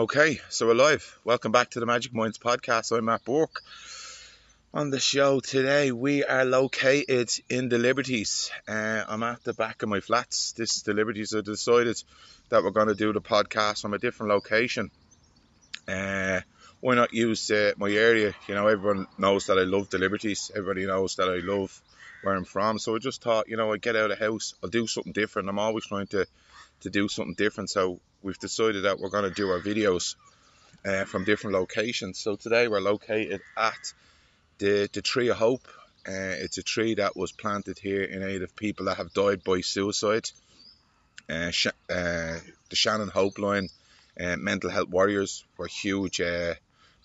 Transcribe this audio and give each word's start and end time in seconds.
Okay, 0.00 0.40
so 0.48 0.66
we're 0.66 0.72
live. 0.72 1.18
Welcome 1.24 1.52
back 1.52 1.68
to 1.72 1.80
the 1.80 1.84
Magic 1.84 2.14
Minds 2.14 2.38
podcast. 2.38 2.96
I'm 2.96 3.04
Matt 3.04 3.22
Burke. 3.22 3.60
On 4.72 4.88
the 4.88 4.98
show 4.98 5.40
today, 5.40 5.92
we 5.92 6.24
are 6.24 6.46
located 6.46 7.30
in 7.50 7.68
the 7.68 7.76
Liberties. 7.76 8.50
Uh, 8.66 9.04
I'm 9.06 9.22
at 9.22 9.44
the 9.44 9.52
back 9.52 9.82
of 9.82 9.90
my 9.90 10.00
flats. 10.00 10.52
This 10.52 10.76
is 10.76 10.84
the 10.84 10.94
Liberties. 10.94 11.34
I 11.34 11.42
decided 11.42 12.02
that 12.48 12.64
we're 12.64 12.70
going 12.70 12.88
to 12.88 12.94
do 12.94 13.12
the 13.12 13.20
podcast 13.20 13.82
from 13.82 13.92
a 13.92 13.98
different 13.98 14.32
location. 14.32 14.90
Uh, 15.86 16.40
why 16.80 16.94
not 16.94 17.12
use 17.12 17.50
uh, 17.50 17.72
my 17.76 17.90
area? 17.90 18.32
You 18.48 18.54
know, 18.54 18.68
everyone 18.68 19.06
knows 19.18 19.48
that 19.48 19.58
I 19.58 19.64
love 19.64 19.90
the 19.90 19.98
Liberties. 19.98 20.50
Everybody 20.56 20.86
knows 20.86 21.16
that 21.16 21.28
I 21.28 21.46
love 21.46 21.78
where 22.22 22.34
I'm 22.34 22.46
from. 22.46 22.78
So 22.78 22.96
I 22.96 23.00
just 23.00 23.22
thought, 23.22 23.50
you 23.50 23.58
know, 23.58 23.70
I 23.70 23.76
get 23.76 23.96
out 23.96 24.10
of 24.10 24.18
the 24.18 24.24
house, 24.24 24.54
I'll 24.62 24.70
do 24.70 24.86
something 24.86 25.12
different. 25.12 25.50
I'm 25.50 25.58
always 25.58 25.84
trying 25.84 26.06
to 26.06 26.26
to 26.80 26.90
do 26.90 27.08
something 27.08 27.34
different. 27.34 27.70
So 27.70 28.00
we've 28.22 28.38
decided 28.38 28.84
that 28.84 28.98
we're 28.98 29.10
going 29.10 29.28
to 29.28 29.30
do 29.30 29.50
our 29.50 29.60
videos 29.60 30.16
uh, 30.84 31.04
from 31.04 31.24
different 31.24 31.56
locations. 31.56 32.18
So 32.18 32.36
today 32.36 32.68
we're 32.68 32.80
located 32.80 33.40
at 33.56 33.92
the, 34.58 34.88
the 34.92 35.02
Tree 35.02 35.28
of 35.28 35.36
Hope. 35.36 35.66
Uh, 36.06 36.34
it's 36.38 36.58
a 36.58 36.62
tree 36.62 36.94
that 36.94 37.16
was 37.16 37.32
planted 37.32 37.78
here 37.78 38.02
in 38.02 38.22
aid 38.22 38.42
of 38.42 38.56
people 38.56 38.86
that 38.86 38.96
have 38.96 39.12
died 39.12 39.44
by 39.44 39.60
suicide. 39.60 40.30
Uh, 41.28 41.52
uh, 41.90 42.38
the 42.70 42.76
Shannon 42.76 43.08
Hope 43.08 43.38
line, 43.38 43.68
uh, 44.18 44.36
mental 44.36 44.70
health 44.70 44.88
warriors 44.88 45.44
were 45.56 45.66
huge 45.66 46.20
uh, 46.20 46.54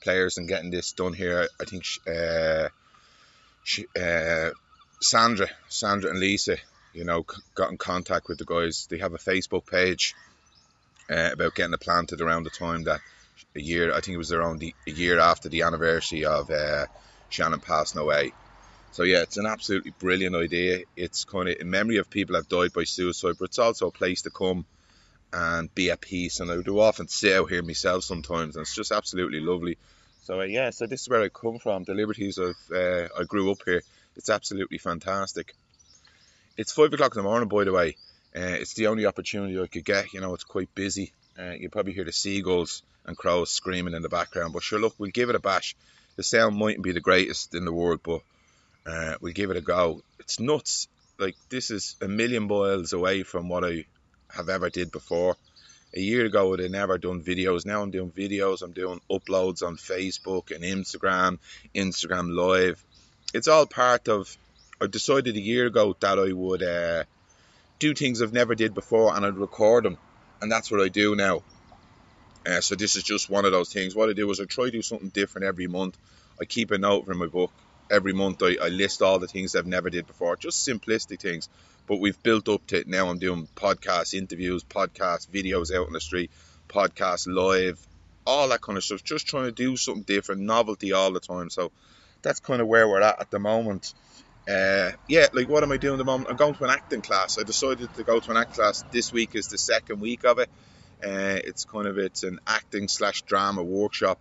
players 0.01 0.37
in 0.37 0.47
getting 0.47 0.71
this 0.71 0.93
done 0.93 1.13
here. 1.13 1.47
I 1.59 1.65
think 1.65 1.83
Sandra, 5.01 5.49
Sandra 5.67 6.09
and 6.09 6.19
Lisa 6.19 6.57
you 6.95 7.03
know, 7.03 7.25
got 7.53 7.71
in 7.71 7.77
contact 7.77 8.27
with 8.27 8.39
the 8.39 8.45
guys. 8.45 8.87
They 8.89 8.99
have 8.99 9.13
a 9.13 9.17
Facebook 9.17 9.69
page 9.69 10.15
uh, 11.09 11.29
about 11.33 11.55
getting 11.55 11.73
it 11.73 11.81
planted 11.81 12.21
around 12.21 12.43
the 12.43 12.49
time 12.49 12.85
that 12.85 13.01
a 13.55 13.59
year, 13.59 13.91
I 13.91 13.99
think 13.99 14.15
it 14.15 14.17
was 14.17 14.31
around 14.31 14.59
the, 14.59 14.73
a 14.87 14.91
year 14.91 15.19
after 15.19 15.49
the 15.49 15.63
anniversary 15.63 16.25
of 16.25 16.49
uh, 16.49 16.85
Shannon 17.29 17.59
passing 17.59 18.01
away. 18.01 18.31
So 18.91 19.03
yeah, 19.03 19.21
it's 19.23 19.37
an 19.37 19.45
absolutely 19.45 19.91
brilliant 19.99 20.35
idea. 20.35 20.83
It's 20.95 21.25
kind 21.25 21.49
of 21.49 21.57
in 21.59 21.69
memory 21.69 21.97
of 21.97 22.09
people 22.09 22.35
that 22.35 22.47
died 22.47 22.71
by 22.73 22.85
suicide, 22.85 23.35
but 23.37 23.49
it's 23.49 23.59
also 23.59 23.87
a 23.87 23.91
place 23.91 24.21
to 24.21 24.29
come 24.29 24.65
and 25.33 25.73
be 25.75 25.91
at 25.91 25.99
peace. 25.99 26.39
And 26.39 26.49
I 26.49 26.61
do 26.61 26.79
often 26.79 27.09
sit 27.09 27.35
out 27.35 27.49
here 27.49 27.61
myself 27.61 28.05
sometimes, 28.05 28.55
and 28.55 28.63
it's 28.63 28.75
just 28.75 28.93
absolutely 28.93 29.41
lovely. 29.41 29.77
So 30.23 30.39
uh, 30.39 30.45
yeah, 30.45 30.69
so 30.69 30.87
this 30.87 31.01
is 31.01 31.09
where 31.09 31.21
I 31.21 31.29
come 31.29 31.59
from. 31.59 31.83
The 31.83 31.93
Liberties 31.93 32.37
of 32.37 32.55
uh, 32.73 33.07
I 33.19 33.25
grew 33.27 33.51
up 33.51 33.59
here. 33.65 33.81
It's 34.15 34.29
absolutely 34.29 34.77
fantastic. 34.77 35.53
It's 36.57 36.71
five 36.71 36.93
o'clock 36.93 37.15
in 37.15 37.21
the 37.21 37.27
morning, 37.27 37.49
by 37.49 37.63
the 37.63 37.73
way. 37.73 37.95
Uh, 38.35 38.59
it's 38.59 38.73
the 38.73 38.87
only 38.87 39.05
opportunity 39.05 39.59
I 39.59 39.67
could 39.67 39.85
get. 39.85 40.13
You 40.13 40.21
know, 40.21 40.33
it's 40.33 40.43
quite 40.43 40.73
busy. 40.75 41.11
Uh, 41.37 41.51
you 41.51 41.69
probably 41.69 41.93
hear 41.93 42.05
the 42.05 42.13
seagulls 42.13 42.81
and 43.05 43.17
crows 43.17 43.51
screaming 43.51 43.93
in 43.93 44.01
the 44.01 44.09
background. 44.09 44.53
But 44.53 44.63
sure, 44.63 44.79
look, 44.79 44.95
we'll 44.97 45.11
give 45.11 45.29
it 45.29 45.35
a 45.35 45.39
bash. 45.39 45.75
The 46.15 46.23
sound 46.23 46.55
mightn't 46.55 46.83
be 46.83 46.91
the 46.91 47.01
greatest 47.01 47.55
in 47.55 47.65
the 47.65 47.73
world, 47.73 47.99
but 48.03 48.21
uh, 48.85 49.15
we'll 49.21 49.33
give 49.33 49.51
it 49.51 49.57
a 49.57 49.61
go. 49.61 50.01
It's 50.19 50.39
nuts. 50.39 50.87
Like 51.17 51.35
this 51.49 51.71
is 51.71 51.95
a 52.01 52.07
million 52.07 52.47
miles 52.47 52.93
away 52.93 53.23
from 53.23 53.49
what 53.49 53.63
I 53.63 53.85
have 54.29 54.49
ever 54.49 54.69
did 54.69 54.91
before. 54.91 55.35
A 55.95 55.99
year 55.99 56.25
ago, 56.25 56.53
I'd 56.53 56.71
never 56.71 56.97
done 56.97 57.21
videos. 57.21 57.65
Now 57.65 57.81
I'm 57.81 57.91
doing 57.91 58.11
videos. 58.11 58.61
I'm 58.61 58.73
doing 58.73 58.99
uploads 59.09 59.65
on 59.65 59.77
Facebook 59.77 60.53
and 60.53 60.63
Instagram, 60.63 61.37
Instagram 61.73 62.35
Live. 62.35 62.83
It's 63.33 63.47
all 63.47 63.65
part 63.65 64.09
of 64.09 64.35
I 64.81 64.87
decided 64.87 65.35
a 65.35 65.39
year 65.39 65.67
ago 65.67 65.95
that 66.01 66.19
I 66.19 66.33
would 66.33 66.61
uh, 66.61 67.05
do 67.79 67.93
things 67.93 68.21
I've 68.21 68.33
never 68.33 68.55
did 68.55 68.73
before 68.73 69.15
and 69.15 69.25
I'd 69.25 69.37
record 69.37 69.85
them, 69.85 69.97
and 70.41 70.51
that's 70.51 70.69
what 70.69 70.81
I 70.81 70.89
do 70.89 71.15
now. 71.15 71.43
Uh, 72.45 72.61
so 72.61 72.75
this 72.75 72.95
is 72.95 73.03
just 73.03 73.29
one 73.29 73.45
of 73.45 73.51
those 73.51 73.71
things. 73.71 73.95
What 73.95 74.09
I 74.09 74.13
do 74.13 74.29
is 74.31 74.39
I 74.39 74.45
try 74.45 74.65
to 74.65 74.71
do 74.71 74.81
something 74.81 75.09
different 75.09 75.47
every 75.47 75.67
month. 75.67 75.97
I 76.39 76.45
keep 76.45 76.71
a 76.71 76.77
note 76.77 77.07
in 77.07 77.17
my 77.17 77.27
book 77.27 77.51
every 77.89 78.13
month. 78.13 78.43
I, 78.43 78.57
I 78.61 78.67
list 78.67 79.01
all 79.01 79.17
the 79.17 79.27
things 79.27 79.55
I've 79.55 79.65
never 79.65 79.89
did 79.89 80.07
before, 80.07 80.35
just 80.35 80.67
simplistic 80.67 81.21
things. 81.21 81.47
But 81.87 81.99
we've 81.99 82.21
built 82.21 82.49
up 82.49 82.67
to 82.67 82.79
it 82.79 82.87
now. 82.87 83.07
I'm 83.09 83.19
doing 83.19 83.47
podcast 83.55 84.13
interviews, 84.13 84.63
podcast 84.63 85.29
videos 85.29 85.73
out 85.73 85.87
on 85.87 85.93
the 85.93 86.01
street, 86.01 86.31
podcast 86.67 87.27
live, 87.27 87.79
all 88.27 88.49
that 88.49 88.61
kind 88.61 88.77
of 88.77 88.83
stuff. 88.83 89.03
Just 89.03 89.27
trying 89.27 89.45
to 89.45 89.51
do 89.51 89.77
something 89.77 90.03
different, 90.03 90.41
novelty 90.41 90.91
all 90.93 91.11
the 91.13 91.19
time. 91.19 91.49
So 91.49 91.71
that's 92.21 92.39
kind 92.39 92.61
of 92.61 92.67
where 92.67 92.87
we're 92.87 93.01
at 93.01 93.21
at 93.21 93.31
the 93.31 93.39
moment 93.39 93.93
uh, 94.47 94.91
yeah, 95.07 95.27
like 95.33 95.49
what 95.49 95.63
am 95.63 95.71
I 95.71 95.77
doing 95.77 95.95
at 95.95 95.97
the 95.97 96.05
moment? 96.05 96.29
I'm 96.29 96.35
going 96.35 96.53
to 96.53 96.63
an 96.63 96.69
acting 96.69 97.01
class. 97.01 97.39
I 97.39 97.43
decided 97.43 97.93
to 97.95 98.03
go 98.03 98.19
to 98.19 98.31
an 98.31 98.37
acting 98.37 98.55
class. 98.55 98.83
This 98.91 99.11
week 99.11 99.35
is 99.35 99.47
the 99.47 99.57
second 99.57 99.99
week 100.01 100.23
of 100.23 100.39
it. 100.39 100.49
Uh, 101.03 101.39
it's 101.43 101.65
kind 101.65 101.87
of 101.87 101.97
it's 101.97 102.23
an 102.23 102.39
acting 102.45 102.87
slash 102.87 103.23
drama 103.23 103.63
workshop. 103.63 104.19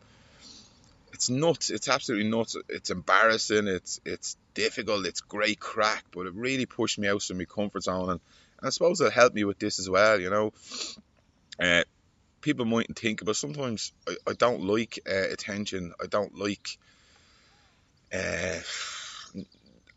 It's 1.12 1.28
nuts. 1.28 1.70
It's 1.70 1.88
absolutely 1.88 2.28
nuts. 2.28 2.56
It's 2.68 2.90
embarrassing. 2.90 3.68
It's 3.68 4.00
it's 4.04 4.36
difficult. 4.54 5.06
It's 5.06 5.20
great 5.20 5.60
crack, 5.60 6.04
but 6.10 6.26
it 6.26 6.34
really 6.34 6.66
pushed 6.66 6.98
me 6.98 7.08
out 7.08 7.28
of 7.28 7.36
my 7.36 7.44
comfort 7.44 7.84
zone, 7.84 8.10
and, 8.10 8.20
and 8.58 8.66
I 8.66 8.70
suppose 8.70 9.00
it 9.00 9.12
helped 9.12 9.34
me 9.34 9.44
with 9.44 9.58
this 9.58 9.78
as 9.78 9.88
well. 9.88 10.18
You 10.18 10.30
know, 10.30 10.52
uh, 11.60 11.84
people 12.40 12.64
mightn't 12.64 12.98
think, 12.98 13.24
but 13.24 13.36
sometimes 13.36 13.92
I, 14.08 14.16
I 14.28 14.32
don't 14.32 14.64
like 14.64 15.00
uh, 15.06 15.28
attention. 15.30 15.92
I 16.02 16.06
don't 16.06 16.36
like. 16.38 16.78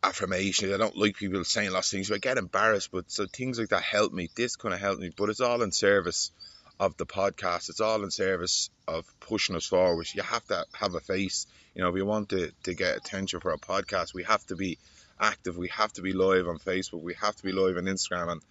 Uh, 0.07 0.09
affirmation. 0.09 0.73
I 0.73 0.78
don't 0.78 0.97
like 0.97 1.16
people 1.16 1.44
saying 1.44 1.72
lots 1.72 1.88
of 1.88 1.97
things. 1.97 2.07
So 2.07 2.16
I 2.16 2.18
get 2.18 2.38
embarrassed, 2.38 2.91
but 2.91 3.12
so 3.12 3.25
things 3.25 3.59
like 3.59 3.69
that 3.69 3.84
help 3.84 4.13
me. 4.13 4.29
This 4.35 4.56
kind 4.56 4.73
of 4.73 4.79
helped 4.79 5.01
me, 5.01 5.12
but 5.16 5.29
it's 5.29 5.41
all 5.41 5.62
in 5.62 5.72
service 5.72 6.31
of 6.79 6.95
the 6.97 7.06
podcast. 7.06 7.69
It's 7.69 7.81
all 7.81 8.03
in 8.03 8.12
service 8.12 8.69
of 8.88 9.06
pushing 9.19 9.56
us 9.56 9.66
forward. 9.66 10.07
You 10.13 10.23
have 10.23 10.45
to 10.45 10.66
have 10.73 10.95
a 10.95 11.00
face. 11.00 11.47
You 11.75 11.81
know, 11.81 11.90
if 11.90 11.94
we 11.94 12.01
want 12.01 12.29
to, 12.29 12.51
to 12.63 12.73
get 12.73 12.97
attention 12.97 13.40
for 13.40 13.51
a 13.51 13.57
podcast, 13.57 14.13
we 14.13 14.23
have 14.23 14.45
to 14.47 14.56
be 14.56 14.78
active. 15.19 15.57
We 15.57 15.69
have 15.69 15.94
to 15.94 16.01
be 16.01 16.13
live 16.13 16.47
on 16.47 16.59
Facebook. 16.59 17.01
We 17.01 17.16
have 17.16 17.35
to 17.35 17.44
be 17.44 17.51
live 17.51 17.78
on 17.78 17.85
Instagram. 17.85 18.31
And 18.31 18.41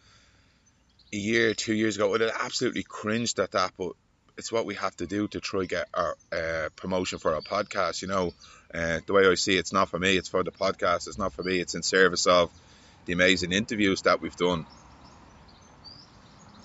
a 1.13 1.17
year, 1.17 1.55
two 1.55 1.75
years 1.75 1.97
ago, 1.97 2.15
I 2.15 2.31
absolutely 2.45 2.83
cringed 2.83 3.39
at 3.39 3.53
that, 3.53 3.73
but 3.79 3.93
it's 4.37 4.53
what 4.53 4.67
we 4.67 4.75
have 4.75 4.97
to 4.97 5.07
do 5.07 5.29
to 5.29 5.41
try 5.41 5.65
get 5.65 5.89
our 5.95 6.17
uh, 6.33 6.69
promotion 6.77 7.19
for 7.19 7.35
our 7.35 7.41
podcast. 7.41 8.03
You 8.03 8.09
know, 8.09 8.35
the 8.77 9.13
way 9.13 9.27
I 9.27 9.35
see 9.35 9.57
it, 9.57 9.61
it's 9.61 9.73
not 9.73 9.89
for 9.89 9.99
me, 9.99 10.17
it's 10.17 10.29
for 10.29 10.43
the 10.43 10.51
podcast. 10.51 11.09
It's 11.09 11.19
not 11.19 11.33
for 11.33 11.43
me, 11.43 11.59
it's 11.59 11.75
in 11.75 11.83
service 11.83 12.27
of 12.27 12.51
the 13.07 13.13
amazing 13.13 13.53
interviews 13.53 14.03
that 14.03 14.21
we've 14.21 14.37
done. 14.37 14.67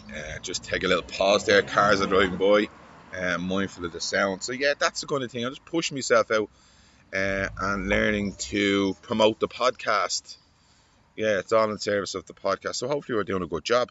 Uh, 0.09 0.39
just 0.41 0.63
take 0.63 0.83
a 0.83 0.87
little 0.87 1.03
pause 1.03 1.45
there. 1.45 1.61
Cars 1.61 2.01
are 2.01 2.07
driving 2.07 2.37
by, 2.37 2.67
uh, 3.17 3.37
mindful 3.37 3.85
of 3.85 3.93
the 3.93 4.01
sound. 4.01 4.43
So 4.43 4.51
yeah, 4.51 4.73
that's 4.77 5.01
the 5.01 5.07
kind 5.07 5.23
of 5.23 5.31
thing. 5.31 5.45
I'm 5.45 5.51
just 5.51 5.63
pushing 5.63 5.95
myself 5.95 6.31
out 6.31 6.49
uh, 7.13 7.47
and 7.59 7.87
learning 7.87 8.33
to 8.33 8.95
promote 9.01 9.39
the 9.39 9.47
podcast. 9.47 10.37
Yeah, 11.15 11.39
it's 11.39 11.53
all 11.53 11.71
in 11.71 11.77
service 11.77 12.15
of 12.15 12.25
the 12.25 12.33
podcast. 12.33 12.75
So 12.75 12.87
hopefully 12.87 13.17
we're 13.17 13.23
doing 13.23 13.43
a 13.43 13.47
good 13.47 13.63
job. 13.63 13.89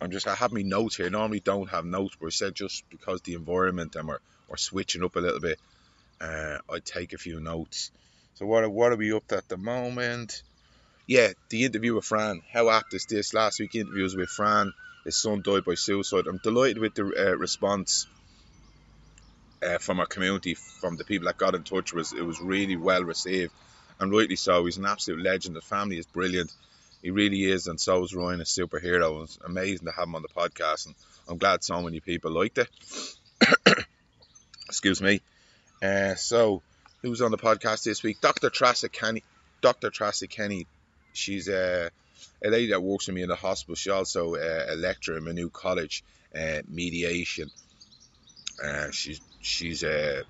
I'm 0.00 0.10
just 0.10 0.26
I 0.26 0.34
have 0.34 0.52
my 0.52 0.62
notes 0.62 0.96
here. 0.96 1.10
Normally 1.10 1.40
don't 1.40 1.68
have 1.70 1.84
notes, 1.84 2.16
but 2.18 2.26
I 2.26 2.30
said 2.30 2.54
just 2.54 2.88
because 2.90 3.20
the 3.22 3.34
environment 3.34 3.96
and 3.96 4.08
we're, 4.08 4.18
we're 4.48 4.56
switching 4.56 5.04
up 5.04 5.16
a 5.16 5.20
little 5.20 5.40
bit, 5.40 5.58
uh, 6.20 6.58
I 6.70 6.78
take 6.80 7.12
a 7.12 7.18
few 7.18 7.40
notes. 7.40 7.90
So 8.34 8.46
what 8.46 8.64
are, 8.64 8.70
what 8.70 8.92
are 8.92 8.96
we 8.96 9.12
up 9.12 9.26
to 9.28 9.36
at 9.36 9.48
the 9.48 9.56
moment? 9.56 10.42
Yeah, 11.06 11.32
the 11.50 11.64
interview 11.64 11.94
with 11.94 12.04
Fran. 12.04 12.42
How 12.52 12.70
apt 12.70 12.94
is 12.94 13.06
this? 13.06 13.34
Last 13.34 13.60
week 13.60 13.74
interviews 13.74 14.16
with 14.16 14.28
Fran. 14.28 14.72
His 15.04 15.16
son 15.16 15.42
died 15.42 15.64
by 15.64 15.74
suicide. 15.74 16.26
I'm 16.26 16.38
delighted 16.38 16.78
with 16.78 16.94
the 16.94 17.04
uh, 17.04 17.36
response 17.36 18.06
uh, 19.62 19.78
from 19.78 20.00
our 20.00 20.06
community, 20.06 20.54
from 20.54 20.96
the 20.96 21.04
people 21.04 21.26
that 21.26 21.36
got 21.36 21.54
in 21.54 21.62
touch. 21.62 21.92
Was 21.92 22.12
it 22.12 22.22
was 22.22 22.40
really 22.40 22.76
well 22.76 23.04
received, 23.04 23.52
and 24.00 24.10
rightly 24.10 24.36
so. 24.36 24.64
He's 24.64 24.78
an 24.78 24.86
absolute 24.86 25.22
legend. 25.22 25.56
The 25.56 25.60
family 25.60 25.98
is 25.98 26.06
brilliant. 26.06 26.50
He 27.02 27.10
really 27.10 27.44
is, 27.44 27.66
and 27.66 27.78
so 27.78 28.02
is 28.02 28.14
Ryan, 28.14 28.40
a 28.40 28.44
superhero. 28.44 29.22
It's 29.24 29.38
amazing 29.44 29.86
to 29.86 29.92
have 29.92 30.08
him 30.08 30.14
on 30.14 30.22
the 30.22 30.28
podcast, 30.28 30.86
and 30.86 30.94
I'm 31.28 31.36
glad 31.36 31.62
so 31.62 31.82
many 31.82 32.00
people 32.00 32.30
liked 32.30 32.56
it. 32.56 32.70
Excuse 34.68 35.02
me. 35.02 35.20
Uh, 35.84 36.14
so, 36.14 36.62
who 37.02 37.10
was 37.10 37.20
on 37.20 37.30
the 37.30 37.36
podcast 37.36 37.84
this 37.84 38.02
week? 38.02 38.20
Dr. 38.22 38.48
Tracy 38.48 38.88
Kenny. 38.88 39.22
Dr. 39.60 39.90
Tracy 39.90 40.28
Kenny. 40.28 40.66
She's 41.12 41.48
a, 41.48 41.90
a 42.42 42.48
lady 42.48 42.68
that 42.68 42.82
works 42.82 43.06
with 43.06 43.16
me 43.16 43.22
in 43.22 43.28
the 43.28 43.36
hospital. 43.36 43.74
She's 43.74 43.92
also 43.92 44.34
a, 44.34 44.72
a 44.72 44.76
lecturer 44.76 45.18
in 45.18 45.24
my 45.24 45.32
new 45.32 45.50
College, 45.50 46.02
uh, 46.34 46.62
mediation. 46.68 47.50
Uh, 48.64 48.90
she's 48.92 49.20
she's 49.40 49.82
a 49.82 50.22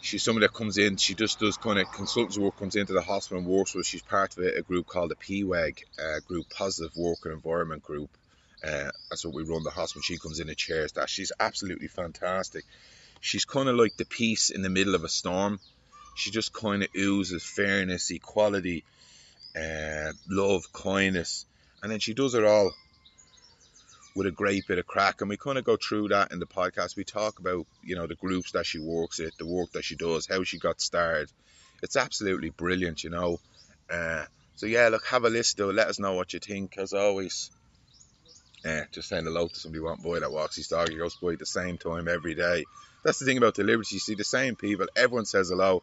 she's 0.00 0.22
someone 0.22 0.40
that 0.40 0.54
comes 0.54 0.78
in. 0.78 0.96
She 0.96 1.14
just 1.14 1.38
does 1.38 1.58
kind 1.58 1.78
of 1.78 1.86
consultancy 1.88 2.38
work. 2.38 2.56
Comes 2.56 2.76
into 2.76 2.94
the 2.94 3.02
hospital 3.02 3.38
and 3.42 3.46
works 3.46 3.74
with. 3.74 3.86
She's 3.86 4.02
part 4.02 4.34
of 4.38 4.44
a, 4.44 4.58
a 4.58 4.62
group 4.62 4.86
called 4.86 5.10
the 5.10 5.16
PWEG 5.16 5.80
uh, 6.02 6.20
group, 6.26 6.48
Positive 6.48 6.96
Work 6.96 7.18
and 7.24 7.34
Environment 7.34 7.82
Group. 7.82 8.08
Uh, 8.64 8.90
that's 9.10 9.26
what 9.26 9.34
we 9.34 9.42
run 9.42 9.62
the 9.62 9.70
hospital. 9.70 10.00
She 10.02 10.16
comes 10.16 10.40
in 10.40 10.48
and 10.48 10.56
chairs 10.56 10.92
that. 10.92 11.10
She's 11.10 11.32
absolutely 11.38 11.88
fantastic. 11.88 12.64
She's 13.26 13.44
kind 13.44 13.68
of 13.68 13.74
like 13.74 13.96
the 13.96 14.04
peace 14.04 14.50
in 14.50 14.62
the 14.62 14.70
middle 14.70 14.94
of 14.94 15.02
a 15.02 15.08
storm. 15.08 15.58
She 16.14 16.30
just 16.30 16.52
kind 16.52 16.84
of 16.84 16.88
oozes 16.96 17.42
fairness, 17.42 18.08
equality, 18.12 18.84
uh, 19.60 20.12
love, 20.30 20.72
kindness, 20.72 21.44
and 21.82 21.90
then 21.90 21.98
she 21.98 22.14
does 22.14 22.34
it 22.34 22.44
all 22.44 22.72
with 24.14 24.28
a 24.28 24.30
great 24.30 24.68
bit 24.68 24.78
of 24.78 24.86
crack. 24.86 25.20
And 25.20 25.28
we 25.28 25.36
kind 25.36 25.58
of 25.58 25.64
go 25.64 25.76
through 25.76 26.08
that 26.08 26.30
in 26.30 26.38
the 26.38 26.46
podcast. 26.46 26.94
We 26.94 27.02
talk 27.02 27.40
about, 27.40 27.66
you 27.82 27.96
know, 27.96 28.06
the 28.06 28.14
groups 28.14 28.52
that 28.52 28.64
she 28.64 28.78
works 28.78 29.18
at, 29.18 29.36
the 29.38 29.46
work 29.46 29.72
that 29.72 29.84
she 29.84 29.96
does, 29.96 30.28
how 30.28 30.44
she 30.44 30.60
got 30.60 30.80
started. 30.80 31.28
It's 31.82 31.96
absolutely 31.96 32.50
brilliant, 32.50 33.02
you 33.02 33.10
know. 33.10 33.40
Uh, 33.90 34.24
so 34.54 34.66
yeah, 34.66 34.88
look, 34.88 35.04
have 35.06 35.24
a 35.24 35.30
list 35.30 35.56
though. 35.56 35.70
Let 35.70 35.88
us 35.88 35.98
know 35.98 36.14
what 36.14 36.32
you 36.32 36.38
think. 36.38 36.78
As 36.78 36.92
always, 36.92 37.50
uh, 38.66 38.84
just 38.90 39.08
saying 39.08 39.24
hello 39.24 39.46
to 39.48 39.60
somebody 39.60 40.02
boy 40.02 40.20
that 40.20 40.32
walks 40.32 40.56
his 40.56 40.68
dog. 40.68 40.88
He 40.88 40.96
goes 40.96 41.16
by 41.16 41.32
at 41.32 41.38
the 41.38 41.46
same 41.46 41.78
time 41.78 42.08
every 42.08 42.34
day. 42.34 42.64
That's 43.04 43.18
the 43.18 43.24
thing 43.24 43.38
about 43.38 43.54
the 43.54 43.62
Liberty. 43.62 43.94
You 43.94 44.00
see 44.00 44.14
the 44.14 44.24
same 44.24 44.56
people. 44.56 44.86
Everyone 44.96 45.26
says 45.26 45.50
hello. 45.50 45.82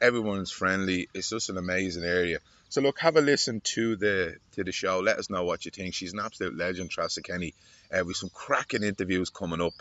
Everyone's 0.00 0.50
friendly. 0.50 1.08
It's 1.14 1.30
just 1.30 1.50
an 1.50 1.56
amazing 1.56 2.04
area. 2.04 2.40
So 2.68 2.80
look, 2.80 2.98
have 2.98 3.16
a 3.16 3.20
listen 3.20 3.60
to 3.74 3.96
the 3.96 4.36
to 4.52 4.64
the 4.64 4.72
show. 4.72 4.98
Let 4.98 5.18
us 5.18 5.30
know 5.30 5.44
what 5.44 5.64
you 5.64 5.70
think. 5.70 5.94
She's 5.94 6.12
an 6.12 6.20
absolute 6.20 6.56
legend, 6.56 6.90
Tressa 6.90 7.22
Kenny. 7.22 7.54
Uh, 7.96 8.04
with 8.04 8.16
some 8.16 8.30
cracking 8.30 8.82
interviews 8.82 9.30
coming 9.30 9.60
up. 9.60 9.74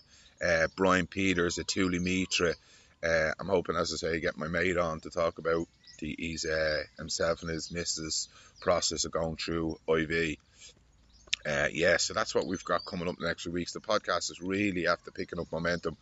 Uh, 0.45 0.67
Brian 0.75 1.07
Peters, 1.07 1.57
Atuli 1.57 1.99
Mitra. 1.99 2.53
Uh, 3.03 3.31
I'm 3.39 3.47
hoping, 3.47 3.75
as 3.75 3.93
I 3.93 3.97
say, 3.97 4.19
get 4.19 4.37
my 4.37 4.47
mate 4.47 4.77
on 4.77 4.99
to 5.01 5.09
talk 5.09 5.37
about 5.39 5.67
the, 5.99 6.15
he's 6.17 6.45
uh, 6.45 6.83
himself 6.97 7.41
and 7.41 7.49
his 7.49 7.71
missus 7.71 8.27
process 8.61 9.05
of 9.05 9.11
going 9.11 9.37
through 9.37 9.79
IV. 9.87 10.37
Uh, 11.45 11.67
yeah, 11.71 11.97
so 11.97 12.13
that's 12.13 12.33
what 12.33 12.47
we've 12.47 12.63
got 12.63 12.85
coming 12.85 13.07
up 13.07 13.17
the 13.17 13.27
next 13.27 13.43
few 13.43 13.51
weeks. 13.51 13.73
The 13.73 13.79
podcast 13.79 14.31
is 14.31 14.41
really 14.41 14.87
after 14.87 15.11
picking 15.11 15.39
up 15.39 15.51
momentum. 15.51 15.95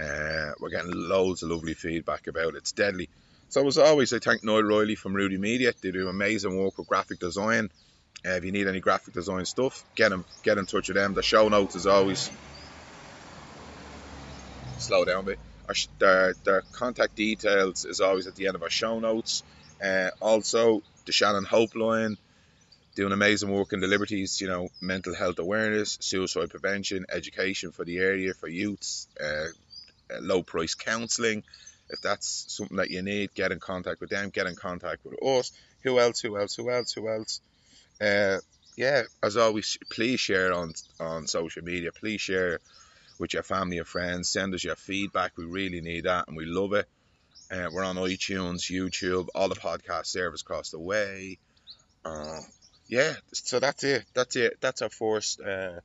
Uh, 0.00 0.52
we're 0.60 0.70
getting 0.70 0.92
loads 0.92 1.42
of 1.42 1.50
lovely 1.50 1.74
feedback 1.74 2.26
about 2.26 2.54
it. 2.54 2.56
It's 2.56 2.72
deadly. 2.72 3.08
So 3.48 3.66
as 3.66 3.78
always, 3.78 4.12
I 4.12 4.18
thank 4.18 4.44
Noel 4.44 4.62
Riley 4.62 4.94
from 4.94 5.14
Rudy 5.14 5.38
Media. 5.38 5.72
They 5.80 5.90
do 5.90 6.08
amazing 6.08 6.56
work 6.56 6.78
with 6.78 6.88
graphic 6.88 7.18
design. 7.18 7.70
Uh, 8.24 8.30
if 8.30 8.44
you 8.44 8.52
need 8.52 8.66
any 8.66 8.80
graphic 8.80 9.14
design 9.14 9.44
stuff, 9.44 9.84
get 9.94 10.10
them, 10.10 10.24
get 10.42 10.58
in 10.58 10.66
touch 10.66 10.88
with 10.88 10.96
them. 10.96 11.14
The 11.14 11.22
show 11.22 11.48
notes 11.48 11.76
as 11.76 11.86
always. 11.86 12.30
Slow 14.78 15.04
down 15.04 15.20
a 15.20 15.22
bit. 15.22 15.38
Our, 15.68 15.74
their, 15.98 16.34
their 16.44 16.62
contact 16.72 17.16
details 17.16 17.84
is 17.84 18.00
always 18.00 18.26
at 18.26 18.36
the 18.36 18.46
end 18.46 18.56
of 18.56 18.62
our 18.62 18.70
show 18.70 18.98
notes. 18.98 19.42
Uh, 19.82 20.10
also, 20.20 20.82
the 21.06 21.12
Shannon 21.12 21.44
Hope 21.44 21.74
line, 21.74 22.18
doing 22.96 23.12
amazing 23.12 23.52
work 23.52 23.72
in 23.72 23.80
the 23.80 23.86
Liberties, 23.86 24.40
you 24.40 24.48
know, 24.48 24.68
mental 24.80 25.14
health 25.14 25.38
awareness, 25.38 25.98
suicide 26.00 26.50
prevention, 26.50 27.06
education 27.08 27.70
for 27.70 27.84
the 27.84 27.98
area, 27.98 28.34
for 28.34 28.48
youths, 28.48 29.06
uh, 29.22 29.46
uh 30.10 30.20
low 30.20 30.42
price 30.42 30.74
counselling. 30.74 31.44
If 31.90 32.00
that's 32.00 32.46
something 32.48 32.78
that 32.78 32.90
you 32.90 33.02
need, 33.02 33.34
get 33.34 33.52
in 33.52 33.60
contact 33.60 34.00
with 34.00 34.10
them, 34.10 34.30
get 34.30 34.46
in 34.46 34.56
contact 34.56 35.04
with 35.04 35.22
us. 35.22 35.52
Who 35.82 36.00
else? 36.00 36.20
Who 36.20 36.36
else? 36.36 36.54
Who 36.56 36.70
else? 36.70 36.92
Who 36.94 37.08
else? 37.08 37.40
Uh, 38.00 38.38
yeah, 38.76 39.02
as 39.22 39.36
always, 39.36 39.78
please 39.90 40.18
share 40.18 40.52
on 40.52 40.72
on 40.98 41.26
social 41.26 41.62
media. 41.62 41.92
Please 41.92 42.20
share 42.20 42.60
with 43.18 43.34
your 43.34 43.42
family 43.42 43.78
and 43.78 43.86
friends. 43.86 44.30
Send 44.30 44.54
us 44.54 44.64
your 44.64 44.76
feedback. 44.76 45.36
We 45.36 45.44
really 45.44 45.80
need 45.80 46.04
that, 46.04 46.28
and 46.28 46.36
we 46.36 46.46
love 46.46 46.72
it. 46.72 46.88
Uh, 47.50 47.68
we're 47.72 47.84
on 47.84 47.96
iTunes, 47.96 48.70
YouTube, 48.70 49.28
all 49.34 49.48
the 49.48 49.54
podcast 49.54 50.06
service 50.06 50.42
across 50.42 50.70
the 50.70 50.80
way. 50.80 51.38
Uh, 52.04 52.40
yeah, 52.88 53.14
so 53.32 53.60
that's 53.60 53.84
it. 53.84 54.04
That's 54.14 54.36
it. 54.36 54.58
That's 54.60 54.82
our 54.82 54.88
first 54.88 55.40
uh, 55.40 55.80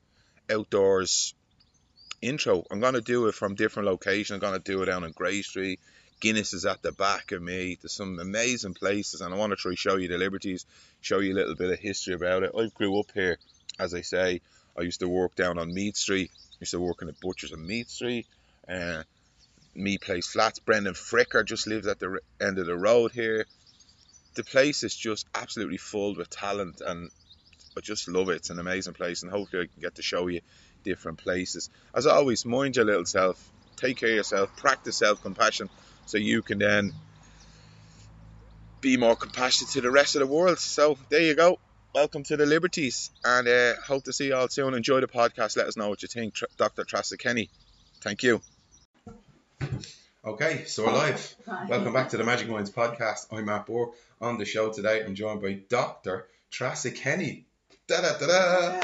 outdoors 0.49 1.33
intro. 2.21 2.63
I'm 2.69 2.79
going 2.79 2.93
to 2.93 3.01
do 3.01 3.27
it 3.27 3.35
from 3.35 3.55
different 3.55 3.87
locations. 3.87 4.31
I'm 4.43 4.49
going 4.49 4.61
to 4.61 4.71
do 4.71 4.81
it 4.83 4.85
down 4.85 5.03
in 5.03 5.11
Grey 5.11 5.41
Street. 5.41 5.79
Guinness 6.19 6.53
is 6.53 6.65
at 6.65 6.83
the 6.83 6.91
back 6.91 7.31
of 7.31 7.41
me. 7.41 7.79
There's 7.81 7.93
some 7.93 8.19
amazing 8.19 8.75
places, 8.75 9.21
and 9.21 9.33
I 9.33 9.37
want 9.37 9.51
to 9.51 9.55
try 9.55 9.73
show 9.73 9.95
you 9.95 10.07
the 10.07 10.19
liberties, 10.19 10.65
show 11.01 11.19
you 11.19 11.33
a 11.33 11.35
little 11.35 11.55
bit 11.55 11.71
of 11.71 11.79
history 11.79 12.13
about 12.13 12.43
it. 12.43 12.51
I 12.55 12.67
grew 12.75 12.99
up 12.99 13.11
here, 13.13 13.37
as 13.79 13.95
I 13.95 14.01
say. 14.01 14.41
I 14.77 14.81
used 14.83 14.99
to 14.99 15.09
work 15.09 15.35
down 15.35 15.57
on 15.57 15.73
Meath 15.73 15.97
Street. 15.97 16.29
I 16.33 16.57
used 16.59 16.71
to 16.71 16.79
work 16.79 17.01
in 17.01 17.07
the 17.07 17.15
butchers 17.21 17.53
on 17.53 17.65
Meath 17.65 17.89
Street. 17.89 18.27
Uh, 18.69 19.01
me 19.73 19.97
plays 19.97 20.27
flats. 20.27 20.59
Brenda 20.59 20.91
Fricker 20.91 21.43
just 21.43 21.65
lives 21.65 21.87
at 21.87 21.99
the 21.99 22.19
end 22.39 22.59
of 22.59 22.67
the 22.67 22.77
road 22.77 23.11
here. 23.11 23.45
The 24.33 24.43
place 24.43 24.83
is 24.83 24.95
just 24.95 25.27
absolutely 25.35 25.77
full 25.77 26.15
with 26.15 26.29
talent, 26.29 26.81
and 26.85 27.09
I 27.77 27.81
just 27.81 28.07
love 28.07 28.29
it. 28.29 28.37
It's 28.37 28.49
an 28.49 28.59
amazing 28.59 28.93
place, 28.93 29.23
and 29.23 29.31
hopefully 29.31 29.63
I 29.63 29.65
can 29.65 29.81
get 29.81 29.95
to 29.95 30.01
show 30.01 30.27
you 30.27 30.39
different 30.85 31.17
places. 31.17 31.69
As 31.93 32.07
always, 32.07 32.45
mind 32.45 32.77
your 32.77 32.85
little 32.85 33.05
self, 33.05 33.45
take 33.75 33.97
care 33.97 34.09
of 34.09 34.15
yourself, 34.15 34.55
practice 34.55 34.97
self 34.97 35.21
compassion 35.21 35.69
so 36.05 36.17
you 36.17 36.41
can 36.41 36.59
then 36.59 36.93
be 38.79 38.95
more 38.95 39.17
compassionate 39.17 39.71
to 39.71 39.81
the 39.81 39.91
rest 39.91 40.15
of 40.15 40.21
the 40.21 40.27
world. 40.27 40.59
So 40.59 40.97
there 41.09 41.21
you 41.21 41.35
go. 41.35 41.59
Welcome 41.93 42.23
to 42.23 42.37
the 42.37 42.45
Liberties, 42.45 43.11
and 43.25 43.45
uh, 43.49 43.73
hope 43.85 44.05
to 44.05 44.13
see 44.13 44.27
you 44.27 44.35
all 44.35 44.47
soon. 44.47 44.73
Enjoy 44.75 45.01
the 45.01 45.07
podcast. 45.07 45.57
Let 45.57 45.67
us 45.67 45.75
know 45.75 45.89
what 45.89 46.01
you 46.03 46.07
think, 46.07 46.35
Tr- 46.35 46.45
Dr. 46.55 46.85
Tressa 46.85 47.17
Kenny. 47.17 47.49
Thank 47.99 48.23
you. 48.23 48.41
Okay, 50.23 50.63
so 50.65 50.85
we're 50.85 50.93
live. 50.93 51.35
Hi. 51.47 51.65
Welcome 51.65 51.91
back 51.91 52.09
to 52.09 52.17
the 52.17 52.23
Magic 52.23 52.47
Minds 52.47 52.71
podcast. 52.71 53.27
I'm 53.31 53.45
Matt 53.45 53.65
Bourke. 53.65 53.93
On 54.21 54.37
the 54.37 54.45
show 54.45 54.71
today, 54.71 55.03
I'm 55.03 55.15
joined 55.15 55.41
by 55.41 55.53
Dr. 55.67 56.27
Tressa 56.51 56.91
Kenny. 56.91 57.43
Da 57.87 58.01
da 58.01 58.19
da 58.19 58.27
da. 58.27 58.79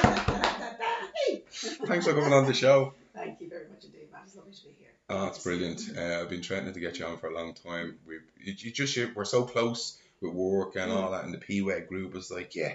Thanks 1.85 2.07
for 2.07 2.13
coming 2.13 2.33
on 2.33 2.47
the 2.47 2.55
show. 2.55 2.95
Thank 3.13 3.39
you 3.39 3.47
very 3.47 3.67
much 3.69 3.85
indeed, 3.85 4.07
Matt. 4.11 4.23
It's 4.25 4.35
lovely 4.35 4.51
to 4.51 4.63
be 4.63 4.71
here. 4.79 4.87
Oh, 5.09 5.25
that's 5.25 5.43
brilliant. 5.43 5.91
Uh, 5.95 6.21
I've 6.21 6.29
been 6.29 6.41
trying 6.41 6.73
to 6.73 6.79
get 6.79 6.97
you 6.97 7.05
on 7.05 7.19
for 7.19 7.27
a 7.27 7.35
long 7.35 7.53
time. 7.53 7.99
We 8.07 8.15
you, 8.43 8.71
just 8.71 8.97
you, 8.97 9.11
we're 9.13 9.25
so 9.25 9.43
close 9.43 9.99
with 10.21 10.33
work 10.33 10.75
and 10.75 10.91
all 10.91 11.11
that, 11.11 11.25
and 11.25 11.33
the 11.35 11.37
PWEG 11.37 11.87
group 11.87 12.15
was 12.15 12.31
like, 12.31 12.55
yeah, 12.55 12.73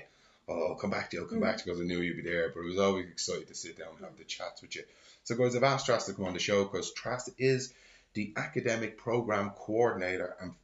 oh, 0.48 0.68
I'll 0.68 0.76
come 0.76 0.90
back 0.90 1.10
to 1.10 1.16
you. 1.16 1.24
I'll 1.24 1.28
come 1.28 1.38
mm. 1.38 1.42
back 1.42 1.56
to 1.56 1.64
you 1.66 1.72
because 1.72 1.84
I 1.84 1.88
knew 1.88 2.00
you'd 2.00 2.16
be 2.16 2.22
there. 2.22 2.48
But 2.50 2.60
I 2.60 2.66
was 2.66 2.78
always 2.78 3.06
excited 3.08 3.48
to 3.48 3.56
sit 3.56 3.76
down 3.76 3.88
and 3.96 4.04
have 4.04 4.16
the 4.16 4.24
chats 4.24 4.62
with 4.62 4.76
you. 4.76 4.84
So, 5.24 5.34
guys, 5.34 5.56
I've 5.56 5.64
asked 5.64 5.88
Tras 5.88 6.06
to 6.06 6.12
come 6.12 6.26
on 6.26 6.34
the 6.34 6.38
show 6.38 6.62
because 6.62 6.92
Tras 6.94 7.28
is 7.38 7.74
the 8.14 8.32
academic 8.36 8.98
program 8.98 9.50
coordinator 9.50 10.36
and 10.40 10.54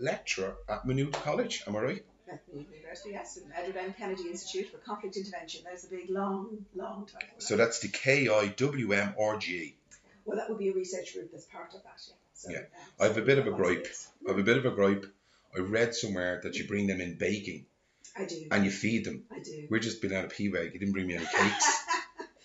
lecturer 0.00 0.56
at 0.68 0.84
Maynooth 0.86 1.12
College. 1.12 1.62
Am 1.66 1.76
I 1.76 1.80
right? 1.80 2.04
University, 2.52 3.10
yes, 3.12 3.36
and 3.36 3.52
Edward 3.54 3.76
M. 3.76 3.94
Kennedy 3.96 4.28
Institute 4.30 4.70
for 4.70 4.78
Conflict 4.78 5.16
Intervention. 5.16 5.62
There's 5.64 5.84
a 5.84 5.88
big, 5.88 6.10
long, 6.10 6.64
long 6.74 7.06
title. 7.06 7.28
So 7.38 7.56
that's 7.56 7.78
the 7.80 7.88
KIWMRG. 7.88 9.74
Well, 10.24 10.36
that 10.36 10.48
would 10.48 10.58
be 10.58 10.70
a 10.70 10.72
research 10.72 11.14
group 11.14 11.30
that's 11.30 11.44
part 11.44 11.72
of 11.74 11.82
that, 11.84 12.00
yeah. 12.08 12.14
So, 12.34 12.50
yeah. 12.50 12.58
Um, 12.58 12.64
I 13.00 13.04
have 13.04 13.18
a 13.18 13.22
bit 13.22 13.38
of 13.38 13.46
a 13.46 13.52
gripe. 13.52 13.86
I 14.26 14.30
have 14.30 14.38
a 14.40 14.42
bit 14.42 14.56
of 14.56 14.66
a 14.66 14.70
gripe. 14.70 15.06
I 15.56 15.60
read 15.60 15.94
somewhere 15.94 16.40
that 16.42 16.56
you 16.56 16.66
bring 16.66 16.88
them 16.88 17.00
in 17.00 17.14
baking. 17.14 17.66
I 18.18 18.24
do. 18.24 18.46
And 18.50 18.64
you 18.64 18.70
feed 18.70 19.04
them. 19.04 19.22
I 19.30 19.38
do. 19.38 19.68
We're 19.70 19.78
just 19.78 20.02
been 20.02 20.12
out 20.12 20.24
of 20.24 20.32
PWEG. 20.32 20.72
You 20.72 20.78
didn't 20.80 20.92
bring 20.92 21.06
me 21.06 21.14
any 21.14 21.26
cakes. 21.34 21.84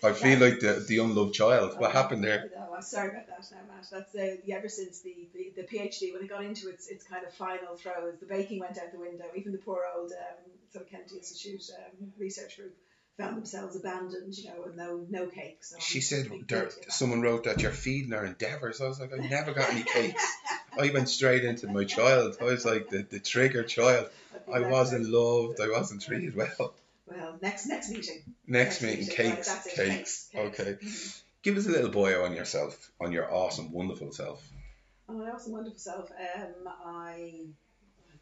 I 0.03 0.13
feel 0.13 0.39
yeah. 0.39 0.45
like 0.45 0.59
the, 0.59 0.85
the 0.87 0.99
unloved 0.99 1.33
child. 1.33 1.79
What 1.79 1.91
happened 1.91 2.23
there? 2.23 2.49
I'm 2.81 2.87
sorry 2.87 3.09
about 3.09 3.27
that 3.27 3.45
now, 3.51 3.75
Matt. 3.75 3.85
That's 3.91 4.15
uh, 4.15 4.37
ever 4.51 4.67
since 4.67 5.01
the, 5.01 5.15
the, 5.35 5.53
the, 5.55 5.67
PhD, 5.67 6.13
when 6.13 6.23
it 6.23 6.29
got 6.29 6.43
into 6.43 6.67
its, 6.67 6.87
its 6.87 7.03
kind 7.03 7.23
of 7.23 7.31
final 7.31 7.75
throes, 7.75 8.15
the 8.19 8.25
baking 8.25 8.59
went 8.59 8.75
out 8.79 8.91
the 8.91 8.97
window. 8.97 9.25
Even 9.35 9.51
the 9.51 9.59
poor 9.59 9.83
old 9.95 10.11
um, 10.11 10.51
sort 10.73 10.85
of 10.85 10.91
Kennedy 10.91 11.17
Institute 11.17 11.61
um, 11.77 12.11
research 12.17 12.57
group 12.57 12.75
found 13.19 13.37
themselves 13.37 13.75
abandoned, 13.75 14.35
you 14.35 14.49
know, 14.49 14.63
with 14.65 14.75
no 14.75 15.05
no 15.11 15.27
cakes. 15.27 15.75
She 15.79 16.01
said 16.01 16.27
there, 16.47 16.71
someone 16.89 17.21
wrote 17.21 17.43
that 17.43 17.61
you're 17.61 17.71
feeding 17.71 18.13
her 18.13 18.25
endeavours. 18.25 18.81
I 18.81 18.87
was 18.87 18.99
like, 18.99 19.13
I 19.13 19.27
never 19.27 19.53
got 19.53 19.69
any 19.69 19.83
cakes. 19.83 20.25
I 20.79 20.89
went 20.89 21.07
straight 21.07 21.43
into 21.43 21.67
my 21.67 21.83
child. 21.83 22.37
I 22.41 22.45
was 22.45 22.65
like 22.65 22.89
the, 22.89 23.05
the 23.07 23.19
trigger 23.19 23.61
child. 23.61 24.09
I, 24.51 24.61
wasn't 24.61 25.07
loved. 25.07 25.61
I 25.61 25.69
wasn't 25.69 26.01
treated 26.01 26.35
well. 26.35 26.73
Well, 27.05 27.37
next 27.41 27.67
next 27.67 27.91
meeting. 27.91 28.23
Next, 28.47 28.81
next 28.81 28.81
meeting, 28.81 28.99
meeting, 28.99 29.15
cakes, 29.15 29.49
right, 29.49 29.75
cakes. 29.75 30.29
cakes. 30.31 30.59
Okay. 30.59 30.77
Give 31.43 31.57
us 31.57 31.65
a 31.65 31.71
little 31.71 31.89
bio 31.89 32.23
on 32.25 32.35
yourself, 32.35 32.91
on 32.99 33.11
your 33.11 33.33
awesome, 33.33 33.71
wonderful 33.71 34.11
self. 34.11 34.47
On 35.09 35.17
my 35.17 35.31
awesome, 35.31 35.53
wonderful 35.53 35.79
self. 35.79 36.11
Um, 36.11 36.67
I 36.85 37.45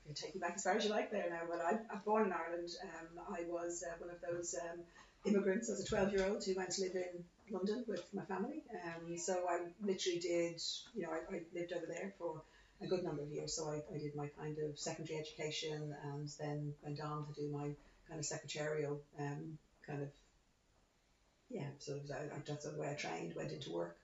you 0.10 0.16
take 0.16 0.34
me 0.34 0.42
back 0.42 0.54
as 0.56 0.64
far 0.64 0.76
as 0.76 0.84
you 0.84 0.90
like 0.90 1.12
there 1.12 1.30
now. 1.30 1.42
Well, 1.48 1.62
I, 1.62 1.78
I'm 1.94 2.02
born 2.04 2.26
in 2.26 2.34
Ireland. 2.34 2.70
Um, 2.84 3.24
I 3.32 3.44
was 3.48 3.84
uh, 3.88 3.94
one 4.00 4.10
of 4.10 4.20
those 4.22 4.56
um, 4.56 4.80
immigrants 5.26 5.70
as 5.70 5.82
a 5.82 5.86
12 5.86 6.14
year 6.14 6.26
old 6.28 6.44
who 6.44 6.56
went 6.56 6.72
to 6.72 6.82
live 6.82 6.96
in 6.96 7.24
London 7.52 7.86
with 7.88 8.04
my 8.14 8.24
family. 8.24 8.64
Um, 8.86 9.18
so 9.18 9.46
I 9.48 9.60
literally 9.82 10.20
did, 10.20 10.62
you 10.96 11.04
know, 11.04 11.12
I, 11.12 11.36
I 11.36 11.42
lived 11.54 11.74
over 11.74 11.86
there 11.86 12.14
for 12.18 12.42
a 12.82 12.88
good 12.88 13.04
number 13.04 13.22
of 13.22 13.30
years. 13.30 13.54
So 13.54 13.70
I, 13.70 13.84
I 13.94 14.00
did 14.00 14.16
my 14.16 14.30
kind 14.40 14.58
of 14.58 14.80
secondary 14.80 15.20
education 15.20 15.94
and 16.06 16.28
then 16.40 16.74
went 16.82 17.02
on 17.02 17.28
to 17.28 17.34
do 17.34 17.50
my 17.52 17.70
kind 18.08 18.20
of 18.20 18.26
secretarial 18.26 19.00
um, 19.20 19.58
kind 19.86 20.02
of 20.02 20.10
yeah 21.50 21.68
so 21.80 22.00
I, 22.14 22.40
that's 22.46 22.66
the 22.66 22.80
way 22.80 22.90
I 22.90 22.94
trained 22.94 23.34
went 23.36 23.52
into 23.52 23.72
work 23.72 23.98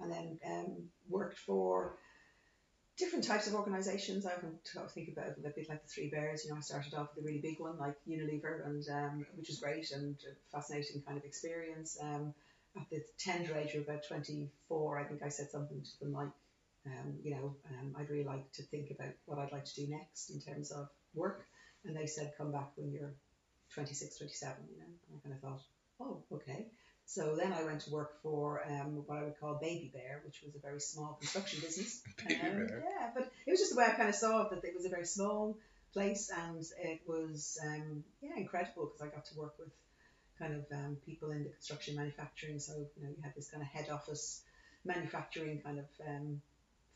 and 0.00 0.10
then 0.10 0.38
um, 0.46 0.88
worked 1.08 1.38
for 1.38 1.96
different 2.98 3.24
types 3.24 3.46
of 3.46 3.54
organizations 3.54 4.26
I 4.26 4.34
can 4.34 4.58
think 4.94 5.08
about 5.08 5.36
a 5.38 5.40
bit 5.40 5.68
like 5.68 5.82
the 5.82 5.88
Three 5.88 6.10
Bears 6.10 6.44
you 6.44 6.50
know 6.50 6.56
I 6.56 6.60
started 6.60 6.94
off 6.94 7.08
with 7.14 7.24
a 7.24 7.26
really 7.26 7.40
big 7.40 7.60
one 7.60 7.78
like 7.78 7.96
Unilever 8.08 8.66
and 8.66 8.84
um, 8.90 9.26
which 9.36 9.48
was 9.48 9.58
great 9.58 9.90
and 9.92 10.16
a 10.30 10.56
fascinating 10.56 11.02
kind 11.02 11.18
of 11.18 11.24
experience 11.24 11.98
um, 12.02 12.34
at 12.76 12.88
the 12.90 13.02
tender 13.18 13.56
age 13.56 13.74
of 13.74 13.82
about 13.82 14.06
24 14.06 14.98
I 14.98 15.04
think 15.04 15.22
I 15.22 15.28
said 15.28 15.50
something 15.50 15.82
to 15.82 16.04
them 16.04 16.12
like 16.12 16.32
um, 16.86 17.14
you 17.22 17.34
know 17.34 17.56
um, 17.70 17.94
I'd 17.98 18.10
really 18.10 18.24
like 18.24 18.50
to 18.52 18.62
think 18.64 18.90
about 18.90 19.12
what 19.26 19.38
I'd 19.38 19.52
like 19.52 19.64
to 19.64 19.74
do 19.74 19.90
next 19.90 20.30
in 20.30 20.40
terms 20.40 20.70
of 20.70 20.88
work 21.14 21.46
and 21.84 21.96
they 21.96 22.06
said 22.06 22.32
come 22.38 22.52
back 22.52 22.70
when 22.76 22.92
you're 22.92 23.14
26, 23.74 24.18
27, 24.18 24.56
you 24.70 24.78
know. 24.78 24.84
And 25.08 25.18
I 25.18 25.22
kind 25.22 25.34
of 25.34 25.40
thought, 25.40 25.62
oh, 26.00 26.22
okay. 26.32 26.66
So 27.14 27.36
then 27.36 27.52
I 27.52 27.62
went 27.62 27.82
to 27.82 27.90
work 27.90 28.22
for 28.22 28.62
um, 28.66 29.02
what 29.06 29.18
I 29.18 29.24
would 29.24 29.38
call 29.38 29.58
Baby 29.60 29.90
Bear, 29.92 30.22
which 30.24 30.40
was 30.42 30.54
a 30.54 30.58
very 30.58 30.80
small 30.80 31.18
construction 31.20 31.60
business. 31.60 32.00
Baby 32.26 32.40
Um, 32.40 32.66
Bear. 32.66 32.84
Yeah, 32.88 33.10
but 33.14 33.30
it 33.46 33.50
was 33.50 33.60
just 33.60 33.72
the 33.74 33.78
way 33.78 33.84
I 33.84 33.90
kind 33.90 34.08
of 34.08 34.14
saw 34.14 34.42
it 34.42 34.50
that 34.50 34.64
it 34.64 34.74
was 34.74 34.86
a 34.86 34.88
very 34.88 35.04
small 35.04 35.58
place 35.92 36.30
and 36.30 36.64
it 36.82 37.02
was 37.06 37.58
um, 37.66 38.02
yeah 38.22 38.36
incredible 38.38 38.86
because 38.86 39.02
I 39.02 39.14
got 39.14 39.26
to 39.26 39.38
work 39.38 39.58
with 39.58 39.68
kind 40.38 40.54
of 40.54 40.64
um, 40.72 40.96
people 41.04 41.32
in 41.32 41.44
the 41.44 41.50
construction 41.50 41.96
manufacturing. 41.96 42.58
So 42.58 42.72
you 42.96 43.02
know 43.02 43.10
you 43.10 43.22
had 43.22 43.34
this 43.34 43.50
kind 43.50 43.62
of 43.62 43.68
head 43.68 43.90
office 43.90 44.40
manufacturing 44.86 45.60
kind 45.60 45.80
of 45.80 45.84
um, 46.08 46.40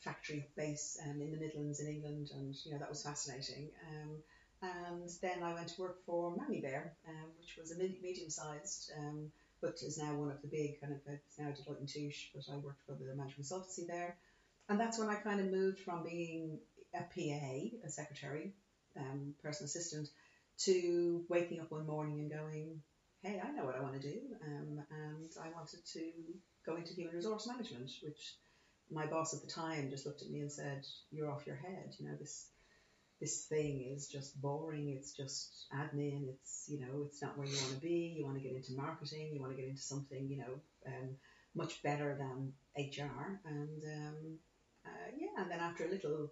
factory 0.00 0.46
base 0.56 0.99
um, 1.04 1.20
in 1.20 1.30
the 1.30 1.37
Midlands 1.37 1.80
in 1.80 1.88
England, 1.88 2.30
and 2.35 2.54
you 2.64 2.73
know 2.73 2.78
that 2.78 2.88
was 2.88 3.02
fascinating. 3.02 3.68
Um, 3.92 4.11
and 4.62 5.11
then 5.20 5.42
I 5.42 5.52
went 5.52 5.68
to 5.68 5.80
work 5.82 5.99
for 6.06 6.35
Mammy 6.35 6.62
Bear, 6.62 6.94
um, 7.06 7.28
which 7.38 7.58
was 7.58 7.73
a 7.73 7.76
medium-sized, 7.78 8.92
um, 8.99 9.30
but 9.60 9.82
is 9.82 9.98
now 9.98 10.14
one 10.14 10.30
of 10.30 10.40
the 10.42 10.48
big 10.48 10.80
kind 10.80 10.92
of 10.92 11.00
it's 11.06 11.38
now 11.38 11.46
Deloitte 11.50 11.78
and 11.80 11.88
Touche. 11.88 12.28
But 12.34 12.44
I 12.52 12.56
worked 12.56 12.82
for 12.86 12.92
the 12.92 13.14
management 13.14 13.46
consultancy 13.46 13.86
there, 13.86 14.16
and 14.68 14.78
that's 14.78 14.98
when 14.98 15.08
I 15.08 15.16
kind 15.16 15.40
of 15.40 15.50
moved 15.50 15.80
from 15.80 16.02
being 16.02 16.60
a 16.94 17.00
PA, 17.00 17.86
a 17.86 17.88
secretary, 17.88 18.54
um, 18.96 19.34
personal 19.42 19.66
assistant, 19.66 20.08
to 20.58 21.25
waking 21.28 21.60
up 21.60 21.70
one 21.70 21.86
morning 21.86 22.20
and 22.20 22.30
going, 22.30 22.82
"Hey, 23.22 23.40
I 23.42 23.50
know 23.50 23.64
what 23.64 23.75
I 23.75 23.82
want 23.82 24.00
to 24.00 24.08
do," 24.12 24.36
um, 24.42 24.84
and 24.90 25.32
I 25.40 25.50
wanted 25.50 25.84
to 25.84 26.12
go 26.64 26.76
into 26.76 26.94
human 26.94 27.14
resource 27.14 27.46
management, 27.46 27.90
which 28.02 28.36
my 28.90 29.06
boss 29.06 29.34
at 29.34 29.40
the 29.40 29.48
time 29.48 29.90
just 29.90 30.06
looked 30.06 30.22
at 30.22 30.30
me 30.30 30.40
and 30.40 30.52
said, 30.52 30.86
"You're 31.10 31.30
off 31.30 31.46
your 31.46 31.56
head. 31.56 31.94
You 31.98 32.08
know 32.08 32.16
this." 32.16 32.48
This 33.20 33.44
thing 33.46 33.92
is 33.94 34.08
just 34.08 34.40
boring. 34.40 34.90
It's 34.90 35.12
just 35.12 35.66
admin. 35.75 36.28
It's 36.28 36.66
you 36.68 36.80
know, 36.80 37.04
it's 37.06 37.23
not 37.23 37.37
where 37.38 37.46
you 37.46 37.56
want 37.62 37.75
to 37.75 37.80
be. 37.80 38.14
You 38.18 38.25
want 38.25 38.37
to 38.37 38.42
get 38.42 38.54
into 38.54 38.75
marketing. 38.75 39.30
You 39.32 39.40
want 39.40 39.52
to 39.52 39.61
get 39.61 39.68
into 39.68 39.80
something 39.82 40.28
you 40.28 40.38
know, 40.38 40.61
um, 40.87 41.16
much 41.54 41.82
better 41.82 42.16
than 42.18 42.52
HR. 42.76 43.40
And 43.46 43.82
um, 43.85 44.38
uh, 44.85 45.11
yeah, 45.16 45.42
and 45.42 45.50
then 45.50 45.61
after 45.61 45.87
a 45.87 45.90
little 45.90 46.30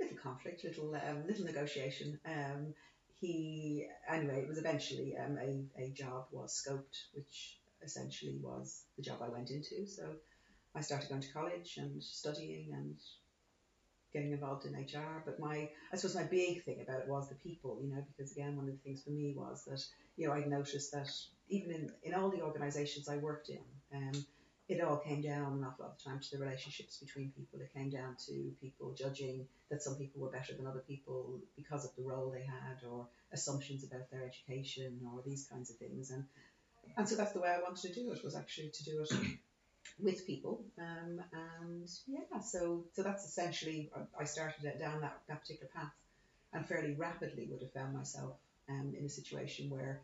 little 0.00 0.16
conflict, 0.18 0.64
little 0.64 0.94
um, 0.94 1.26
little 1.26 1.44
negotiation. 1.44 2.18
Um, 2.24 2.74
he 3.20 3.86
anyway, 4.08 4.42
it 4.42 4.48
was 4.48 4.58
eventually 4.58 5.16
um, 5.16 5.38
a 5.38 5.82
a 5.82 5.90
job 5.90 6.26
was 6.30 6.62
scoped, 6.62 7.06
which 7.14 7.58
essentially 7.82 8.36
was 8.42 8.82
the 8.96 9.02
job 9.02 9.18
I 9.22 9.28
went 9.28 9.50
into. 9.50 9.86
So 9.86 10.04
I 10.74 10.80
started 10.80 11.08
going 11.08 11.22
to 11.22 11.32
college 11.32 11.74
and 11.78 12.02
studying 12.02 12.72
and 12.72 12.96
getting 14.16 14.32
involved 14.32 14.64
in 14.64 14.72
HR. 14.74 15.22
But 15.24 15.38
my 15.38 15.68
I 15.92 15.96
suppose 15.96 16.16
my 16.16 16.24
big 16.24 16.64
thing 16.64 16.80
about 16.80 17.00
it 17.00 17.08
was 17.08 17.28
the 17.28 17.34
people, 17.36 17.78
you 17.82 17.94
know, 17.94 18.02
because 18.10 18.32
again, 18.32 18.56
one 18.56 18.66
of 18.68 18.72
the 18.72 18.82
things 18.84 19.02
for 19.02 19.10
me 19.10 19.34
was 19.36 19.64
that 19.66 19.84
you 20.16 20.26
know 20.26 20.32
I 20.32 20.44
noticed 20.44 20.92
that 20.92 21.10
even 21.48 21.70
in 21.70 21.92
in 22.02 22.14
all 22.14 22.30
the 22.30 22.42
organisations 22.42 23.08
I 23.08 23.18
worked 23.18 23.50
in. 23.50 23.66
Um, 23.94 24.26
it 24.68 24.82
all 24.82 24.96
came 24.96 25.22
down 25.22 25.52
an 25.52 25.64
awful 25.64 25.84
lot 25.84 25.92
of 25.92 25.98
the 25.98 26.10
time 26.10 26.18
to 26.18 26.36
the 26.36 26.44
relationships 26.44 26.96
between 26.96 27.30
people. 27.30 27.60
It 27.60 27.72
came 27.72 27.88
down 27.88 28.16
to 28.26 28.32
people 28.60 28.92
judging 28.98 29.46
that 29.70 29.80
some 29.80 29.94
people 29.94 30.20
were 30.20 30.30
better 30.30 30.54
than 30.54 30.66
other 30.66 30.82
people 30.88 31.38
because 31.54 31.84
of 31.84 31.92
the 31.94 32.02
role 32.02 32.30
they 32.30 32.44
had 32.44 32.84
or 32.84 33.06
assumptions 33.32 33.84
about 33.84 34.10
their 34.10 34.24
education 34.26 35.00
or 35.06 35.22
these 35.24 35.46
kinds 35.46 35.70
of 35.70 35.76
things. 35.76 36.10
And 36.10 36.24
and 36.96 37.08
so 37.08 37.14
that's 37.14 37.32
the 37.32 37.40
way 37.40 37.48
I 37.48 37.62
wanted 37.62 37.82
to 37.82 37.94
do 37.94 38.12
it 38.12 38.24
was 38.24 38.34
actually 38.34 38.70
to 38.70 38.84
do 38.84 39.02
it 39.02 39.12
with 39.98 40.26
people. 40.26 40.64
Um, 40.78 41.20
and 41.32 41.88
yeah, 42.06 42.40
so 42.40 42.84
so 42.92 43.02
that's 43.02 43.24
essentially 43.24 43.90
I 44.18 44.24
started 44.24 44.78
down 44.78 45.00
that, 45.00 45.18
that 45.28 45.42
particular 45.42 45.70
path 45.74 45.92
and 46.52 46.66
fairly 46.66 46.94
rapidly 46.94 47.48
would 47.50 47.60
have 47.60 47.72
found 47.72 47.94
myself 47.94 48.34
um, 48.68 48.94
in 48.98 49.04
a 49.04 49.08
situation 49.08 49.70
where 49.70 50.00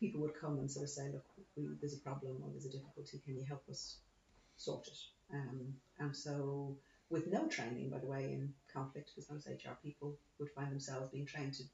people 0.00 0.20
would 0.22 0.40
come 0.40 0.58
and 0.58 0.70
sort 0.70 0.84
of 0.84 0.90
say, 0.90 1.10
look, 1.12 1.24
we, 1.56 1.64
there's 1.80 1.94
a 1.94 1.98
problem 1.98 2.36
or 2.42 2.50
there's 2.52 2.64
a 2.64 2.70
difficulty, 2.70 3.20
can 3.24 3.36
you 3.36 3.44
help 3.46 3.62
us 3.70 3.96
sort 4.56 4.86
it? 4.88 4.98
Um, 5.32 5.74
and 5.98 6.16
so, 6.16 6.74
with 7.10 7.26
no 7.26 7.46
training, 7.46 7.90
by 7.90 7.98
the 7.98 8.06
way, 8.06 8.32
in 8.32 8.52
conflict, 8.72 9.10
because 9.14 9.30
most 9.30 9.46
HR 9.46 9.76
people 9.82 10.16
would 10.38 10.50
find 10.50 10.70
themselves 10.72 11.12
being 11.12 11.26
trained 11.26 11.54
to 11.54 11.64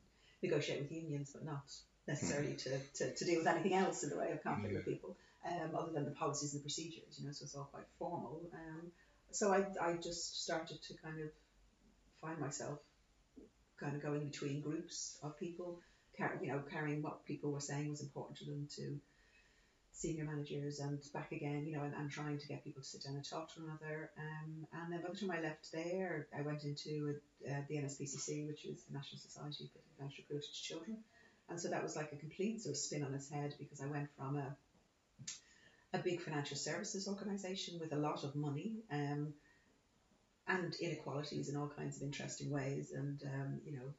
negotiate 0.43 0.81
with 0.81 0.93
unions, 0.93 1.31
but 1.33 1.45
not 1.45 1.71
necessarily 2.09 2.55
to, 2.55 2.79
to, 2.95 3.15
to 3.15 3.25
deal 3.25 3.39
with 3.39 3.47
anything 3.47 3.75
else 3.75 4.03
in 4.03 4.11
the 4.11 4.17
way 4.17 4.33
of 4.33 4.43
conflict 4.43 4.75
with 4.75 4.85
people, 4.85 5.17
um, 5.47 5.77
other 5.77 5.93
than 5.93 6.05
the 6.05 6.11
policies 6.11 6.53
and 6.53 6.61
the 6.61 6.65
procedures, 6.65 7.19
you 7.19 7.27
know, 7.27 7.33
so 7.33 7.45
it's 7.45 7.55
all 7.55 7.69
quite 7.73 7.87
formal. 7.99 8.41
Um, 8.53 8.91
so 9.31 9.53
I, 9.53 9.67
I 9.81 9.95
just 9.95 10.43
started 10.43 10.83
to 10.83 10.95
kind 11.03 11.21
of 11.21 11.29
find 12.21 12.39
myself 12.39 12.79
kind 13.79 13.95
of 13.95 14.03
going 14.03 14.27
between 14.27 14.61
groups 14.61 15.19
of 15.23 15.39
people 15.39 15.81
car- 16.17 16.39
you 16.41 16.49
know, 16.49 16.63
carrying 16.71 17.03
what 17.03 17.25
people 17.25 17.53
were 17.53 17.61
saying 17.61 17.91
was 17.91 18.01
important 18.01 18.39
to 18.39 18.45
them 18.45 18.67
to 18.77 18.99
senior 19.93 20.25
managers 20.25 20.79
and 20.79 21.01
back 21.15 21.33
again, 21.33 21.65
you 21.67 21.77
know, 21.77 21.83
and, 21.83 21.95
and 21.95 22.11
trying 22.11 22.39
to 22.39 22.47
get 22.47 22.65
people 22.65 22.83
to 22.83 22.89
sit 22.89 23.05
down 23.05 23.15
and 23.15 23.25
talk 23.25 23.53
to 23.55 23.61
one 23.61 23.71
another. 23.71 24.11
Um, 24.19 24.67
and 24.73 24.93
then 24.93 25.01
by 25.03 25.09
the 25.09 25.17
time 25.17 25.31
I 25.31 25.41
left 25.41 25.73
there, 25.73 26.27
I 26.37 26.43
went 26.43 26.65
into 26.65 27.17
uh, 27.49 27.61
the 27.69 27.77
NSPCC, 27.77 28.47
which 28.47 28.67
is 28.67 28.83
the 28.85 28.95
National 28.95 29.21
Society 29.21 29.71
for 29.73 29.81
Financial 29.97 30.25
Cruelty 30.29 30.49
to 30.53 30.63
Children. 30.63 30.99
And 31.49 31.59
so 31.61 31.69
that 31.69 31.83
was 31.83 31.97
like 31.97 32.13
a 32.13 32.17
complete 32.17 32.61
sort 32.61 32.75
of 32.75 32.79
spin 32.79 33.05
on 33.05 33.15
its 33.15 33.31
head 33.31 33.55
because 33.59 33.81
I 33.81 33.87
went 33.87 34.09
from 34.19 34.37
a 34.37 34.57
a 35.93 35.99
big 35.99 36.21
financial 36.21 36.57
services 36.57 37.09
organisation 37.09 37.79
with 37.81 37.93
a 37.93 37.97
lot 37.97 38.25
of 38.25 38.35
money 38.35 38.77
um, 38.91 39.33
and 40.49 40.75
inequalities 40.81 41.49
in 41.49 41.57
all 41.57 41.69
kinds 41.69 41.97
of 41.97 42.03
interesting 42.03 42.51
ways, 42.51 42.93
and 42.93 43.23
um, 43.25 43.61
you 43.65 43.73
know 43.77 43.93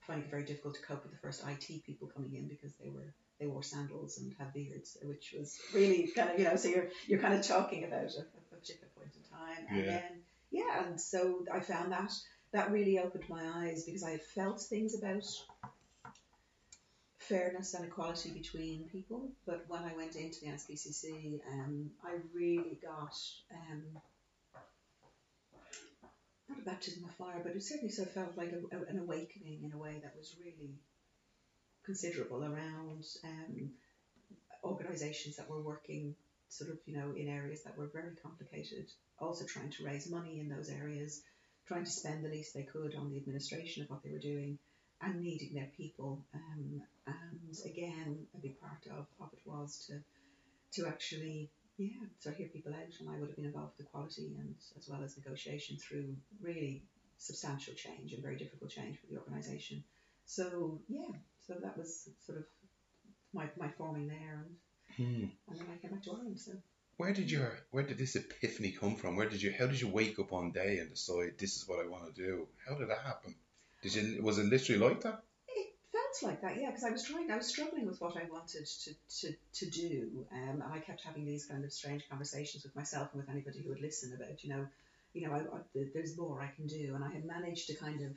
finding 0.00 0.26
it 0.26 0.30
very 0.30 0.44
difficult 0.44 0.74
to 0.74 0.82
cope 0.82 1.02
with 1.02 1.12
the 1.12 1.18
first 1.18 1.42
IT 1.46 1.84
people 1.84 2.08
coming 2.08 2.34
in 2.34 2.48
because 2.48 2.72
they 2.80 2.88
were 2.88 3.12
they 3.38 3.46
wore 3.46 3.62
sandals 3.62 4.18
and 4.18 4.34
had 4.38 4.52
beards, 4.52 4.96
which 5.02 5.34
was 5.36 5.58
really 5.74 6.08
kind 6.14 6.30
of 6.30 6.38
you 6.38 6.44
know 6.44 6.56
so 6.56 6.68
you're 6.68 6.88
you're 7.06 7.20
kind 7.20 7.34
of 7.34 7.42
talking 7.46 7.84
about 7.84 8.04
a, 8.14 8.20
a 8.20 8.56
particular 8.56 8.88
point 8.96 9.10
in 9.16 9.22
time, 9.36 9.66
and 9.68 9.86
Yeah. 9.86 9.92
then 10.00 10.22
yeah, 10.50 10.84
and 10.86 11.00
so 11.00 11.44
I 11.52 11.60
found 11.60 11.92
that 11.92 12.12
that 12.52 12.72
really 12.72 12.98
opened 12.98 13.28
my 13.28 13.42
eyes 13.66 13.84
because 13.84 14.02
I 14.02 14.10
had 14.10 14.22
felt 14.22 14.60
things 14.60 14.96
about 14.96 15.24
fairness 17.30 17.74
and 17.74 17.84
equality 17.86 18.30
between 18.30 18.88
people, 18.90 19.30
but 19.46 19.64
when 19.68 19.82
I 19.84 19.94
went 19.96 20.16
into 20.16 20.40
the 20.40 20.48
NSPCC, 20.48 21.38
um, 21.52 21.88
I 22.04 22.14
really 22.34 22.78
got 22.82 23.14
um, 23.54 23.82
not 26.48 26.58
a 26.58 26.62
baptism 26.62 27.04
of 27.04 27.14
fire, 27.14 27.40
but 27.42 27.54
it 27.54 27.62
certainly 27.62 27.92
sort 27.92 28.08
of 28.08 28.14
felt 28.14 28.36
like 28.36 28.52
a, 28.52 28.76
a- 28.76 28.88
an 28.90 28.98
awakening 28.98 29.60
in 29.62 29.72
a 29.72 29.78
way 29.78 30.00
that 30.02 30.14
was 30.18 30.34
really 30.44 30.74
considerable 31.84 32.42
around 32.44 33.04
um, 33.24 33.70
organisations 34.64 35.36
that 35.36 35.48
were 35.48 35.62
working 35.62 36.16
sort 36.48 36.70
of, 36.70 36.78
you 36.84 36.96
know, 36.96 37.14
in 37.16 37.28
areas 37.28 37.62
that 37.62 37.78
were 37.78 37.90
very 37.92 38.16
complicated, 38.20 38.86
also 39.20 39.44
trying 39.46 39.70
to 39.70 39.84
raise 39.84 40.10
money 40.10 40.40
in 40.40 40.48
those 40.48 40.68
areas, 40.68 41.22
trying 41.68 41.84
to 41.84 41.90
spend 41.90 42.24
the 42.24 42.28
least 42.28 42.54
they 42.54 42.64
could 42.64 42.96
on 42.96 43.08
the 43.08 43.16
administration 43.16 43.84
of 43.84 43.88
what 43.88 44.02
they 44.02 44.10
were 44.10 44.18
doing 44.18 44.58
and 45.02 45.20
needing 45.22 45.54
their 45.54 45.70
people. 45.76 46.24
Um, 46.34 46.82
and 47.06 47.56
again, 47.64 48.26
a 48.34 48.38
big 48.38 48.60
part 48.60 48.86
of, 48.90 49.06
of 49.20 49.32
it 49.32 49.40
was 49.44 49.86
to 49.88 50.00
to 50.80 50.88
actually 50.88 51.50
yeah, 51.78 52.06
so 52.18 52.30
hear 52.30 52.48
people 52.48 52.72
out, 52.74 52.92
and 53.00 53.08
I 53.08 53.18
would 53.18 53.28
have 53.28 53.36
been 53.36 53.46
involved 53.46 53.72
with 53.78 53.86
equality 53.86 54.36
and 54.38 54.54
as 54.76 54.88
well 54.88 55.02
as 55.02 55.16
negotiation 55.16 55.78
through 55.78 56.14
really 56.40 56.82
substantial 57.16 57.74
change 57.74 58.12
and 58.12 58.22
very 58.22 58.36
difficult 58.36 58.70
change 58.70 58.98
for 59.00 59.06
the 59.06 59.18
organisation. 59.18 59.82
So 60.26 60.80
yeah, 60.88 61.10
so 61.46 61.54
that 61.62 61.76
was 61.78 62.08
sort 62.26 62.38
of 62.38 62.44
my, 63.32 63.48
my 63.58 63.68
forming 63.78 64.08
there, 64.08 64.44
and, 64.44 64.56
Hmm. 64.96 65.26
and 65.48 65.58
then 65.58 65.66
I 65.72 65.76
came 65.80 65.92
back 65.92 66.02
to 66.02 66.10
Ireland. 66.10 66.38
So 66.40 66.52
Where 66.96 67.12
did 67.14 67.30
your 67.30 67.56
where 67.70 67.84
did 67.84 67.96
this 67.96 68.16
epiphany 68.16 68.72
come 68.72 68.96
from? 68.96 69.16
Where 69.16 69.28
did 69.28 69.40
you 69.40 69.52
how 69.58 69.66
did 69.66 69.80
you 69.80 69.88
wake 69.88 70.18
up 70.18 70.32
one 70.32 70.50
day 70.50 70.78
and 70.78 70.90
decide 70.90 71.38
this 71.38 71.56
is 71.56 71.66
what 71.68 71.82
I 71.84 71.88
want 71.88 72.12
to 72.14 72.22
do? 72.22 72.46
How 72.68 72.74
did 72.76 72.90
that 72.90 72.98
happen? 72.98 73.34
Did 73.82 73.94
you 73.94 74.22
was 74.22 74.38
it 74.38 74.46
literally 74.46 74.80
like 74.80 75.00
that? 75.02 75.22
it 75.48 75.74
felt 75.90 76.30
like 76.30 76.40
that, 76.42 76.60
yeah, 76.60 76.68
because 76.68 76.84
I 76.84 76.90
was 76.90 77.04
trying, 77.04 77.30
I 77.30 77.36
was 77.36 77.48
struggling 77.48 77.86
with 77.86 78.00
what 78.00 78.16
I 78.16 78.24
wanted 78.30 78.66
to 78.66 78.94
to, 79.20 79.34
to 79.54 79.70
do, 79.70 80.26
um, 80.32 80.62
and 80.62 80.62
I 80.62 80.78
kept 80.78 81.02
having 81.04 81.24
these 81.24 81.46
kind 81.46 81.64
of 81.64 81.72
strange 81.72 82.08
conversations 82.08 82.62
with 82.64 82.76
myself 82.76 83.08
and 83.12 83.22
with 83.22 83.30
anybody 83.30 83.60
who 83.60 83.70
would 83.70 83.80
listen 83.80 84.12
about, 84.14 84.44
you 84.44 84.50
know, 84.50 84.66
you 85.12 85.26
know, 85.26 85.34
I, 85.34 85.38
I, 85.38 85.84
there's 85.94 86.18
more 86.18 86.40
I 86.40 86.54
can 86.54 86.66
do, 86.66 86.94
and 86.94 87.04
I 87.04 87.10
had 87.10 87.24
managed 87.24 87.68
to 87.68 87.74
kind 87.74 88.02
of, 88.02 88.16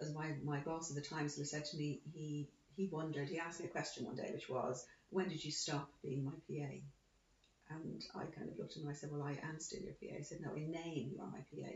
as 0.00 0.12
my 0.14 0.34
my 0.42 0.58
boss 0.60 0.90
at 0.90 0.96
the 0.96 1.08
time 1.08 1.28
sort 1.28 1.42
of 1.42 1.48
said 1.48 1.64
to 1.66 1.76
me, 1.76 2.00
he 2.12 2.48
he 2.76 2.86
wondered, 2.86 3.28
he 3.28 3.38
asked 3.38 3.60
me 3.60 3.66
a 3.66 3.70
question 3.70 4.06
one 4.06 4.16
day, 4.16 4.30
which 4.32 4.48
was, 4.48 4.86
when 5.10 5.28
did 5.28 5.44
you 5.44 5.50
stop 5.50 5.88
being 6.02 6.24
my 6.24 6.32
PA? 6.48 6.72
And 7.70 8.02
I 8.14 8.24
kind 8.24 8.48
of 8.50 8.58
looked 8.58 8.72
at 8.72 8.78
him 8.78 8.88
and 8.88 8.90
I 8.90 8.98
said, 8.98 9.10
well, 9.12 9.22
I 9.22 9.38
am 9.46 9.58
still 9.60 9.80
your 9.80 9.92
PA. 9.92 10.16
He 10.18 10.24
said, 10.24 10.40
no, 10.40 10.52
in 10.54 10.70
name 10.70 11.10
you 11.12 11.20
are 11.20 11.30
my 11.30 11.38
PA. 11.38 11.72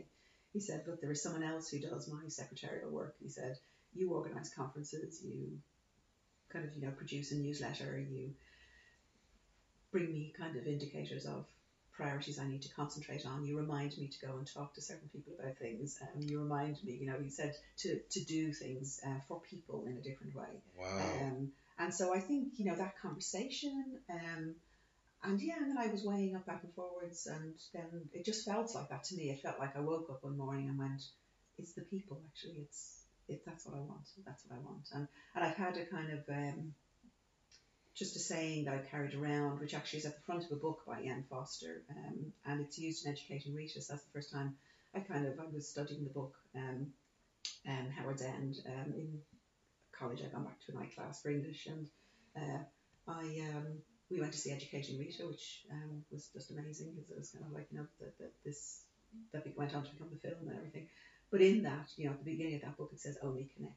He 0.57 0.61
said, 0.61 0.85
but 0.87 0.99
there 0.99 1.11
is 1.11 1.21
someone 1.21 1.43
else 1.43 1.69
who 1.69 1.77
does 1.77 2.11
my 2.11 2.27
secretarial 2.29 2.89
work. 2.89 3.13
He 3.21 3.29
said, 3.29 3.59
you 3.93 4.11
organise 4.11 4.51
conferences, 4.51 5.21
you 5.23 5.59
kind 6.51 6.65
of, 6.65 6.75
you 6.75 6.81
know, 6.81 6.89
produce 6.89 7.31
a 7.31 7.35
newsletter, 7.35 7.99
you 7.99 8.31
bring 9.91 10.11
me 10.11 10.33
kind 10.35 10.57
of 10.57 10.65
indicators 10.65 11.27
of 11.27 11.45
priorities 11.91 12.39
I 12.39 12.47
need 12.47 12.63
to 12.63 12.73
concentrate 12.73 13.23
on. 13.27 13.45
You 13.45 13.55
remind 13.55 13.95
me 13.99 14.07
to 14.07 14.25
go 14.25 14.37
and 14.37 14.51
talk 14.51 14.73
to 14.73 14.81
certain 14.81 15.07
people 15.13 15.33
about 15.39 15.59
things. 15.59 15.99
Um, 16.01 16.23
you 16.23 16.39
remind 16.39 16.83
me, 16.83 16.93
you 16.93 17.05
know, 17.05 17.19
he 17.21 17.29
said 17.29 17.53
to, 17.81 17.99
to 17.99 18.25
do 18.25 18.51
things 18.51 18.99
uh, 19.05 19.19
for 19.27 19.39
people 19.41 19.85
in 19.85 19.95
a 19.97 20.01
different 20.01 20.33
way. 20.33 20.63
Wow. 20.75 20.97
Um, 20.97 21.21
and 21.21 21.51
and 21.77 21.93
so 21.93 22.15
I 22.15 22.19
think 22.19 22.53
you 22.57 22.65
know 22.65 22.75
that 22.75 22.99
conversation. 22.99 23.99
Um, 24.09 24.55
and 25.27 25.41
yeah, 25.41 25.55
and 25.59 25.69
then 25.69 25.77
I 25.77 25.87
was 25.87 26.03
weighing 26.03 26.35
up 26.35 26.45
back 26.45 26.63
and 26.63 26.73
forwards, 26.73 27.27
and 27.27 27.53
then 27.73 28.09
it 28.13 28.25
just 28.25 28.45
felt 28.45 28.73
like 28.73 28.89
that 28.89 29.03
to 29.05 29.15
me. 29.15 29.29
It 29.29 29.41
felt 29.41 29.59
like 29.59 29.75
I 29.75 29.81
woke 29.81 30.09
up 30.09 30.23
one 30.23 30.37
morning 30.37 30.69
and 30.69 30.77
went, 30.77 31.03
"It's 31.57 31.73
the 31.73 31.81
people. 31.81 32.21
Actually, 32.25 32.61
it's 32.61 33.01
it. 33.27 33.43
That's 33.45 33.65
what 33.65 33.75
I 33.75 33.81
want. 33.81 34.07
That's 34.25 34.43
what 34.45 34.57
I 34.57 34.61
want." 34.61 34.87
And 34.93 35.07
and 35.35 35.43
I've 35.43 35.55
had 35.55 35.77
a 35.77 35.85
kind 35.85 36.11
of 36.13 36.29
um, 36.29 36.73
just 37.93 38.15
a 38.15 38.19
saying 38.19 38.65
that 38.65 38.73
I 38.73 38.77
carried 38.77 39.15
around, 39.15 39.59
which 39.59 39.73
actually 39.73 39.99
is 39.99 40.05
at 40.05 40.15
the 40.15 40.21
front 40.21 40.45
of 40.45 40.51
a 40.51 40.55
book 40.55 40.83
by 40.85 41.01
Ian 41.01 41.25
Foster, 41.29 41.81
um, 41.89 42.31
and 42.45 42.61
it's 42.61 42.77
used 42.77 43.05
in 43.05 43.11
Educating. 43.11 43.53
So 43.67 43.79
that's 43.93 44.03
the 44.03 44.11
first 44.13 44.31
time 44.31 44.55
I 44.93 44.99
kind 44.99 45.25
of 45.25 45.39
I 45.39 45.45
was 45.53 45.67
studying 45.67 46.03
the 46.03 46.09
book, 46.09 46.35
um, 46.55 46.87
um, 47.67 47.89
Howard's 47.95 48.21
End 48.21 48.55
um, 48.65 48.93
in 48.93 49.21
college. 49.91 50.21
I'd 50.21 50.31
gone 50.31 50.45
back 50.45 50.59
to 50.65 50.75
night 50.75 50.95
class 50.95 51.21
for 51.21 51.29
English, 51.31 51.67
and 51.67 51.87
uh, 52.35 52.59
I 53.07 53.23
um, 53.55 53.81
we 54.09 54.19
went 54.19 54.31
to 54.33 54.37
see 54.39 54.51
Educating 54.51 54.99
Rita, 54.99 55.27
which 55.27 55.63
um, 55.71 56.03
was 56.11 56.29
just 56.33 56.51
amazing 56.51 56.93
because 56.95 57.11
it 57.11 57.17
was 57.17 57.29
kind 57.31 57.45
of 57.45 57.51
like 57.51 57.67
you 57.71 57.79
know 57.79 57.87
that, 57.99 58.17
that 58.19 58.31
this 58.45 58.83
that 59.33 59.45
went 59.57 59.75
on 59.75 59.83
to 59.83 59.91
become 59.91 60.09
the 60.11 60.19
film 60.29 60.47
and 60.47 60.57
everything. 60.57 60.87
But 61.31 61.41
in 61.41 61.63
that, 61.63 61.89
you 61.97 62.05
know, 62.05 62.11
at 62.11 62.19
the 62.19 62.31
beginning 62.31 62.55
of 62.55 62.61
that 62.61 62.77
book, 62.77 62.89
it 62.93 62.99
says 62.99 63.17
only 63.21 63.49
connect. 63.55 63.75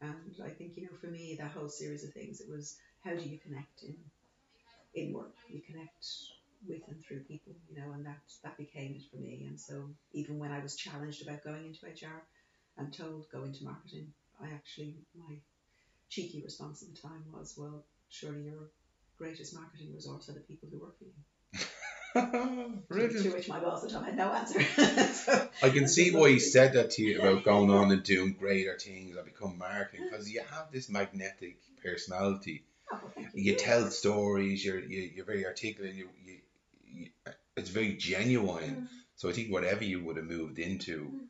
And 0.00 0.34
I 0.44 0.50
think, 0.50 0.72
you 0.76 0.82
know, 0.82 0.96
for 1.00 1.06
me, 1.06 1.36
that 1.38 1.52
whole 1.52 1.68
series 1.68 2.04
of 2.04 2.12
things, 2.12 2.40
it 2.40 2.50
was 2.50 2.76
how 3.02 3.14
do 3.14 3.22
you 3.22 3.38
connect 3.38 3.82
in 3.82 3.96
in 4.94 5.12
work? 5.12 5.34
You 5.48 5.60
connect 5.60 6.06
with 6.66 6.82
and 6.88 7.02
through 7.04 7.20
people, 7.20 7.54
you 7.70 7.80
know, 7.80 7.92
and 7.92 8.04
that 8.06 8.20
that 8.42 8.56
became 8.58 8.94
it 8.94 9.02
for 9.10 9.16
me. 9.16 9.46
And 9.48 9.58
so 9.58 9.88
even 10.12 10.38
when 10.38 10.52
I 10.52 10.60
was 10.60 10.76
challenged 10.76 11.22
about 11.22 11.44
going 11.44 11.64
into 11.66 11.86
HR 11.86 12.22
and 12.76 12.92
told 12.92 13.26
go 13.32 13.44
into 13.44 13.64
marketing, 13.64 14.12
I 14.40 14.48
actually 14.48 14.96
my 15.14 15.36
cheeky 16.08 16.42
response 16.44 16.82
at 16.82 16.94
the 16.94 17.00
time 17.00 17.24
was, 17.32 17.54
well, 17.56 17.84
surely 18.08 18.42
your 18.42 18.68
greatest 19.18 19.54
marketing 19.54 19.92
resource 19.94 20.28
are 20.28 20.32
the 20.32 20.40
people 20.40 20.68
who 20.70 20.80
work 20.80 20.98
for 20.98 21.04
you. 21.04 21.12
to, 22.92 23.22
to 23.22 23.30
which 23.30 23.48
my 23.48 23.58
boss 23.58 23.82
at 23.82 23.90
the 23.90 23.94
time 23.94 24.04
had 24.04 24.16
no 24.16 24.30
answer. 24.32 24.62
so, 25.12 25.48
I 25.62 25.70
can 25.70 25.88
see 25.88 26.14
why 26.14 26.30
he 26.30 26.38
said 26.38 26.74
that 26.74 26.92
to 26.92 27.02
you 27.02 27.20
about 27.20 27.44
going 27.44 27.70
on 27.70 27.90
and 27.90 28.02
doing 28.02 28.34
greater 28.34 28.78
things 28.78 29.16
and 29.16 29.24
become 29.24 29.58
marketing 29.58 30.08
because 30.10 30.30
you 30.30 30.40
have 30.50 30.70
this 30.70 30.88
magnetic 30.88 31.58
personality 31.82 32.64
oh, 32.92 32.98
thank 33.14 33.28
you 33.34 33.56
tell 33.56 33.90
stories. 33.90 34.64
You're 34.64 34.80
you, 34.80 35.10
you're 35.14 35.24
very 35.24 35.46
articulate. 35.46 35.94
You, 35.94 36.08
you, 36.24 36.38
you 36.86 37.08
it's 37.56 37.70
very 37.70 37.94
genuine. 37.94 38.76
Mm. 38.76 38.88
So 39.16 39.28
I 39.28 39.32
think 39.32 39.52
whatever 39.52 39.84
you 39.84 40.02
would 40.04 40.16
have 40.16 40.26
moved 40.26 40.58
into, 40.58 41.20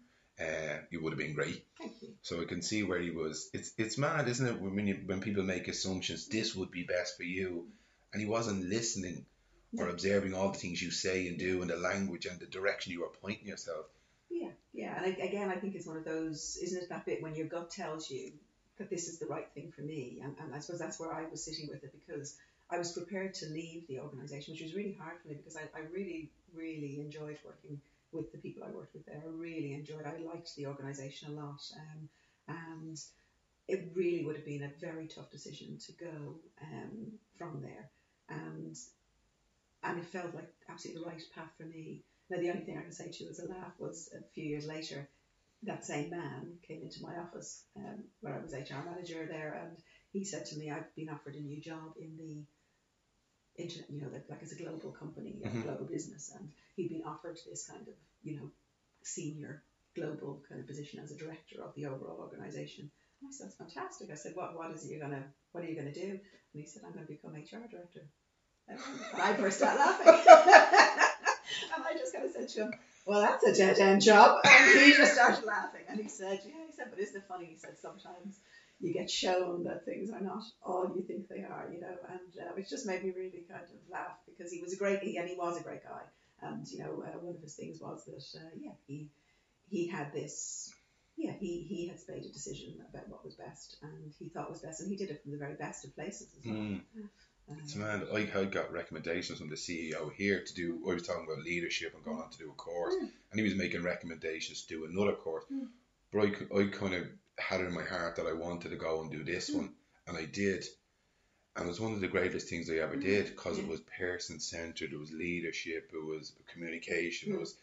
uh, 0.41 0.79
you 0.91 1.03
would 1.03 1.13
have 1.13 1.19
been 1.19 1.35
great. 1.35 1.65
Thank 1.79 1.95
you. 2.03 2.15
So 2.23 2.41
I 2.41 2.45
can 2.45 2.63
see 2.63 2.83
where 2.83 3.01
he 3.01 3.11
was. 3.11 3.51
It's 3.53 3.73
it's 3.79 3.99
mad, 3.99 4.29
isn't 4.29 4.47
it? 4.47 4.61
When 4.61 4.87
you, 4.87 5.01
when 5.07 5.21
people 5.21 5.43
make 5.43 5.69
assumptions, 5.69 6.27
this 6.27 6.55
would 6.55 6.71
be 6.71 6.85
best 6.85 7.17
for 7.17 7.23
you, 7.23 7.69
and 8.13 8.21
he 8.21 8.29
wasn't 8.29 8.65
listening 8.65 9.27
or 9.79 9.89
observing 9.89 10.35
all 10.35 10.51
the 10.51 10.59
things 10.59 10.81
you 10.81 10.91
say 10.91 11.29
and 11.29 11.39
do 11.39 11.61
and 11.61 11.71
the 11.71 11.77
language 11.77 12.27
and 12.27 12.39
the 12.39 12.47
direction 12.47 12.93
you 12.93 13.05
are 13.05 13.11
pointing 13.23 13.49
yourself. 13.49 13.87
Yeah, 14.31 14.51
yeah, 14.73 14.97
and 14.97 15.07
I, 15.07 15.25
again, 15.25 15.51
I 15.51 15.57
think 15.57 15.75
it's 15.75 15.87
one 15.87 15.97
of 15.97 16.05
those, 16.05 16.59
isn't 16.63 16.83
it 16.85 16.89
that 16.89 17.07
bit 17.07 17.23
when 17.23 17.35
your 17.35 17.47
gut 17.47 17.71
tells 17.71 18.11
you 18.11 18.33
that 18.79 18.91
this 18.91 19.09
is 19.09 19.19
the 19.19 19.27
right 19.27 19.49
thing 19.55 19.73
for 19.75 19.83
me, 19.83 20.21
and, 20.23 20.35
and 20.41 20.55
I 20.55 20.61
suppose 20.61 20.81
that's 20.81 20.99
where 20.99 21.13
I 21.13 21.25
was 21.31 21.45
sitting 21.45 21.69
with 21.69 21.85
it 21.85 21.93
because 21.93 22.37
I 22.71 22.79
was 22.79 22.93
prepared 22.93 23.35
to 23.35 23.47
leave 23.47 23.87
the 23.89 24.01
organisation, 24.01 24.55
which 24.55 24.63
was 24.63 24.75
really 24.75 24.97
hard 25.01 25.21
for 25.21 25.29
me 25.29 25.35
because 25.35 25.57
I, 25.57 25.63
I 25.77 25.83
really, 25.93 26.31
really 26.55 27.01
enjoyed 27.01 27.39
working 27.45 27.81
with 28.15 28.33
the 28.33 28.39
people 28.39 28.63
I 28.65 28.71
worked 28.71 28.95
with 28.95 29.07
there. 29.07 29.23
I 29.25 29.29
really 29.29 29.75
enjoyed. 29.75 30.05
I 30.07 30.23
liked 30.23 30.55
the 30.57 30.67
organisation 30.67 31.31
a 31.31 31.41
lot, 31.41 31.61
um, 31.77 32.09
and 32.49 32.99
it 33.69 33.91
really 33.95 34.25
would 34.25 34.37
have 34.37 34.45
been 34.45 34.65
a 34.65 34.81
very 34.81 35.07
tough 35.07 35.31
decision 35.31 35.79
to 35.87 35.93
go 35.93 36.37
um, 36.63 37.13
from 37.37 37.63
there, 37.63 37.91
and 38.29 38.77
and 39.83 39.99
it 39.99 40.07
felt 40.07 40.35
like 40.35 40.53
absolutely 40.69 41.03
the 41.03 41.09
right 41.09 41.23
path 41.35 41.51
for 41.59 41.65
me. 41.65 42.03
Now, 42.31 42.39
the 42.39 42.51
only 42.51 42.65
thing 42.65 42.79
I 42.79 42.83
can 42.83 42.93
say 42.93 43.11
to 43.11 43.25
you 43.25 43.31
as 43.31 43.39
a 43.41 43.49
laugh 43.49 43.73
was 43.79 44.09
a 44.19 44.23
few 44.33 44.45
years 44.45 44.67
later, 44.67 45.07
that 45.65 45.85
same 45.85 46.11
man 46.11 46.59
came 46.67 46.83
into 46.83 47.03
my 47.03 47.19
office 47.19 47.65
um, 47.77 48.05
where 48.21 48.35
I 48.35 48.41
was 48.41 48.53
HR 48.55 48.89
manager 48.89 49.27
there, 49.31 49.61
and 49.63 49.77
he 50.13 50.25
said 50.25 50.47
to 50.47 50.57
me, 50.57 50.71
"I've 50.71 50.95
been 50.95 51.11
offered 51.11 51.35
a 51.35 51.41
new 51.41 51.61
job 51.61 51.95
in 52.01 52.17
the 52.17 52.45
internet, 53.57 53.91
you 53.91 54.01
know, 54.01 54.09
like, 54.13 54.25
like 54.29 54.43
as 54.43 54.53
a 54.53 54.57
global 54.57 54.91
company, 54.93 55.43
a 55.45 55.49
Mhm. 55.49 55.63
global 55.63 55.87
business, 55.87 56.31
and 56.35 56.51
he'd 56.77 56.89
been 56.91 57.05
offered 57.05 57.39
this 57.47 57.67
kind 57.67 57.87
of, 57.89 57.95
you 58.23 58.37
know, 58.37 58.51
senior 59.03 59.63
global 59.95 60.43
kind 60.49 60.61
of 60.61 60.67
position 60.67 61.01
as 61.01 61.11
a 61.13 61.17
director 61.17 61.63
of 61.63 61.75
the 61.75 61.87
overall 61.87 62.19
organization. 62.21 62.91
And 63.21 63.29
I 63.29 63.33
said, 63.33 63.47
"That's 63.47 63.57
fantastic." 63.57 64.11
I 64.11 64.15
said, 64.15 64.35
"What, 64.37 64.55
what 64.57 64.71
is 64.73 64.85
it 64.85 64.91
you're 64.91 65.01
gonna, 65.01 65.25
what 65.53 65.65
are 65.65 65.69
you 65.69 65.77
gonna 65.77 65.93
do?" 65.93 66.11
And 66.11 66.21
he 66.63 66.67
said, 66.67 66.83
"I'm 66.85 66.93
gonna 66.93 67.07
become 67.07 67.35
HR 67.37 67.67
director." 67.69 68.03
And 68.69 68.79
I 69.15 69.33
burst 69.35 69.63
out 69.63 69.77
laughing. 69.77 70.07
and 71.75 71.85
I 71.85 71.93
just 71.95 72.13
kind 72.13 72.25
of 72.25 72.31
said 72.33 72.49
to 72.49 72.61
him, 72.65 72.75
Well, 73.07 73.21
that's 73.21 73.45
a 73.45 73.53
dead 73.55 73.79
end 73.79 74.03
job. 74.03 74.41
And 74.45 74.81
he 74.81 74.93
just 74.93 75.15
started 75.15 75.45
laughing. 75.45 75.83
And 75.89 76.01
he 76.01 76.09
said, 76.09 76.41
Yeah, 76.45 76.65
he 76.67 76.73
said, 76.73 76.87
But 76.91 76.99
isn't 77.01 77.17
it 77.17 77.25
funny? 77.29 77.47
He 77.47 77.57
said, 77.57 77.77
Sometimes 77.81 78.39
you 78.81 78.93
get 78.93 79.11
shown 79.11 79.65
that 79.65 79.85
things 79.85 80.11
are 80.11 80.21
not 80.21 80.43
all 80.63 80.93
you 80.95 81.03
think 81.03 81.29
they 81.29 81.43
are, 81.43 81.69
you 81.73 81.81
know. 81.81 81.97
And 82.11 82.49
uh, 82.49 82.55
it 82.57 82.69
just 82.69 82.87
made 82.87 83.03
me 83.05 83.13
really 83.17 83.45
kind 83.49 83.63
of 83.63 83.91
laugh 83.91 84.17
because 84.27 84.53
he 84.53 84.61
was 84.61 84.73
a 84.73 84.77
great, 84.77 85.01
he, 85.01 85.17
and 85.17 85.29
he 85.29 85.37
was 85.37 85.59
a 85.59 85.63
great 85.63 85.83
guy. 85.85 86.03
And, 86.43 86.67
you 86.69 86.81
know, 86.81 87.03
uh, 87.07 87.19
one 87.21 87.37
of 87.37 87.43
his 87.43 87.55
things 87.55 87.81
was 87.81 88.05
that, 88.05 88.41
uh, 88.41 88.51
yeah, 88.61 88.73
he, 88.87 89.09
he 89.71 89.87
had 89.87 90.13
this. 90.13 90.73
Yeah, 91.17 91.33
he, 91.39 91.63
he 91.63 91.87
had 91.87 91.99
made 92.09 92.25
a 92.25 92.33
decision 92.33 92.75
about 92.93 93.09
what 93.09 93.25
was 93.25 93.35
best, 93.37 93.77
and 93.83 94.13
he 94.19 94.29
thought 94.29 94.51
was 94.51 94.61
best, 94.61 94.81
and 94.81 94.91
he 94.91 94.97
did 94.97 95.11
it 95.11 95.23
from 95.23 95.31
the 95.31 95.39
very 95.39 95.55
best 95.55 95.85
of 95.85 95.95
places 95.95 96.27
as 96.39 96.45
well. 96.45 96.57
Mm. 96.57 96.81
Um, 97.49 97.59
It's 97.63 97.77
mad. 97.77 98.09
I, 98.13 98.29
I 98.37 98.45
got 98.47 98.73
recommendations 98.73 99.39
from 99.39 99.49
the 99.49 99.55
CEO 99.55 100.13
here 100.13 100.43
to 100.43 100.55
do. 100.55 100.81
I 100.91 100.95
was 100.95 101.07
talking 101.07 101.25
about 101.25 101.45
leadership 101.45 101.95
and 101.95 102.05
going 102.05 102.19
on 102.19 102.31
to 102.31 102.39
do 102.39 102.51
a 102.51 102.55
course, 102.55 102.95
Mm. 102.97 103.11
and 103.31 103.41
he 103.41 103.43
was 103.43 103.55
making 103.55 103.85
recommendations 103.85 104.63
to 104.63 104.69
do 104.69 104.85
another 104.87 105.13
course. 105.13 105.45
Mm. 105.53 105.69
But 106.13 106.21
I 106.57 106.65
kind 106.67 106.95
of 106.95 107.07
had 107.39 107.61
it 107.61 107.67
in 107.67 107.75
my 107.75 107.85
heart 107.85 108.17
that 108.17 108.27
I 108.27 108.33
wanted 108.33 108.71
to 108.71 108.77
go 108.77 109.03
and 109.03 109.11
do 109.11 109.25
this 109.25 109.51
Mm. 109.51 109.57
one, 109.57 109.75
and 110.07 110.17
I 110.17 110.25
did. 110.27 110.65
And 111.57 111.67
it 111.67 111.69
was 111.69 111.81
one 111.81 111.93
of 111.95 112.01
the 112.01 112.09
greatest 112.09 112.49
things 112.49 112.71
I 112.71 112.77
ever 112.77 112.97
Mm. 112.97 113.03
did 113.03 113.27
because 113.27 113.59
it 113.59 113.67
was 113.67 113.81
person 113.83 114.41
centered. 114.41 114.93
It 114.93 114.99
was 114.99 115.13
leadership. 115.13 115.91
It 115.93 116.05
was 116.05 116.33
communication. 116.47 117.33
It 117.33 117.37
Mm. 117.37 117.41
was, 117.41 117.57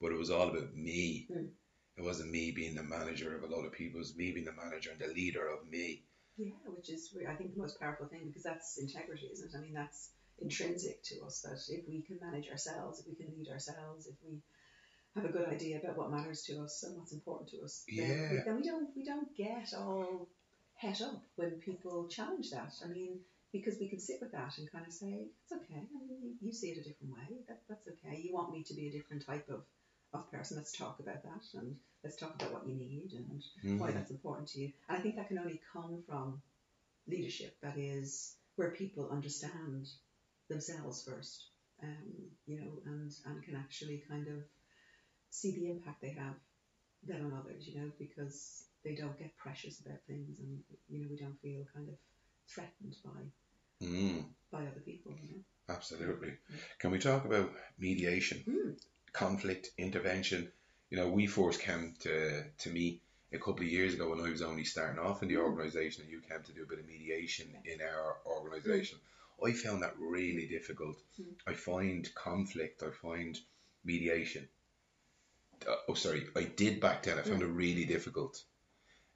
but 0.00 0.12
it 0.12 0.18
was 0.18 0.30
all 0.30 0.48
about 0.50 0.74
me. 0.76 1.26
Mm. 1.30 1.50
It 1.96 2.02
wasn't 2.02 2.30
me 2.30 2.50
being 2.52 2.74
the 2.74 2.82
manager 2.82 3.36
of 3.36 3.42
a 3.44 3.46
lot 3.46 3.66
of 3.66 3.72
people. 3.72 3.98
It 3.98 4.04
was 4.04 4.16
me 4.16 4.32
being 4.32 4.46
the 4.46 4.52
manager 4.52 4.90
and 4.90 5.00
the 5.00 5.08
leader 5.08 5.46
of 5.48 5.66
me. 5.68 6.04
Yeah, 6.36 6.52
which 6.66 6.88
is 6.90 7.14
I 7.28 7.34
think 7.34 7.54
the 7.54 7.60
most 7.60 7.78
powerful 7.78 8.06
thing 8.06 8.26
because 8.26 8.42
that's 8.42 8.78
integrity, 8.78 9.26
isn't 9.26 9.52
it? 9.54 9.56
I 9.56 9.60
mean, 9.60 9.74
that's 9.74 10.10
intrinsic 10.38 11.02
to 11.04 11.20
us 11.22 11.42
that 11.42 11.60
if 11.68 11.86
we 11.86 12.02
can 12.02 12.18
manage 12.20 12.48
ourselves, 12.48 13.00
if 13.00 13.06
we 13.06 13.14
can 13.14 13.34
lead 13.36 13.48
ourselves, 13.48 14.06
if 14.06 14.14
we 14.22 14.40
have 15.14 15.24
a 15.24 15.28
good 15.28 15.48
idea 15.48 15.80
about 15.80 15.96
what 15.96 16.10
matters 16.10 16.42
to 16.44 16.60
us 16.62 16.82
and 16.84 16.96
what's 16.96 17.12
important 17.12 17.50
to 17.50 17.62
us, 17.62 17.84
then, 17.88 18.08
we, 18.30 18.36
Yeah. 18.36 18.44
then 18.44 18.56
we 18.56 18.62
don't 18.62 18.96
we 18.96 19.04
don't 19.04 19.34
get 19.36 19.74
all 19.74 20.28
het 20.74 21.00
up 21.02 21.22
when 21.36 21.60
people 21.60 22.06
challenge 22.08 22.50
that. 22.50 22.72
I 22.84 22.88
mean, 22.88 23.20
because 23.52 23.78
we 23.80 23.88
can 23.88 23.98
sit 23.98 24.20
with 24.20 24.32
that 24.32 24.56
and 24.58 24.70
kind 24.70 24.86
of 24.86 24.92
say 24.92 25.28
it's 25.42 25.52
okay. 25.52 25.82
I 25.94 26.06
mean, 26.06 26.38
you, 26.40 26.52
see 26.52 26.70
it 26.70 26.78
a 26.78 26.88
different 26.88 27.12
way. 27.14 27.44
That, 27.48 27.60
that's 27.68 27.88
okay. 27.88 28.20
You 28.22 28.32
want 28.32 28.52
me 28.52 28.62
to 28.62 28.74
be 28.74 28.88
a 28.88 28.92
different 28.92 29.26
type 29.26 29.48
of 29.48 29.62
of 30.12 30.30
person. 30.30 30.56
Let's 30.56 30.72
talk 30.72 30.98
about 30.98 31.22
that 31.22 31.44
and 31.54 31.76
let's 32.02 32.16
talk 32.16 32.34
about 32.34 32.52
what 32.52 32.66
you 32.66 32.74
need 32.74 33.12
and 33.12 33.42
why 33.78 33.90
Mhm. 33.90 33.94
that's 33.94 34.10
important 34.10 34.48
to 34.48 34.60
you. 34.60 34.72
And 34.88 34.98
I 34.98 35.00
think 35.00 35.14
that 35.16 35.28
can 35.28 35.38
only 35.38 35.60
come 35.72 36.02
from 36.02 36.42
leadership 37.06 37.56
that 37.60 37.78
is 37.78 38.34
where 38.56 38.70
people 38.72 39.08
understand 39.10 39.88
themselves 40.48 41.04
first, 41.04 41.50
um, 41.82 42.30
you 42.46 42.60
know, 42.60 42.72
and, 42.86 43.14
and 43.26 43.42
can 43.44 43.54
actually 43.54 43.98
kind 44.08 44.26
of 44.28 44.42
see 45.30 45.52
the 45.52 45.70
impact 45.70 46.00
they 46.02 46.10
have 46.10 46.34
then 47.02 47.24
on 47.24 47.32
others, 47.38 47.66
you 47.66 47.80
know, 47.80 47.90
because 47.98 48.64
they 48.84 48.94
don't 48.94 49.18
get 49.18 49.36
precious 49.36 49.80
about 49.80 49.98
things 50.06 50.38
and, 50.38 50.58
you 50.88 51.00
know, 51.00 51.08
we 51.10 51.16
don't 51.16 51.40
feel 51.40 51.64
kind 51.74 51.88
of 51.88 51.94
threatened 52.48 52.96
by, 53.04 53.20
Mm, 53.86 54.24
by 54.52 54.60
other 54.66 54.80
people, 54.84 55.12
you 55.22 55.36
know. 55.36 55.74
absolutely. 55.74 56.34
Can 56.78 56.90
we 56.90 56.98
talk 56.98 57.24
about 57.24 57.50
mediation? 57.78 58.44
Mm. 58.46 58.76
conflict 59.12 59.70
intervention. 59.76 60.52
You 60.90 60.98
know, 60.98 61.08
we 61.08 61.26
first 61.26 61.60
came 61.60 61.94
to 62.00 62.44
to 62.58 62.70
me 62.70 63.00
a 63.32 63.38
couple 63.38 63.62
of 63.64 63.72
years 63.72 63.94
ago 63.94 64.10
when 64.10 64.20
I 64.20 64.30
was 64.30 64.42
only 64.42 64.64
starting 64.64 65.00
off 65.00 65.22
in 65.22 65.28
the 65.28 65.34
Mm. 65.36 65.44
organisation, 65.44 66.02
and 66.04 66.12
you 66.12 66.20
came 66.20 66.42
to 66.44 66.52
do 66.52 66.62
a 66.62 66.66
bit 66.66 66.78
of 66.80 66.86
mediation 66.86 67.48
in 67.64 67.80
our 67.80 68.18
organisation. 68.26 68.98
I 69.44 69.52
found 69.52 69.82
that 69.82 69.98
really 69.98 70.46
difficult. 70.46 70.96
Mm. 71.18 71.34
I 71.46 71.54
find 71.54 72.14
conflict. 72.14 72.82
I 72.82 72.90
find 72.90 73.36
mediation. 73.84 74.48
Uh, 75.68 75.74
oh, 75.88 75.94
sorry, 75.94 76.26
I 76.36 76.44
did 76.44 76.80
back 76.80 77.02
then. 77.02 77.18
I 77.18 77.22
found 77.22 77.42
it 77.42 77.46
really 77.46 77.84
difficult. 77.84 78.42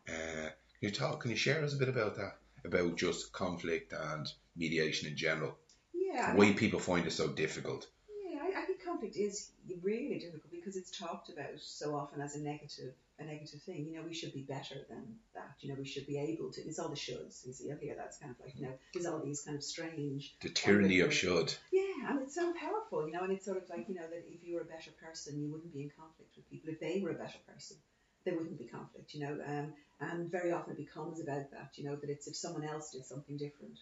Uh, 0.09 0.50
can 0.78 0.88
you 0.88 0.90
talk? 0.90 1.20
Can 1.20 1.30
you 1.30 1.37
share 1.37 1.62
us 1.64 1.74
a 1.74 1.78
bit 1.78 1.88
about 1.88 2.16
that? 2.16 2.37
About 2.64 2.96
just 2.96 3.33
conflict 3.33 3.92
and 3.92 4.26
mediation 4.57 5.09
in 5.09 5.16
general. 5.16 5.57
Yeah. 5.92 6.35
Why 6.35 6.52
people 6.52 6.80
find 6.80 7.07
it 7.07 7.12
so 7.12 7.28
difficult. 7.28 7.87
Yeah, 8.30 8.40
I, 8.42 8.62
I 8.62 8.64
think 8.66 8.85
conflict 8.85 9.16
is 9.16 9.50
really 9.83 10.18
difficult 10.18 10.50
because 10.50 10.76
it's 10.76 10.96
talked 10.96 11.30
about 11.30 11.59
so 11.61 11.94
often 11.94 12.20
as 12.20 12.37
a 12.37 12.40
negative 12.40 12.94
a 13.18 13.24
negative 13.24 13.62
thing. 13.62 13.87
You 13.87 13.96
know, 13.96 14.07
we 14.07 14.14
should 14.14 14.33
be 14.33 14.42
better 14.42 14.74
than 14.88 15.16
that. 15.35 15.57
You 15.61 15.70
know, 15.70 15.77
we 15.79 15.87
should 15.87 16.07
be 16.07 16.18
able 16.18 16.50
to. 16.53 16.61
It's 16.62 16.79
all 16.79 16.88
the 16.88 16.96
shoulds. 16.96 17.46
You 17.46 17.53
see, 17.53 17.70
up 17.70 17.81
here, 17.81 17.94
that's 17.96 18.18
kind 18.18 18.35
of 18.35 18.44
like 18.44 18.57
you 18.57 18.66
know, 18.66 18.72
there's 18.92 19.07
all 19.07 19.20
these 19.20 19.42
kind 19.42 19.57
of 19.57 19.62
strange. 19.62 20.35
The 20.40 20.50
tyranny 20.50 21.00
of 21.00 21.14
should. 21.14 21.55
Yeah, 21.72 22.11
and 22.11 22.22
it's 22.22 22.35
so 22.35 22.53
powerful, 22.55 23.07
you 23.07 23.12
know, 23.12 23.22
and 23.22 23.33
it's 23.33 23.44
sort 23.44 23.59
of 23.59 23.68
like 23.68 23.88
you 23.88 23.94
know 23.94 24.09
that 24.09 24.24
if 24.29 24.42
you 24.42 24.55
were 24.55 24.62
a 24.62 24.64
better 24.64 24.90
person, 25.03 25.40
you 25.40 25.50
wouldn't 25.50 25.72
be 25.72 25.83
in 25.83 25.90
conflict 25.98 26.37
with 26.37 26.50
people. 26.50 26.70
If 26.70 26.81
they 26.81 27.00
were 27.03 27.11
a 27.11 27.14
better 27.14 27.38
person, 27.46 27.77
there 28.24 28.35
wouldn't 28.35 28.59
be 28.59 28.66
conflict, 28.66 29.14
you 29.14 29.20
know. 29.20 29.38
Um, 29.46 29.72
and 30.00 30.31
very 30.31 30.53
often 30.53 30.72
it 30.72 30.79
becomes 30.79 31.20
about 31.20 31.50
that, 31.53 31.72
you 31.77 31.85
know, 31.85 31.96
that 31.96 32.11
it's 32.11 32.27
if 32.27 32.37
someone 32.37 32.64
else 32.64 32.90
did 32.90 33.05
something 33.05 33.37
different, 33.37 33.79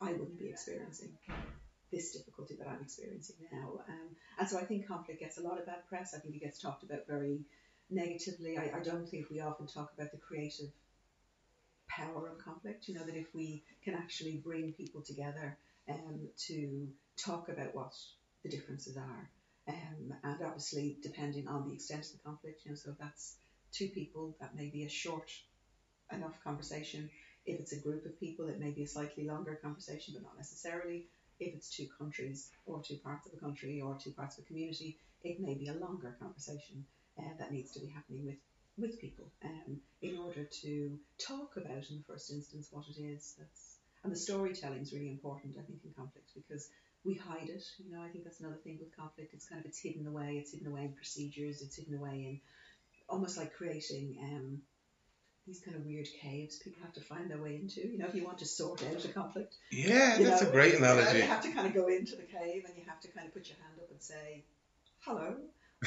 I 0.00 0.12
wouldn't 0.12 0.38
be 0.38 0.48
experiencing 0.48 1.12
this 1.92 2.12
difficulty 2.12 2.54
that 2.56 2.68
I'm 2.68 2.82
experiencing 2.82 3.36
now. 3.52 3.80
Um, 3.88 4.16
and 4.38 4.48
so 4.48 4.58
I 4.58 4.64
think 4.64 4.86
conflict 4.86 5.20
gets 5.20 5.38
a 5.38 5.42
lot 5.42 5.58
of 5.58 5.66
bad 5.66 5.86
press. 5.88 6.14
I 6.14 6.18
think 6.18 6.34
it 6.36 6.40
gets 6.40 6.60
talked 6.60 6.82
about 6.82 7.06
very 7.06 7.40
negatively. 7.90 8.58
I, 8.58 8.78
I 8.78 8.80
don't 8.82 9.08
think 9.08 9.30
we 9.30 9.40
often 9.40 9.66
talk 9.66 9.92
about 9.96 10.12
the 10.12 10.18
creative 10.18 10.70
power 11.88 12.28
of 12.28 12.44
conflict. 12.44 12.88
You 12.88 12.94
know, 12.94 13.04
that 13.04 13.16
if 13.16 13.34
we 13.34 13.64
can 13.84 13.94
actually 13.94 14.36
bring 14.44 14.72
people 14.72 15.02
together 15.02 15.58
um, 15.88 16.28
to 16.46 16.88
talk 17.16 17.48
about 17.48 17.74
what 17.74 17.94
the 18.42 18.48
differences 18.48 18.96
are. 18.96 19.30
Um, 19.68 20.14
and 20.24 20.42
obviously, 20.42 20.98
depending 21.02 21.46
on 21.46 21.68
the 21.68 21.74
extent 21.74 22.06
of 22.06 22.12
the 22.12 22.18
conflict, 22.24 22.62
you 22.64 22.70
know, 22.70 22.76
so 22.76 22.90
if 22.90 22.98
that's 22.98 23.36
two 23.72 23.88
people, 23.88 24.36
that 24.40 24.56
may 24.56 24.68
be 24.68 24.84
a 24.84 24.88
short 24.88 25.30
enough 26.12 26.42
conversation. 26.42 27.10
If 27.46 27.60
it's 27.60 27.72
a 27.72 27.80
group 27.80 28.04
of 28.04 28.18
people, 28.18 28.48
it 28.48 28.60
may 28.60 28.70
be 28.70 28.82
a 28.82 28.88
slightly 28.88 29.26
longer 29.26 29.58
conversation, 29.62 30.14
but 30.14 30.22
not 30.22 30.36
necessarily. 30.36 31.06
If 31.38 31.54
it's 31.54 31.70
two 31.70 31.86
countries 31.98 32.50
or 32.66 32.82
two 32.82 32.96
parts 32.96 33.26
of 33.26 33.32
a 33.34 33.36
country 33.36 33.80
or 33.80 33.96
two 33.96 34.10
parts 34.10 34.36
of 34.36 34.44
a 34.44 34.46
community, 34.46 34.98
it 35.22 35.40
may 35.40 35.54
be 35.54 35.68
a 35.68 35.74
longer 35.74 36.16
conversation 36.20 36.84
uh, 37.20 37.36
that 37.38 37.52
needs 37.52 37.72
to 37.72 37.80
be 37.80 37.86
happening 37.86 38.24
with, 38.24 38.38
with 38.78 39.00
people 39.00 39.30
um, 39.44 39.80
in 40.02 40.18
order 40.18 40.44
to 40.62 40.98
talk 41.18 41.56
about, 41.56 41.90
in 41.90 41.98
the 41.98 42.04
first 42.06 42.30
instance, 42.30 42.68
what 42.70 42.84
it 42.88 43.00
is 43.00 43.34
that's. 43.38 43.76
And 44.02 44.10
the 44.10 44.16
storytelling 44.16 44.80
is 44.80 44.94
really 44.94 45.10
important, 45.10 45.56
I 45.58 45.62
think, 45.62 45.80
in 45.84 45.92
conflict 45.92 46.30
because 46.34 46.70
we 47.04 47.14
hide 47.14 47.50
it. 47.50 47.62
You 47.78 47.94
know, 47.94 48.02
I 48.02 48.08
think 48.08 48.24
that's 48.24 48.40
another 48.40 48.56
thing 48.56 48.78
with 48.80 48.96
conflict. 48.96 49.34
It's 49.34 49.46
kind 49.46 49.60
of 49.60 49.66
it's 49.66 49.78
hidden 49.78 50.06
away. 50.06 50.38
It's 50.38 50.52
hidden 50.52 50.68
away 50.68 50.84
in 50.84 50.92
procedures. 50.94 51.60
It's 51.60 51.76
hidden 51.76 51.98
away 51.98 52.24
in 52.24 52.40
almost 53.10 53.36
like 53.36 53.54
creating 53.54 54.16
um, 54.22 54.62
these 55.46 55.60
kind 55.60 55.76
of 55.76 55.84
weird 55.84 56.06
caves 56.20 56.58
people 56.58 56.82
have 56.82 56.92
to 56.94 57.00
find 57.00 57.30
their 57.30 57.38
way 57.38 57.56
into. 57.56 57.86
You 57.86 57.98
know, 57.98 58.06
if 58.06 58.14
you 58.14 58.24
want 58.24 58.38
to 58.38 58.46
sort 58.46 58.82
out 58.84 59.04
a 59.04 59.08
conflict. 59.08 59.56
Yeah, 59.70 60.16
that's 60.18 60.42
know, 60.42 60.48
a 60.48 60.52
great 60.52 60.74
analogy. 60.74 61.06
You, 61.06 61.12
know, 61.12 61.24
you 61.24 61.30
have 61.30 61.42
to 61.42 61.52
kind 61.52 61.66
of 61.66 61.74
go 61.74 61.88
into 61.88 62.16
the 62.16 62.22
cave 62.22 62.64
and 62.66 62.76
you 62.76 62.84
have 62.86 63.00
to 63.00 63.08
kind 63.08 63.26
of 63.26 63.34
put 63.34 63.48
your 63.48 63.56
hand 63.58 63.78
up 63.78 63.90
and 63.90 64.00
say, 64.00 64.44
"Hello, 65.00 65.36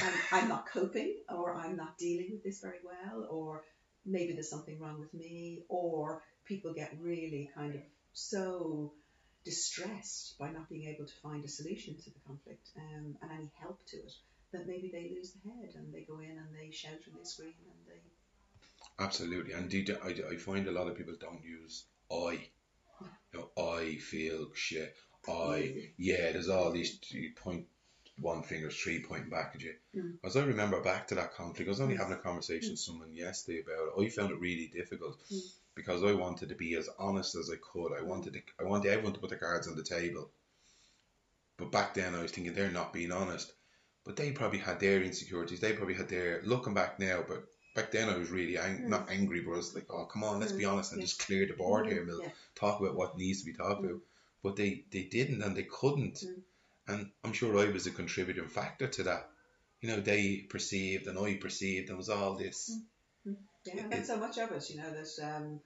I'm, 0.01 0.13
I'm 0.31 0.49
not 0.49 0.67
coping, 0.67 1.15
or 1.29 1.55
I'm 1.55 1.75
not 1.75 1.97
dealing 1.97 2.29
with 2.31 2.43
this 2.43 2.59
very 2.59 2.79
well, 2.83 3.27
or 3.29 3.63
maybe 4.05 4.33
there's 4.33 4.49
something 4.49 4.79
wrong 4.79 4.99
with 4.99 5.13
me, 5.13 5.63
or 5.69 6.23
people 6.45 6.73
get 6.73 6.95
really 6.99 7.49
kind 7.55 7.75
of 7.75 7.81
so 8.13 8.93
distressed 9.45 10.37
by 10.39 10.49
not 10.49 10.69
being 10.69 10.87
able 10.87 11.05
to 11.05 11.13
find 11.21 11.43
a 11.43 11.47
solution 11.47 11.95
to 11.95 12.09
the 12.09 12.19
conflict 12.25 12.69
um, 12.77 13.15
and 13.21 13.31
any 13.31 13.51
help 13.59 13.85
to 13.85 13.97
it 13.97 14.13
that 14.51 14.67
maybe 14.67 14.89
they 14.91 15.11
lose 15.15 15.33
the 15.33 15.49
head 15.49 15.71
and 15.75 15.93
they 15.93 16.01
go 16.01 16.19
in 16.19 16.29
and 16.29 16.55
they 16.55 16.71
shout 16.71 16.93
and 17.05 17.15
they 17.19 17.23
scream 17.23 17.53
and 17.65 17.87
they 17.87 17.99
Absolutely, 18.99 19.53
and 19.53 19.69
do, 19.69 19.97
I, 20.03 20.33
I 20.33 20.37
find 20.37 20.67
a 20.67 20.71
lot 20.71 20.87
of 20.87 20.95
people 20.95 21.15
don't 21.19 21.43
use 21.43 21.85
I. 22.11 22.49
You 23.33 23.39
know, 23.39 23.49
I 23.57 23.95
feel 23.95 24.47
shit. 24.53 24.95
I 25.27 25.91
yeah. 25.97 26.31
There's 26.31 26.49
all 26.49 26.71
these 26.71 26.99
point 27.35 27.65
one 28.19 28.43
finger, 28.43 28.69
three 28.69 29.01
pointing 29.01 29.29
back 29.29 29.53
at 29.55 29.61
you. 29.61 29.73
Mm. 29.95 30.17
As 30.23 30.37
I 30.37 30.43
remember 30.43 30.79
back 30.81 31.07
to 31.07 31.15
that 31.15 31.33
conflict, 31.33 31.67
I 31.67 31.71
was 31.71 31.81
only 31.81 31.95
Mm. 31.95 31.99
having 31.99 32.13
a 32.13 32.19
conversation 32.19 32.71
with 32.71 32.79
someone 32.79 33.13
yesterday 33.13 33.61
about 33.61 33.97
it. 33.97 34.05
I 34.05 34.09
found 34.09 34.31
it 34.31 34.39
really 34.39 34.67
difficult 34.67 35.19
Mm. 35.29 35.41
because 35.75 36.03
I 36.03 36.13
wanted 36.13 36.49
to 36.49 36.55
be 36.55 36.75
as 36.75 36.89
honest 36.99 37.35
as 37.35 37.49
I 37.49 37.55
could. 37.57 37.91
I 37.91 38.01
wanted 38.01 38.33
to, 38.33 38.41
I 38.59 38.63
wanted 38.63 38.89
everyone 38.91 39.13
to 39.13 39.19
put 39.19 39.29
their 39.29 39.39
cards 39.39 39.67
on 39.67 39.75
the 39.75 39.83
table. 39.83 40.29
But 41.57 41.71
back 41.71 41.93
then, 41.93 42.15
I 42.15 42.21
was 42.21 42.31
thinking 42.31 42.53
they're 42.53 42.71
not 42.71 42.93
being 42.93 43.11
honest. 43.11 43.51
But 44.05 44.15
they 44.17 44.31
probably 44.31 44.59
had 44.59 44.79
their 44.79 45.01
insecurities. 45.01 45.59
They 45.61 45.73
probably 45.73 45.93
had 45.95 46.09
their 46.09 46.41
looking 46.43 46.73
back 46.73 46.99
now. 46.99 47.23
But 47.27 47.45
back 47.73 47.91
then, 47.91 48.09
I 48.09 48.17
was 48.17 48.29
really 48.29 48.57
ang- 48.57 48.81
Mm. 48.81 48.87
not 48.89 49.09
angry, 49.09 49.39
but 49.41 49.53
I 49.53 49.57
was 49.57 49.73
like, 49.73 49.89
oh 49.89 50.05
come 50.05 50.23
on, 50.23 50.39
let's 50.39 50.51
be 50.51 50.63
Mm. 50.63 50.73
honest 50.73 50.91
and 50.91 51.01
Yeah. 51.01 51.05
just 51.05 51.19
clear 51.19 51.45
the 51.45 51.53
board 51.53 51.87
here. 51.87 52.03
We'll 52.05 52.21
Yeah. 52.21 52.31
talk 52.55 52.79
about 52.81 52.95
what 52.95 53.17
needs 53.17 53.39
to 53.39 53.45
be 53.45 53.53
talked 53.53 53.81
Mm. 53.81 53.85
about. 53.89 54.01
But 54.43 54.55
they 54.57 54.85
they 54.91 55.03
didn't 55.03 55.41
and 55.41 55.55
they 55.55 55.63
couldn't. 55.63 56.23
Mm. 56.87 56.93
And 56.93 57.11
I'm 57.23 57.33
sure 57.33 57.57
I 57.57 57.71
was 57.71 57.87
a 57.87 57.91
contributing 57.91 58.47
factor 58.47 58.87
to 58.87 59.03
that. 59.03 59.29
You 59.81 59.89
know, 59.89 59.99
they 59.99 60.45
perceived 60.49 61.07
and 61.07 61.19
I 61.19 61.35
perceived, 61.35 61.89
and 61.89 61.97
was 61.97 62.09
all 62.09 62.35
this. 62.35 62.71
Yeah, 63.65 63.83
and 63.83 63.91
that's 63.91 64.07
so 64.07 64.17
much 64.17 64.37
of 64.37 64.51
it, 64.51 64.69
you 64.69 64.77
know, 64.77 64.89
that 64.91 65.35
um, 65.35 65.59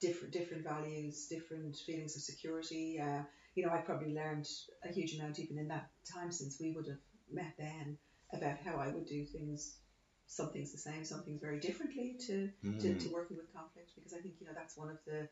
different 0.00 0.32
different 0.32 0.64
values, 0.64 1.26
different 1.28 1.76
feelings 1.76 2.16
of 2.16 2.22
security. 2.22 3.00
Uh, 3.00 3.22
you 3.54 3.64
know, 3.64 3.72
I 3.72 3.78
probably 3.78 4.14
learned 4.14 4.48
a 4.82 4.92
huge 4.92 5.14
amount 5.14 5.38
even 5.38 5.58
in 5.58 5.68
that 5.68 5.88
time 6.12 6.32
since 6.32 6.58
we 6.60 6.72
would 6.72 6.86
have 6.86 6.98
met 7.30 7.54
then 7.58 7.98
about 8.32 8.58
how 8.58 8.76
I 8.76 8.88
would 8.88 9.06
do 9.06 9.24
things. 9.24 9.76
Some 10.26 10.50
things 10.50 10.72
the 10.72 10.78
same, 10.78 11.04
some 11.04 11.22
things 11.22 11.40
very 11.40 11.60
differently 11.60 12.16
to, 12.26 12.48
to, 12.62 12.68
Mm. 12.68 13.00
to 13.00 13.08
working 13.12 13.36
with 13.36 13.52
conflict 13.52 13.92
because 13.94 14.14
I 14.14 14.20
think 14.20 14.36
you 14.40 14.46
know 14.46 14.54
that's 14.54 14.76
one 14.76 14.88
of 14.88 14.98
the 15.06 15.28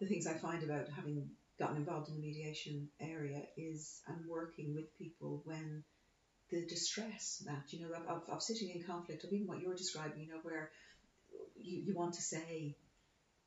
the 0.00 0.06
things 0.06 0.26
I 0.26 0.34
find 0.34 0.64
about 0.64 0.88
having 0.88 1.30
gotten 1.58 1.76
involved 1.76 2.08
in 2.08 2.14
the 2.14 2.20
mediation 2.20 2.88
area 3.00 3.42
is 3.56 4.00
and 4.08 4.28
working 4.28 4.74
with 4.74 4.96
people 4.98 5.42
when 5.44 5.84
the 6.50 6.66
distress 6.66 7.42
that 7.46 7.72
you 7.72 7.80
know 7.80 7.94
of, 8.08 8.28
of, 8.28 8.42
sitting 8.42 8.70
in 8.70 8.82
conflict 8.82 9.24
of 9.24 9.32
even 9.32 9.46
what 9.46 9.60
you're 9.60 9.74
describing 9.74 10.22
you 10.22 10.28
know 10.28 10.40
where 10.42 10.70
you, 11.56 11.82
you 11.86 11.94
want 11.94 12.14
to 12.14 12.22
say 12.22 12.76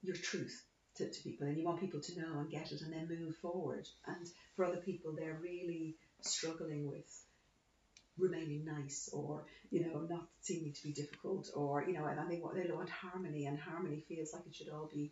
your 0.01 0.15
truth 0.15 0.63
to, 0.97 1.09
to 1.09 1.23
people 1.23 1.47
and 1.47 1.57
you 1.57 1.65
want 1.65 1.79
people 1.79 2.01
to 2.01 2.19
know 2.19 2.39
and 2.39 2.49
get 2.49 2.71
it 2.71 2.81
and 2.81 2.93
then 2.93 3.07
move 3.07 3.35
forward. 3.37 3.87
And 4.07 4.27
for 4.55 4.65
other 4.65 4.77
people 4.77 5.13
they're 5.13 5.39
really 5.41 5.95
struggling 6.21 6.87
with 6.87 7.23
remaining 8.17 8.65
nice 8.65 9.09
or 9.13 9.45
you 9.69 9.85
know 9.85 9.99
not 10.09 10.27
seeming 10.41 10.73
to 10.73 10.83
be 10.83 10.91
difficult 10.91 11.51
or 11.55 11.83
you 11.85 11.93
know 11.93 12.05
and, 12.05 12.19
and 12.19 12.31
they 12.31 12.39
want 12.39 12.55
they 12.55 12.71
want 12.71 12.89
harmony 12.89 13.45
and 13.45 13.59
harmony 13.59 14.03
feels 14.07 14.33
like 14.33 14.41
it 14.47 14.55
should 14.55 14.69
all 14.69 14.89
be 14.91 15.11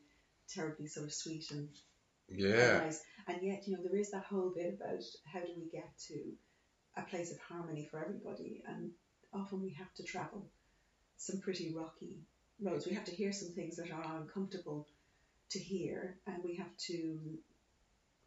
terribly 0.49 0.87
sort 0.87 1.05
of 1.05 1.13
sweet 1.13 1.51
and 1.51 1.69
Yeah. 2.29 2.79
nice. 2.79 3.01
And 3.27 3.41
yet, 3.41 3.67
you 3.67 3.75
know, 3.75 3.83
there 3.83 3.99
is 3.99 4.11
that 4.11 4.25
whole 4.25 4.51
bit 4.55 4.79
about 4.79 5.01
how 5.25 5.39
do 5.39 5.51
we 5.57 5.69
get 5.71 5.89
to 6.07 6.15
a 6.97 7.01
place 7.03 7.31
of 7.31 7.39
harmony 7.39 7.87
for 7.89 7.99
everybody, 8.03 8.63
and 8.67 8.91
often 9.33 9.61
we 9.61 9.73
have 9.73 9.93
to 9.95 10.03
travel 10.03 10.45
some 11.17 11.41
pretty 11.41 11.73
rocky 11.75 12.19
roads. 12.61 12.87
We 12.87 12.95
have 12.95 13.05
to 13.05 13.15
hear 13.15 13.31
some 13.31 13.49
things 13.49 13.77
that 13.77 13.91
are 13.91 14.17
uncomfortable 14.17 14.87
to 15.51 15.59
hear, 15.59 16.17
and 16.27 16.43
we 16.43 16.55
have 16.55 16.75
to 16.87 17.19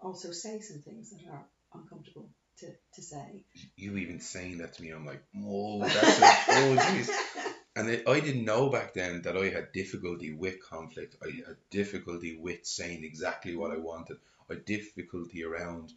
also 0.01 0.31
say 0.33 0.61
some 0.61 0.81
things 0.81 1.11
that 1.11 1.31
are 1.31 1.45
uncomfortable 1.75 2.31
to, 2.59 2.67
to 2.95 3.03
say. 3.03 3.45
You 3.77 3.97
even 3.97 4.21
saying 4.21 4.59
that 4.59 4.75
to 4.75 4.83
me, 4.83 4.91
I'm 4.91 5.07
like, 5.07 5.23
oh, 5.45 5.81
that's 5.81 6.19
it. 6.19 6.35
oh, 6.49 6.77
jeez. 6.77 7.11
And 7.79 7.89
I 7.91 8.11
I 8.11 8.21
didn't 8.21 8.45
know 8.45 8.69
back 8.71 8.93
then 8.95 9.23
that 9.23 9.37
I 9.37 9.49
had 9.51 9.73
difficulty 9.73 10.33
with 10.33 10.57
conflict. 10.61 11.17
I 11.23 11.31
had 11.47 11.57
difficulty 11.71 12.37
with 12.37 12.67
saying 12.67 13.05
exactly 13.05 13.55
what 13.57 13.71
I 13.71 13.77
wanted. 13.77 14.17
I 14.51 14.55
had 14.55 14.65
difficulty 14.65 15.45
around 15.45 15.93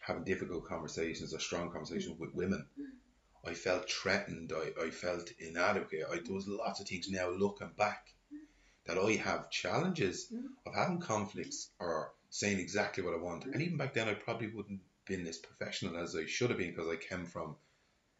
having 0.00 0.24
difficult 0.24 0.66
conversations 0.66 1.32
or 1.32 1.38
strong 1.38 1.70
conversations 1.70 2.18
with 2.18 2.34
women. 2.34 2.66
Mm. 2.78 3.50
I 3.50 3.54
felt 3.54 3.90
threatened. 3.90 4.52
I, 4.54 4.86
I 4.86 4.90
felt 4.90 5.32
inadequate. 5.38 6.04
I, 6.10 6.16
there 6.16 6.34
was 6.34 6.48
lots 6.48 6.80
of 6.80 6.88
things 6.88 7.08
now 7.08 7.30
looking 7.30 7.70
back 7.76 8.08
mm. 8.34 8.38
that 8.86 8.98
I 8.98 9.12
have 9.28 9.50
challenges 9.50 10.26
Mm. 10.32 10.48
of 10.66 10.74
having 10.74 11.00
conflicts 11.00 11.70
or 11.78 12.12
saying 12.30 12.58
exactly 12.58 13.04
what 13.04 13.14
I 13.14 13.18
want. 13.18 13.44
And 13.44 13.54
mm. 13.54 13.62
even 13.62 13.76
back 13.76 13.94
then, 13.94 14.08
I 14.08 14.14
probably 14.14 14.48
wouldn't 14.48 14.80
been 15.06 15.26
as 15.26 15.38
professional 15.38 15.96
as 15.96 16.14
I 16.16 16.26
should 16.26 16.50
have 16.50 16.58
been 16.58 16.70
because 16.70 16.88
I 16.88 16.96
came 16.96 17.26
from 17.26 17.56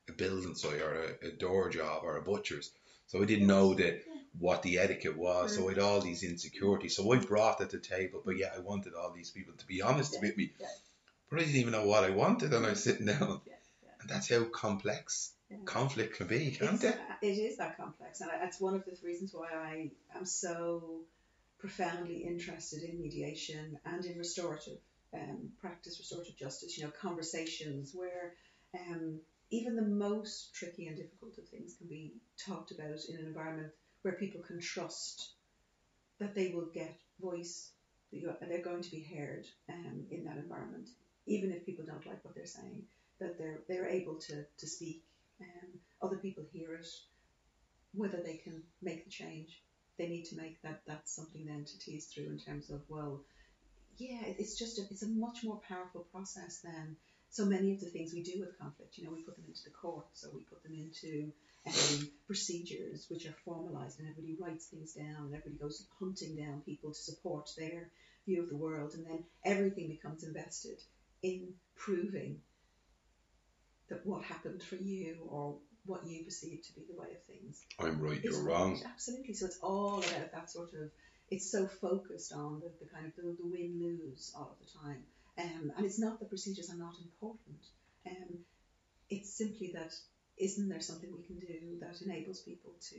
a 0.08 0.12
building 0.12 0.54
site 0.54 0.82
or 0.82 0.94
a, 1.04 1.28
a 1.28 1.32
door 1.32 1.70
job 1.70 2.02
or 2.04 2.16
a 2.16 2.22
butcher's. 2.22 2.72
So 3.10 3.20
I 3.20 3.24
didn't 3.24 3.48
know 3.48 3.74
that 3.74 4.04
what 4.38 4.62
the 4.62 4.78
etiquette 4.78 5.16
was. 5.16 5.56
So 5.56 5.68
I 5.68 5.72
had 5.72 5.80
all 5.80 6.00
these 6.00 6.22
insecurities. 6.22 6.94
So 6.94 7.12
I 7.12 7.18
brought 7.18 7.60
it 7.60 7.70
to 7.70 7.78
the 7.78 7.82
table. 7.82 8.22
But 8.24 8.36
yeah, 8.38 8.52
I 8.56 8.60
wanted 8.60 8.94
all 8.94 9.12
these 9.12 9.32
people 9.32 9.52
to 9.58 9.66
be 9.66 9.82
honest 9.82 10.14
Yeah, 10.14 10.20
with 10.20 10.36
me. 10.36 10.52
yeah. 10.60 10.66
But 11.28 11.40
I 11.40 11.42
didn't 11.42 11.56
even 11.56 11.72
know 11.72 11.86
what 11.86 12.04
I 12.04 12.10
wanted, 12.10 12.52
and 12.52 12.64
I 12.64 12.70
was 12.70 12.84
sitting 12.84 13.06
down. 13.06 13.40
Yeah. 13.46 13.54
And 14.00 14.08
that's 14.08 14.30
how 14.30 14.44
complex 14.44 15.32
conflict 15.64 16.18
can 16.18 16.28
be, 16.28 16.52
can't 16.52 16.82
it? 16.84 16.94
uh, 16.94 17.14
it 17.20 17.26
is 17.32 17.56
that 17.56 17.76
complex, 17.76 18.20
and 18.20 18.30
that's 18.30 18.60
one 18.60 18.74
of 18.74 18.84
the 18.84 18.96
reasons 19.04 19.32
why 19.34 19.48
I 19.52 19.90
am 20.16 20.24
so 20.24 21.00
profoundly 21.58 22.18
interested 22.24 22.82
in 22.84 23.00
mediation 23.02 23.76
and 23.84 24.04
in 24.04 24.16
restorative 24.18 24.78
um, 25.12 25.50
practice, 25.60 25.98
restorative 25.98 26.36
justice. 26.36 26.78
You 26.78 26.84
know, 26.84 26.92
conversations 27.02 27.90
where 27.92 28.34
um, 28.78 29.20
even 29.50 29.76
the 29.76 29.82
most 29.82 30.54
tricky 30.54 30.86
and 30.88 30.96
difficult 30.96 31.38
of 31.38 31.48
things 31.48 31.74
can 31.74 31.88
be 31.88 32.14
talked 32.38 32.72
about 32.72 33.04
in 33.08 33.16
an 33.16 33.26
environment 33.26 33.72
where 34.02 34.14
people 34.14 34.42
can 34.42 34.60
trust 34.60 35.30
that 36.20 36.34
they 36.34 36.52
will 36.54 36.68
get 36.74 36.96
voice, 37.20 37.70
that 38.12 38.48
they're 38.48 38.62
going 38.62 38.82
to 38.82 38.90
be 38.90 39.02
heard 39.02 39.46
um, 39.70 40.06
in 40.10 40.24
that 40.24 40.38
environment, 40.38 40.88
even 41.26 41.52
if 41.52 41.66
people 41.66 41.84
don't 41.86 42.06
like 42.06 42.24
what 42.24 42.34
they're 42.34 42.46
saying. 42.46 42.84
That 43.20 43.38
they're 43.38 43.60
they're 43.68 43.88
able 43.88 44.16
to 44.28 44.44
to 44.58 44.66
speak 44.66 45.02
um, 45.40 45.80
other 46.02 46.16
people 46.16 46.44
hear 46.52 46.74
it. 46.74 46.88
whether 47.92 48.20
they 48.22 48.36
can 48.36 48.62
make 48.82 49.04
the 49.04 49.10
change. 49.10 49.60
They 49.98 50.08
need 50.08 50.24
to 50.26 50.36
make 50.36 50.60
that 50.62 50.80
that's 50.86 51.14
something 51.14 51.44
then 51.46 51.64
to 51.64 51.78
tease 51.78 52.06
through 52.06 52.28
in 52.30 52.38
terms 52.38 52.70
of 52.70 52.82
well, 52.88 53.22
yeah, 53.98 54.22
it's 54.38 54.58
just 54.58 54.78
a, 54.78 54.82
it's 54.90 55.02
a 55.02 55.08
much 55.08 55.44
more 55.44 55.60
powerful 55.68 56.06
process 56.12 56.60
than 56.64 56.96
so 57.30 57.44
many 57.44 57.72
of 57.72 57.80
the 57.80 57.86
things 57.86 58.12
we 58.12 58.22
do 58.22 58.40
with 58.40 58.58
conflict. 58.58 58.98
You 58.98 59.04
know, 59.04 59.12
we 59.12 59.22
put 59.22 59.36
them 59.36 59.46
into 59.48 59.64
the 59.64 59.70
court, 59.70 60.06
so 60.14 60.28
we 60.34 60.42
put 60.42 60.62
them 60.62 60.74
into 60.74 61.32
um, 61.66 62.10
procedures 62.26 63.06
which 63.08 63.26
are 63.26 63.34
formalised, 63.46 63.98
and 63.98 64.08
everybody 64.08 64.36
writes 64.40 64.66
things 64.66 64.94
down, 64.94 65.26
and 65.26 65.34
everybody 65.34 65.56
goes 65.56 65.86
hunting 65.98 66.36
down 66.36 66.62
people 66.62 66.90
to 66.90 66.98
support 66.98 67.50
their 67.56 67.90
view 68.26 68.42
of 68.42 68.48
the 68.48 68.56
world, 68.56 68.94
and 68.94 69.06
then 69.06 69.24
everything 69.44 69.88
becomes 69.88 70.24
invested 70.24 70.82
in 71.22 71.54
proving 71.76 72.40
that 73.88 74.06
what 74.06 74.22
happened 74.24 74.62
for 74.62 74.76
you 74.76 75.18
or 75.28 75.56
what 75.86 76.06
you 76.06 76.24
perceive 76.24 76.62
to 76.62 76.74
be 76.74 76.82
the 76.88 77.00
way 77.00 77.08
of 77.14 77.22
things. 77.24 77.62
I'm 77.78 78.00
right, 78.00 78.22
you're 78.22 78.42
wrong. 78.42 78.80
Absolutely. 78.84 79.34
So 79.34 79.46
it's 79.46 79.58
all 79.62 79.98
about 79.98 80.32
that 80.32 80.50
sort 80.50 80.72
of. 80.74 80.90
It's 81.30 81.50
so 81.50 81.66
focused 81.66 82.32
on 82.32 82.60
the, 82.60 82.70
the 82.84 82.90
kind 82.92 83.06
of 83.06 83.14
the, 83.16 83.22
the 83.22 83.48
win 83.48 83.78
lose 83.80 84.32
all 84.34 84.56
of 84.58 84.66
the 84.66 84.78
time, 84.78 85.02
um, 85.40 85.72
and 85.76 85.86
it's 85.86 85.98
not 85.98 86.18
that 86.18 86.28
procedures 86.28 86.70
are 86.70 86.76
not 86.76 86.94
important. 87.02 87.62
Um, 88.06 88.44
it's 89.08 89.32
simply 89.32 89.72
that 89.74 89.94
isn't 90.36 90.68
there 90.68 90.80
something 90.80 91.10
we 91.12 91.26
can 91.26 91.38
do 91.38 91.78
that 91.80 92.00
enables 92.02 92.40
people 92.40 92.72
to 92.90 92.96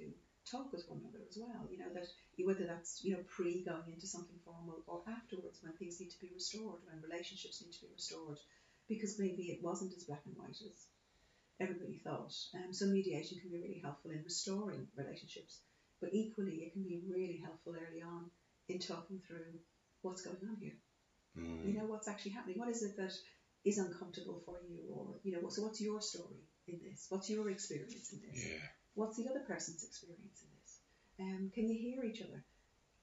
talk 0.50 0.72
with 0.72 0.88
one 0.90 1.00
another 1.02 1.24
as 1.30 1.38
well? 1.38 1.68
You 1.72 1.80
know 1.80 1.94
that 1.94 2.08
whether 2.46 2.66
that's 2.66 3.04
you 3.04 3.14
know 3.14 3.24
pre 3.28 3.64
going 3.64 3.94
into 3.94 4.08
something 4.08 4.38
formal 4.46 4.84
or 4.88 5.02
afterwards 5.08 5.60
when 5.62 5.74
things 5.74 6.00
need 6.00 6.12
to 6.12 6.20
be 6.20 6.32
restored, 6.34 6.82
when 6.86 7.02
relationships 7.02 7.62
need 7.62 7.74
to 7.74 7.82
be 7.82 7.94
restored, 7.94 8.38
because 8.88 9.20
maybe 9.20 9.44
it 9.44 9.64
wasn't 9.64 9.96
as 9.96 10.04
black 10.04 10.22
and 10.26 10.36
white 10.38 10.62
as 10.62 10.86
everybody 11.60 12.02
thought. 12.04 12.34
Um, 12.56 12.74
so 12.74 12.86
mediation 12.86 13.40
can 13.40 13.50
be 13.50 13.62
really 13.62 13.82
helpful 13.84 14.12
in 14.12 14.24
restoring 14.24 14.88
relationships, 14.96 15.60
but 16.00 16.14
equally 16.14 16.66
it 16.66 16.74
can 16.74 16.84
be 16.84 17.02
really 17.08 17.42
helpful 17.44 17.76
early 17.76 18.02
on 18.02 18.30
in 18.68 18.80
talking 18.80 19.22
through 19.28 19.60
what's 20.02 20.24
going 20.24 20.38
on 20.50 20.58
here. 20.60 20.78
Mm. 21.38 21.68
You 21.68 21.74
know 21.78 21.86
what's 21.86 22.08
actually 22.08 22.32
happening. 22.32 22.60
What 22.60 22.70
is 22.70 22.84
it 22.84 22.98
that 22.98 23.14
is 23.64 23.78
uncomfortable 23.78 24.42
for 24.46 24.58
you, 24.68 24.80
or 24.94 25.16
you 25.24 25.32
know, 25.34 25.48
so 25.50 25.64
what's 25.64 25.82
your 25.82 26.02
story 26.02 26.44
in 26.68 26.80
this? 26.84 27.08
What's 27.10 27.30
your 27.30 27.50
experience 27.50 28.12
in 28.14 28.22
this? 28.28 28.46
Yeah. 28.46 28.58
What's 28.96 29.18
the 29.18 29.30
other 29.30 29.42
person's 29.48 29.84
experience 29.84 30.44
in 30.44 30.50
this? 30.60 30.80
Um, 31.20 31.52
can 31.54 31.70
you 31.70 31.78
hear 31.78 32.04
each 32.04 32.22
other? 32.22 32.44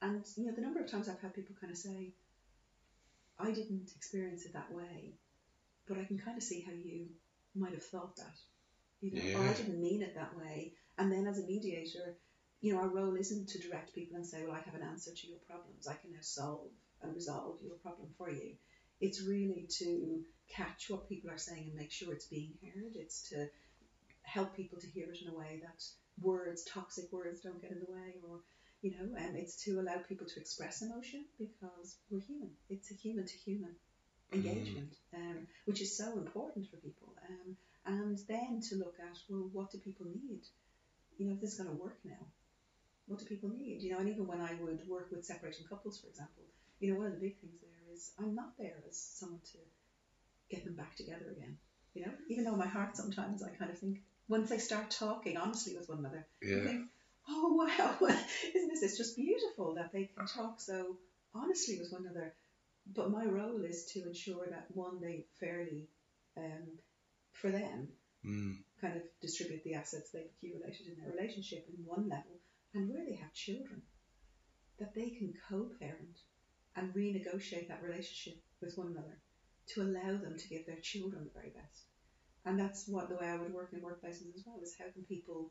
And 0.03 0.25
you 0.37 0.47
know, 0.47 0.55
the 0.55 0.61
number 0.61 0.81
of 0.81 0.91
times 0.91 1.09
I've 1.09 1.21
had 1.21 1.35
people 1.35 1.57
kind 1.61 1.73
of 1.73 1.79
say, 1.79 2.13
"I 3.39 3.51
didn't 3.51 3.91
experience 3.97 4.45
it 4.45 4.53
that 4.53 4.73
way, 4.73 5.15
but 5.87 5.99
I 5.99 6.05
can 6.05 6.19
kind 6.19 6.37
of 6.37 6.43
see 6.43 6.61
how 6.61 6.73
you 6.73 7.09
might 7.55 7.73
have 7.73 7.85
thought 7.85 8.17
that. 8.17 8.37
You 9.01 9.15
know, 9.15 9.23
yeah. 9.23 9.37
oh, 9.39 9.51
I 9.51 9.55
didn't 9.55 9.81
mean 9.81 10.03
it 10.03 10.15
that 10.15 10.37
way. 10.37 10.75
And 10.99 11.13
then 11.13 11.27
as 11.27 11.39
a 11.39 11.47
mediator, 11.47 12.17
you 12.61 12.75
know, 12.75 12.81
our 12.81 12.89
role 12.89 13.15
isn't 13.15 13.49
to 13.51 13.59
direct 13.61 13.95
people 13.95 14.17
and 14.17 14.27
say, 14.27 14.45
well, 14.45 14.57
I 14.57 14.61
have 14.61 14.75
an 14.75 14.87
answer 14.87 15.13
to 15.15 15.27
your 15.27 15.39
problems. 15.47 15.87
I 15.87 15.95
can 15.95 16.13
now 16.13 16.19
solve 16.21 16.71
resolve 17.07 17.59
your 17.63 17.77
problem 17.77 18.09
for 18.17 18.31
you. 18.31 18.55
It's 19.01 19.23
really 19.23 19.69
to 19.79 20.25
catch 20.49 20.91
what 20.91 21.09
people 21.09 21.31
are 21.31 21.39
saying 21.39 21.69
and 21.69 21.77
make 21.77 21.93
sure 21.93 22.13
it's 22.13 22.27
being 22.27 22.55
heard. 22.63 22.97
It's 22.97 23.29
to 23.31 23.49
help 24.23 24.57
people 24.57 24.79
to 24.81 24.87
hear 24.87 25.07
it 25.13 25.23
in 25.23 25.29
a 25.29 25.39
way 25.39 25.61
that 25.63 25.85
words, 26.21 26.65
toxic 26.65 27.13
words, 27.13 27.41
don't 27.41 27.63
get 27.63 27.71
in 27.71 27.81
the 27.81 27.93
way, 27.93 28.15
or 28.29 28.41
you 28.83 28.93
know, 28.93 29.17
and 29.17 29.31
um, 29.31 29.37
it's 29.37 29.65
to 29.65 29.81
allow 29.81 29.97
people 30.09 30.27
to 30.27 30.41
express 30.41 30.83
emotion 30.83 31.25
because 31.39 31.97
we're 32.11 32.21
human. 32.21 32.51
It's 32.71 32.91
a 32.91 32.95
human 32.95 33.27
to 33.27 33.37
human 33.37 33.75
engagement, 34.33 34.95
mm. 35.15 35.19
um, 35.19 35.47
which 35.65 35.81
is 35.81 35.97
so 35.97 36.13
important 36.13 36.71
for 36.71 36.77
people. 36.77 37.15
Um, 37.29 37.57
and 37.87 38.19
then 38.29 38.61
to 38.69 38.77
look 38.77 38.95
at, 39.01 39.19
well, 39.29 39.49
what 39.53 39.73
do 39.73 39.79
people 39.79 40.07
need? 40.07 40.43
You 41.17 41.27
know, 41.27 41.35
if 41.35 41.41
this 41.41 41.53
is 41.53 41.59
going 41.59 41.71
to 41.71 41.83
work 41.83 41.99
now, 42.05 42.27
what 43.07 43.19
do 43.19 43.25
people 43.25 43.49
need? 43.49 43.83
You 43.83 43.93
know, 43.93 43.99
and 43.99 44.09
even 44.09 44.27
when 44.27 44.41
I 44.41 44.55
would 44.61 44.87
work 44.87 45.09
with 45.11 45.25
separating 45.25 45.67
couples, 45.67 45.99
for 45.99 46.09
example, 46.09 46.45
you 46.81 46.93
know, 46.93 46.99
one 46.99 47.09
of 47.09 47.13
the 47.13 47.21
big 47.21 47.39
things 47.41 47.61
there 47.61 47.95
is 47.95 48.13
I'm 48.19 48.35
not 48.35 48.57
there 48.59 48.77
as 48.89 48.97
someone 48.97 49.41
to 49.53 49.59
get 50.51 50.65
them 50.65 50.75
back 50.75 50.97
together 50.97 51.27
again. 51.31 51.59
You 51.95 52.07
know, 52.07 52.13
even 52.29 52.45
though 52.45 52.53
in 52.53 52.59
my 52.59 52.67
heart 52.67 52.97
sometimes 52.97 53.43
I 53.43 53.51
kind 53.51 53.71
of 53.71 53.79
think 53.79 54.03
once 54.29 54.51
they 54.51 54.59
start 54.59 54.91
talking 54.91 55.37
honestly 55.37 55.77
with 55.77 55.89
one 55.89 55.99
another, 55.99 56.27
yeah. 56.43 56.65
think, 56.65 56.87
oh 57.29 57.55
wow, 57.55 57.97
isn't 58.55 58.69
this? 58.69 58.83
It's 58.83 58.99
just 58.99 59.17
beautiful 59.17 59.75
that 59.75 59.93
they 59.93 60.11
can 60.15 60.27
talk 60.27 60.61
so 60.61 60.97
honestly 61.35 61.79
with 61.79 61.93
one 61.93 62.07
another 62.07 62.33
but 62.95 63.11
my 63.11 63.25
role 63.25 63.63
is 63.65 63.85
to 63.93 64.07
ensure 64.07 64.47
that 64.49 64.67
one, 64.75 65.01
they 65.01 65.27
fairly, 65.41 65.89
um, 66.37 66.67
for 67.33 67.51
them, 67.51 67.89
mm. 68.25 68.57
kind 68.81 68.97
of 68.97 69.03
distribute 69.21 69.63
the 69.65 69.75
assets 69.75 70.11
they've 70.11 70.31
accumulated 70.37 70.87
in 70.87 70.97
their 70.97 71.13
relationship 71.13 71.67
in 71.69 71.85
one 71.85 72.09
level, 72.09 72.41
and 72.75 72.89
where 72.89 73.05
they 73.05 73.17
have 73.17 73.33
children, 73.33 73.83
that 74.79 74.95
they 74.95 75.11
can 75.11 75.35
co-parent 75.49 76.19
and 76.79 76.95
renegotiate 76.95 77.69
that 77.69 77.83
relationship 77.83 78.41
with 78.61 78.79
one 78.79 78.89
another 78.89 79.19
to 79.67 79.83
allow 79.83 80.17
them 80.17 80.37
to 80.39 80.49
give 80.49 80.65
their 80.65 80.81
children 80.81 81.25
the 81.25 81.41
very 81.41 81.51
best. 81.51 81.87
And 82.47 82.59
that's 82.59 82.87
what 82.89 83.09
the 83.09 83.17
way 83.17 83.27
I 83.27 83.37
would 83.37 83.53
work 83.53 83.73
in 83.73 83.81
workplaces 83.81 84.35
as 84.35 84.45
well 84.47 84.61
is 84.63 84.77
how 84.79 84.87
can 84.95 85.03
people, 85.03 85.51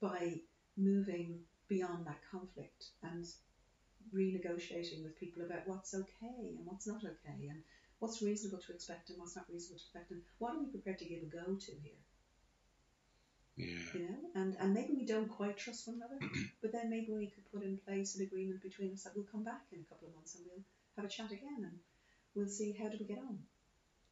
by 0.00 0.40
moving 0.76 1.40
beyond 1.68 2.06
that 2.06 2.20
conflict 2.30 2.86
and 3.02 3.24
renegotiating 4.14 5.02
with 5.04 5.18
people 5.20 5.44
about 5.44 5.66
what's 5.66 5.94
okay 5.94 6.56
and 6.56 6.64
what's 6.64 6.86
not 6.86 7.04
okay 7.04 7.48
and 7.48 7.60
what's 7.98 8.22
reasonable 8.22 8.58
to 8.66 8.72
expect 8.72 9.10
and 9.10 9.18
what's 9.18 9.36
not 9.36 9.46
reasonable 9.50 9.78
to 9.78 9.84
expect 9.84 10.10
and 10.10 10.20
what 10.38 10.54
are 10.54 10.60
we 10.60 10.66
prepared 10.66 10.98
to 10.98 11.06
give 11.06 11.22
a 11.22 11.26
go 11.26 11.54
to 11.54 11.72
here 11.82 12.00
yeah. 13.56 13.66
You 13.94 14.00
know, 14.00 14.18
and, 14.34 14.56
and 14.60 14.74
maybe 14.74 14.94
we 14.94 15.06
don't 15.06 15.28
quite 15.28 15.56
trust 15.56 15.86
one 15.86 15.96
another, 15.96 16.18
but 16.62 16.72
then 16.72 16.90
maybe 16.90 17.12
we 17.12 17.26
could 17.26 17.50
put 17.52 17.62
in 17.62 17.78
place 17.86 18.16
an 18.16 18.22
agreement 18.22 18.62
between 18.62 18.92
us 18.92 19.04
that 19.04 19.12
we'll 19.14 19.26
come 19.30 19.44
back 19.44 19.62
in 19.72 19.80
a 19.80 19.88
couple 19.88 20.08
of 20.08 20.14
months 20.14 20.34
and 20.34 20.44
we'll 20.46 20.64
have 20.96 21.04
a 21.04 21.08
chat 21.08 21.30
again 21.30 21.62
and 21.62 21.78
we'll 22.34 22.48
see 22.48 22.76
how 22.80 22.88
do 22.88 22.96
we 22.98 23.06
get 23.06 23.18
on. 23.18 23.38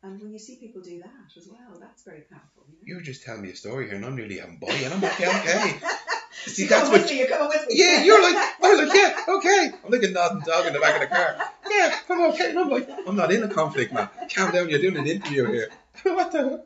And 0.05 0.21
when 0.21 0.33
you 0.33 0.39
see 0.39 0.57
people 0.57 0.83
do 0.83 0.99
that 0.99 1.37
as 1.37 1.47
well, 1.47 1.79
that's 1.79 2.03
very 2.03 2.23
powerful. 2.23 2.65
You, 2.69 2.95
know? 2.95 2.99
you 2.99 3.05
just 3.05 3.23
telling 3.23 3.43
me 3.43 3.51
a 3.51 3.57
story 3.57 3.87
here, 3.87 3.95
and 3.95 4.05
I'm 4.05 4.17
nearly 4.17 4.39
having 4.39 4.57
boy, 4.57 4.71
and 4.71 4.95
I'm 4.95 5.05
okay, 5.05 5.29
okay. 5.29 5.81
See, 6.33 6.67
that's 6.67 6.89
what. 6.91 7.09
Me, 7.09 7.19
you're 7.19 7.29
coming 7.29 7.49
with 7.49 7.69
me. 7.69 7.75
Yeah, 7.77 8.03
you're 8.03 8.21
like, 8.21 8.35
I 8.35 8.55
was 8.63 8.89
like, 8.89 8.95
yeah, 9.29 9.35
okay. 9.37 9.71
I'm 9.85 9.91
like 9.93 10.03
a 10.03 10.09
nodding 10.09 10.41
dog 10.41 10.67
in 10.67 10.73
the 10.73 10.81
back 10.81 11.01
of 11.01 11.09
the 11.09 11.15
car. 11.15 11.37
Yeah, 11.71 11.97
I'm 12.09 12.33
okay. 12.33 12.51
And 12.51 12.59
I'm 12.59 12.69
like, 12.69 12.89
I'm 13.07 13.15
not 13.15 13.31
in 13.31 13.45
a 13.45 13.49
conflict, 13.49 13.93
man. 13.93 14.09
Calm 14.35 14.51
down. 14.51 14.69
You're 14.69 14.81
doing 14.81 14.97
an 14.97 15.07
interview 15.07 15.47
here. 15.47 15.69
what 16.03 16.33
the? 16.33 16.65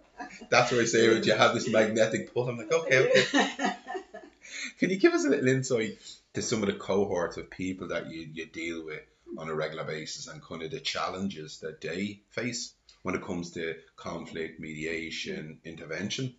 That's 0.50 0.72
what 0.72 0.80
I 0.80 0.84
say 0.84 1.08
when 1.08 1.22
you 1.22 1.34
have 1.34 1.54
this 1.54 1.68
magnetic 1.68 2.32
pull. 2.32 2.48
I'm 2.48 2.58
like, 2.58 2.72
okay, 2.72 2.98
okay. 2.98 3.76
Can 4.78 4.90
you 4.90 4.98
give 4.98 5.14
us 5.14 5.24
a 5.24 5.30
little 5.30 5.48
insight 5.48 5.98
to 6.34 6.42
some 6.42 6.62
of 6.62 6.66
the 6.66 6.74
cohorts 6.74 7.36
of 7.36 7.50
people 7.50 7.88
that 7.88 8.10
you, 8.10 8.28
you 8.32 8.46
deal 8.46 8.84
with 8.84 9.02
on 9.38 9.48
a 9.48 9.54
regular 9.54 9.84
basis 9.84 10.28
and 10.28 10.42
kind 10.42 10.62
of 10.62 10.70
the 10.70 10.80
challenges 10.80 11.58
that 11.60 11.80
they 11.80 12.20
face 12.30 12.74
when 13.02 13.14
it 13.14 13.22
comes 13.22 13.52
to 13.52 13.74
conflict, 13.96 14.60
mediation, 14.60 15.58
intervention? 15.64 16.34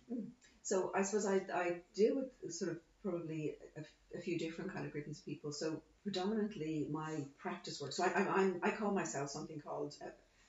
So 0.62 0.92
I 0.94 1.02
suppose 1.02 1.26
I, 1.26 1.40
I 1.54 1.76
deal 1.94 2.16
with 2.42 2.52
sort 2.54 2.72
of 2.72 2.78
probably 3.02 3.54
a, 3.76 4.18
a, 4.18 4.20
few 4.20 4.38
different 4.38 4.72
kind 4.74 4.84
of 4.84 4.92
groups 4.92 5.18
of 5.18 5.24
people. 5.24 5.52
So 5.52 5.80
predominantly 6.02 6.86
my 6.90 7.24
practice 7.38 7.80
work. 7.80 7.92
So 7.92 8.04
I, 8.04 8.08
I, 8.08 8.52
I 8.62 8.70
call 8.72 8.90
myself 8.90 9.30
something 9.30 9.60
called 9.60 9.94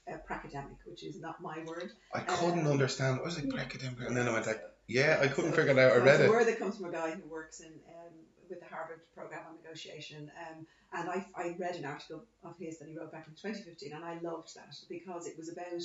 a 0.10 0.18
pracademic, 0.18 0.78
which 0.86 1.04
is 1.04 1.20
not 1.20 1.42
my 1.42 1.64
word. 1.66 1.92
I 2.14 2.20
couldn't 2.20 2.66
um, 2.66 2.72
understand. 2.72 3.20
I 3.20 3.24
was 3.24 3.36
like 3.36 3.50
pracademic, 3.50 4.06
and 4.08 4.16
then 4.16 4.28
I 4.28 4.34
went 4.34 4.48
like, 4.48 4.62
yeah, 4.88 5.20
I 5.22 5.28
couldn't 5.28 5.52
so, 5.52 5.58
figure 5.58 5.72
it 5.72 5.80
out. 5.80 5.92
I 5.92 5.98
read 5.98 6.16
it's 6.16 6.24
it. 6.24 6.28
a 6.28 6.32
word 6.32 6.48
that 6.48 6.60
comes 6.60 6.78
from 6.78 6.86
a 6.86 6.92
guy 6.92 7.12
who 7.12 7.30
works 7.30 7.60
in 7.60 7.68
um, 7.68 8.14
with 8.50 8.60
the 8.60 8.66
Harvard 8.66 9.02
program 9.14 9.42
on 9.48 9.56
negotiation. 9.62 10.32
Um, 10.40 10.66
and 10.94 11.10
I, 11.10 11.26
I 11.36 11.56
read 11.60 11.76
an 11.76 11.86
article 11.86 12.24
of 12.44 12.58
his 12.58 12.80
that 12.80 12.88
he 12.88 12.98
wrote 12.98 13.12
back 13.12 13.28
in 13.28 13.36
2015, 13.36 13.94
and 13.94 14.04
I 14.04 14.20
loved 14.20 14.56
that 14.56 14.76
because 14.90 15.28
it 15.28 15.38
was 15.38 15.50
about 15.50 15.82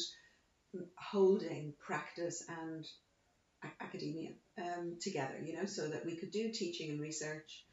holding 0.97 1.75
practice 1.79 2.43
and 2.49 2.87
academia 3.81 4.31
um, 4.59 4.97
together, 5.01 5.39
you 5.45 5.57
know, 5.57 5.67
so 5.67 5.89
that 5.89 6.05
we 6.05 6.17
could 6.17 6.31
do 6.31 6.51
teaching 6.51 6.91
and 6.91 7.01
research, 7.01 7.65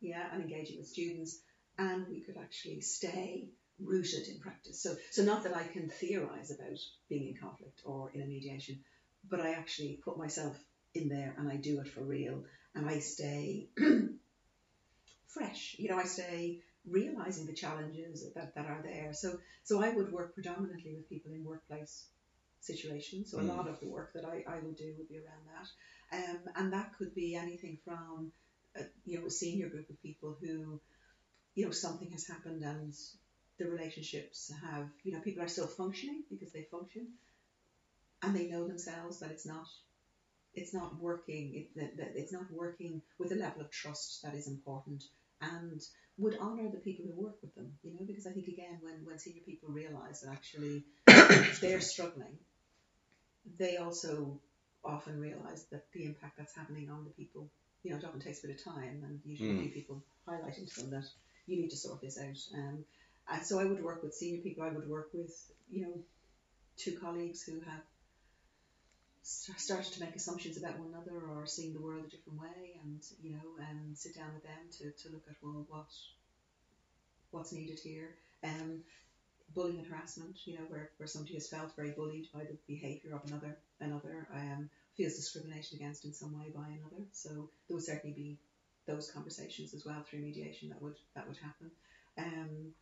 yeah, 0.00 0.26
and 0.32 0.42
engaging 0.42 0.78
with 0.78 0.88
students, 0.88 1.38
and 1.78 2.06
we 2.08 2.20
could 2.20 2.36
actually 2.36 2.80
stay 2.80 3.48
rooted 3.82 4.28
in 4.28 4.40
practice. 4.40 4.82
So, 4.82 4.96
so 5.10 5.22
not 5.22 5.44
that 5.44 5.56
I 5.56 5.64
can 5.64 5.88
theorize 5.88 6.50
about 6.50 6.78
being 7.08 7.28
in 7.28 7.36
conflict 7.36 7.82
or 7.84 8.10
in 8.12 8.22
a 8.22 8.26
mediation, 8.26 8.80
but 9.28 9.40
I 9.40 9.52
actually 9.52 10.00
put 10.04 10.18
myself 10.18 10.56
in 10.94 11.08
there 11.08 11.34
and 11.38 11.50
I 11.50 11.56
do 11.56 11.80
it 11.80 11.88
for 11.88 12.02
real, 12.02 12.44
and 12.74 12.88
I 12.88 12.98
stay 12.98 13.68
fresh. 15.26 15.76
You 15.78 15.90
know, 15.90 15.98
I 15.98 16.04
stay 16.04 16.60
realizing 16.88 17.46
the 17.46 17.52
challenges 17.52 18.24
that, 18.34 18.54
that 18.54 18.66
are 18.66 18.82
there. 18.82 19.12
So, 19.12 19.38
so 19.64 19.82
I 19.82 19.90
would 19.90 20.12
work 20.12 20.34
predominantly 20.34 20.94
with 20.94 21.08
people 21.08 21.32
in 21.32 21.44
workplace 21.44 22.06
situations. 22.60 23.30
So 23.30 23.38
mm. 23.38 23.42
a 23.42 23.52
lot 23.52 23.68
of 23.68 23.80
the 23.80 23.88
work 23.88 24.12
that 24.14 24.24
I, 24.24 24.44
I 24.50 24.58
would 24.60 24.76
do 24.76 24.94
would 24.98 25.08
be 25.08 25.18
around 25.18 25.44
that. 25.54 25.68
Um, 26.16 26.40
and 26.56 26.72
that 26.72 26.92
could 26.98 27.14
be 27.14 27.36
anything 27.36 27.78
from, 27.84 28.32
a, 28.76 28.82
you 29.04 29.20
know, 29.20 29.26
a 29.26 29.30
senior 29.30 29.68
group 29.68 29.88
of 29.90 30.02
people 30.02 30.36
who, 30.40 30.80
you 31.54 31.64
know, 31.64 31.70
something 31.70 32.10
has 32.12 32.26
happened 32.26 32.62
and 32.62 32.94
the 33.60 33.70
relationships 33.70 34.52
have, 34.64 34.86
you 35.04 35.12
know, 35.12 35.20
people 35.20 35.42
are 35.44 35.48
still 35.48 35.66
functioning 35.68 36.24
because 36.30 36.52
they 36.52 36.62
function 36.62 37.06
and 38.22 38.34
they 38.34 38.46
know 38.48 38.66
themselves 38.66 39.20
that 39.20 39.30
it's 39.30 39.46
not 39.46 39.66
it's 40.54 40.74
not 40.74 40.98
working. 41.00 41.54
It, 41.54 41.76
that, 41.76 41.96
that 41.98 42.12
it's 42.16 42.32
not 42.32 42.50
working 42.52 43.02
with 43.18 43.30
a 43.32 43.36
level 43.36 43.60
of 43.62 43.70
trust 43.70 44.22
that 44.24 44.34
is 44.34 44.48
important 44.48 45.04
and 45.40 45.80
would 46.18 46.36
honour 46.38 46.68
the 46.70 46.78
people 46.78 47.04
who 47.06 47.22
work 47.22 47.36
with 47.42 47.54
them. 47.54 47.70
You 47.84 47.92
know, 47.92 48.06
because 48.06 48.26
I 48.26 48.32
think 48.32 48.48
again, 48.48 48.78
when 48.80 49.04
when 49.04 49.18
senior 49.18 49.42
people 49.46 49.68
realise 49.70 50.20
that 50.22 50.32
actually 50.32 50.84
they're 51.60 51.80
struggling, 51.80 52.36
they 53.58 53.76
also 53.76 54.40
often 54.84 55.20
realise 55.20 55.64
that 55.70 55.84
the 55.92 56.06
impact 56.06 56.38
that's 56.38 56.54
happening 56.56 56.90
on 56.90 57.04
the 57.04 57.10
people. 57.10 57.48
You 57.82 57.92
know, 57.92 57.98
it 57.98 58.04
often 58.04 58.20
takes 58.20 58.42
a 58.44 58.46
bit 58.46 58.56
of 58.58 58.64
time, 58.64 59.02
and 59.04 59.20
usually 59.24 59.68
Mm. 59.68 59.74
people 59.74 60.02
highlighting 60.28 60.72
to 60.74 60.80
them 60.80 60.90
that 60.90 61.08
you 61.46 61.56
need 61.60 61.70
to 61.70 61.76
sort 61.76 62.00
this 62.00 62.18
out. 62.18 62.38
Um, 62.58 62.84
and 63.28 63.44
so 63.44 63.58
I 63.58 63.64
would 63.64 63.82
work 63.82 64.02
with 64.02 64.14
senior 64.14 64.40
people. 64.42 64.64
I 64.64 64.70
would 64.70 64.88
work 64.88 65.10
with 65.12 65.34
you 65.70 65.82
know 65.82 65.94
two 66.76 66.98
colleagues 66.98 67.42
who 67.42 67.60
have 67.60 67.82
st- 69.22 69.60
started 69.60 69.92
to 69.92 70.00
make 70.00 70.16
assumptions 70.16 70.56
about 70.56 70.78
one 70.78 70.88
another 70.88 71.26
or 71.26 71.46
seeing 71.46 71.74
the 71.74 71.80
world 71.80 72.04
a 72.04 72.10
different 72.10 72.40
way, 72.40 72.80
and 72.84 73.02
you 73.22 73.32
know, 73.32 73.64
and 73.70 73.96
sit 73.96 74.16
down 74.16 74.32
with 74.34 74.44
them 74.44 74.68
to, 74.78 74.90
to 75.02 75.12
look 75.12 75.24
at 75.28 75.36
well, 75.42 75.66
what 75.68 75.86
what's 77.30 77.52
needed 77.52 77.78
here. 77.78 78.16
Um, 78.42 78.82
bullying 79.54 79.78
and 79.78 79.86
harassment, 79.86 80.36
you 80.46 80.54
know, 80.54 80.64
where, 80.68 80.90
where 80.96 81.06
somebody 81.06 81.34
has 81.34 81.48
felt 81.48 81.74
very 81.76 81.90
bullied 81.90 82.28
by 82.32 82.40
the 82.40 82.56
behaviour 82.68 83.14
of 83.14 83.28
another, 83.28 83.56
another 83.80 84.28
um, 84.32 84.70
feels 84.96 85.16
discriminated 85.16 85.74
against 85.74 86.04
in 86.04 86.12
some 86.12 86.38
way 86.38 86.52
by 86.54 86.66
another. 86.68 87.04
So 87.12 87.28
there 87.68 87.76
would 87.76 87.82
certainly 87.82 88.14
be 88.14 88.38
those 88.86 89.10
conversations 89.10 89.74
as 89.74 89.84
well 89.84 90.02
through 90.02 90.20
mediation 90.20 90.68
that 90.70 90.80
would 90.82 90.96
that 91.14 91.26
would 91.28 91.36
happen. 91.36 91.70
Um, 92.18 92.72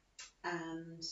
and 0.44 1.04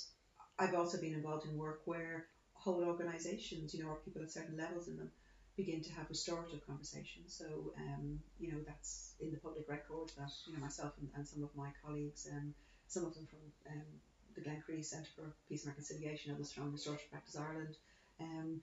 I've 0.59 0.75
also 0.75 1.01
been 1.01 1.15
involved 1.15 1.47
in 1.47 1.57
work 1.57 1.83
where 1.85 2.27
whole 2.55 2.85
organisations, 2.85 3.75
you 3.75 3.83
know, 3.83 3.91
or 3.91 3.97
people 4.05 4.23
at 4.23 4.31
certain 4.31 4.57
levels 4.57 4.89
in 4.89 4.97
them, 4.97 5.11
begin 5.57 5.83
to 5.83 5.93
have 5.93 6.09
restorative 6.09 6.67
conversations. 6.67 7.33
So, 7.33 7.73
um, 7.79 8.21
you 8.39 8.53
know, 8.53 8.59
that's 8.67 9.15
in 9.21 9.31
the 9.31 9.39
public 9.39 9.69
record 9.69 10.13
that 10.19 10.31
you 10.47 10.53
know 10.53 10.61
myself 10.61 10.93
and, 11.01 11.09
and 11.17 11.27
some 11.27 11.43
of 11.43 11.51
my 11.57 11.71
colleagues, 11.85 12.29
um, 12.31 12.55
some 12.89 13.07
of 13.07 13.15
them 13.15 13.27
from 13.27 13.73
um, 13.73 13.87
the 14.35 14.43
Glencree 14.43 14.85
Centre 14.85 15.09
for 15.17 15.33
Peace 15.49 15.65
and 15.65 15.73
Reconciliation, 15.73 16.35
others 16.35 16.53
from 16.53 16.73
Restorative 16.73 17.11
Practice 17.11 17.37
Ireland, 17.37 17.77
um, 18.21 18.61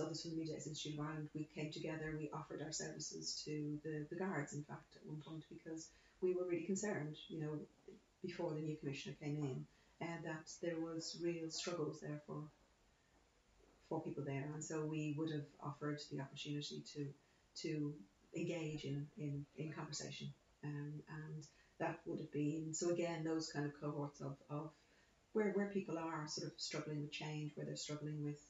others 0.00 0.22
from 0.22 0.30
the 0.32 0.36
Media 0.38 0.54
Institute 0.54 0.98
of 0.98 1.04
Ireland. 1.04 1.28
We 1.34 1.44
came 1.54 1.70
together. 1.70 2.14
We 2.18 2.30
offered 2.32 2.62
our 2.62 2.72
services 2.72 3.42
to 3.44 3.78
the, 3.84 4.06
the 4.08 4.16
guards, 4.16 4.54
in 4.54 4.62
fact, 4.62 4.96
at 4.96 5.06
one 5.06 5.20
point 5.20 5.44
because 5.50 5.88
we 6.22 6.34
were 6.34 6.44
really 6.44 6.64
concerned, 6.64 7.16
you 7.28 7.40
know, 7.40 7.58
before 8.22 8.54
the 8.54 8.60
new 8.60 8.76
commissioner 8.76 9.14
came 9.20 9.36
in, 9.44 9.66
and 10.00 10.24
that 10.24 10.50
there 10.62 10.80
was 10.80 11.18
real 11.22 11.50
struggles 11.50 12.00
there 12.00 12.20
for 12.26 12.42
for 13.88 14.00
people 14.02 14.24
there, 14.24 14.48
and 14.54 14.62
so 14.62 14.84
we 14.84 15.14
would 15.18 15.30
have 15.30 15.46
offered 15.62 16.00
the 16.10 16.20
opportunity 16.20 16.82
to 16.94 17.06
to 17.62 17.92
engage 18.36 18.84
in 18.84 19.06
in, 19.18 19.44
in 19.56 19.72
conversation, 19.72 20.32
um, 20.64 20.92
and 21.08 21.46
that 21.78 21.98
would 22.06 22.20
have 22.20 22.32
been 22.32 22.72
so 22.72 22.90
again 22.90 23.24
those 23.24 23.50
kind 23.52 23.66
of 23.66 23.80
cohorts 23.80 24.20
of, 24.20 24.36
of 24.48 24.70
where 25.32 25.50
where 25.52 25.66
people 25.66 25.98
are 25.98 26.26
sort 26.28 26.46
of 26.50 26.58
struggling 26.58 27.00
with 27.00 27.12
change, 27.12 27.52
where 27.54 27.66
they're 27.66 27.76
struggling 27.76 28.24
with 28.24 28.40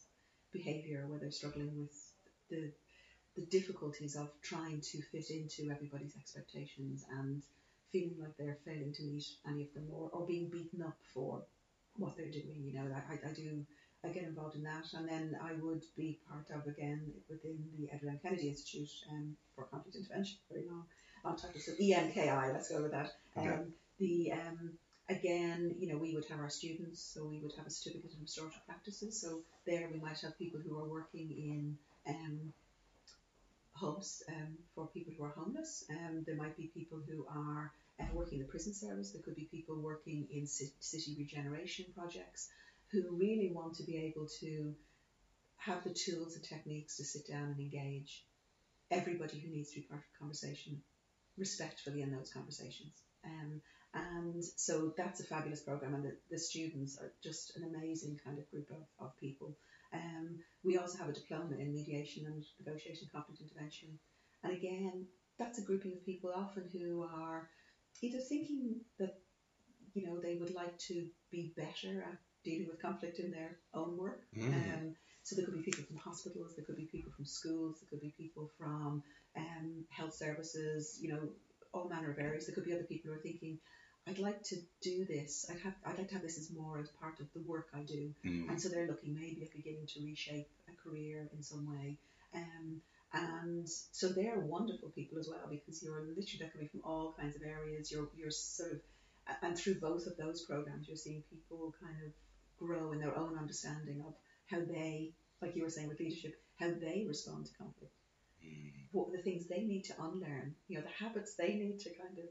behaviour, 0.52 1.06
where 1.08 1.18
they're 1.18 1.30
struggling 1.30 1.72
with 1.76 2.12
the 2.50 2.70
the 3.36 3.42
difficulties 3.42 4.16
of 4.16 4.28
trying 4.42 4.80
to 4.80 5.00
fit 5.02 5.30
into 5.30 5.70
everybody's 5.70 6.16
expectations 6.16 7.04
and 7.18 7.42
feeling 7.92 8.16
like 8.20 8.36
they're 8.38 8.58
failing 8.64 8.92
to 8.94 9.02
meet 9.04 9.26
any 9.48 9.62
of 9.64 9.74
them 9.74 9.86
or, 9.92 10.10
or 10.12 10.26
being 10.26 10.48
beaten 10.48 10.82
up 10.82 10.96
for 11.12 11.42
what 11.96 12.16
they're 12.16 12.30
doing. 12.30 12.62
You 12.64 12.74
know, 12.74 12.86
I, 12.94 13.28
I 13.28 13.32
do 13.32 13.64
I 14.04 14.08
get 14.08 14.24
involved 14.24 14.56
in 14.56 14.62
that, 14.62 14.86
and 14.94 15.06
then 15.08 15.36
I 15.42 15.52
would 15.60 15.84
be 15.96 16.18
part 16.28 16.50
of 16.58 16.66
again 16.66 17.12
within 17.28 17.58
the 17.78 17.90
Edward 17.92 18.10
M. 18.10 18.20
Kennedy 18.22 18.48
Institute 18.48 18.88
um, 19.10 19.36
for 19.54 19.64
Conflict 19.64 19.96
Intervention. 19.96 20.38
Very 20.50 20.64
long, 20.66 20.84
long 21.24 21.36
title. 21.36 21.60
So 21.60 21.72
EMKI. 21.72 22.52
Let's 22.52 22.70
go 22.70 22.82
with 22.82 22.92
that. 22.92 23.12
Um, 23.36 23.74
The 23.98 24.32
um, 24.32 24.70
again, 25.10 25.74
you 25.78 25.88
know, 25.88 25.98
we 25.98 26.14
would 26.14 26.24
have 26.26 26.40
our 26.40 26.48
students, 26.48 27.02
so 27.02 27.26
we 27.26 27.38
would 27.40 27.52
have 27.58 27.66
a 27.66 27.70
certificate 27.70 28.12
in 28.14 28.22
restorative 28.22 28.64
practices. 28.66 29.20
So 29.20 29.40
there, 29.66 29.90
we 29.92 30.00
might 30.00 30.18
have 30.20 30.38
people 30.38 30.60
who 30.64 30.78
are 30.78 30.88
working 30.88 31.30
in 31.30 31.76
um, 32.08 32.54
hubs 33.80 34.22
um, 34.28 34.58
for 34.74 34.86
people 34.88 35.12
who 35.16 35.24
are 35.24 35.34
homeless. 35.36 35.84
Um, 35.90 36.24
there 36.26 36.36
might 36.36 36.56
be 36.56 36.70
people 36.74 37.00
who 37.08 37.26
are 37.28 37.72
uh, 38.00 38.04
working 38.12 38.38
in 38.38 38.44
the 38.44 38.50
prison 38.50 38.74
service. 38.74 39.12
There 39.12 39.22
could 39.22 39.36
be 39.36 39.48
people 39.50 39.76
working 39.76 40.26
in 40.30 40.46
ci- 40.46 40.74
city 40.80 41.16
regeneration 41.18 41.86
projects 41.96 42.48
who 42.92 43.02
really 43.16 43.50
want 43.54 43.74
to 43.76 43.84
be 43.84 43.96
able 43.96 44.28
to 44.40 44.74
have 45.56 45.84
the 45.84 45.94
tools 45.94 46.36
and 46.36 46.44
techniques 46.44 46.96
to 46.96 47.04
sit 47.04 47.28
down 47.28 47.44
and 47.44 47.60
engage 47.60 48.24
everybody 48.90 49.38
who 49.38 49.50
needs 49.50 49.70
to 49.70 49.80
be 49.80 49.86
part 49.86 50.00
of 50.00 50.18
conversation 50.18 50.80
respectfully 51.38 52.02
in 52.02 52.10
those 52.10 52.30
conversations. 52.32 52.92
Um, 53.24 53.60
and 53.92 54.44
so 54.56 54.92
that's 54.96 55.20
a 55.20 55.24
fabulous 55.24 55.60
program, 55.60 55.94
and 55.94 56.04
the, 56.04 56.16
the 56.30 56.38
students 56.38 56.98
are 56.98 57.12
just 57.22 57.56
an 57.56 57.64
amazing 57.64 58.20
kind 58.24 58.38
of 58.38 58.50
group 58.50 58.70
of, 58.70 59.04
of 59.04 59.16
people. 59.18 59.56
Um, 59.92 60.38
we 60.62 60.78
also 60.78 60.98
have 60.98 61.08
a 61.08 61.12
diploma 61.12 61.56
in 61.58 61.74
mediation 61.74 62.26
and 62.26 62.44
negotiation 62.64 63.08
conflict 63.12 63.40
intervention. 63.40 63.98
And 64.42 64.52
again, 64.52 65.06
that's 65.38 65.58
a 65.58 65.62
grouping 65.62 65.92
of 65.92 66.04
people 66.04 66.32
often 66.34 66.68
who 66.72 67.02
are 67.02 67.48
either 68.02 68.18
thinking 68.18 68.80
that 68.98 69.18
you 69.94 70.06
know 70.06 70.20
they 70.20 70.36
would 70.36 70.54
like 70.54 70.78
to 70.78 71.06
be 71.30 71.52
better 71.56 72.02
at 72.02 72.18
dealing 72.44 72.68
with 72.68 72.80
conflict 72.80 73.18
in 73.18 73.30
their 73.30 73.58
own 73.74 73.96
work. 73.96 74.22
Mm. 74.36 74.54
Um, 74.54 74.94
so 75.22 75.36
there 75.36 75.44
could 75.44 75.54
be 75.54 75.62
people 75.62 75.84
from 75.84 75.98
hospitals, 75.98 76.56
there 76.56 76.64
could 76.64 76.76
be 76.76 76.86
people 76.86 77.12
from 77.12 77.26
schools, 77.26 77.80
there 77.80 77.88
could 77.90 78.00
be 78.00 78.14
people 78.16 78.50
from 78.58 79.02
um, 79.36 79.84
health 79.90 80.14
services, 80.14 80.98
you 81.00 81.10
know, 81.10 81.20
all 81.72 81.88
manner 81.88 82.10
of 82.10 82.18
areas. 82.18 82.46
There 82.46 82.54
could 82.54 82.64
be 82.64 82.72
other 82.72 82.84
people 82.84 83.10
who 83.10 83.18
are 83.18 83.22
thinking, 83.22 83.58
I'd 84.08 84.18
like 84.18 84.42
to 84.44 84.56
do 84.80 85.04
this. 85.04 85.46
I'd 85.50 85.60
have, 85.60 85.74
I'd 85.84 85.98
like 85.98 86.08
to 86.08 86.14
have 86.14 86.22
this 86.22 86.38
as 86.38 86.50
more 86.50 86.78
as 86.78 86.88
part 87.00 87.20
of 87.20 87.26
the 87.34 87.40
work 87.40 87.68
I 87.74 87.80
do. 87.80 88.12
Mm. 88.24 88.48
And 88.48 88.60
so 88.60 88.68
they're 88.68 88.86
looking 88.86 89.14
maybe 89.14 89.42
at 89.42 89.52
beginning 89.52 89.86
to 89.88 90.04
reshape 90.04 90.48
a 90.68 90.88
career 90.88 91.28
in 91.36 91.42
some 91.42 91.70
way. 91.70 91.96
Um, 92.34 92.80
and 93.12 93.68
so 93.68 94.08
they're 94.08 94.38
wonderful 94.38 94.90
people 94.90 95.18
as 95.18 95.28
well 95.28 95.48
because 95.50 95.82
you're 95.82 96.00
literally 96.00 96.38
they're 96.38 96.48
coming 96.48 96.68
from 96.68 96.80
all 96.84 97.14
kinds 97.18 97.36
of 97.36 97.42
areas. 97.42 97.90
You're 97.90 98.08
you're 98.16 98.30
sort 98.30 98.72
of 98.72 98.80
and 99.42 99.56
through 99.56 99.80
both 99.80 100.06
of 100.06 100.16
those 100.16 100.42
programs 100.42 100.88
you're 100.88 100.96
seeing 100.96 101.22
people 101.30 101.74
kind 101.80 101.96
of 102.04 102.12
grow 102.60 102.92
in 102.92 103.00
their 103.00 103.16
own 103.16 103.38
understanding 103.38 104.04
of 104.06 104.14
how 104.46 104.58
they, 104.72 105.12
like 105.40 105.56
you 105.56 105.62
were 105.62 105.70
saying 105.70 105.88
with 105.88 105.98
leadership, 105.98 106.40
how 106.58 106.68
they 106.68 107.04
respond 107.08 107.46
to 107.46 107.52
conflict. 107.54 107.92
Mm. 108.44 108.72
What 108.92 109.08
are 109.08 109.16
the 109.16 109.22
things 109.22 109.46
they 109.46 109.62
need 109.62 109.84
to 109.84 109.94
unlearn? 110.00 110.54
You 110.68 110.78
know, 110.78 110.84
the 110.84 111.04
habits 111.04 111.34
they 111.34 111.54
need 111.54 111.80
to 111.80 111.90
kind 111.90 112.18
of 112.18 112.24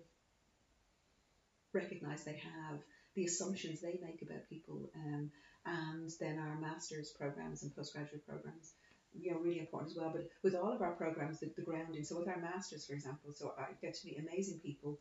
recognize 1.73 2.23
they 2.23 2.41
have, 2.43 2.79
the 3.15 3.25
assumptions 3.25 3.81
they 3.81 3.99
make 4.01 4.21
about 4.21 4.49
people, 4.49 4.89
um, 4.95 5.31
and 5.65 6.09
then 6.19 6.39
our 6.39 6.55
master's 6.59 7.09
programs 7.09 7.63
and 7.63 7.75
postgraduate 7.75 8.25
programs, 8.27 8.73
you 9.13 9.31
know, 9.31 9.39
really 9.39 9.59
important 9.59 9.91
as 9.91 9.97
well. 9.97 10.11
But 10.13 10.29
with 10.43 10.55
all 10.55 10.71
of 10.71 10.81
our 10.81 10.93
programs, 10.93 11.39
the, 11.39 11.51
the 11.55 11.61
grounding. 11.61 12.03
So 12.03 12.17
with 12.17 12.27
our 12.27 12.39
masters, 12.39 12.85
for 12.85 12.93
example, 12.93 13.31
so 13.33 13.53
I 13.57 13.65
get 13.81 13.95
to 13.95 14.07
meet 14.07 14.19
amazing 14.19 14.59
people 14.59 14.99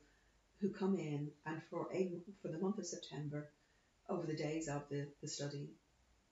who 0.61 0.71
come 0.71 0.97
in 0.97 1.31
and 1.47 1.61
for 1.71 1.89
a 1.95 2.19
for 2.43 2.49
the 2.49 2.59
month 2.59 2.79
of 2.79 2.87
September, 2.87 3.49
over 4.09 4.27
the 4.27 4.37
days 4.37 4.69
of 4.69 4.83
the, 4.91 5.07
the 5.21 5.29
study, 5.29 5.69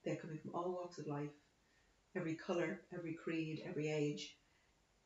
they're 0.05 0.17
coming 0.17 0.39
from 0.39 0.55
all 0.55 0.73
walks 0.73 0.99
of 0.99 1.07
life, 1.07 1.31
every 2.15 2.35
colour, 2.35 2.81
every 2.95 3.13
creed, 3.13 3.63
every 3.69 3.91
age. 3.91 4.37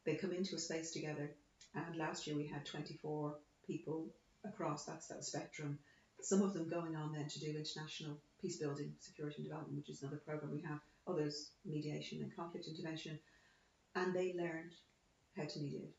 They 0.04 0.14
come 0.14 0.32
into 0.32 0.54
a 0.54 0.58
space 0.58 0.92
together. 0.92 1.30
And 1.74 1.96
last 1.96 2.26
year 2.26 2.36
we 2.36 2.46
had 2.46 2.64
24 2.64 3.34
people 3.66 4.06
across 4.44 4.84
that's 4.84 5.08
that 5.08 5.24
spectrum. 5.24 5.78
Some 6.22 6.42
of 6.42 6.52
them 6.52 6.68
going 6.68 6.96
on 6.96 7.12
then 7.12 7.28
to 7.28 7.40
do 7.40 7.56
international 7.56 8.16
peace 8.40 8.58
building, 8.58 8.92
security 9.00 9.36
and 9.38 9.46
development, 9.46 9.78
which 9.78 9.90
is 9.90 10.02
another 10.02 10.20
program 10.26 10.52
we 10.52 10.62
have. 10.62 10.80
Others 11.06 11.50
mediation 11.64 12.20
and 12.20 12.34
conflict 12.36 12.66
intervention, 12.68 13.18
and 13.94 14.14
they 14.14 14.34
learned 14.34 14.72
how 15.36 15.44
to 15.44 15.58
mediate. 15.60 15.94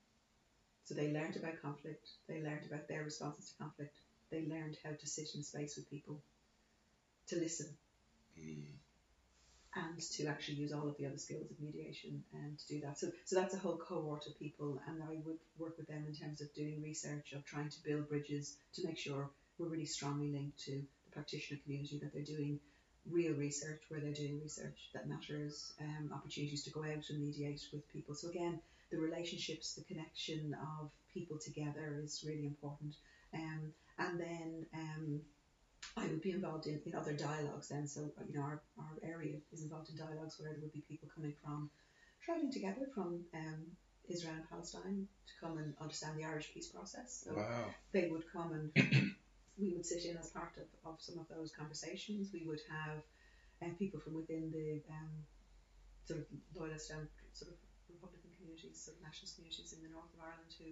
So 0.84 0.93
they 0.93 1.12
learned 1.12 1.38
about 1.38 1.61
conflict. 1.61 2.07
They 2.28 2.41
learned 2.41 2.66
about 2.68 2.88
their 2.88 3.03
responses 3.03 3.49
to 3.49 3.57
conflict. 3.57 3.97
They 4.30 4.45
learned 4.47 4.78
how 4.84 4.91
to 4.91 5.07
sit 5.07 5.30
in 5.36 5.43
space 5.43 5.76
with 5.76 5.89
people, 5.89 6.22
to 7.28 7.36
listen, 7.38 7.68
Mm. 8.39 8.63
And 9.76 9.99
to 9.99 10.26
actually 10.28 10.55
use 10.55 10.74
all 10.74 10.88
of 10.88 10.97
the 10.97 11.05
other 11.05 11.17
skills 11.17 11.49
of 11.49 11.59
mediation 11.59 12.24
and 12.34 12.59
to 12.59 12.67
do 12.67 12.82
that. 12.82 12.99
So, 12.99 13.07
so 13.26 13.36
that's 13.38 13.53
a 13.53 13.57
whole 13.57 13.78
cohort 13.78 14.28
of 14.28 14.38
people, 14.38 14.82
and 14.88 15.01
I 15.01 15.17
would 15.24 15.38
work 15.57 15.78
with 15.78 15.88
them 15.88 16.05
in 16.07 16.13
terms 16.13 16.41
of 16.41 16.53
doing 16.53 16.82
research, 16.82 17.34
of 17.34 17.45
trying 17.45 17.69
to 17.69 17.84
build 17.84 18.09
bridges 18.09 18.57
to 18.76 18.86
make 18.86 18.97
sure 18.97 19.30
we're 19.57 19.67
really 19.67 19.86
strongly 19.86 20.32
linked 20.32 20.59
to 20.65 20.72
the 20.72 21.11
practitioner 21.11 21.59
community, 21.63 21.99
that 21.99 22.13
they're 22.13 22.24
doing 22.24 22.59
real 23.09 23.34
research 23.34 23.82
where 23.89 23.99
they're 23.99 24.13
doing 24.13 24.39
research 24.41 24.89
that 24.93 25.07
matters, 25.07 25.74
um, 25.82 26.11
opportunities 26.13 26.63
to 26.63 26.69
go 26.69 26.84
out 26.84 27.09
and 27.09 27.19
mediate 27.19 27.61
with 27.74 27.88
people. 27.91 28.13
So 28.13 28.30
again, 28.30 28.59
the 28.91 28.97
relationships, 28.97 29.74
the 29.74 29.84
connection 29.84 30.55
of 30.80 30.91
people 31.13 31.38
together 31.39 31.99
is 32.03 32.24
really 32.28 32.45
important. 32.45 32.95
Um, 33.34 33.74
and 33.97 34.19
then 34.19 34.65
um, 34.74 35.22
I 35.98 36.08
would 36.08 36.22
be 36.22 36.32
involved 36.32 36.68
in, 36.68 36.82
in 36.86 36.96
other 36.96 37.14
dialogues 37.14 37.70
then. 37.70 37.88
So, 37.88 38.12
you 38.28 38.36
know, 38.36 38.42
our, 38.44 38.62
our 38.78 38.96
area 39.04 39.36
is 39.52 39.64
involved 39.64 39.89
in 39.89 39.98
dialogues 39.98 40.39
where 40.39 40.52
there 40.52 40.62
would 40.62 40.74
be 40.74 40.84
people 40.88 41.10
coming 41.14 41.34
from, 41.44 41.70
travelling 42.24 42.52
together 42.52 42.88
from 42.94 43.26
um, 43.34 43.66
Israel 44.10 44.36
and 44.36 44.50
Palestine 44.50 45.08
to 45.28 45.34
come 45.39 45.58
and 45.58 45.74
understand 45.82 46.18
the 46.18 46.24
Irish 46.26 46.54
peace 46.54 46.68
process. 46.68 47.24
So 47.26 47.36
Wow. 47.36 47.74
they 47.92 48.08
would 48.10 48.24
come 48.32 48.54
and 48.54 48.72
we 49.58 49.74
would 49.74 49.86
sit 49.86 50.06
in 50.06 50.18
as 50.18 50.30
part 50.30 50.56
of, 50.58 50.68
of 50.89 51.02
some 51.02 51.20
of 51.20 51.28
those 51.28 51.52
conversations. 51.52 52.30
We 52.34 52.46
would 52.48 52.62
have 52.70 53.04
uh, 53.62 53.74
people 53.78 54.00
from 54.00 54.16
within 54.16 54.50
the 54.52 54.82
um, 54.89 55.10
sort 56.06 56.20
of 56.20 56.26
loyalist 56.56 56.89
and 56.92 57.08
sort 57.34 57.52
of 57.52 57.58
Republican 57.89 58.32
communities, 58.38 58.82
sort 58.82 58.98
of 58.98 59.04
nationalist 59.04 59.36
communities 59.36 59.74
in 59.74 59.84
the 59.84 59.89
north 59.94 60.12
of 60.14 60.20
Ireland 60.24 60.56
who, 60.58 60.72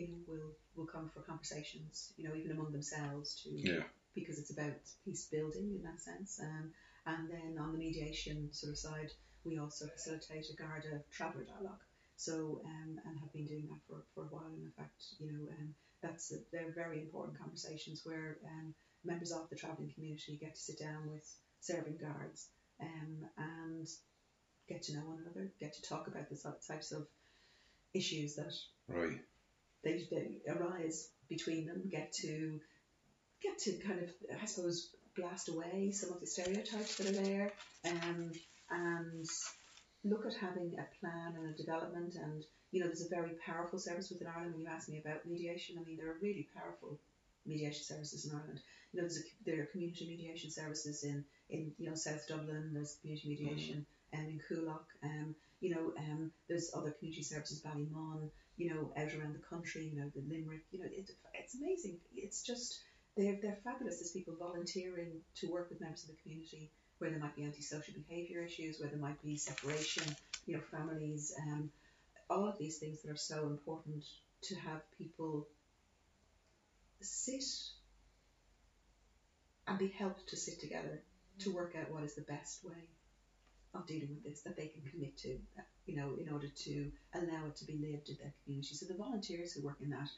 you 0.00 0.08
know, 0.08 0.18
will 0.26 0.50
will 0.74 0.86
come 0.86 1.08
for 1.08 1.20
conversations, 1.20 2.12
you 2.16 2.28
know, 2.28 2.34
even 2.34 2.50
among 2.52 2.72
themselves 2.72 3.34
to 3.42 3.50
Yeah. 3.50 3.84
Because 4.14 4.38
it's 4.38 4.52
about 4.52 4.74
peace 5.04 5.28
building 5.30 5.74
in 5.76 5.82
that 5.82 6.00
sense. 6.00 6.40
Um, 6.42 6.72
and 7.06 7.30
then 7.30 7.58
on 7.58 7.72
the 7.72 7.78
mediation 7.78 8.52
sort 8.52 8.72
of 8.72 8.78
side, 8.78 9.10
we 9.44 9.58
also 9.58 9.86
facilitate 9.86 10.46
a 10.50 10.62
Garda 10.62 11.02
traveller 11.10 11.44
dialogue. 11.44 11.80
So 12.16 12.60
um, 12.64 13.00
and 13.04 13.18
have 13.18 13.32
been 13.32 13.46
doing 13.46 13.68
that 13.70 13.80
for, 13.88 14.04
for 14.14 14.24
a 14.24 14.28
while. 14.28 14.52
In 14.54 14.70
fact, 14.76 15.02
you 15.18 15.26
know, 15.32 15.48
um, 15.58 15.74
that's 16.02 16.32
a, 16.32 16.36
they're 16.52 16.72
very 16.74 17.00
important 17.00 17.38
conversations 17.38 18.02
where 18.04 18.38
um, 18.46 18.74
members 19.04 19.32
of 19.32 19.48
the 19.50 19.56
travelling 19.56 19.90
community 19.92 20.38
get 20.40 20.54
to 20.54 20.60
sit 20.60 20.78
down 20.78 21.08
with 21.10 21.26
serving 21.60 21.98
guards 22.00 22.48
um, 22.80 23.26
and 23.38 23.88
get 24.68 24.82
to 24.82 24.94
know 24.94 25.00
one 25.06 25.18
another, 25.24 25.50
get 25.58 25.72
to 25.74 25.82
talk 25.82 26.06
about 26.06 26.28
the 26.28 26.38
types 26.68 26.92
of 26.92 27.06
issues 27.94 28.36
that 28.36 28.52
Right. 28.88 29.18
they, 29.84 30.06
they 30.10 30.40
arise 30.48 31.10
between 31.28 31.66
them, 31.66 31.82
get 31.90 32.12
to 32.22 32.60
get 33.42 33.58
to 33.60 33.72
kind 33.86 34.00
of 34.00 34.10
I 34.40 34.46
suppose 34.46 34.90
blast 35.16 35.48
away 35.48 35.90
some 35.90 36.12
of 36.12 36.20
the 36.20 36.26
stereotypes 36.26 36.96
that 36.96 37.08
are 37.08 37.24
there, 37.24 37.52
um, 37.84 38.32
and 38.70 39.26
look 40.04 40.26
at 40.26 40.34
having 40.34 40.74
a 40.78 41.00
plan 41.00 41.34
and 41.36 41.54
a 41.54 41.56
development. 41.56 42.14
And 42.14 42.44
you 42.70 42.80
know, 42.80 42.86
there's 42.86 43.06
a 43.06 43.08
very 43.08 43.32
powerful 43.44 43.78
service 43.78 44.10
within 44.10 44.28
Ireland. 44.28 44.54
When 44.54 44.62
you 44.62 44.68
ask 44.68 44.88
me 44.88 45.02
about 45.04 45.26
mediation, 45.26 45.76
I 45.78 45.86
mean, 45.86 45.96
there 45.96 46.10
are 46.10 46.18
really 46.22 46.48
powerful 46.56 46.98
mediation 47.46 47.82
services 47.82 48.24
in 48.26 48.36
Ireland. 48.36 48.60
You 48.92 49.00
know, 49.00 49.08
there's 49.08 49.18
a, 49.18 49.22
there 49.44 49.62
are 49.62 49.66
community 49.66 50.06
mediation 50.06 50.50
services 50.50 51.04
in 51.04 51.24
in 51.50 51.72
you 51.78 51.88
know 51.88 51.94
South 51.94 52.26
Dublin. 52.28 52.70
There's 52.72 52.96
community 53.00 53.28
mediation 53.28 53.86
um, 54.14 54.20
in 54.20 54.40
Coolock. 54.48 54.84
Um, 55.02 55.34
you 55.60 55.74
know, 55.74 55.92
um, 55.98 56.32
there's 56.48 56.72
other 56.74 56.90
community 56.90 57.22
services, 57.22 57.62
Ballymun. 57.62 58.30
You 58.58 58.70
know, 58.70 58.92
out 58.96 59.14
around 59.14 59.34
the 59.34 59.46
country. 59.48 59.90
You 59.92 60.00
know, 60.00 60.10
the 60.14 60.22
Limerick. 60.28 60.64
You 60.72 60.80
know, 60.80 60.86
it, 60.86 61.10
it's 61.34 61.54
amazing. 61.54 61.96
It's 62.14 62.42
just 62.42 62.80
they're 63.16 63.38
they're 63.42 63.58
fabulous. 63.64 64.00
as 64.00 64.12
people 64.12 64.34
volunteering 64.38 65.20
to 65.36 65.50
work 65.50 65.68
with 65.70 65.80
members 65.80 66.04
of 66.04 66.10
the 66.10 66.22
community 66.22 66.70
where 66.98 67.10
there 67.10 67.18
might 67.18 67.34
be 67.34 67.44
antisocial 67.44 67.94
behaviour 67.94 68.44
issues, 68.44 68.78
where 68.78 68.88
there 68.88 68.98
might 68.98 69.20
be 69.22 69.36
separation. 69.36 70.04
You 70.46 70.56
know, 70.56 70.62
families. 70.70 71.34
Um, 71.40 71.70
all 72.30 72.48
of 72.48 72.58
these 72.58 72.78
things 72.78 73.02
that 73.02 73.10
are 73.10 73.16
so 73.16 73.46
important 73.46 74.04
to 74.42 74.54
have 74.56 74.80
people 74.96 75.46
sit 77.00 77.44
and 79.66 79.78
be 79.78 79.88
helped 79.88 80.28
to 80.28 80.36
sit 80.36 80.60
together 80.60 81.02
to 81.40 81.52
work 81.52 81.74
out 81.78 81.90
what 81.90 82.04
is 82.04 82.14
the 82.14 82.22
best 82.22 82.64
way 82.64 82.88
of 83.74 83.86
dealing 83.86 84.08
with 84.10 84.24
this 84.24 84.42
that 84.42 84.56
they 84.56 84.66
can 84.66 84.82
commit 84.90 85.16
to, 85.18 85.38
you 85.86 85.96
know, 85.96 86.14
in 86.20 86.32
order 86.32 86.48
to 86.48 86.90
allow 87.14 87.46
it 87.46 87.56
to 87.56 87.64
be 87.64 87.74
lived 87.74 88.08
in 88.08 88.16
their 88.20 88.32
community. 88.44 88.74
So 88.74 88.86
the 88.86 88.94
volunteers 88.94 89.52
who 89.52 89.62
work 89.62 89.78
in 89.82 89.90
that 89.90 90.08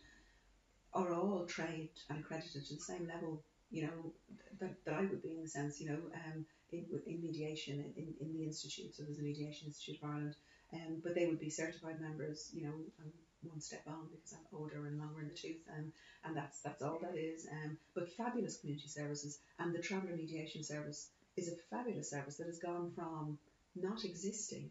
are 0.95 1.13
all 1.13 1.45
trained 1.47 1.89
and 2.09 2.21
accredited 2.21 2.67
to 2.67 2.75
the 2.75 2.81
same 2.81 3.07
level, 3.07 3.43
you 3.71 3.83
know, 3.83 4.13
that, 4.61 4.85
that 4.85 4.95
I 4.95 5.03
would 5.03 5.23
be 5.23 5.37
in 5.37 5.43
the 5.43 5.49
sense, 5.49 5.81
you 5.81 5.91
know, 5.91 5.99
um, 6.15 6.45
in, 6.73 6.85
in 7.07 7.21
mediation 7.21 7.93
in, 7.97 8.15
in, 8.21 8.33
the 8.33 8.45
institute. 8.45 8.95
So 8.95 9.03
there's 9.03 9.19
a 9.19 9.23
mediation 9.23 9.69
institute 9.69 10.03
of 10.03 10.09
Ireland, 10.09 10.37
um, 10.73 11.01
but 11.03 11.15
they 11.15 11.27
would 11.27 11.41
be 11.41 11.51
certified 11.51 12.01
members, 12.01 12.51
you 12.55 12.63
know, 12.63 12.75
um, 13.01 13.13
one 13.43 13.61
step 13.61 13.83
on 13.87 14.09
because 14.11 14.33
I'm 14.33 14.59
older 14.59 14.87
and 14.87 14.99
longer 14.99 15.21
in 15.21 15.29
the 15.29 15.35
tooth, 15.35 15.61
um, 15.77 15.93
and 16.25 16.37
that's 16.37 16.61
that's 16.61 16.83
all 16.83 16.99
that 17.03 17.17
is. 17.17 17.47
Um, 17.53 17.77
but 17.95 18.11
fabulous 18.13 18.57
community 18.57 18.89
services, 18.89 19.39
and 19.59 19.75
the 19.75 19.83
traveller 19.83 20.17
mediation 20.17 20.65
service 20.65 21.11
is 21.37 21.49
a 21.49 21.57
fabulous 21.77 22.09
service 22.09 22.37
that 22.37 22.47
has 22.47 22.59
gone 22.59 22.93
from 22.95 23.39
not 23.75 24.05
existing 24.05 24.71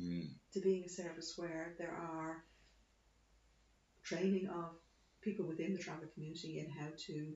Mm. 0.00 0.28
to 0.52 0.60
being 0.60 0.84
a 0.84 0.88
service 0.88 1.36
where 1.36 1.74
there 1.76 1.90
are 1.90 2.44
training 4.04 4.48
of 4.48 4.76
people 5.22 5.46
within 5.46 5.72
the 5.72 5.78
traveller 5.78 6.08
community 6.14 6.60
in 6.60 6.70
how 6.70 6.88
to 7.06 7.34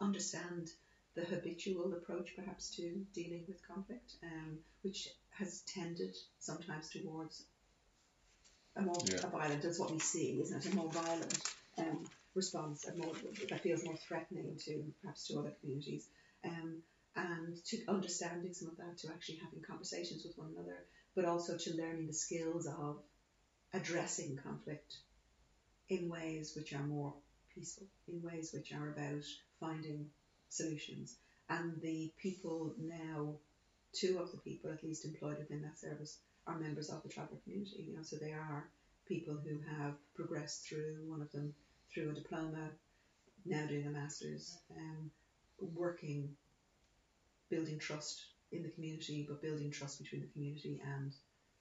understand 0.00 0.68
the 1.14 1.24
habitual 1.24 1.92
approach 1.94 2.34
perhaps 2.36 2.74
to 2.76 3.04
dealing 3.12 3.44
with 3.46 3.66
conflict, 3.66 4.14
um, 4.22 4.58
which 4.82 5.08
has 5.30 5.62
tended 5.62 6.14
sometimes 6.38 6.90
towards 6.90 7.44
a 8.76 8.82
more 8.82 8.98
Yeah. 9.04 9.26
a 9.26 9.30
violent, 9.30 9.62
that's 9.62 9.78
what 9.78 9.90
we 9.90 9.98
see, 9.98 10.40
isn't 10.40 10.64
it? 10.64 10.72
A 10.72 10.74
more 10.74 10.90
violent 10.90 11.54
um, 11.78 12.06
response, 12.34 12.86
a 12.86 12.94
more 12.96 13.14
that 13.50 13.60
feels 13.60 13.84
more 13.84 13.96
threatening 13.96 14.56
to 14.56 14.94
perhaps 15.02 15.26
to 15.26 15.38
other 15.38 15.54
communities. 15.60 16.08
Um, 16.44 16.82
and 17.14 17.62
to 17.66 17.84
understanding 17.88 18.54
some 18.54 18.68
of 18.68 18.76
that, 18.78 18.96
to 18.98 19.08
actually 19.12 19.36
having 19.36 19.60
conversations 19.62 20.24
with 20.24 20.38
one 20.38 20.54
another, 20.56 20.86
but 21.14 21.26
also 21.26 21.58
to 21.58 21.76
learning 21.76 22.06
the 22.06 22.14
skills 22.14 22.66
of 22.66 23.02
addressing 23.74 24.38
conflict 24.38 24.96
in 25.88 26.08
ways 26.08 26.54
which 26.56 26.72
are 26.72 26.82
more 26.82 27.14
peaceful, 27.54 27.86
in 28.08 28.22
ways 28.22 28.52
which 28.52 28.72
are 28.72 28.90
about 28.90 29.24
finding 29.60 30.06
solutions. 30.48 31.16
And 31.48 31.80
the 31.82 32.12
people 32.18 32.74
now, 32.80 33.34
two 33.92 34.18
of 34.18 34.30
the 34.30 34.38
people 34.38 34.70
at 34.70 34.84
least 34.84 35.04
employed 35.04 35.38
within 35.38 35.62
that 35.62 35.78
service, 35.78 36.18
are 36.46 36.58
members 36.58 36.88
of 36.88 37.02
the 37.02 37.08
traveller 37.08 37.38
community. 37.44 37.86
You 37.88 37.96
know, 37.96 38.02
so 38.02 38.16
they 38.16 38.32
are 38.32 38.68
people 39.06 39.34
who 39.34 39.58
have 39.76 39.94
progressed 40.14 40.66
through 40.66 40.96
one 41.06 41.20
of 41.20 41.30
them 41.32 41.54
through 41.92 42.10
a 42.10 42.14
diploma, 42.14 42.70
now 43.44 43.66
doing 43.66 43.86
a 43.86 43.90
master's, 43.90 44.56
um, 44.70 45.10
working, 45.74 46.30
building 47.50 47.78
trust 47.78 48.24
in 48.50 48.62
the 48.62 48.70
community, 48.70 49.26
but 49.28 49.42
building 49.42 49.70
trust 49.70 50.02
between 50.02 50.22
the 50.22 50.32
community 50.32 50.80
and 50.96 51.12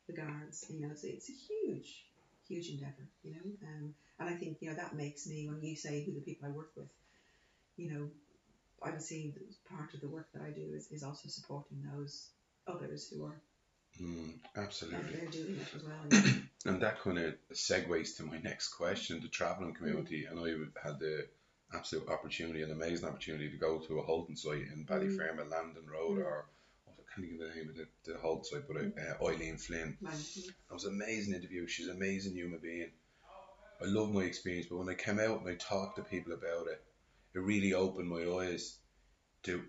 the 0.08 0.14
guards. 0.14 0.66
You 0.70 0.88
know, 0.88 0.94
so 0.96 1.08
it's 1.08 1.30
a 1.30 1.34
huge, 1.34 2.06
huge 2.52 2.70
endeavour. 2.70 3.06
You 3.24 3.32
know, 3.36 3.68
um, 3.68 3.94
and 4.20 4.30
I 4.30 4.34
think 4.34 4.58
you 4.62 4.70
know 4.70 4.76
that 4.76 4.96
makes 4.96 5.28
me 5.28 5.48
when 5.50 5.62
you 5.64 5.76
say 5.76 6.04
who 6.04 6.12
the 6.14 6.22
people 6.22 6.48
I 6.48 6.52
work 6.52 6.72
with, 6.76 6.90
you 7.78 7.92
know, 7.92 8.10
I 8.84 8.92
would 8.92 9.02
see 9.02 9.34
that 9.36 9.76
part 9.78 9.94
of 9.94 10.02
the 10.02 10.08
work 10.08 10.28
that 10.34 10.42
I 10.42 10.52
do 10.52 10.66
is, 10.76 10.88
is 10.92 11.04
also 11.04 11.30
supporting 11.30 11.84
those 11.96 12.28
others 12.68 13.10
who 13.10 13.26
are 13.26 13.40
Mm. 14.02 14.40
Absolutely. 14.56 15.12
there 15.18 15.30
doing 15.30 15.58
it 15.60 15.68
as 15.76 15.84
well. 15.84 16.04
you 16.10 16.18
know. 16.66 16.72
And 16.72 16.82
that 16.82 17.02
kind 17.02 17.18
of 17.20 17.36
segues 17.54 18.16
to 18.18 18.24
my 18.24 18.38
next 18.38 18.70
question 18.70 19.20
the 19.22 19.28
travelling 19.28 19.74
community. 19.74 20.26
And 20.26 20.40
I 20.40 20.48
had 20.88 20.98
the 21.00 21.28
absolute 21.74 22.08
opportunity, 22.08 22.62
an 22.64 22.72
amazing 22.72 23.08
opportunity 23.10 23.50
to 23.50 23.58
go 23.58 23.80
to 23.80 24.00
a 24.00 24.02
halting 24.02 24.38
site 24.38 24.62
in 24.74 24.86
Ballyfermot, 24.86 25.52
Landon 25.52 25.86
Road, 25.92 26.20
Mm. 26.20 26.26
or 26.26 26.46
can't 27.16 27.28
think 27.28 27.42
of 27.42 27.48
the 27.50 27.56
name 27.56 27.70
of 27.70 27.76
the, 27.76 27.88
the 28.12 28.18
halting 28.20 28.44
site, 28.44 28.68
but 28.68 28.78
uh, 28.78 29.28
Eileen 29.28 29.58
Flynn. 29.58 29.98
It 30.02 30.74
was 30.74 30.86
an 30.86 30.94
amazing 30.94 31.34
interview. 31.36 31.68
She's 31.68 31.88
an 31.88 31.96
amazing 31.96 32.34
human 32.36 32.60
being. 32.60 32.92
I 33.82 33.86
love 33.86 34.12
my 34.14 34.22
experience, 34.22 34.68
but 34.70 34.78
when 34.78 34.90
I 34.90 34.94
came 34.94 35.20
out 35.20 35.40
and 35.42 35.50
I 35.50 35.56
talked 35.56 35.96
to 35.98 36.04
people 36.04 36.34
about 36.34 36.68
it, 36.68 36.82
it 37.34 37.40
really 37.40 37.74
opened 37.74 38.08
my 38.10 38.24
eyes 38.44 38.78
to 39.44 39.64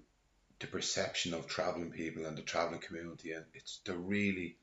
the 0.60 0.66
perception 0.66 1.32
of 1.34 1.46
traveling 1.46 1.90
people 1.90 2.26
and 2.26 2.36
the 2.36 2.42
traveling 2.42 2.80
community, 2.80 3.32
and 3.32 3.44
it's 3.54 3.80
they're 3.84 3.96
really, 3.96 4.56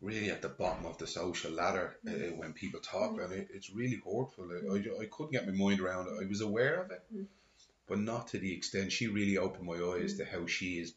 really 0.00 0.30
at 0.30 0.42
the 0.42 0.48
bottom 0.48 0.86
of 0.86 0.98
the 0.98 1.06
social 1.06 1.52
ladder 1.52 1.96
uh, 2.06 2.10
Mm. 2.10 2.36
when 2.38 2.52
people 2.52 2.80
talk 2.80 3.12
about 3.14 3.32
it. 3.32 3.48
It's 3.54 3.70
really 3.70 3.96
hurtful. 4.04 4.50
I, 4.50 4.74
I, 4.74 5.02
I 5.02 5.06
couldn't 5.06 5.32
get 5.32 5.46
my 5.46 5.52
mind 5.52 5.80
around 5.80 6.08
it. 6.08 6.22
I 6.22 6.26
was 6.28 6.40
aware 6.40 6.82
of 6.82 6.90
it, 6.90 7.02
Mm. 7.14 7.26
but 7.86 7.98
not 8.00 8.28
to 8.28 8.38
the 8.38 8.52
extent. 8.52 8.90
She 8.92 9.06
really 9.06 9.38
opened 9.38 9.66
my 9.66 9.76
eyes 9.94 10.16
to 10.16 10.24
how 10.24 10.46
she 10.46 10.80
is 10.80 10.92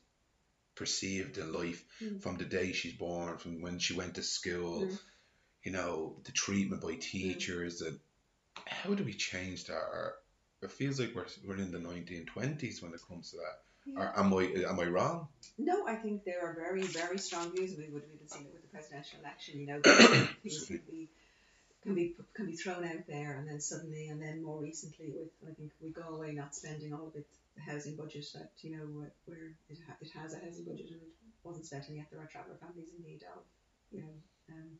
perceived 0.75 1.37
in 1.37 1.53
life 1.53 1.83
Mm. 2.01 2.21
from 2.21 2.37
the 2.37 2.45
day 2.45 2.71
she's 2.73 2.93
born, 2.93 3.37
from 3.37 3.61
when 3.61 3.79
she 3.79 3.93
went 3.93 4.15
to 4.15 4.23
school 4.23 4.85
Mm. 4.85 4.99
you 5.63 5.71
know, 5.71 6.19
the 6.25 6.31
treatment 6.31 6.81
by 6.81 6.95
teachers 6.95 7.81
and 7.81 7.99
how 8.65 8.93
do 8.93 9.03
we 9.03 9.13
change 9.13 9.65
that? 9.65 9.73
Or 9.75 10.15
it 10.61 10.71
feels 10.71 10.99
like 10.99 11.15
we're, 11.15 11.25
we're 11.45 11.57
in 11.57 11.71
the 11.71 11.79
1920s 11.79 12.81
when 12.81 12.93
it 12.93 13.01
comes 13.07 13.31
to 13.31 13.37
that. 13.37 13.61
Yeah. 13.85 13.99
Or 13.99 14.19
am 14.19 14.33
I 14.33 14.43
am 14.71 14.79
I 14.79 14.85
wrong? 14.85 15.27
No, 15.57 15.85
I 15.87 15.95
think 15.95 16.23
there 16.23 16.41
are 16.45 16.53
very, 16.53 16.83
very 16.83 17.17
strong 17.17 17.51
views. 17.53 17.75
We 17.77 17.89
would 17.89 18.01
have 18.03 18.11
even 18.15 18.29
seen 18.29 18.45
it 18.47 18.53
with 18.53 18.61
the 18.61 18.69
presidential 18.69 19.19
election. 19.19 19.59
You 19.59 19.67
know, 19.67 19.81
things 20.41 20.65
can 20.67 20.81
be 20.89 21.09
can 21.83 21.95
be 21.95 22.15
can 22.33 22.45
be 22.45 22.55
thrown 22.55 22.85
out 22.85 23.05
there, 23.07 23.35
and 23.37 23.47
then 23.47 23.59
suddenly, 23.59 24.07
and 24.07 24.21
then 24.21 24.41
more 24.41 24.57
recently, 24.61 25.09
with 25.11 25.31
I 25.49 25.53
think 25.53 25.71
with 25.81 25.93
Galway 25.93 26.31
not 26.33 26.55
spending 26.55 26.93
all 26.93 27.07
of 27.07 27.15
its 27.15 27.37
housing 27.61 27.95
budget 27.95 28.25
that 28.33 28.51
you 28.61 28.71
know 28.77 28.85
where- 29.25 29.55
it, 29.69 29.77
ha- 29.87 29.97
it 30.01 30.09
has 30.13 30.33
a 30.33 30.39
housing 30.39 30.65
budget 30.65 30.89
and 30.91 31.01
it 31.01 31.13
wasn't 31.43 31.65
spent, 31.65 31.87
and 31.87 31.97
yet 31.97 32.07
there 32.11 32.19
are 32.21 32.27
traveller 32.27 32.55
families 32.59 32.91
in 32.95 33.03
need 33.03 33.23
of 33.35 33.43
you 33.91 34.01
know 34.01 34.13
um, 34.51 34.77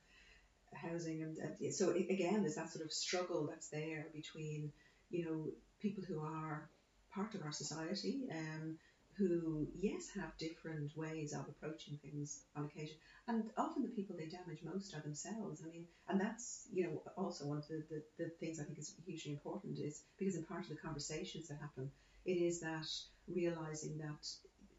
housing, 0.74 1.22
and, 1.22 1.38
so 1.74 1.92
a- 1.92 2.08
again, 2.14 2.42
there's 2.42 2.56
that 2.56 2.70
sort 2.70 2.84
of 2.86 2.92
struggle 2.92 3.48
that's 3.50 3.70
there 3.70 4.08
between 4.14 4.72
you 5.10 5.26
know 5.26 5.48
people 5.82 6.04
who 6.08 6.20
are 6.20 6.70
part 7.14 7.36
of 7.36 7.44
our 7.44 7.52
society, 7.52 8.28
um, 8.32 8.76
who, 9.18 9.68
yes, 9.76 10.08
have 10.16 10.36
different 10.40 10.92
ways 10.98 11.34
of 11.34 11.48
approaching 11.48 11.98
things 12.02 12.40
on 12.56 12.66
occasion. 12.66 12.96
And 13.28 13.44
often 13.58 13.84
the 13.84 13.90
people 13.90 14.16
they 14.18 14.26
damage 14.26 14.64
most 14.64 14.96
are 14.96 15.02
themselves. 15.02 15.62
I 15.64 15.68
mean, 15.70 15.86
and 16.08 16.20
that's, 16.20 16.64
you 16.74 16.86
know, 16.88 17.02
also 17.16 17.46
one 17.46 17.58
of 17.60 17.68
the, 17.68 17.84
the, 17.92 18.02
the 18.18 18.30
things 18.40 18.60
I 18.60 18.64
think 18.64 18.80
is 18.80 18.92
hugely 19.06 19.32
important 19.34 19.78
is 19.78 20.02
because 20.18 20.36
in 20.36 20.44
part 20.44 20.64
of 20.64 20.70
the 20.70 20.76
conversations 20.78 21.48
that 21.50 21.60
happen, 21.62 21.92
it 22.26 22.38
is 22.38 22.60
that 22.62 22.88
realizing 23.28 23.98
that 24.00 24.28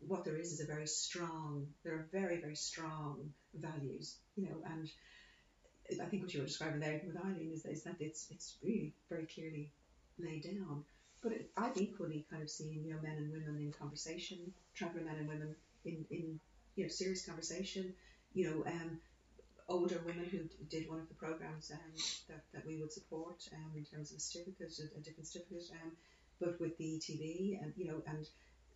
what 0.07 0.25
there 0.25 0.37
is 0.37 0.53
is 0.53 0.61
a 0.61 0.67
very 0.67 0.87
strong, 0.87 1.67
there 1.83 1.95
are 1.95 2.07
very, 2.13 2.41
very 2.41 2.57
strong 2.57 3.33
values, 3.55 4.17
you 4.37 4.45
know, 4.45 4.57
and 4.67 4.91
I 6.01 6.05
think 6.07 6.23
what 6.23 6.35
you 6.35 6.41
were 6.41 6.47
describing 6.47 6.81
there 6.81 7.01
with 7.07 7.17
Eileen 7.17 7.53
is, 7.53 7.65
is 7.67 7.83
that 7.85 7.97
it's, 8.01 8.27
it's 8.31 8.57
really 8.63 8.93
very 9.09 9.27
clearly 9.27 9.71
laid 10.19 10.45
down. 10.45 10.85
But 11.23 11.33
it, 11.33 11.51
I've 11.57 11.77
equally 11.77 12.27
kind 12.31 12.43
of 12.43 12.51
seen, 12.51 12.83
you 12.85 12.93
know, 12.93 13.01
men 13.03 13.17
and 13.17 13.33
women 13.33 13.57
in 13.59 13.73
conversation, 13.73 14.53
traveller 14.75 15.05
men 15.05 15.17
and 15.17 15.29
women 15.29 15.55
in, 15.85 16.05
in 16.11 16.41
you 16.77 16.85
know, 16.85 16.89
serious 16.89 17.25
conversation, 17.25 17.95
you 18.35 18.51
know, 18.51 18.71
um, 18.71 18.99
older 19.69 20.01
women 20.05 20.25
who 20.25 20.41
did 20.69 20.89
one 20.89 21.01
of 21.01 21.09
the 21.09 21.15
programs 21.15 21.71
um, 21.71 21.79
that, 22.29 22.45
that 22.53 22.67
we 22.67 22.77
would 22.79 22.93
support 22.93 23.49
um, 23.55 23.73
in 23.77 23.85
terms 23.85 24.11
of 24.11 24.19
a 24.19 24.21
certificate, 24.21 24.73
a, 24.81 24.99
a 24.99 25.03
different 25.03 25.27
certificate, 25.27 25.71
um, 25.83 25.93
but 26.41 26.61
with 26.61 26.77
the 26.79 26.85
ETB 26.85 27.63
and, 27.63 27.73
you 27.77 27.87
know, 27.87 28.03
and 28.07 28.27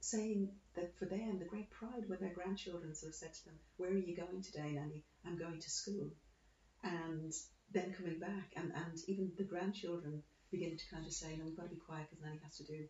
saying 0.00 0.50
that 0.76 0.96
for 0.98 1.06
them, 1.06 1.38
the 1.38 1.44
great 1.44 1.70
pride 1.70 2.04
when 2.06 2.20
their 2.20 2.34
grandchildren 2.34 2.94
sort 2.94 3.10
of 3.10 3.16
said 3.16 3.34
to 3.34 3.44
them, 3.46 3.54
where 3.76 3.90
are 3.90 3.98
you 3.98 4.16
going 4.16 4.42
today, 4.42 4.72
Nanny? 4.72 5.04
I'm 5.26 5.38
going 5.38 5.58
to 5.60 5.70
school. 5.70 6.10
And 6.84 7.32
then 7.72 7.92
coming 7.92 8.18
back 8.18 8.52
and, 8.56 8.72
and 8.74 8.98
even 9.08 9.32
the 9.36 9.44
grandchildren 9.44 10.22
beginning 10.50 10.78
to 10.78 10.90
kind 10.94 11.06
of 11.06 11.12
say, 11.12 11.36
no, 11.36 11.44
we've 11.44 11.56
got 11.56 11.64
to 11.64 11.74
be 11.74 11.76
quiet 11.76 12.06
because 12.08 12.24
Nanny 12.24 12.40
has 12.44 12.56
to 12.56 12.64
do 12.64 12.86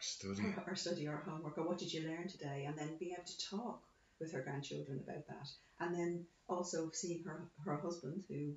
Study. 0.00 0.42
study 0.76 1.08
or 1.08 1.16
homework 1.26 1.58
or 1.58 1.66
what 1.66 1.78
did 1.78 1.92
you 1.92 2.08
learn 2.08 2.28
today 2.28 2.66
and 2.68 2.78
then 2.78 2.96
being 3.00 3.14
able 3.14 3.24
to 3.24 3.48
talk 3.50 3.82
with 4.20 4.32
her 4.32 4.42
grandchildren 4.42 5.02
about 5.02 5.26
that 5.26 5.48
and 5.80 5.92
then 5.92 6.24
also 6.48 6.88
seeing 6.92 7.24
her 7.24 7.50
her 7.64 7.76
husband 7.78 8.22
who 8.28 8.52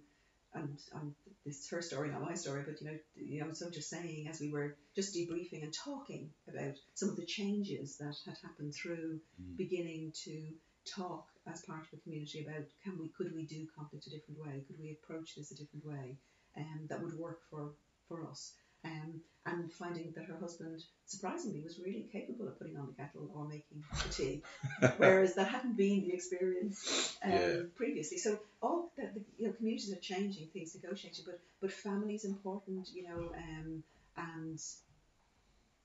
and, 0.53 0.77
and 0.93 1.13
this 1.45 1.59
is 1.59 1.69
her 1.69 1.81
story 1.81 2.09
not 2.09 2.21
my 2.21 2.33
story 2.33 2.63
but 2.65 2.79
you 2.81 2.87
know 2.87 2.97
you 3.15 3.39
know 3.39 3.53
so 3.53 3.69
just 3.69 3.89
saying 3.89 4.27
as 4.27 4.39
we 4.39 4.51
were 4.51 4.75
just 4.95 5.15
debriefing 5.15 5.63
and 5.63 5.73
talking 5.73 6.29
about 6.47 6.75
some 6.93 7.09
of 7.09 7.15
the 7.15 7.25
changes 7.25 7.97
that 7.97 8.15
had 8.25 8.37
happened 8.43 8.73
through 8.73 9.19
Mm. 9.41 9.57
beginning 9.57 10.11
to 10.23 10.53
talk 10.85 11.25
as 11.47 11.61
part 11.61 11.81
of 11.83 11.91
the 11.91 11.97
community 11.97 12.45
about 12.45 12.65
can 12.83 12.97
we 12.99 13.09
could 13.09 13.33
we 13.33 13.45
do 13.45 13.65
conflict 13.75 14.07
a 14.07 14.09
different 14.09 14.39
way? 14.39 14.63
Could 14.67 14.79
we 14.79 14.91
approach 14.91 15.35
this 15.35 15.51
a 15.51 15.55
different 15.55 15.85
way? 15.85 16.17
Um, 16.57 16.81
that 16.89 17.01
would 17.01 17.17
work 17.17 17.39
for 17.49 17.71
for 18.07 18.27
us 18.29 18.53
um, 18.85 19.21
and 19.45 19.71
finding 19.73 20.11
that 20.15 20.25
her 20.25 20.37
husband 20.37 20.83
surprisingly 21.05 21.61
was 21.61 21.79
really 21.79 22.07
capable 22.11 22.47
of 22.47 22.57
putting 22.59 22.77
on 22.77 22.87
the 22.87 22.93
kettle 22.93 23.29
or 23.33 23.45
making 23.47 23.83
the 24.03 24.09
tea 24.09 24.41
whereas 24.97 25.35
that 25.35 25.47
hadn't 25.47 25.75
been 25.77 26.01
the 26.01 26.13
experience 26.13 27.17
um, 27.23 27.31
Yeah. 27.31 27.61
previously 27.75 28.17
so 28.17 28.39
all 28.61 28.91
the, 28.97 29.03
the 29.13 29.21
you 29.37 29.47
know 29.47 29.53
communities 29.53 29.91
are 29.91 29.99
changing 29.99 30.47
things 30.47 30.75
negotiating 30.81 31.25
but 31.25 31.39
but 31.59 31.71
family 31.71 32.15
is 32.15 32.25
important 32.25 32.89
you 32.93 33.03
know 33.03 33.31
um, 33.37 33.83
and 34.17 34.59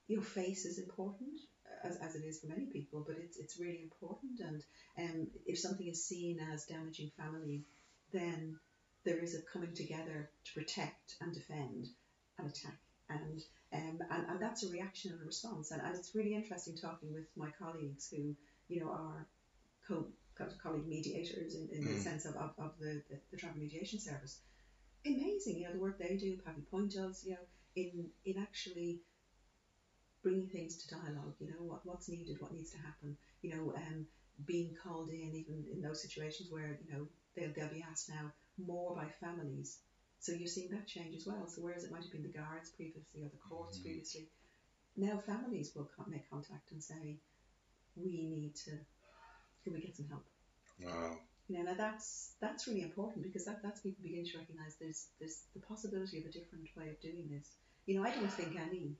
your 0.09 0.22
face 0.22 0.64
is 0.64 0.78
important 0.78 1.40
as, 1.82 1.97
as 1.97 2.14
it 2.14 2.24
is 2.24 2.40
for 2.40 2.47
many 2.49 2.66
people 2.66 3.05
but 3.07 3.16
it's, 3.18 3.36
it's 3.38 3.59
really 3.59 3.80
important 3.82 4.40
and 4.40 4.62
um, 4.99 5.26
if 5.47 5.59
something 5.59 5.86
is 5.88 6.05
seen 6.05 6.38
as 6.53 6.64
damaging 6.64 7.11
family 7.16 7.64
then 8.12 8.57
there 9.05 9.18
is 9.18 9.34
a 9.34 9.42
coming 9.53 9.72
together 9.74 10.28
to 10.44 10.53
protect 10.55 11.16
and 11.20 11.32
defend 11.34 11.86
and 12.38 12.49
attack 12.49 12.78
and 13.11 13.42
um, 13.72 13.98
and, 14.11 14.26
and 14.30 14.40
that's 14.42 14.64
a 14.64 14.70
reaction 14.70 15.12
and 15.12 15.20
a 15.22 15.24
response 15.24 15.70
and, 15.70 15.82
and 15.82 15.96
it's 15.96 16.14
really 16.14 16.34
interesting 16.34 16.76
talking 16.76 17.12
with 17.12 17.26
my 17.36 17.50
colleagues 17.59 18.09
who 18.11 18.34
you 18.68 18.80
know 18.80 18.90
are 18.90 19.26
co- 19.86 20.12
co- 20.36 20.48
colleague 20.62 20.86
mediators 20.86 21.54
in, 21.54 21.68
in 21.72 21.84
the 21.84 21.90
Mm. 21.90 22.02
sense 22.02 22.24
of, 22.26 22.36
of, 22.36 22.50
of 22.59 22.72
the, 22.78 23.02
the, 23.11 23.18
the 23.30 23.36
travel 23.36 23.59
mediation 23.61 23.98
service 23.98 24.40
amazing 25.07 25.57
you 25.59 25.64
know 25.66 25.72
the 25.72 25.78
work 25.80 25.98
they 25.98 26.16
do 26.16 26.36
Pavee 26.36 26.66
Point 26.70 26.92
does 26.92 27.24
you 27.24 27.32
know 27.32 27.44
in 27.76 28.09
in 28.24 28.38
actually 28.38 29.00
bringing 30.22 30.48
things 30.48 30.76
to 30.76 30.88
dialogue 30.94 31.34
you 31.38 31.46
know 31.48 31.62
what, 31.62 31.80
what's 31.84 32.09
needed 32.09 32.36
what 32.40 32.52
needs 32.52 32.70
to 32.70 32.78
happen 32.78 33.16
you 33.42 33.50
know 33.54 33.72
um, 33.76 34.04
being 34.44 34.74
called 34.82 35.09
in 35.11 35.34
even 35.34 35.64
in 35.72 35.80
those 35.80 36.00
situations 36.02 36.50
where 36.50 36.78
you 36.84 36.92
know 36.92 37.07
they'll, 37.36 37.52
they'll 37.54 37.68
be 37.72 37.84
asked 37.88 38.09
now 38.09 38.30
more 38.59 38.94
by 38.94 39.07
families 39.20 39.78
so 40.27 40.33
you're 40.33 40.55
seeing 40.57 40.70
that 40.70 40.87
change 40.89 41.14
as 41.14 41.27
well 41.27 41.47
so 41.47 41.62
whereas 41.62 41.85
it 41.85 41.93
might 41.93 42.03
have 42.03 42.12
been 42.12 42.22
the 42.22 42.39
guards 42.41 42.70
previously 42.70 43.22
or 43.22 43.29
the 43.31 43.45
courts 43.49 43.79
Mhm. 43.79 43.83
previously 43.83 44.29
now 44.97 45.18
families 45.18 45.72
will 45.74 45.89
make 46.09 46.29
contact 46.31 46.72
and 46.72 46.83
say 46.83 47.20
we 47.97 48.27
need 48.29 48.55
to 48.57 48.72
can 49.64 49.72
we 49.74 49.81
get 49.81 49.97
some 49.97 50.09
help 50.09 50.27
Wow. 50.81 51.18
you 51.49 51.59
know, 51.59 51.64
now 51.70 51.74
that's 51.77 52.33
that's 52.41 52.66
really 52.66 52.83
important 52.83 53.22
because 53.24 53.45
that, 53.45 53.62
that's 53.62 53.81
people 53.81 54.03
begin 54.03 54.24
to 54.24 54.39
recognise 54.39 54.77
there's 54.81 55.07
there's 55.20 55.43
the 55.55 55.61
possibility 55.61 56.18
of 56.18 56.27
a 56.27 56.31
different 56.31 56.68
way 56.77 56.91
of 56.91 57.01
doing 57.01 57.29
this. 57.31 57.57
You 57.87 57.97
know, 57.97 58.03
I 58.05 58.11
don't 58.11 58.33
think 58.33 58.57
any 58.57 58.97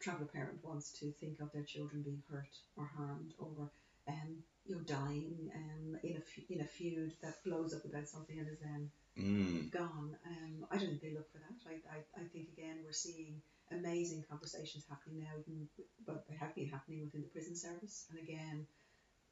traveller 0.00 0.28
parent 0.32 0.64
wants 0.64 0.90
to 1.00 1.12
think 1.20 1.40
of 1.40 1.52
their 1.52 1.64
children 1.64 2.02
being 2.02 2.22
hurt 2.30 2.56
or 2.76 2.86
harmed 2.86 3.34
or 3.38 3.70
um, 4.08 4.42
you're 4.64 4.82
dying 4.82 5.50
um, 5.54 5.96
in 6.02 6.16
a 6.16 6.20
fe- 6.20 6.46
in 6.48 6.60
a 6.60 6.64
feud 6.64 7.14
that 7.22 7.42
blows 7.44 7.74
up 7.74 7.84
about 7.84 8.08
something 8.08 8.38
and 8.38 8.48
is 8.48 8.58
then 8.60 8.90
Mm. 9.18 9.70
gone. 9.72 10.16
Um, 10.24 10.64
I 10.70 10.78
don't 10.78 10.88
think 10.88 11.02
they 11.02 11.12
look 11.12 11.30
for 11.32 11.38
that. 11.38 11.56
I, 11.66 11.74
I, 11.96 12.22
I 12.22 12.24
think 12.32 12.48
again 12.48 12.80
we're 12.84 12.92
seeing 12.92 13.42
amazing 13.72 14.24
conversations 14.30 14.84
happening 14.88 15.18
now, 15.20 15.34
even 15.40 15.68
but 16.06 16.24
they 16.28 16.34
have 16.36 16.54
been 16.54 16.68
happening 16.68 17.02
within 17.02 17.22
the 17.22 17.28
prison 17.28 17.56
service. 17.56 18.06
And 18.10 18.18
again, 18.18 18.66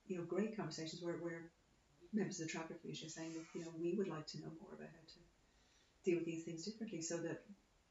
you 0.07 0.19
know, 0.19 0.25
great 0.25 0.57
conversations 0.57 1.03
where, 1.03 1.15
where 1.17 1.51
members 2.13 2.41
of 2.41 2.47
the 2.47 2.53
traveller 2.53 2.77
community 2.81 3.07
are 3.07 3.11
saying, 3.11 3.35
you 3.55 3.61
know, 3.63 3.71
we 3.79 3.95
would 3.95 4.09
like 4.09 4.27
to 4.29 4.41
know 4.41 4.51
more 4.61 4.75
about 4.75 4.89
how 4.93 5.05
to 5.07 5.21
deal 6.05 6.17
with 6.17 6.27
these 6.27 6.45
things 6.45 6.65
differently, 6.65 7.01
so 7.01 7.19
that 7.19 7.43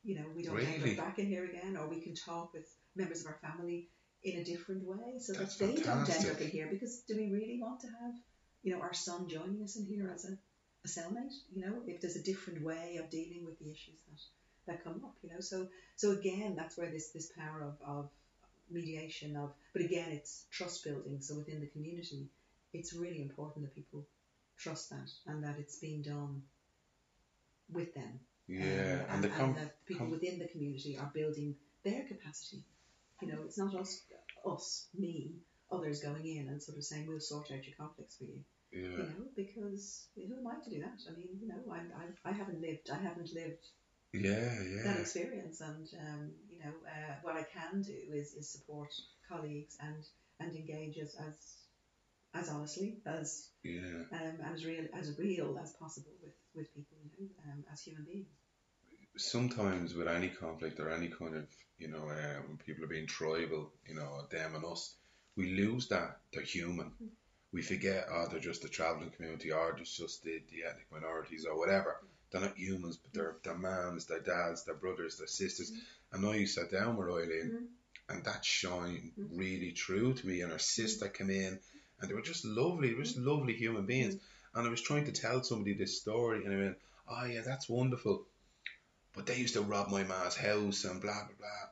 you 0.04 0.16
know 0.16 0.26
we 0.36 0.44
don't 0.44 0.58
end 0.60 0.82
Really? 0.82 0.92
up 0.92 0.98
back 0.98 1.20
in 1.20 1.28
here 1.28 1.46
again, 1.46 1.78
or 1.78 1.88
we 1.88 2.02
can 2.02 2.16
talk 2.16 2.54
with 2.54 2.68
members 2.96 3.22
of 3.22 3.28
our 3.28 3.40
family 3.42 3.88
in 4.24 4.40
a 4.40 4.44
different 4.44 4.84
way, 4.84 5.20
so 5.20 5.34
That's 5.34 5.56
that 5.58 5.76
they 5.76 5.82
don't 5.82 6.10
end 6.10 6.30
up 6.32 6.42
in 6.42 6.50
here. 6.50 6.68
Because 6.70 7.00
do 7.08 7.16
we 7.16 7.30
really 7.32 7.60
want 7.62 7.82
to 7.82 7.88
have, 7.88 8.14
you 8.64 8.74
know, 8.74 8.82
our 8.82 8.94
son 8.94 9.30
joining 9.30 9.64
us 9.64 9.78
in 9.78 9.86
here 9.86 10.12
as 10.14 10.26
a 10.26 10.38
a 10.86 10.88
cellmate, 10.88 11.34
you 11.54 11.62
know, 11.66 11.82
if 11.88 12.02
there's 12.02 12.16
a 12.16 12.24
different 12.24 12.64
way 12.64 13.00
of 13.02 13.10
dealing 13.10 13.44
with 13.46 13.58
the 13.60 13.70
issues 13.72 13.98
that, 14.08 14.72
that 14.72 14.84
come 14.84 15.02
up, 15.04 15.16
you 15.24 15.30
know. 15.30 15.40
So 15.40 15.68
so 15.96 16.12
again, 16.12 16.56
that's 16.56 16.78
where 16.78 16.90
this 16.90 17.10
this 17.10 17.32
power 17.38 17.62
of, 17.64 17.76
of 17.88 18.10
mediation 18.70 19.36
of, 19.36 19.52
but 19.74 19.82
again, 19.82 20.10
it's 20.12 20.46
trust 20.52 20.84
building. 20.84 21.20
So 21.22 21.36
within 21.36 21.62
the 21.62 21.68
community, 21.68 22.28
it's 22.74 22.94
really 22.94 23.22
important 23.22 23.66
that 23.66 23.76
people 23.76 24.06
trust 24.58 24.90
that 24.90 25.10
and 25.26 25.44
that 25.44 25.56
it's 25.60 25.78
being 25.80 26.02
done 26.02 26.42
with 27.72 27.94
them. 27.94 28.20
Yeah. 28.48 28.60
um, 28.64 28.66
and 28.70 29.12
and, 29.12 29.24
the 29.24 29.30
com- 29.30 29.54
that 29.56 29.86
people 29.86 30.06
com- 30.08 30.12
within 30.12 30.40
the 30.40 30.48
community 30.48 30.98
are 30.98 31.12
building 31.14 31.56
their 31.84 32.04
capacity. 32.04 32.64
You 33.22 33.28
know, 33.30 33.44
it's 33.46 33.58
not 33.58 33.76
us, 33.76 34.02
us, 34.46 34.88
me, 34.98 35.36
others 35.72 36.02
going 36.02 36.26
in 36.26 36.48
and 36.50 36.62
sort 36.62 36.78
of 36.78 36.84
saying 36.84 37.08
we'll 37.08 37.20
sort 37.20 37.52
out 37.52 37.66
your 37.66 37.76
conflicts 37.78 38.18
for 38.18 38.26
you 38.26 38.44
yeah. 38.72 38.98
you 38.98 39.04
know, 39.04 39.26
because 39.36 40.08
who 40.16 40.38
am 40.38 40.48
I 40.48 40.64
to 40.64 40.70
do 40.70 40.80
that? 40.82 41.00
I 41.08 41.16
mean, 41.16 41.30
you 41.40 41.48
know, 41.48 41.62
I, 41.72 41.78
I, 41.78 42.30
I 42.30 42.32
haven't 42.32 42.62
lived, 42.62 42.90
I 42.92 42.98
haven't 42.98 43.34
lived 43.34 43.66
Yeah. 44.14 44.84
that 44.84 45.00
experience, 45.00 45.62
and 45.62 45.88
um, 46.00 46.32
you 46.50 46.60
know, 46.60 46.74
uh, 46.86 47.16
what 47.22 47.36
I 47.36 47.44
can 47.44 47.82
do 47.82 47.98
is, 48.14 48.34
is 48.34 48.52
support 48.52 48.94
colleagues 49.30 49.78
and 49.80 50.04
and 50.40 50.56
engage 50.56 50.98
as 50.98 51.16
as, 51.16 51.36
as 52.34 52.50
honestly 52.50 53.02
as 53.06 53.50
Yeah. 53.64 54.04
um, 54.12 54.38
as 54.54 54.66
real 54.66 54.86
as 54.94 55.18
real 55.18 55.58
as 55.62 55.74
possible 55.74 56.14
with 56.22 56.34
with 56.54 56.74
people, 56.74 56.98
you 57.18 57.30
know, 57.30 57.52
um, 57.52 57.64
as 57.72 57.82
human 57.82 58.06
beings. 58.06 58.28
Sometimes 59.18 59.94
with 59.94 60.08
any 60.08 60.30
conflict 60.30 60.80
or 60.80 60.90
any 60.90 61.08
kind 61.08 61.36
of 61.36 61.46
you 61.78 61.88
know 61.88 62.10
uh, 62.10 62.42
when 62.48 62.58
people 62.58 62.84
are 62.84 62.88
being 62.88 63.08
tribal 63.08 63.72
you 63.88 63.96
know 63.96 64.26
them 64.32 64.56
and 64.56 64.66
us 64.66 64.96
we 65.36 65.52
lose 65.52 65.88
that 65.90 66.18
they're 66.34 66.44
human. 66.44 66.92
We 67.54 67.62
forget 67.62 68.08
oh 68.12 68.28
they're 68.30 68.40
just 68.40 68.62
the 68.64 68.70
travelling 68.70 69.12
community 69.12 69.52
or 69.52 69.74
there's 69.76 69.92
just 69.94 70.24
the, 70.24 70.42
the 70.52 70.64
ethnic 70.68 70.88
minorities 70.92 71.46
or 71.46 71.58
whatever. 71.58 71.98
They're 72.32 72.42
not 72.42 72.58
humans 72.58 72.98
but 72.98 73.14
they're 73.14 73.36
their 73.44 73.58
moms 73.58 74.06
their 74.06 74.20
dads 74.22 74.66
their 74.66 74.76
brothers 74.76 75.18
their 75.18 75.28
sisters. 75.28 75.72
And 76.12 76.24
now 76.24 76.32
you 76.34 76.48
sat 76.48 76.72
down 76.72 76.98
with 76.98 77.08
Eileen 77.10 77.52
Mhm. 77.52 77.68
and 78.10 78.24
that 78.26 78.44
shined 78.46 79.14
Mhm. 79.18 79.38
really 79.38 79.72
true 79.72 80.14
to 80.14 80.28
me 80.28 80.42
and 80.42 80.52
her 80.52 80.60
sister 80.60 81.08
came 81.10 81.30
in 81.30 81.60
and 82.00 82.10
they 82.10 82.14
were 82.16 82.22
just 82.22 82.46
lovely 82.46 82.96
just 82.96 83.18
lovely 83.18 83.54
human 83.54 83.86
beings. 83.86 84.16
And 84.54 84.68
I 84.68 84.70
was 84.70 84.82
trying 84.82 85.06
to 85.06 85.12
tell 85.12 85.44
somebody 85.44 85.74
this 85.76 86.00
story 86.02 86.44
and 86.46 86.54
I 86.54 86.58
went 86.58 86.78
oh 87.08 87.26
yeah 87.26 87.42
that's 87.42 87.70
wonderful 87.70 88.26
but 89.18 89.26
they 89.26 89.36
used 89.36 89.56
to 89.56 89.62
rob 89.62 89.90
my 89.92 90.04
ma's 90.04 90.38
house 90.38 90.86
and 90.86 91.02
blah 91.02 91.12
blah 91.26 91.36
blah. 91.38 91.70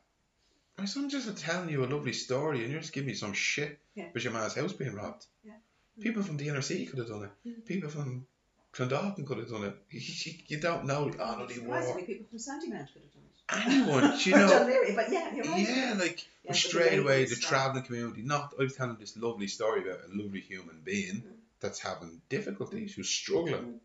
My 0.78 0.86
son 0.86 1.10
just 1.10 1.38
telling 1.38 1.70
you 1.70 1.86
a 1.86 1.88
lovely 1.88 2.12
story 2.12 2.62
and 2.64 2.72
you're 2.72 2.82
just 2.82 2.92
giving 2.92 3.08
me 3.08 3.14
some 3.14 3.32
shit 3.32 3.80
Yeah. 3.96 4.08
with 4.14 4.26
your 4.26 4.34
ma's 4.34 4.56
house 4.56 4.74
being 4.74 4.94
robbed. 4.94 5.26
Yeah. 5.46 5.54
People 6.02 6.22
from 6.24 6.36
the 6.36 6.50
inner 6.50 6.62
city 6.62 6.86
could 6.86 7.00
have 7.00 7.08
done 7.08 7.24
it. 7.24 7.50
Mm. 7.50 7.66
People 7.66 7.90
from 7.90 8.28
Clondalkin 8.74 9.26
could 9.26 9.38
have 9.38 9.50
done 9.50 9.64
it. 9.64 9.76
You, 9.90 10.34
you, 10.48 10.60
don't 10.60 10.84
know. 10.84 11.10
Oh, 11.18 11.36
no, 11.40 11.46
they 11.48 11.60
were. 11.60 12.02
people 12.06 12.26
from 12.30 12.40
Sandymount 12.40 12.90
could 12.92 13.04
have 13.04 13.14
done 13.14 13.24
it. 13.24 13.66
Anyone, 13.66 14.20
you 14.26 14.32
know. 14.36 14.66
Leary, 14.68 14.94
but 14.96 15.10
yeah, 15.10 15.34
you're 15.34 15.46
right. 15.46 15.66
Yeah, 15.70 15.96
like 15.98 16.26
Yeah, 16.44 16.52
straight 16.52 17.00
away 17.00 17.24
the 17.24 17.36
travelling 17.38 17.84
community. 17.86 18.24
Not 18.24 18.54
I 18.60 18.64
was 18.64 18.76
telling 18.76 18.98
this 19.00 19.16
lovely 19.16 19.48
story 19.48 19.82
about 19.88 20.02
a 20.02 20.22
lovely 20.22 20.42
human 20.42 20.82
being 20.84 21.22
Mm. 21.22 21.36
that's 21.62 21.80
having 21.80 22.22
difficulties, 22.28 22.96
who's 22.96 23.08
struggling. 23.08 23.54
Mm. 23.64 23.80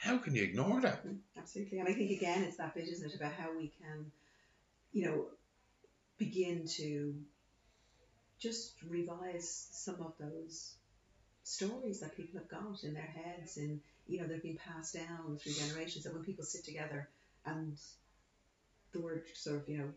How 0.00 0.18
can 0.18 0.34
you 0.34 0.42
ignore 0.42 0.80
that? 0.80 1.04
Absolutely. 1.36 1.78
And 1.78 1.88
I 1.88 1.92
think 1.92 2.10
again 2.10 2.42
it's 2.42 2.56
that 2.56 2.74
bit, 2.74 2.88
isn't 2.88 3.10
it, 3.10 3.14
about 3.14 3.32
how 3.34 3.56
we 3.56 3.68
can, 3.68 4.10
you 4.92 5.04
know, 5.04 5.26
begin 6.18 6.66
to 6.78 7.14
just 8.38 8.74
revise 8.88 9.68
some 9.72 10.00
of 10.00 10.14
those 10.18 10.74
stories 11.44 12.00
that 12.00 12.16
people 12.16 12.40
have 12.40 12.48
got 12.48 12.84
in 12.84 12.94
their 12.94 13.02
heads 13.02 13.56
and 13.56 13.80
you 14.06 14.20
know 14.20 14.26
they've 14.26 14.42
been 14.42 14.58
passed 14.58 14.94
down 14.94 15.36
through 15.38 15.52
generations 15.52 16.04
that 16.04 16.14
when 16.14 16.24
people 16.24 16.44
sit 16.44 16.64
together 16.64 17.08
and 17.46 17.76
the 18.92 19.00
word 19.00 19.22
sort 19.34 19.56
of 19.56 19.68
you 19.68 19.78
know 19.78 19.90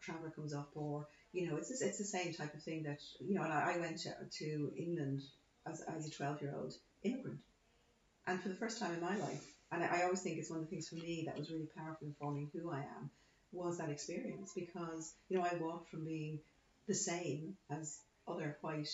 traveller 0.00 0.30
comes 0.30 0.54
up 0.54 0.70
or 0.74 1.06
you 1.32 1.48
know 1.48 1.56
it's 1.56 1.68
this- 1.68 1.82
it's 1.82 1.98
the 1.98 2.04
same 2.04 2.32
type 2.32 2.54
of 2.54 2.62
thing 2.62 2.82
that 2.84 3.00
you 3.20 3.34
know 3.34 3.42
and 3.42 3.52
I, 3.52 3.74
I 3.74 3.78
went 3.78 3.98
to, 4.00 4.14
to 4.40 4.72
England 4.76 5.22
as, 5.66 5.80
as 5.82 6.06
a 6.06 6.10
12 6.10 6.42
year 6.42 6.54
old 6.56 6.74
immigrant 7.02 7.40
and 8.28 8.40
for 8.42 8.48
the 8.48 8.54
first 8.62 8.78
time 8.78 8.92
in 8.94 9.00
my 9.00 9.16
life 9.16 9.44
and 9.72 9.82
I, 9.82 9.98
I 10.00 10.02
always 10.04 10.22
think 10.22 10.38
it's 10.38 10.50
one 10.50 10.60
of 10.60 10.66
the 10.66 10.70
things 10.70 10.88
for 10.88 10.96
me 10.96 11.24
that 11.26 11.38
was 11.38 11.50
really 11.50 11.68
powerful 11.76 12.06
in 12.06 12.14
forming 12.20 12.50
who 12.52 12.70
I 12.70 12.80
am 12.80 13.10
was 13.52 13.78
that 13.78 13.88
experience 13.90 14.52
because 14.54 15.14
you 15.28 15.38
know 15.38 15.44
I 15.44 15.56
walked 15.56 15.90
from 15.90 16.04
being 16.04 16.40
the 16.86 16.94
same 16.94 17.56
as 17.70 18.00
other 18.26 18.56
white 18.60 18.88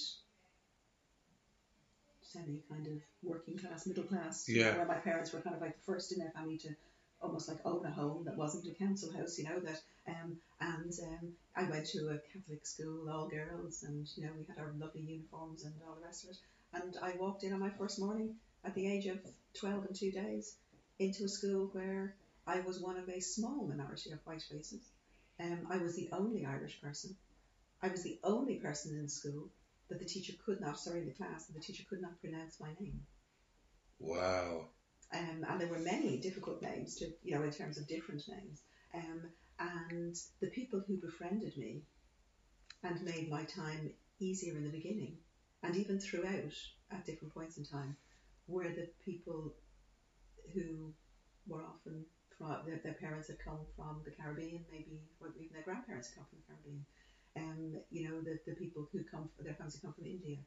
semi 2.22 2.62
kind 2.70 2.87
of 2.87 2.99
working 3.22 3.59
class 3.59 3.87
middle 3.87 4.05
class 4.05 4.49
you 4.49 4.57
know, 4.61 4.70
Yeah. 4.70 4.76
where 4.76 4.87
my 4.87 4.99
parents 4.99 5.32
were 5.32 5.41
kind 5.41 5.57
of 5.57 5.62
like 5.62 5.76
the 5.76 5.82
first 5.82 6.12
in 6.12 6.18
their 6.18 6.30
family 6.30 6.59
to 6.59 6.74
almost 7.20 7.49
like 7.49 7.59
own 7.64 7.85
a 7.85 7.91
home 7.91 8.24
that 8.24 8.37
wasn't 8.37 8.66
a 8.66 8.74
council 8.74 9.12
house 9.12 9.39
you 9.39 9.45
know 9.45 9.61
that 9.61 9.80
um, 10.07 10.37
and 10.61 10.93
um, 11.09 11.32
I 11.57 11.64
went 11.64 11.87
to 11.87 12.09
a 12.09 12.18
Catholic 12.32 12.66
school 12.66 13.09
all 13.11 13.28
girls 13.28 13.82
and 13.82 14.07
you 14.16 14.24
know 14.24 14.32
we 14.39 14.45
had 14.45 14.59
our 14.59 14.72
lovely 14.78 15.03
uniforms 15.03 15.64
and 15.64 15.74
all 15.87 15.95
the 15.97 16.07
rest 16.07 16.24
of 16.24 16.30
it 16.30 16.39
and 16.72 16.97
I 17.03 17.16
walked 17.18 17.45
in 17.45 17.53
on 17.53 17.61
my 17.61 17.70
first 17.70 17.99
morning 18.01 18.35
at 18.65 18.75
the 18.75 18.91
age 18.91 19.07
of 19.07 19.19
12 19.59 19.87
and 19.87 19.97
two 19.97 20.11
days 20.11 20.57
into 20.99 21.25
a 21.25 21.29
school 21.29 21.69
where 21.73 22.17
I 22.47 22.61
was 22.61 22.81
one 22.81 22.97
of 22.97 23.09
a 23.09 23.21
small 23.21 23.67
minority 23.67 24.11
of 24.12 24.21
white 24.25 24.43
faces. 24.43 24.91
Um, 25.41 25.67
I 25.71 25.79
was 25.79 25.97
the 25.97 26.09
only 26.12 26.45
Irish 26.45 26.81
person. 26.81 27.17
I 27.83 27.89
was 27.89 28.03
the 28.03 28.19
only 28.23 28.57
person 28.57 28.99
in 28.99 29.09
school 29.09 29.51
that 29.89 29.99
the 29.99 30.05
teacher 30.05 30.33
could 30.45 30.61
not, 30.61 30.79
sorry, 30.79 31.01
in 31.01 31.07
the 31.07 31.12
class, 31.12 31.47
that 31.47 31.55
the 31.55 31.61
teacher 31.61 31.85
could 31.89 32.01
not 32.01 32.21
pronounce 32.21 32.61
my 32.61 32.71
name. 32.81 33.01
Wow. 33.99 34.69
Um, 35.12 35.45
and 35.49 35.61
there 35.61 35.69
were 35.69 35.79
many 35.79 36.19
difficult 36.19 36.62
names, 36.62 36.97
to, 36.97 37.07
you 37.23 37.37
know, 37.37 37.45
in 37.45 37.51
terms 37.51 37.79
of 37.79 37.87
different 37.87 38.23
names. 38.29 38.62
Um, 38.95 39.23
and 39.59 40.17
the 40.41 40.49
people 40.49 40.83
who 40.87 40.97
befriended 40.97 41.57
me 41.57 41.83
and 42.83 43.03
made 43.03 43.31
my 43.31 43.45
time 43.45 43.91
easier 44.19 44.57
in 44.57 44.65
the 44.65 44.71
beginning, 44.71 45.19
and 45.62 45.77
even 45.77 45.99
throughout 45.99 46.53
at 46.91 47.05
different 47.05 47.35
points 47.35 47.59
in 47.59 47.65
time, 47.65 47.97
were 48.47 48.65
the 48.65 48.89
people 49.05 49.55
who 50.55 50.93
were 51.47 51.63
often 51.63 52.05
from 52.39 52.57
their, 52.67 52.81
their 52.83 52.95
parents 52.95 53.29
had 53.29 53.39
come 53.39 53.59
from 53.77 54.01
the 54.05 54.11
Caribbean, 54.11 54.65
maybe 54.71 55.01
or 55.21 55.29
even 55.39 55.53
their 55.53 55.63
grandparents 55.63 56.11
come 56.15 56.25
from 56.29 56.39
the 56.41 56.47
Caribbean. 56.47 56.85
Um, 57.37 57.83
you 57.91 58.09
know, 58.09 58.21
the, 58.21 58.39
the 58.47 58.57
people 58.57 58.89
who 58.93 59.03
come, 59.11 59.29
their 59.41 59.55
families 59.55 59.79
come 59.83 59.93
from 59.93 60.07
India, 60.07 60.39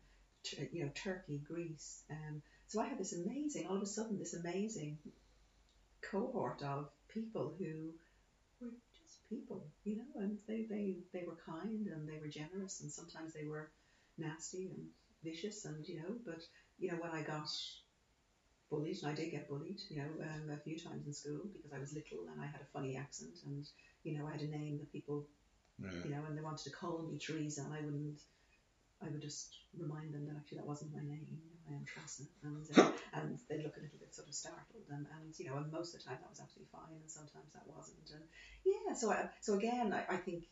Tur- 0.44 0.70
you 0.72 0.84
know, 0.84 0.92
Turkey, 0.96 1.42
Greece. 1.48 2.04
Um, 2.10 2.42
so 2.68 2.82
I 2.82 2.88
had 2.88 2.98
this 2.98 3.14
amazing, 3.14 3.68
all 3.68 3.76
of 3.76 3.82
a 3.82 3.86
sudden, 3.86 4.18
this 4.18 4.34
amazing 4.34 4.98
cohort 6.02 6.64
of 6.64 6.90
people 7.10 7.54
who 7.60 7.92
were 8.62 8.72
just 8.98 9.28
people, 9.30 9.68
you 9.84 9.98
know, 9.98 10.22
and 10.22 10.38
they, 10.48 10.66
they, 10.70 10.98
they 11.14 11.26
were 11.26 11.38
kind 11.46 11.88
and 11.88 12.08
they 12.08 12.20
were 12.20 12.28
generous 12.30 12.82
and 12.82 12.92
sometimes 12.92 13.34
they 13.34 13.46
were 13.46 13.72
nasty 14.18 14.70
and 14.74 14.86
vicious 15.24 15.66
and, 15.66 15.86
you 15.88 15.98
know, 15.98 16.16
but, 16.26 16.42
you 16.80 16.92
know, 16.92 16.98
when 16.98 17.12
I 17.12 17.22
got 17.22 17.50
bullied, 18.70 18.98
and 19.02 19.12
I 19.12 19.16
did 19.16 19.32
get 19.32 19.48
bullied, 19.50 19.80
you 19.90 19.98
know, 19.98 20.10
um, 20.22 20.50
a 20.52 20.58
few 20.58 20.78
times 20.80 21.06
in 21.08 21.14
school 21.14 21.42
because 21.56 21.72
I 21.74 21.80
was 21.80 21.94
little 21.94 22.28
and 22.32 22.42
I 22.42 22.46
had 22.46 22.62
a 22.62 22.72
funny 22.74 22.98
accent 22.98 23.38
and, 23.46 23.66
you 24.04 24.18
know, 24.18 24.28
I 24.28 24.32
had 24.32 24.42
a 24.42 24.48
name 24.48 24.78
that 24.80 24.92
people 24.92 25.28
Yeah. 25.80 25.90
you 26.06 26.12
know, 26.12 26.24
and 26.28 26.38
they 26.38 26.42
wanted 26.42 26.64
to 26.66 26.72
call 26.72 27.04
me 27.04 27.18
Teresa, 27.20 27.62
and 27.62 27.74
I 27.74 27.82
wouldn't. 27.82 28.22
I 29.02 29.10
would 29.10 29.22
just 29.22 29.60
remind 29.78 30.12
them 30.14 30.26
that 30.26 30.36
actually 30.38 30.58
that 30.58 30.66
wasn't 30.66 30.94
my 30.94 31.02
name. 31.02 31.28
You 31.30 31.38
know, 31.38 31.62
I 31.70 31.74
am 31.76 31.86
Tressa, 31.86 32.24
and 32.44 32.66
uh, 32.78 32.92
and 33.14 33.40
they'd 33.48 33.64
look 33.64 33.78
a 33.78 33.82
little 33.82 34.00
bit 34.00 34.14
sort 34.16 34.28
of 34.28 34.34
startled, 34.34 34.86
and, 34.90 35.06
and 35.14 35.38
you 35.38 35.46
know, 35.48 35.58
and 35.58 35.72
most 35.72 35.94
of 35.94 36.02
the 36.02 36.06
time 36.10 36.18
that 36.22 36.30
was 36.30 36.40
absolutely 36.40 36.72
fine, 36.72 36.98
and 37.00 37.10
sometimes 37.12 37.54
that 37.54 37.68
wasn't, 37.68 38.10
and 38.10 38.24
yeah. 38.66 38.94
So 38.94 39.12
I, 39.12 39.30
so 39.42 39.54
again, 39.54 39.94
I, 39.94 40.16
I 40.16 40.18
think 40.18 40.46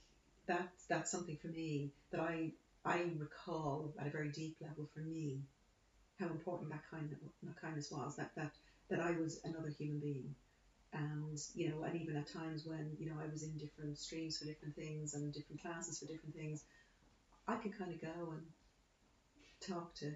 that 0.47 0.69
that's 0.87 1.09
something 1.11 1.37
for 1.41 1.47
me 1.47 1.91
that 2.11 2.21
I 2.21 2.51
I 2.85 3.09
recall 3.17 3.95
at 3.99 4.07
a 4.07 4.11
very 4.11 4.29
deep 4.29 4.57
level 4.61 4.87
for 4.93 4.99
me 4.99 5.41
how 6.19 6.27
important 6.27 6.71
that 6.71 6.83
kind 6.89 7.11
of 7.11 7.17
that 7.43 7.61
kindness 7.61 7.91
was. 7.91 8.15
That 8.17 8.31
that 8.35 8.51
that 8.89 8.99
I 9.01 9.11
was 9.11 9.41
another 9.43 9.69
human 9.69 9.99
being 9.99 10.35
and 10.93 11.37
you 11.53 11.69
know, 11.69 11.83
and 11.83 12.01
even 12.01 12.15
at 12.15 12.31
times 12.31 12.65
when 12.65 12.95
you 12.99 13.07
know 13.09 13.17
I 13.21 13.27
was 13.29 13.43
in 13.43 13.57
different 13.57 13.97
streams 13.97 14.37
for 14.37 14.45
different 14.45 14.75
things 14.75 15.13
and 15.13 15.33
different 15.33 15.61
classes 15.61 15.99
for 15.99 16.05
different 16.05 16.35
things, 16.35 16.63
I 17.47 17.55
could 17.55 17.77
kind 17.77 17.93
of 17.93 18.01
go 18.01 18.31
and 18.31 18.43
talk 19.61 19.95
to 19.95 20.13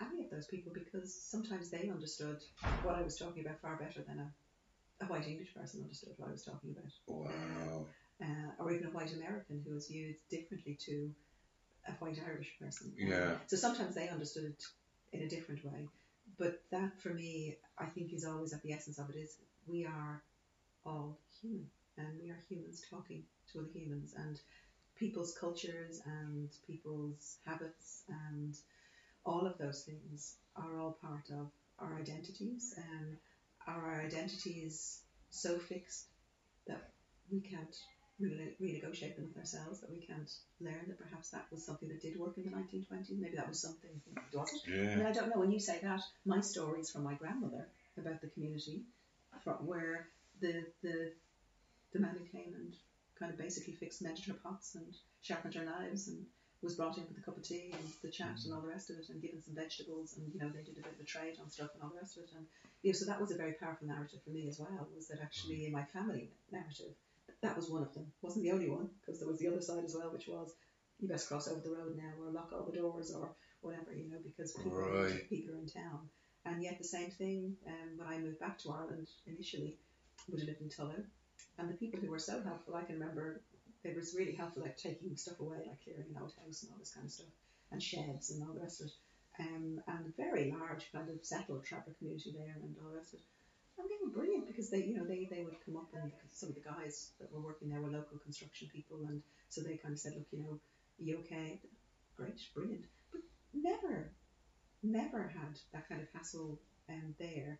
any 0.00 0.24
of 0.24 0.30
those 0.30 0.46
people 0.46 0.72
because 0.72 1.14
sometimes 1.14 1.70
they 1.70 1.88
understood 1.90 2.38
what 2.82 2.96
I 2.96 3.02
was 3.02 3.16
talking 3.18 3.44
about 3.44 3.60
far 3.60 3.76
better 3.76 4.02
than 4.06 4.18
a, 4.20 5.04
a 5.04 5.06
white 5.08 5.28
English 5.28 5.54
person 5.54 5.82
understood 5.82 6.14
what 6.16 6.28
I 6.28 6.32
was 6.32 6.44
talking 6.44 6.70
about, 6.70 6.92
Wow. 7.06 7.86
uh, 8.22 8.50
or 8.58 8.72
even 8.72 8.86
a 8.86 8.90
white 8.90 9.12
American 9.12 9.62
who 9.66 9.74
was 9.74 9.88
viewed 9.88 10.16
differently 10.30 10.78
to 10.86 11.10
a 11.88 11.92
white 11.92 12.18
Irish 12.26 12.54
person. 12.60 12.92
Um, 13.02 13.08
Yeah. 13.08 13.38
so 13.46 13.56
sometimes 13.56 13.94
they 13.94 14.08
understood 14.08 14.44
it 14.44 14.62
in 15.12 15.22
a 15.22 15.28
different 15.28 15.64
way. 15.64 15.88
But 16.38 16.62
that 16.70 17.00
for 17.00 17.10
me, 17.10 17.56
I 17.78 17.86
think 17.86 18.12
is 18.12 18.24
always 18.24 18.52
at 18.52 18.62
the 18.62 18.72
essence 18.72 18.98
of 18.98 19.10
it 19.10 19.16
is 19.16 19.36
we 19.66 19.84
are 19.84 20.22
all 20.84 21.18
human 21.40 21.68
and 21.96 22.20
we 22.20 22.30
are 22.30 22.42
humans 22.48 22.82
talking 22.90 23.24
to 23.52 23.60
other 23.60 23.68
humans 23.72 24.14
and 24.16 24.40
people's 24.96 25.34
cultures 25.38 26.00
and 26.04 26.48
people's 26.66 27.36
habits 27.44 28.02
and 28.08 28.54
all 29.24 29.46
of 29.46 29.58
those 29.58 29.82
things 29.82 30.36
are 30.56 30.78
all 30.78 30.96
part 31.00 31.28
of 31.30 31.50
our 31.78 31.96
identities 31.98 32.74
and 32.76 33.16
our 33.66 34.00
identity 34.00 34.62
is 34.66 35.00
so 35.30 35.58
fixed 35.58 36.06
that 36.66 36.90
we 37.30 37.40
can't 37.40 37.76
rene- 38.20 38.54
renegotiate 38.60 39.16
them 39.16 39.26
with 39.28 39.38
ourselves 39.38 39.80
that 39.80 39.90
we 39.90 39.98
can't 39.98 40.30
learn 40.60 40.84
that 40.86 40.98
perhaps 40.98 41.30
that 41.30 41.46
was 41.50 41.64
something 41.64 41.88
that 41.88 42.02
did 42.02 42.18
work 42.18 42.36
in 42.36 42.44
the 42.44 42.50
1920s 42.50 43.18
maybe 43.18 43.36
that 43.36 43.48
was 43.48 43.60
something 43.60 43.90
wasn't. 44.32 44.62
I 44.68 44.96
mean, 44.96 45.06
I 45.06 45.12
don't 45.12 45.28
know. 45.28 45.40
When 45.40 45.52
you 45.52 45.60
say 45.60 45.78
that, 45.82 46.02
my 46.24 46.40
story 46.40 46.80
is 46.80 46.90
from 46.90 47.04
my 47.04 47.14
grandmother 47.14 47.66
about 47.98 48.20
the 48.20 48.28
community, 48.28 48.82
from 49.44 49.54
where 49.66 50.06
the 50.40 50.64
the 50.82 51.12
the 51.92 51.98
man 51.98 52.16
who 52.18 52.38
came 52.38 52.54
and 52.54 52.74
kind 53.18 53.32
of 53.32 53.38
basically 53.38 53.74
fixed 53.74 54.02
mended 54.02 54.24
her 54.24 54.34
pots 54.34 54.74
and 54.74 54.86
sharpened 55.22 55.54
her 55.54 55.64
knives 55.64 56.08
and 56.08 56.24
was 56.62 56.74
brought 56.74 56.96
in 56.96 57.04
with 57.08 57.18
a 57.18 57.22
cup 57.22 57.36
of 57.36 57.42
tea 57.42 57.70
and 57.72 57.92
the 58.02 58.08
chat 58.08 58.36
and 58.44 58.52
all 58.52 58.60
the 58.60 58.68
rest 58.68 58.90
of 58.90 58.96
it 58.96 59.08
and 59.08 59.22
given 59.22 59.42
some 59.42 59.54
vegetables 59.54 60.16
and 60.16 60.32
you 60.32 60.40
know 60.40 60.48
they 60.48 60.62
did 60.62 60.76
a 60.78 60.82
bit 60.82 60.92
of 60.92 61.00
a 61.00 61.04
trade 61.04 61.36
on 61.40 61.48
stuff 61.50 61.70
and 61.74 61.82
all 61.82 61.88
the 61.90 62.00
rest 62.00 62.16
of 62.16 62.24
it. 62.24 62.30
And 62.36 62.46
you 62.82 62.92
know 62.92 62.96
so 62.96 63.06
that 63.06 63.20
was 63.20 63.30
a 63.30 63.36
very 63.36 63.52
powerful 63.52 63.88
narrative 63.88 64.20
for 64.24 64.30
me 64.30 64.48
as 64.48 64.58
well 64.58 64.88
was 64.94 65.08
that 65.08 65.20
actually 65.20 65.66
in 65.66 65.72
my 65.72 65.84
family 65.84 66.28
narrative 66.52 66.94
that 67.42 67.56
was 67.56 67.70
one 67.70 67.82
of 67.82 67.92
them 67.94 68.06
wasn't 68.22 68.42
the 68.42 68.52
only 68.52 68.68
one 68.68 68.88
because 69.00 69.18
there 69.18 69.28
was 69.28 69.38
the 69.38 69.48
other 69.48 69.60
side 69.60 69.84
as 69.84 69.94
well 69.94 70.10
which 70.12 70.28
was 70.28 70.54
you 71.00 71.08
best 71.08 71.28
cross 71.28 71.48
over 71.48 71.60
the 71.60 71.70
road 71.70 71.96
now 71.96 72.12
or 72.22 72.30
lock 72.30 72.50
all 72.52 72.64
the 72.64 72.76
doors 72.76 73.10
or 73.10 73.34
whatever, 73.60 73.92
you 73.92 74.08
know, 74.10 74.18
because 74.22 74.52
people, 74.52 74.72
Right. 74.72 75.28
people 75.28 75.54
are 75.54 75.58
in 75.58 75.66
town. 75.66 76.08
And 76.44 76.62
yet 76.62 76.78
the 76.78 76.84
same 76.84 77.10
thing 77.10 77.56
um, 77.66 77.98
when 77.98 78.08
I 78.08 78.18
moved 78.18 78.38
back 78.38 78.58
to 78.60 78.72
Ireland 78.72 79.08
initially, 79.26 79.76
would 80.28 80.40
have 80.40 80.48
lived 80.48 80.62
in 80.62 80.68
Tullow. 80.68 81.04
And 81.58 81.68
the 81.68 81.76
people 81.76 82.00
who 82.00 82.10
were 82.10 82.18
so 82.18 82.40
helpful, 82.40 82.74
I 82.74 82.82
can 82.82 82.98
remember 82.98 83.40
they 83.82 83.92
was 83.92 84.14
really 84.14 84.32
helpful, 84.34 84.62
like 84.62 84.76
taking 84.76 85.16
stuff 85.16 85.40
away, 85.40 85.58
like 85.66 85.82
clearing 85.82 86.06
an 86.10 86.20
old 86.20 86.32
house 86.44 86.62
and 86.62 86.72
all 86.72 86.78
this 86.78 86.92
kind 86.92 87.06
of 87.06 87.12
stuff, 87.12 87.26
and 87.72 87.82
sheds 87.82 88.30
and 88.30 88.42
all 88.42 88.54
the 88.54 88.60
rest 88.60 88.80
of 88.80 88.86
it. 88.86 88.92
Um, 89.38 89.80
and 89.86 90.06
a 90.06 90.22
very 90.22 90.50
large 90.52 90.90
kind 90.92 91.08
of 91.08 91.24
settled 91.24 91.64
trapper 91.64 91.94
community 91.98 92.34
there 92.36 92.56
and 92.62 92.76
all 92.82 92.90
the 92.90 92.96
rest 92.96 93.14
of 93.14 93.20
it. 93.20 93.26
And 93.80 93.88
they 93.88 93.96
were 94.04 94.12
brilliant 94.12 94.46
because 94.46 94.70
they, 94.70 94.84
you 94.84 94.96
know, 94.96 95.06
they, 95.06 95.26
they 95.30 95.42
would 95.42 95.56
come 95.64 95.76
up 95.76 95.88
and 95.94 96.12
some 96.28 96.50
of 96.50 96.54
the 96.54 96.60
guys 96.60 97.12
that 97.18 97.32
were 97.32 97.40
working 97.40 97.70
there 97.70 97.80
were 97.80 97.90
local 97.90 98.18
construction 98.18 98.68
people, 98.72 99.06
and 99.08 99.22
so 99.48 99.62
they 99.62 99.78
kind 99.78 99.94
of 99.94 99.98
said, 99.98 100.12
look, 100.16 100.26
you 100.30 100.40
know, 100.40 100.60
you 100.98 101.18
okay? 101.20 101.60
Great, 102.16 102.40
brilliant. 102.54 102.84
But 103.10 103.22
never, 103.54 104.12
never 104.82 105.28
had 105.28 105.58
that 105.72 105.88
kind 105.88 106.02
of 106.02 106.08
hassle 106.12 106.60
um, 106.90 107.14
there. 107.18 107.58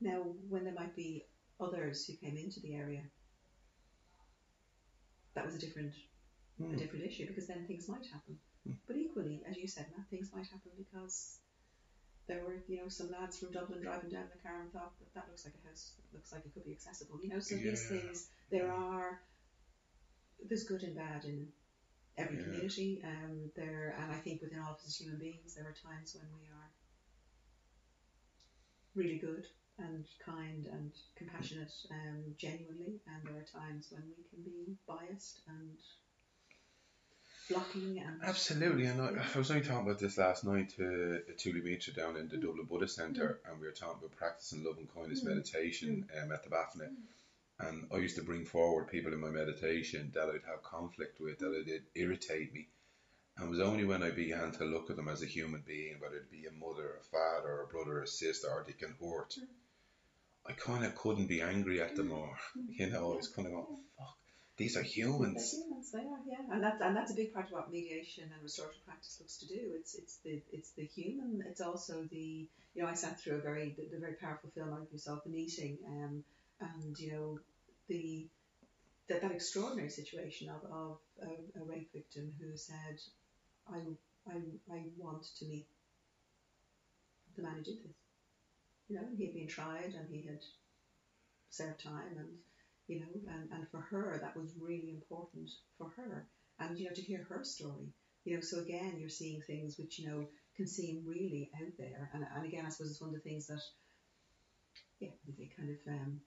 Now, 0.00 0.22
when 0.48 0.64
there 0.64 0.74
might 0.74 0.94
be 0.94 1.26
others 1.60 2.06
who 2.06 2.14
came 2.16 2.36
into 2.36 2.60
the 2.60 2.76
area, 2.76 3.02
that 5.34 5.44
was 5.44 5.56
a 5.56 5.58
different 5.58 5.94
a 6.60 6.62
Hmm. 6.64 6.76
different 6.76 7.04
issue 7.04 7.26
because 7.26 7.46
then 7.46 7.66
things 7.66 7.88
might 7.88 8.06
happen. 8.06 8.38
Hmm. 8.66 8.74
But 8.86 8.96
equally, 8.96 9.42
as 9.48 9.56
you 9.56 9.68
said, 9.68 9.86
Matt, 9.96 10.08
things 10.10 10.30
might 10.34 10.46
happen 10.46 10.72
because 10.76 11.38
there 12.28 12.42
were 12.44 12.62
you 12.68 12.80
know 12.80 12.88
some 12.88 13.10
lads 13.10 13.38
from 13.38 13.50
Dublin 13.50 13.80
driving 13.80 14.10
down 14.10 14.26
the 14.32 14.38
car 14.42 14.60
and 14.60 14.72
thought 14.72 14.92
that 14.98 15.12
that 15.14 15.28
looks 15.28 15.44
like 15.44 15.54
a 15.64 15.68
house, 15.68 15.92
that 15.96 16.14
looks 16.14 16.32
like 16.32 16.44
it 16.44 16.54
could 16.54 16.64
be 16.64 16.72
accessible. 16.72 17.18
You 17.22 17.30
know, 17.30 17.40
so 17.40 17.56
these 17.56 17.88
things 17.88 18.28
there 18.50 18.70
are 18.70 19.20
there's 20.48 20.64
good 20.64 20.82
and 20.82 20.94
bad 20.94 21.24
in 21.24 21.48
every 22.16 22.36
Yeah. 22.36 22.44
community. 22.44 23.02
Um, 23.02 23.50
there 23.56 23.94
and 23.98 24.12
I 24.12 24.18
think 24.20 24.40
within 24.42 24.60
all 24.60 24.70
of 24.72 24.76
us 24.76 24.86
as 24.86 24.96
human 24.96 25.18
beings, 25.18 25.54
there 25.54 25.66
are 25.68 25.72
times 25.72 26.14
when 26.14 26.26
we 26.32 26.46
are 26.46 26.70
really 28.94 29.18
good 29.18 29.46
and 29.78 30.06
kind 30.18 30.66
and 30.66 30.92
compassionate, 31.14 31.72
um, 31.90 32.34
genuinely, 32.36 33.00
and 33.06 33.24
there 33.26 33.38
are 33.38 33.44
times 33.44 33.88
when 33.90 34.02
we 34.16 34.24
can 34.28 34.42
be 34.42 34.76
biased 34.86 35.40
and 35.46 35.78
blocking 37.48 37.98
and 38.04 38.20
Absolutely, 38.22 38.86
and 38.86 39.00
I, 39.00 39.10
I 39.34 39.38
was 39.38 39.50
only 39.50 39.62
talking 39.62 39.86
about 39.86 39.98
this 39.98 40.18
last 40.18 40.44
night 40.44 40.70
to 40.76 41.22
uh, 41.28 41.32
Tuli 41.36 41.60
Mitra 41.60 41.94
down 41.94 42.16
in 42.16 42.28
the 42.28 42.36
mm. 42.36 42.42
Dublin 42.42 42.66
Buddhist 42.66 42.96
Centre, 42.96 43.40
mm. 43.44 43.50
and 43.50 43.60
we 43.60 43.66
were 43.66 43.72
talking 43.72 43.98
about 43.98 44.16
practicing 44.16 44.64
love 44.64 44.78
and 44.78 44.92
kindness 44.94 45.22
Mm. 45.22 45.28
meditation 45.28 46.08
mm. 46.14 46.22
um, 46.22 46.32
at 46.32 46.44
the 46.44 46.50
Bhavana. 46.50 46.90
And 47.60 47.88
I 47.92 47.96
used 47.96 48.16
to 48.16 48.22
bring 48.22 48.44
forward 48.44 48.88
people 48.88 49.12
in 49.12 49.20
my 49.20 49.30
meditation 49.30 50.12
that 50.14 50.28
I'd 50.28 50.46
have 50.46 50.62
conflict 50.62 51.18
with, 51.20 51.38
that 51.38 51.52
it'd 51.60 51.82
irritate 51.94 52.54
me. 52.54 52.68
And 53.36 53.46
it 53.46 53.50
was 53.50 53.60
only 53.60 53.84
when 53.84 54.02
I 54.02 54.10
began 54.10 54.52
to 54.52 54.64
look 54.64 54.90
at 54.90 54.96
them 54.96 55.08
as 55.08 55.22
a 55.22 55.26
human 55.26 55.62
being, 55.66 55.98
whether 55.98 56.16
it 56.16 56.30
be 56.30 56.46
a 56.46 56.52
mother, 56.52 56.98
a 57.00 57.04
father, 57.04 57.62
a 57.62 57.66
brother, 57.66 58.02
a 58.02 58.06
sister, 58.06 58.48
or 58.48 58.64
they 58.66 58.74
can 58.74 58.94
hurt, 59.00 59.34
Mm. 59.38 59.46
I 60.46 60.52
kind 60.52 60.82
of 60.84 60.94
couldn't 60.94 61.26
be 61.26 61.42
angry 61.42 61.82
at 61.82 61.94
them 61.96 62.08
more. 62.08 62.38
You 62.78 62.86
know, 62.90 63.12
I 63.12 63.16
was 63.16 63.28
kind 63.28 63.46
of 63.48 63.52
going, 63.54 63.66
fuck, 63.98 64.16
these 64.58 64.76
are 64.76 64.82
humans. 64.82 65.52
They're 65.52 65.62
humans, 65.62 65.90
they 65.92 66.00
are, 66.00 66.20
yeah, 66.26 66.52
and 66.52 66.62
that's 66.62 66.82
and 66.82 66.96
that's 66.96 67.12
a 67.12 67.14
big 67.14 67.32
part 67.32 67.46
of 67.46 67.52
what 67.52 67.70
mediation 67.70 68.24
and 68.24 68.42
restorative 68.42 68.84
practice 68.84 69.16
looks 69.20 69.36
to 69.38 69.46
do. 69.46 69.60
It's 69.78 69.94
it's 69.94 70.16
the 70.24 70.42
it's 70.52 70.70
the 70.72 70.84
human. 70.84 71.44
It's 71.48 71.60
also 71.60 72.02
the 72.10 72.48
you 72.74 72.82
know 72.82 72.88
I 72.88 72.94
sat 72.94 73.20
through 73.20 73.36
a 73.36 73.40
very 73.40 73.74
the, 73.78 73.86
the 73.94 74.00
very 74.00 74.14
powerful 74.14 74.50
film 74.50 74.70
like 74.70 74.92
you 74.92 74.98
saw 74.98 75.16
the 75.24 75.30
meeting, 75.30 75.78
um, 75.86 76.24
and 76.60 76.98
you 76.98 77.12
know 77.12 77.38
the 77.88 78.26
that 79.08 79.22
that 79.22 79.32
extraordinary 79.32 79.90
situation 79.90 80.50
of 80.50 80.64
of 80.70 80.98
a, 81.22 81.60
a 81.60 81.64
rape 81.64 81.92
victim 81.92 82.32
who 82.40 82.56
said, 82.56 83.00
I 83.72 83.78
I 84.28 84.36
I 84.72 84.82
want 84.98 85.24
to 85.38 85.44
meet 85.46 85.66
the 87.36 87.42
man 87.42 87.54
who 87.56 87.62
did 87.62 87.84
this. 87.84 87.96
You 88.88 88.96
know, 88.96 89.06
he 89.16 89.26
had 89.26 89.34
been 89.34 89.48
tried 89.48 89.94
and 89.94 90.08
he 90.10 90.26
had 90.26 90.42
served 91.50 91.80
time 91.82 92.16
and 92.18 92.28
you 92.88 93.00
know, 93.00 93.32
and, 93.32 93.48
and 93.52 93.68
for 93.70 93.80
her 93.80 94.18
that 94.22 94.36
was 94.36 94.54
really 94.60 94.90
important 94.90 95.50
for 95.78 95.90
her. 95.96 96.26
And 96.60 96.78
you 96.78 96.86
know, 96.86 96.94
to 96.94 97.02
hear 97.02 97.24
her 97.28 97.44
story. 97.44 97.92
You 98.24 98.34
know, 98.36 98.40
so 98.40 98.58
again 98.60 98.96
you're 98.98 99.08
seeing 99.08 99.40
things 99.42 99.78
which, 99.78 99.98
you 99.98 100.08
know, 100.08 100.26
can 100.56 100.66
seem 100.66 101.04
really 101.06 101.50
out 101.62 101.72
there. 101.78 102.10
And 102.14 102.26
and 102.34 102.46
again 102.46 102.66
I 102.66 102.70
suppose 102.70 102.90
it's 102.90 103.00
one 103.00 103.10
of 103.10 103.16
the 103.16 103.28
things 103.28 103.46
that 103.48 103.62
yeah, 105.00 105.10
it 105.38 105.56
kind 105.56 105.70
of 105.70 105.76
um 105.92 106.20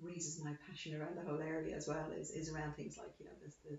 raises 0.00 0.42
my 0.42 0.52
passion 0.68 0.94
around 0.94 1.16
the 1.16 1.22
whole 1.22 1.40
area 1.40 1.76
as 1.76 1.88
well 1.88 2.10
is, 2.10 2.30
is 2.30 2.50
around 2.52 2.74
things 2.74 2.98
like, 2.98 3.12
you 3.18 3.26
know, 3.26 3.32
there's 3.40 3.56
the 3.64 3.78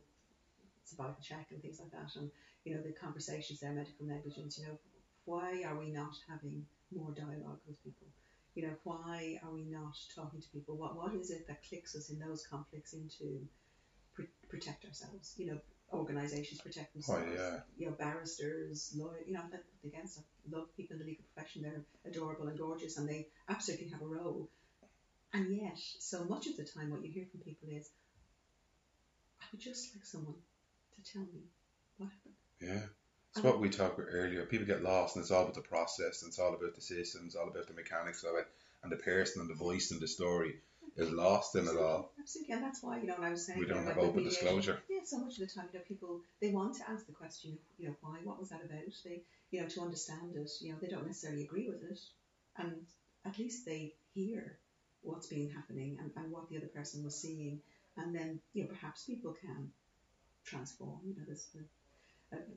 CervicalCheck 0.87 1.51
and 1.51 1.61
things 1.61 1.79
like 1.79 1.91
that 1.91 2.15
and, 2.15 2.29
you 2.65 2.73
know, 2.75 2.81
the 2.81 2.93
conversations 2.93 3.59
there, 3.59 3.73
medical 3.73 4.05
negligence, 4.05 4.57
you 4.57 4.67
know, 4.67 4.77
why 5.25 5.63
are 5.65 5.77
we 5.77 5.89
not 5.91 6.15
having 6.29 6.65
more 6.91 7.11
dialogue 7.11 7.59
with 7.67 7.81
people? 7.83 8.07
You 8.55 8.67
know, 8.67 8.73
why 8.83 9.39
are 9.43 9.51
we 9.51 9.63
not 9.63 9.97
talking 10.15 10.41
to 10.41 10.47
people? 10.49 10.75
What 10.75 10.95
what 10.95 11.15
is 11.15 11.31
it 11.31 11.47
that 11.47 11.67
clicks 11.67 11.95
us 11.95 12.09
in 12.09 12.19
those 12.19 12.45
conflicts 12.45 12.93
into 12.93 13.47
pr- 14.13 14.33
protect 14.47 14.85
ourselves? 14.85 15.33
You 15.37 15.47
know, 15.47 15.59
organisations 15.91 16.61
protect 16.61 16.89
oh, 16.89 16.93
themselves. 16.93 17.25
Oh, 17.27 17.33
yeah. 17.33 17.59
You 17.77 17.85
know, 17.87 17.93
barristers, 17.93 18.93
lawyers. 18.95 19.23
You 19.27 19.33
know, 19.33 19.41
that 19.51 19.63
I 19.85 20.55
love 20.55 20.67
people 20.77 20.95
in 20.95 20.99
the 20.99 21.05
legal 21.05 21.25
profession. 21.33 21.63
They're 21.63 21.83
adorable 22.05 22.47
and 22.47 22.57
gorgeous, 22.57 22.97
and 22.97 23.09
they 23.09 23.27
absolutely 23.49 23.89
have 23.89 24.01
a 24.01 24.05
role. 24.05 24.49
And 25.33 25.55
yet, 25.55 25.79
so 25.99 26.23
much 26.25 26.45
of 26.45 26.57
the 26.57 26.63
time, 26.63 26.91
what 26.91 27.03
you 27.03 27.11
hear 27.11 27.25
from 27.31 27.39
people 27.41 27.69
is, 27.69 27.89
"I 29.41 29.45
would 29.51 29.61
just 29.61 29.95
like 29.95 30.05
someone 30.05 30.35
to 30.95 31.11
tell 31.11 31.23
me 31.23 31.49
what 31.97 32.09
happened." 32.11 32.35
Yeah. 32.61 32.85
It's 33.35 33.43
what 33.43 33.59
we 33.59 33.69
talked 33.69 33.97
about 33.97 34.11
earlier. 34.11 34.45
People 34.45 34.67
get 34.67 34.83
lost, 34.83 35.15
and 35.15 35.23
it's 35.23 35.31
all 35.31 35.41
about 35.41 35.55
the 35.55 35.61
process, 35.61 36.21
and 36.21 36.29
it's 36.29 36.37
all 36.37 36.53
about 36.53 36.75
the 36.75 36.81
systems, 36.81 37.35
all 37.35 37.47
about 37.47 37.65
the 37.65 37.73
mechanics 37.73 38.23
of 38.23 38.35
it, 38.35 38.47
and 38.83 38.91
the 38.91 38.97
person 38.97 39.41
and 39.41 39.49
the 39.49 39.55
voice 39.55 39.89
and 39.89 39.99
the 39.99 40.07
story 40.07 40.57
is 40.95 41.09
lost 41.09 41.55
in 41.55 41.67
it 41.67 41.75
all. 41.75 42.11
Absolutely, 42.19 42.53
and 42.53 42.63
that's 42.63 42.83
why 42.83 42.99
you 42.99 43.07
know 43.07 43.15
I 43.19 43.31
was 43.31 43.47
saying 43.47 43.57
We 43.57 43.65
don't 43.65 43.87
have 43.87 43.97
open 43.97 44.23
disclosure. 44.23 44.83
Yeah, 44.87 44.99
so 45.03 45.17
much 45.17 45.39
of 45.39 45.39
the 45.39 45.47
time, 45.47 45.67
you 45.73 45.79
know, 45.79 45.85
people 45.87 46.21
they 46.41 46.51
want 46.51 46.75
to 46.75 46.87
ask 46.87 47.07
the 47.07 47.11
question, 47.11 47.57
you 47.79 47.87
know, 47.87 47.95
why? 48.01 48.19
What 48.23 48.39
was 48.39 48.49
that 48.49 48.63
about? 48.63 48.93
They, 49.03 49.23
you 49.49 49.61
know, 49.61 49.67
to 49.67 49.81
understand 49.81 50.35
it. 50.35 50.51
You 50.61 50.73
know, 50.73 50.77
they 50.79 50.89
don't 50.89 51.07
necessarily 51.07 51.45
agree 51.45 51.67
with 51.67 51.83
it, 51.89 51.99
and 52.57 52.85
at 53.25 53.39
least 53.39 53.65
they 53.65 53.95
hear 54.13 54.59
what's 55.01 55.25
been 55.25 55.49
happening 55.49 55.97
and, 55.99 56.11
and 56.15 56.31
what 56.31 56.49
the 56.49 56.57
other 56.57 56.67
person 56.67 57.03
was 57.03 57.19
seeing, 57.19 57.61
and 57.97 58.13
then 58.13 58.39
you 58.53 58.61
know 58.61 58.69
perhaps 58.69 59.05
people 59.05 59.33
can 59.33 59.71
transform. 60.45 60.99
You 61.03 61.15
know, 61.15 61.23
there's 61.25 61.47
the, 61.55 61.63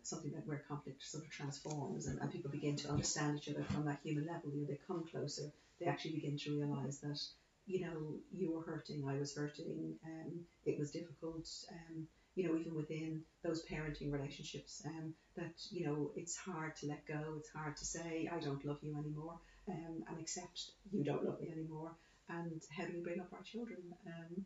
something 0.02 0.32
that 0.32 0.46
where 0.46 0.62
conflict 0.68 1.04
sort 1.04 1.24
of 1.24 1.30
transforms 1.30 2.06
and, 2.06 2.20
and 2.20 2.32
people 2.32 2.50
begin 2.50 2.76
to 2.76 2.88
understand 2.90 3.38
each 3.38 3.48
other 3.48 3.64
from 3.64 3.84
that 3.86 3.98
human 4.02 4.26
level. 4.26 4.50
You 4.52 4.62
know, 4.62 4.66
they 4.68 4.78
come 4.86 5.04
closer. 5.10 5.52
They 5.80 5.86
actually 5.86 6.12
begin 6.12 6.36
to 6.38 6.56
realise 6.58 6.98
that 6.98 7.18
you 7.66 7.80
know, 7.80 8.14
you 8.30 8.52
were 8.52 8.62
hurting, 8.62 9.04
I 9.08 9.18
was 9.18 9.34
hurting, 9.34 9.98
um, 10.06 10.44
it 10.64 10.78
was 10.78 10.92
difficult, 10.92 11.48
um, 11.72 12.06
you 12.36 12.46
know, 12.46 12.56
even 12.56 12.74
within 12.76 13.22
those 13.42 13.64
parenting 13.66 14.12
relationships, 14.12 14.82
um, 14.86 15.12
that, 15.36 15.54
you 15.70 15.84
know, 15.84 16.12
it's 16.14 16.36
hard 16.36 16.76
to 16.76 16.86
let 16.86 17.04
go, 17.06 17.34
it's 17.38 17.50
hard 17.50 17.76
to 17.76 17.84
say, 17.84 18.30
I 18.32 18.38
don't 18.38 18.64
love 18.64 18.78
you 18.82 18.96
anymore, 18.96 19.40
um, 19.68 20.04
and 20.08 20.20
accept 20.20 20.70
you 20.92 21.02
don't 21.02 21.24
love 21.24 21.40
me 21.40 21.50
anymore, 21.50 21.90
and 22.28 22.62
how 22.76 22.84
do 22.84 22.92
we 22.94 23.00
bring 23.02 23.20
up 23.20 23.32
our 23.32 23.42
children, 23.42 23.78
um, 24.06 24.44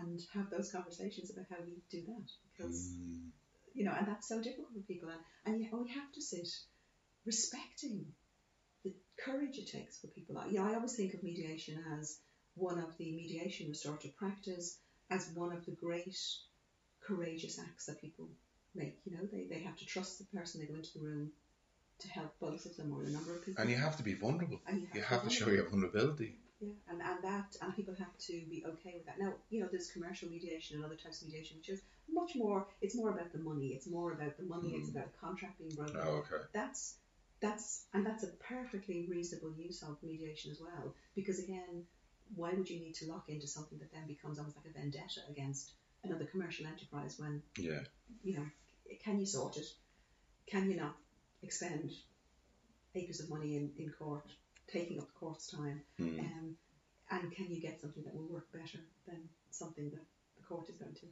and 0.00 0.20
have 0.32 0.48
those 0.48 0.72
conversations 0.72 1.30
about 1.30 1.44
how 1.50 1.56
we 1.66 1.76
do 1.90 2.00
that, 2.06 2.30
because, 2.56 2.94
Mm. 2.96 3.32
You 3.74 3.84
know, 3.84 3.94
and 3.96 4.06
that's 4.06 4.28
so 4.28 4.40
difficult 4.40 4.68
for 4.72 4.80
people, 4.80 5.08
and, 5.08 5.20
and 5.46 5.62
yet 5.62 5.72
we 5.72 5.90
have 5.90 6.12
to 6.12 6.20
sit 6.20 6.48
respecting 7.24 8.06
the 8.84 8.92
courage 9.24 9.58
it 9.58 9.70
takes 9.70 9.98
for 9.98 10.08
people. 10.08 10.36
You 10.50 10.58
know, 10.58 10.68
I 10.70 10.74
always 10.74 10.94
think 10.94 11.14
of 11.14 11.22
mediation 11.22 11.82
as 12.00 12.18
one 12.54 12.78
of 12.78 12.96
the 12.98 13.12
mediation 13.12 13.68
restorative 13.68 14.16
practice 14.16 14.78
as 15.10 15.30
one 15.34 15.52
of 15.52 15.64
the 15.64 15.72
great 15.72 16.16
courageous 17.06 17.58
acts 17.58 17.86
that 17.86 18.00
people 18.00 18.28
make. 18.74 18.98
You 19.04 19.16
know, 19.16 19.28
they, 19.32 19.44
they 19.44 19.60
have 19.60 19.76
to 19.76 19.86
trust 19.86 20.18
the 20.18 20.36
person 20.36 20.60
they 20.60 20.66
go 20.66 20.74
into 20.74 20.98
the 20.98 21.04
room 21.04 21.30
to 22.00 22.08
help 22.08 22.34
both 22.40 22.66
of 22.66 22.76
them 22.76 22.92
or 22.92 23.04
a 23.04 23.10
number 23.10 23.34
of 23.34 23.44
people. 23.44 23.60
And 23.60 23.70
you 23.70 23.76
have 23.76 23.96
to 23.96 24.02
be 24.02 24.14
vulnerable. 24.14 24.60
And 24.66 24.82
You 24.94 25.00
to 25.00 25.06
have 25.06 25.24
to 25.24 25.30
show 25.30 25.48
your 25.48 25.68
vulnerability. 25.68 26.34
And, 27.04 27.22
that 27.24 27.56
and 27.60 27.74
people 27.76 27.94
have 27.98 28.16
to 28.18 28.32
be 28.48 28.64
okay 28.66 28.94
with 28.94 29.06
that. 29.06 29.18
Now, 29.18 29.32
you 29.50 29.60
know, 29.60 29.68
there's 29.70 29.90
commercial 29.90 30.28
mediation 30.28 30.76
and 30.76 30.84
other 30.84 30.94
types 30.96 31.22
of 31.22 31.28
mediation, 31.28 31.58
which 31.58 31.68
is 31.68 31.80
much 32.10 32.32
more. 32.36 32.66
It's 32.80 32.94
more 32.96 33.10
about 33.10 33.32
the 33.32 33.38
money. 33.38 33.68
It's 33.68 33.86
more 33.86 34.12
about 34.12 34.36
the 34.36 34.44
money. 34.44 34.74
It's 34.76 34.88
Mm. 34.90 34.96
about 34.96 35.12
the 35.12 35.18
contract 35.18 35.58
being 35.58 35.74
broken. 35.74 35.96
Oh, 35.98 36.24
okay. 36.24 36.42
That's 36.52 36.96
that's 37.40 37.84
and 37.92 38.06
that's 38.06 38.22
a 38.22 38.28
perfectly 38.38 39.06
reasonable 39.10 39.52
use 39.56 39.82
of 39.82 40.00
mediation 40.02 40.52
as 40.52 40.60
well. 40.60 40.94
Because 41.16 41.38
again, 41.40 41.84
why 42.36 42.52
would 42.54 42.70
you 42.70 42.78
need 42.78 42.94
to 42.96 43.06
lock 43.06 43.28
into 43.28 43.46
something 43.46 43.78
that 43.78 43.92
then 43.92 44.06
becomes 44.06 44.38
almost 44.38 44.56
like 44.56 44.66
a 44.66 44.78
vendetta 44.78 45.20
against 45.28 45.72
another 46.04 46.24
commercial 46.24 46.66
enterprise 46.66 47.18
when 47.18 47.42
Yeah. 47.56 47.80
you 48.22 48.36
know, 48.36 48.46
can 49.04 49.18
you 49.18 49.26
sort 49.26 49.56
it? 49.56 49.66
Can 50.46 50.70
you 50.70 50.76
not 50.76 50.94
expend 51.42 51.92
acres 52.94 53.20
of 53.20 53.30
money 53.30 53.56
in, 53.56 53.72
in 53.78 53.90
court, 53.90 54.26
taking 54.68 54.98
up 55.00 55.06
the 55.06 55.12
court's 55.18 55.50
time? 55.50 55.82
Mm. 56.00 56.20
Um, 56.20 56.56
and 57.12 57.32
can 57.32 57.48
you 57.50 57.60
get 57.60 57.80
something 57.80 58.04
that 58.04 58.14
will 58.16 58.28
work 58.28 58.52
better 58.52 58.80
than 59.06 59.28
something 59.50 59.90
that 59.90 60.06
the 60.38 60.44
court 60.44 60.70
is 60.70 60.78
going 60.78 60.94
to, 60.94 61.08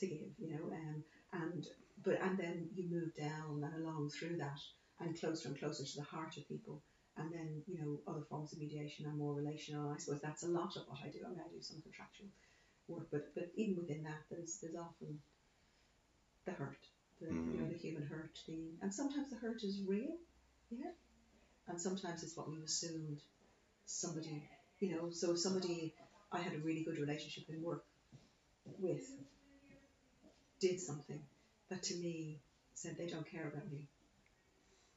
to 0.00 0.06
give, 0.06 0.28
you 0.38 0.52
know? 0.54 0.72
Um, 0.72 1.04
and 1.32 1.66
but 2.04 2.20
and 2.22 2.38
then 2.38 2.68
you 2.74 2.90
move 2.90 3.14
down 3.16 3.64
and 3.64 3.84
along 3.84 4.10
through 4.10 4.38
that 4.38 4.60
and 5.00 5.18
closer 5.20 5.48
and 5.48 5.58
closer 5.58 5.84
to 5.84 5.96
the 5.96 6.04
heart 6.04 6.36
of 6.38 6.48
people. 6.48 6.82
And 7.18 7.32
then, 7.32 7.62
you 7.66 7.78
know, 7.80 8.00
other 8.08 8.24
forms 8.30 8.52
of 8.54 8.60
mediation 8.60 9.06
are 9.06 9.12
more 9.12 9.34
relational. 9.34 9.90
I 9.90 9.98
suppose 9.98 10.22
that's 10.22 10.44
a 10.44 10.48
lot 10.48 10.76
of 10.76 10.84
what 10.88 11.00
I 11.04 11.08
do. 11.10 11.20
I 11.26 11.30
mean, 11.30 11.40
I 11.44 11.48
do 11.52 11.60
some 11.62 11.82
contractual 11.82 12.28
work, 12.88 13.08
but, 13.12 13.34
but 13.34 13.50
even 13.56 13.76
within 13.76 14.04
that, 14.04 14.22
there's 14.30 14.58
there's 14.62 14.76
often 14.76 15.20
the 16.46 16.52
hurt, 16.52 16.86
the 17.20 17.26
you 17.48 17.58
know 17.60 17.66
Mm. 17.66 17.72
the 17.72 17.78
human 17.78 18.04
hurt, 18.06 18.38
the 18.46 18.78
and 18.82 18.92
sometimes 18.94 19.30
the 19.30 19.36
hurt 19.36 19.62
is 19.64 19.82
real, 19.86 20.16
yeah, 20.70 20.92
and 21.68 21.80
sometimes 21.80 22.22
it's 22.24 22.36
what 22.36 22.50
we've 22.50 22.64
assumed 22.64 23.22
somebody, 23.86 24.48
you 24.80 24.94
know. 24.94 25.10
So 25.10 25.34
somebody 25.36 25.94
I 26.32 26.38
had 26.40 26.54
a 26.54 26.58
really 26.58 26.82
good 26.84 26.98
relationship 26.98 27.44
in 27.48 27.62
work 27.62 27.84
with 28.78 29.02
did 30.60 30.80
something 30.80 31.20
that 31.70 31.82
to 31.84 31.94
me 31.96 32.40
said 32.74 32.96
they 32.98 33.06
don't 33.06 33.30
care 33.30 33.48
about 33.48 33.70
me, 33.70 33.88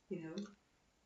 you 0.09 0.23
know, 0.23 0.35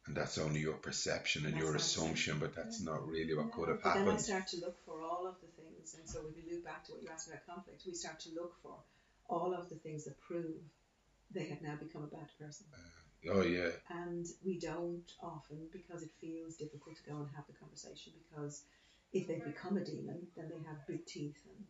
And 0.07 0.15
that's 0.15 0.38
only 0.38 0.61
your 0.61 0.75
perception 0.75 1.45
and 1.45 1.53
That's 1.53 1.63
your 1.63 1.75
assumption, 1.75 2.39
but 2.39 2.55
that's 2.55 2.82
not 2.82 3.07
really 3.07 3.36
what 3.36 3.51
could 3.51 3.67
No, 3.67 3.73
have 3.73 3.84
but 3.84 3.93
Then 3.93 4.07
I 4.07 4.17
start 4.17 4.47
to 4.47 4.57
look 4.57 4.78
for 4.86 5.01
all 5.01 5.28
of 5.28 5.36
the 5.41 5.47
things, 5.61 5.95
and 5.95 6.07
so 6.07 6.21
when 6.21 6.34
we 6.36 6.51
loop 6.51 6.65
back 6.65 6.86
to 6.86 6.93
what 6.93 7.03
you 7.03 7.09
asked 7.09 7.28
about 7.28 7.45
conflict, 7.45 7.84
we 7.86 7.93
start 7.93 8.19
to 8.21 8.30
look 8.34 8.55
for 8.63 8.75
all 9.30 9.53
of 9.53 9.69
the 9.69 9.75
things 9.75 10.05
that 10.05 10.19
prove 10.21 10.55
they 11.32 11.45
have 11.47 11.61
now 11.61 11.75
become 11.75 12.03
a 12.03 12.07
bad 12.07 12.30
person. 12.39 12.65
Uh, 12.73 12.78
Oh 13.30 13.41
yeah. 13.41 13.70
And 13.89 14.26
we 14.45 14.59
don't 14.59 15.11
often 15.22 15.68
because 15.72 16.03
it 16.03 16.11
feels 16.22 16.55
difficult 16.55 16.95
to 16.97 17.09
go 17.09 17.18
and 17.18 17.28
have 17.36 17.45
the 17.47 17.53
conversation 17.53 18.13
because 18.30 18.63
if 19.13 19.28
they 19.28 19.39
become 19.39 19.78
a 19.78 19.84
demon, 19.84 20.28
then 20.36 20.49
they 20.49 20.61
have 20.68 20.88
big 20.88 21.05
teeth 21.05 21.38
and 21.45 21.65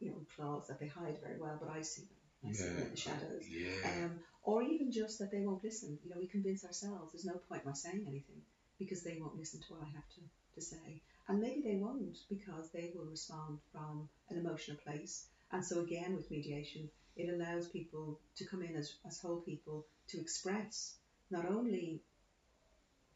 you 0.00 0.10
know 0.10 0.26
claws 0.34 0.68
that 0.68 0.80
they 0.80 0.88
hide 0.88 1.18
very 1.22 1.38
well, 1.38 1.58
but 1.60 1.70
I 1.70 1.82
see 1.82 2.02
them. 2.02 2.50
I 2.50 2.52
see 2.52 2.68
them 2.68 2.84
in 2.84 2.90
the 2.90 2.96
shadows. 2.96 3.44
Yeah. 3.48 4.04
Um, 4.04 4.20
or 4.42 4.62
even 4.62 4.92
just 4.92 5.18
that 5.18 5.30
they 5.30 5.40
won't 5.40 5.64
listen. 5.64 5.98
You 6.04 6.10
know, 6.10 6.20
we 6.20 6.26
convince 6.26 6.64
ourselves 6.64 7.12
there's 7.12 7.24
no 7.24 7.40
point 7.48 7.62
in 7.64 7.70
my 7.70 7.74
saying 7.74 8.04
anything 8.06 8.42
because 8.78 9.02
they 9.02 9.18
won't 9.20 9.36
listen 9.36 9.60
to 9.60 9.72
what 9.72 9.82
I 9.82 9.90
have 9.94 10.08
to, 10.14 10.20
to 10.54 10.60
say. 10.60 11.02
And 11.28 11.40
maybe 11.40 11.62
they 11.62 11.76
won't 11.76 12.18
because 12.28 12.70
they 12.70 12.92
will 12.94 13.06
respond 13.06 13.58
from 13.72 14.08
an 14.30 14.38
emotional 14.38 14.76
place. 14.76 15.26
And 15.50 15.64
so 15.64 15.80
again 15.80 16.14
with 16.14 16.30
mediation, 16.30 16.88
it 17.16 17.32
allows 17.32 17.68
people 17.68 18.20
to 18.36 18.44
come 18.46 18.62
in 18.62 18.76
as, 18.76 18.94
as 19.06 19.18
whole 19.18 19.40
people 19.40 19.86
to 20.08 20.20
express 20.20 20.94
not 21.30 21.46
only 21.46 22.00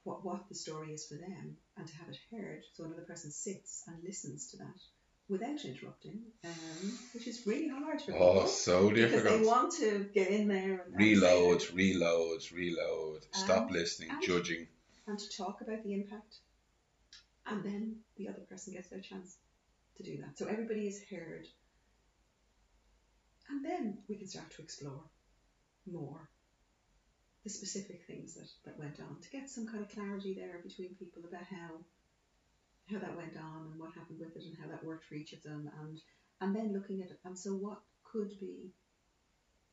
what, 0.04 0.24
what 0.24 0.48
the 0.48 0.54
story 0.54 0.92
is 0.92 1.06
for 1.06 1.14
them 1.14 1.56
and 1.76 1.86
to 1.86 1.96
have 1.96 2.08
it 2.08 2.18
heard. 2.34 2.62
So 2.74 2.84
another 2.84 3.02
person 3.02 3.30
sits 3.30 3.84
and 3.86 4.02
listens 4.02 4.50
to 4.50 4.56
that 4.58 4.80
without 5.28 5.64
interrupting, 5.64 6.20
um, 6.44 6.98
which 7.14 7.28
is 7.28 7.46
really 7.46 7.68
hard 7.68 8.00
for 8.00 8.12
people. 8.12 8.42
Oh, 8.42 8.46
so 8.46 8.90
because 8.90 9.22
they 9.22 9.42
want 9.44 9.72
to 9.74 10.08
get 10.12 10.28
in 10.28 10.48
there 10.48 10.82
and, 10.86 10.94
and 10.94 10.96
Reload, 10.96 11.62
reload, 11.72 12.40
reload. 12.52 13.26
Stop 13.32 13.66
And- 13.66 13.72
listening, 13.72 14.10
and- 14.10 14.22
judging. 14.22 14.66
and 15.06 15.18
to 15.18 15.36
talk 15.36 15.60
about 15.60 15.84
the 15.84 15.92
impact. 15.94 16.36
And 17.46 17.62
then 17.62 17.96
the 18.16 18.28
other 18.28 18.40
person 18.48 18.72
gets 18.74 18.88
their 18.88 19.00
chance 19.00 19.36
to 19.96 20.02
do 20.02 20.18
that. 20.18 20.36
So 20.38 20.46
everybody 20.46 20.86
is 20.88 21.02
heard. 21.10 21.46
And 23.50 23.64
then 23.64 23.98
we 24.08 24.16
can 24.16 24.28
start 24.28 24.50
to 24.52 24.62
explore 24.62 25.02
more 25.86 26.28
the 27.44 27.50
specific 27.50 28.02
things 28.06 28.34
that, 28.34 28.48
that 28.64 28.78
went 28.78 29.00
on 29.00 29.18
to 29.20 29.30
get 29.30 29.48
some 29.48 29.66
kind 29.66 29.82
of 29.82 29.90
clarity 29.90 30.34
there 30.34 30.60
between 30.62 30.94
people 30.94 31.24
about 31.26 31.44
how 31.44 31.84
how 32.86 32.98
that 32.98 33.16
went 33.16 33.36
on 33.36 33.70
and 33.70 33.78
what 33.78 33.94
happened 33.94 34.18
with 34.18 34.36
it 34.36 34.42
and 34.42 34.56
how 34.60 34.68
that 34.68 34.84
worked 34.84 35.04
for 35.04 35.14
each 35.14 35.32
of 35.32 35.42
them 35.42 35.70
and 35.80 36.00
and 36.40 36.54
then 36.54 36.72
looking 36.72 37.00
at 37.02 37.10
it 37.10 37.18
and 37.24 37.38
so 37.38 37.52
what 37.52 37.80
could 38.04 38.32
be 38.40 38.72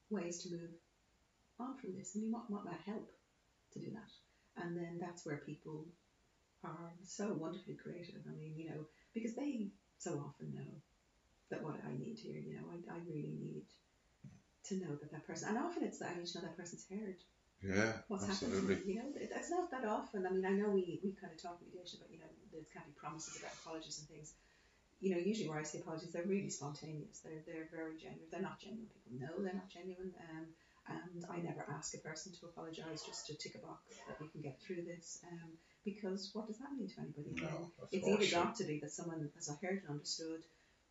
ways 0.09 0.37
to 0.43 0.51
move 0.51 0.71
on 1.59 1.75
from 1.77 1.93
this? 1.95 2.13
I 2.15 2.19
mean 2.19 2.31
what, 2.31 2.49
what 2.49 2.65
might 2.65 2.81
help 2.85 3.09
to 3.73 3.79
do 3.79 3.91
that? 3.91 4.11
and 4.57 4.75
then 4.75 4.97
that's 4.99 5.25
where 5.25 5.37
people 5.45 5.85
are 6.63 6.91
so 7.03 7.33
wonderfully 7.33 7.75
creative. 7.75 8.21
I 8.27 8.35
mean, 8.35 8.53
you 8.57 8.69
know, 8.69 8.85
because 9.13 9.35
they 9.35 9.67
so 9.97 10.11
often 10.25 10.53
know 10.53 10.81
that 11.49 11.63
what 11.63 11.75
I 11.85 11.91
need 11.97 12.17
here, 12.19 12.37
you 12.39 12.55
know, 12.55 12.67
I, 12.71 12.95
I 12.95 12.99
really 13.07 13.35
need 13.39 13.65
to 14.67 14.75
know 14.83 14.95
that 14.99 15.11
that 15.11 15.25
person, 15.27 15.49
and 15.49 15.57
often 15.57 15.83
it's 15.83 15.99
that 15.99 16.11
I 16.11 16.19
need 16.19 16.27
to 16.27 16.39
know 16.39 16.45
that 16.45 16.57
person's 16.57 16.85
heard 16.89 17.15
Yeah, 17.63 17.93
what's 18.07 18.27
absolutely. 18.27 18.75
happening. 18.75 18.95
You 18.95 18.95
know, 19.01 19.09
it's 19.15 19.49
not 19.51 19.71
that 19.71 19.85
often. 19.85 20.25
I 20.27 20.29
mean, 20.29 20.45
I 20.45 20.51
know 20.51 20.69
we, 20.69 20.99
we 21.03 21.15
kind 21.15 21.31
of 21.31 21.41
talk 21.41 21.59
mediation, 21.63 21.99
but 22.01 22.11
you 22.11 22.19
know, 22.19 22.29
there 22.51 22.67
can't 22.73 22.85
be 22.85 22.93
promises 22.99 23.39
about 23.39 23.53
apologies 23.63 23.99
and 23.99 24.07
things. 24.07 24.33
You 24.99 25.13
know, 25.13 25.21
usually 25.21 25.47
where 25.47 25.59
I 25.59 25.63
say 25.63 25.79
apologies, 25.79 26.11
they're 26.11 26.25
really 26.25 26.49
spontaneous. 26.49 27.21
They're 27.21 27.45
they're 27.45 27.69
very 27.69 27.95
genuine. 28.01 28.27
They're 28.31 28.41
not 28.41 28.59
genuine. 28.59 28.89
People 28.89 29.13
know 29.21 29.33
they're 29.43 29.53
not 29.53 29.69
genuine. 29.69 30.11
Um, 30.29 30.45
and 30.89 31.25
I 31.29 31.37
never 31.37 31.65
ask 31.69 31.93
a 31.95 31.99
person 31.99 32.31
to 32.39 32.47
apologise 32.47 33.03
just 33.05 33.27
to 33.27 33.35
tick 33.35 33.55
a 33.55 33.65
box 33.65 33.83
that 34.07 34.19
we 34.21 34.27
can 34.29 34.41
get 34.41 34.59
through 34.61 34.83
this. 34.87 35.19
Um, 35.27 35.51
because 35.83 36.31
what 36.33 36.47
does 36.47 36.57
that 36.59 36.71
mean 36.77 36.89
to 36.89 37.01
anybody? 37.01 37.35
No, 37.35 37.71
it's 37.91 38.07
either 38.07 38.43
got 38.43 38.55
to 38.55 38.63
be 38.63 38.79
that 38.79 38.91
someone 38.91 39.29
has 39.35 39.49
heard 39.61 39.83
and 39.83 39.89
understood. 39.89 40.43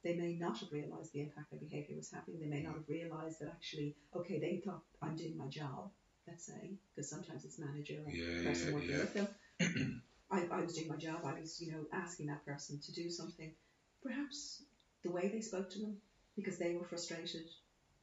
They 0.05 0.15
may 0.15 0.35
not 0.35 0.59
have 0.59 0.73
realised 0.73 1.13
the 1.13 1.23
impact 1.23 1.51
their 1.51 1.61
behaviour 1.61 1.97
was 1.97 2.11
having. 2.11 2.41
They 2.41 2.47
may 2.47 2.63
not 2.63 2.75
have 2.75 2.89
realised 2.89 3.41
that 3.41 3.49
actually, 3.49 3.97
okay, 4.15 4.39
they 4.39 4.63
thought 4.65 4.83
I'm 5.03 5.17
doing 5.17 5.37
my 5.37 5.47
job. 5.49 5.91
Let's 6.29 6.47
say, 6.47 6.77
because 6.95 7.09
sometimes 7.09 7.45
it's 7.45 7.59
manager 7.59 8.03
or 8.05 8.13
Yeah, 8.13 8.43
person 8.43 8.75
working 8.75 8.91
yeah. 8.91 8.99
with 8.99 9.15
them. 9.15 9.29
I, 10.31 10.47
I 10.51 10.61
was 10.61 10.75
doing 10.75 10.89
my 10.89 10.97
job. 10.97 11.21
I 11.25 11.39
was, 11.41 11.61
you 11.61 11.73
know, 11.73 11.85
asking 11.93 12.27
that 12.27 12.45
person 12.45 12.81
to 12.81 12.93
do 12.93 13.09
something. 13.11 13.53
Perhaps 14.03 14.65
the 15.05 15.11
way 15.11 15.29
they 15.29 15.41
spoke 15.41 15.71
to 15.71 15.79
them, 15.79 15.97
because 16.35 16.59
they 16.59 16.75
were 16.75 16.85
frustrated, 16.85 17.49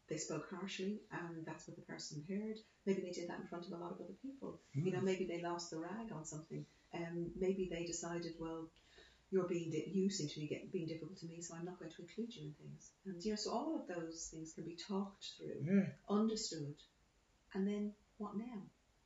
they 0.09 0.17
spoke 0.17 0.47
harshly, 0.49 1.01
and 1.11 1.45
that's 1.45 1.67
what 1.67 1.75
the 1.75 1.83
person 1.83 2.23
heard. 2.29 2.57
Maybe 2.85 3.01
they 3.01 3.11
did 3.11 3.29
that 3.29 3.39
in 3.41 3.47
front 3.47 3.65
of 3.65 3.73
a 3.73 3.77
lot 3.77 3.91
of 3.91 3.99
other 4.01 4.15
people. 4.21 4.59
You 4.73 4.91
know, 4.91 5.01
maybe 5.01 5.25
they 5.25 5.41
lost 5.41 5.69
the 5.71 5.79
rag 5.79 6.11
on 6.13 6.25
something. 6.25 6.65
Um, 6.93 7.31
maybe 7.39 7.69
they 7.71 7.85
decided, 7.85 8.33
well, 8.39 8.69
you're 9.33 9.47
being 9.47 9.71
di- 9.71 9.89
you 9.91 10.11
seem 10.11 10.29
to 10.29 10.39
be 10.39 10.47
getting 10.47 10.67
being 10.71 10.85
difficult 10.87 11.17
to 11.17 11.25
me, 11.25 11.41
so 11.41 11.55
I'm 11.55 11.65
not 11.65 11.79
going 11.79 11.91
to 11.91 12.01
include 12.03 12.35
you 12.35 12.43
in 12.43 12.53
things. 12.53 12.91
And 13.07 13.23
you 13.25 13.31
know, 13.31 13.35
so 13.35 13.51
all 13.51 13.75
of 13.75 13.87
those 13.87 14.27
things 14.31 14.53
can 14.53 14.63
be 14.63 14.75
talked 14.75 15.25
through 15.37 15.59
Yeah. 15.65 15.87
understood, 16.07 16.75
and 17.55 17.67
then 17.67 17.93
what 18.19 18.37
now? 18.37 18.61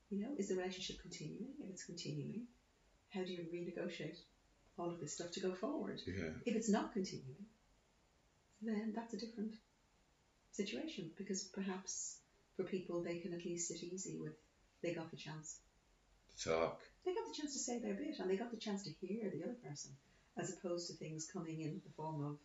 You 0.10 0.20
know, 0.24 0.36
is 0.38 0.50
the 0.50 0.56
relationship 0.56 1.02
continuing? 1.02 1.54
If 1.64 1.70
it's 1.70 1.86
continuing, 1.86 2.48
how 3.14 3.24
do 3.24 3.32
you 3.32 3.46
renegotiate 3.54 4.20
all 4.78 4.90
of 4.90 5.00
this 5.00 5.14
stuff 5.14 5.32
to 5.32 5.40
go 5.40 5.54
forward? 5.54 6.02
Yeah. 6.06 6.32
If 6.46 6.56
it's 6.58 6.70
not 6.70 6.92
continuing, 6.92 7.46
then 8.62 8.92
that's 8.94 9.14
a 9.14 9.18
different 9.18 9.54
situation 10.52 11.12
because 11.18 11.44
perhaps 11.60 12.18
for 12.58 12.64
people 12.64 13.02
they 13.02 13.20
can 13.20 13.34
at 13.34 13.46
least 13.46 13.70
sit 13.70 13.82
easy 13.84 14.18
with 14.20 14.34
they 14.84 14.94
got 14.94 15.10
the 15.10 15.18
chance. 15.18 15.60
To 16.38 16.50
talk. 16.50 16.82
They 17.06 17.14
got 17.14 17.26
the 17.28 17.34
chance 17.40 17.54
to 17.54 17.60
say 17.60 17.80
their 17.80 17.94
bit 17.94 18.20
and 18.20 18.30
they 18.30 18.36
got 18.36 18.52
the 18.52 18.58
chance 18.58 18.84
to 18.84 18.92
hear 19.02 19.30
the 19.32 19.44
other 19.44 19.58
person 19.64 19.92
as 20.40 20.54
opposed 20.54 20.88
to 20.88 20.94
things 20.94 21.28
coming 21.32 21.62
in 21.62 21.82
the 21.86 21.92
form 21.96 22.24
of 22.24 22.38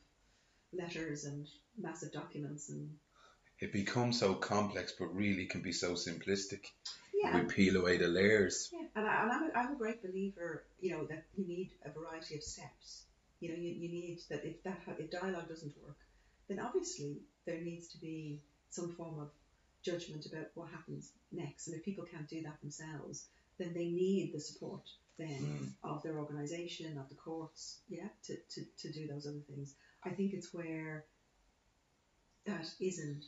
letters 0.72 1.24
and 1.24 1.46
massive 1.78 2.12
documents 2.12 2.70
and 2.70 2.88
It 3.60 3.72
becomes 3.72 4.18
so 4.18 4.34
complex, 4.34 4.92
but 4.98 5.14
really 5.14 5.46
can 5.46 5.62
be 5.62 5.72
so 5.72 5.92
simplistic. 5.92 6.64
yeah, 7.14 7.36
We 7.36 7.44
peel 7.44 7.76
away 7.76 7.98
the 7.98 8.08
layers. 8.08 8.70
Yeah, 8.72 8.86
and, 8.96 9.06
I, 9.06 9.22
and 9.22 9.32
I'm, 9.32 9.50
a, 9.50 9.52
I'm 9.54 9.74
a 9.74 9.78
great 9.78 10.02
believer, 10.02 10.64
you 10.80 10.92
know, 10.92 11.04
that 11.04 11.24
you 11.36 11.46
need 11.46 11.70
a 11.84 11.90
variety 11.90 12.36
of 12.36 12.42
steps. 12.42 13.04
You 13.40 13.50
know, 13.50 13.56
you, 13.56 13.70
you 13.72 13.88
need 13.88 14.20
that 14.30 14.44
if 14.44 14.62
that 14.64 14.80
if 14.98 15.10
dialogue 15.10 15.48
doesn't 15.48 15.74
work, 15.84 15.96
then 16.48 16.60
obviously 16.60 17.18
there 17.46 17.60
needs 17.60 17.88
to 17.88 17.98
be 17.98 18.40
some 18.70 18.92
form 18.94 19.18
of 19.20 19.30
judgment 19.82 20.26
about 20.26 20.46
what 20.54 20.70
happens 20.70 21.12
next. 21.32 21.66
And 21.68 21.76
if 21.76 21.84
people 21.84 22.04
can't 22.04 22.28
do 22.28 22.42
that 22.42 22.60
themselves, 22.60 23.26
then 23.62 23.74
they 23.74 23.86
need 23.86 24.32
the 24.34 24.40
support 24.40 24.88
then 25.18 25.74
of 25.84 26.02
their 26.02 26.18
organisation, 26.18 26.98
of 26.98 27.08
the 27.08 27.14
courts, 27.14 27.80
yeah, 27.88 28.08
to, 28.24 28.36
to, 28.50 28.62
to 28.78 28.92
do 28.92 29.06
those 29.06 29.26
other 29.26 29.42
things. 29.48 29.74
I 30.04 30.10
think 30.10 30.32
it's 30.32 30.52
where 30.52 31.04
that 32.46 32.66
isn't 32.80 33.24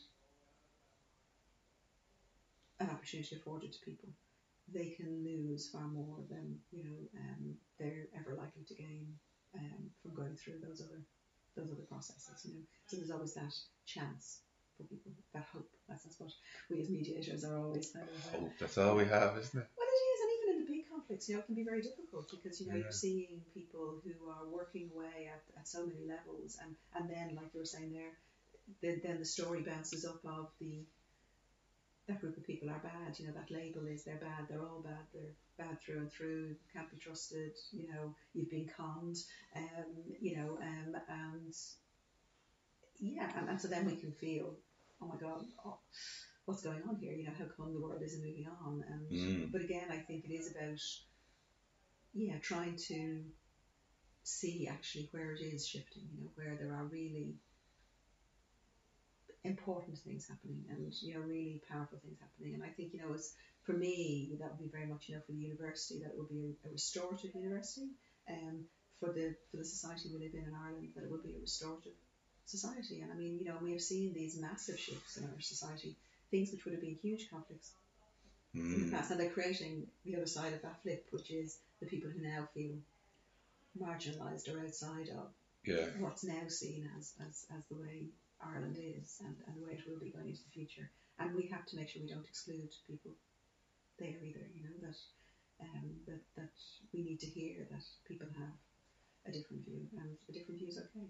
an 2.80 2.90
opportunity 2.90 3.36
afforded 3.36 3.72
to 3.72 3.78
people 3.84 4.08
they 4.72 4.90
can 4.96 5.24
lose 5.24 5.68
far 5.68 5.86
more 5.88 6.18
than 6.30 6.56
you 6.72 6.84
know 6.84 6.96
um, 7.20 7.54
they're 7.78 8.08
ever 8.18 8.34
likely 8.36 8.62
to 8.66 8.74
gain 8.74 9.06
um, 9.54 9.90
from 10.02 10.14
going 10.14 10.36
through 10.36 10.54
those 10.66 10.80
other 10.80 11.02
those 11.56 11.70
other 11.70 11.86
processes. 11.88 12.44
You 12.44 12.54
know, 12.54 12.60
so 12.86 12.96
there's 12.96 13.10
always 13.10 13.34
that 13.34 13.54
chance 13.86 14.40
for 14.76 14.84
people, 14.84 15.12
that 15.34 15.46
hope. 15.52 15.68
That's, 15.88 16.04
that's 16.04 16.18
what 16.18 16.30
we 16.70 16.80
as 16.80 16.88
mediators 16.88 17.44
are 17.44 17.58
always 17.58 17.90
kind 17.90 18.08
of. 18.08 18.34
Uh, 18.34 18.40
Hope. 18.40 18.52
That's 18.58 18.78
all 18.78 18.96
we 18.96 19.04
have, 19.04 19.36
isn't 19.38 19.60
it? 19.60 19.68
well, 19.76 19.86
it 19.86 20.02
is, 20.10 20.20
and 20.22 20.30
even 20.34 20.48
in 20.54 20.64
the 20.64 20.72
big 20.72 20.84
conflicts, 21.06 21.28
you 21.28 21.34
know, 21.34 21.40
it 21.40 21.46
can 21.46 21.54
be 21.54 21.64
very 21.64 21.82
difficult 21.82 22.30
because 22.30 22.60
you 22.60 22.66
know 22.68 22.74
Yeah. 22.74 22.82
you're 22.82 22.92
seeing 22.92 23.42
people 23.52 24.00
who 24.04 24.28
are 24.30 24.46
working 24.46 24.90
away 24.94 25.28
at, 25.32 25.42
at 25.58 25.68
so 25.68 25.86
many 25.86 26.06
levels, 26.06 26.56
and 26.62 26.76
and 26.94 27.10
then 27.10 27.34
like 27.36 27.52
you 27.54 27.60
were 27.60 27.66
saying 27.66 27.92
there, 27.92 28.12
then 28.82 29.00
then 29.04 29.18
the 29.18 29.24
story 29.24 29.62
bounces 29.62 30.04
up 30.04 30.24
of 30.24 30.50
the 30.60 30.86
that 32.06 32.20
group 32.20 32.36
of 32.36 32.44
people 32.46 32.68
are 32.70 32.78
bad. 32.80 33.18
You 33.18 33.26
know, 33.26 33.32
that 33.32 33.50
label 33.50 33.86
is 33.86 34.04
they're 34.04 34.16
bad. 34.16 34.46
They're 34.48 34.62
all 34.66 34.80
bad. 34.80 35.06
They're 35.12 35.34
bad 35.66 35.80
through 35.80 35.98
and 35.98 36.10
through. 36.12 36.56
Can't 36.72 36.90
be 36.90 36.98
trusted. 36.98 37.52
You 37.72 37.88
know, 37.88 38.14
you've 38.34 38.50
been 38.50 38.68
conned. 38.76 39.22
Um, 39.56 40.14
you 40.20 40.36
know, 40.36 40.58
um, 40.60 40.96
and 41.08 41.54
yeah, 43.00 43.30
and, 43.38 43.48
and 43.48 43.60
so 43.60 43.68
then 43.68 43.86
we 43.86 43.96
can 43.96 44.12
feel, 44.12 44.54
oh 45.02 45.06
my 45.06 45.16
God, 45.16 45.44
oh, 45.64 45.78
what's 46.46 46.62
going 46.62 46.82
on 46.88 46.96
here? 46.96 47.12
You 47.14 47.24
know, 47.24 47.34
how 47.38 47.46
come 47.56 47.72
the 47.72 47.80
world 47.80 48.02
isn't 48.02 48.22
moving 48.24 48.46
on? 48.48 48.82
And 48.88 49.10
Mm. 49.10 49.52
but 49.52 49.62
again, 49.62 49.90
I 49.90 49.98
think 49.98 50.24
it 50.24 50.32
is 50.32 50.50
about 50.50 50.80
yeah, 52.14 52.38
trying 52.40 52.76
to 52.88 53.24
see 54.24 54.66
actually 54.66 55.08
where 55.12 55.32
it 55.32 55.40
is 55.40 55.66
shifting. 55.66 56.08
You 56.12 56.24
know, 56.24 56.30
where 56.34 56.56
there 56.56 56.72
are 56.74 56.86
really 56.86 57.36
important 59.44 59.98
things 59.98 60.26
happening 60.26 60.64
and 60.70 60.92
you 61.02 61.14
know 61.14 61.20
really 61.20 61.60
powerful 61.68 61.98
things 62.02 62.16
happening. 62.20 62.54
And 62.54 62.62
I 62.62 62.68
think 62.68 62.92
you 62.92 63.00
know, 63.00 63.12
as 63.12 63.30
for 63.62 63.74
me, 63.74 64.36
that 64.40 64.50
would 64.50 64.58
be 64.58 64.68
very 64.72 64.86
much 64.86 65.04
you 65.08 65.14
know 65.14 65.20
for 65.26 65.32
the 65.32 65.38
university 65.38 65.98
that 66.00 66.10
it 66.10 66.16
would 66.16 66.28
be 66.28 66.54
a, 66.64 66.68
a 66.68 66.70
restorative 66.70 67.34
university. 67.34 67.88
Um, 68.30 68.64
for 69.00 69.10
the 69.12 69.34
for 69.50 69.58
the 69.58 69.64
society 69.64 70.08
we 70.12 70.18
live 70.20 70.34
in 70.34 70.44
in 70.46 70.54
Ireland, 70.54 70.88
that 70.94 71.04
it 71.04 71.10
would 71.10 71.22
be 71.22 71.34
a 71.34 71.40
restorative 71.40 71.92
society. 72.46 73.00
And 73.00 73.12
I 73.12 73.14
mean, 73.14 73.36
you 73.38 73.44
know, 73.44 73.58
we 73.60 73.70
have 73.72 73.80
seen 73.80 74.12
these 74.14 74.36
massive 74.36 74.78
shifts 74.78 75.16
in 75.16 75.24
our 75.24 75.40
society, 75.40 75.94
things 76.34 76.50
which 76.50 76.64
would 76.64 76.74
have 76.74 76.82
been 76.82 76.98
huge 77.06 77.30
conflicts 77.30 77.68
in 78.54 78.80
the 78.80 78.86
Mm. 78.86 78.90
past, 78.90 79.10
and 79.10 79.20
they're 79.20 79.30
creating 79.38 79.74
the 80.04 80.16
other 80.16 80.26
side 80.26 80.52
of 80.52 80.62
that 80.62 80.82
flip, 80.82 81.06
which 81.12 81.30
is 81.30 81.58
the 81.80 81.86
people 81.86 82.10
who 82.10 82.20
now 82.20 82.46
feel 82.54 82.74
marginalised 83.78 84.48
or 84.52 84.58
outside 84.64 85.08
of 85.10 85.32
Yeah. 85.64 85.86
what's 86.00 86.24
now 86.24 86.46
seen 86.48 86.90
as, 86.98 87.14
as, 87.20 87.46
as 87.50 87.62
the 87.70 87.76
way 87.76 88.10
Ireland 88.40 88.78
is 88.78 89.20
and, 89.24 89.36
and 89.46 89.56
the 89.56 89.64
way 89.64 89.74
it 89.74 89.86
will 89.86 89.98
be 90.00 90.10
going 90.10 90.28
into 90.28 90.42
the 90.42 90.50
future. 90.58 90.90
And 91.18 91.34
we 91.36 91.46
have 91.54 91.66
to 91.66 91.76
make 91.76 91.88
sure 91.88 92.02
we 92.02 92.08
don't 92.08 92.26
exclude 92.26 92.74
people 92.86 93.12
there 93.98 94.18
either. 94.28 94.44
You 94.54 94.62
know 94.64 94.78
that 94.86 94.98
um, 95.60 95.88
that 96.08 96.22
that 96.34 96.54
we 96.92 97.04
need 97.04 97.20
to 97.20 97.26
hear 97.26 97.66
that 97.70 97.84
people 98.08 98.26
have 98.42 98.56
a 99.26 99.30
different 99.30 99.64
view, 99.64 99.86
and 99.98 100.18
a 100.28 100.32
different 100.32 100.58
view 100.58 100.68
is 100.68 100.78
okay. 100.78 101.08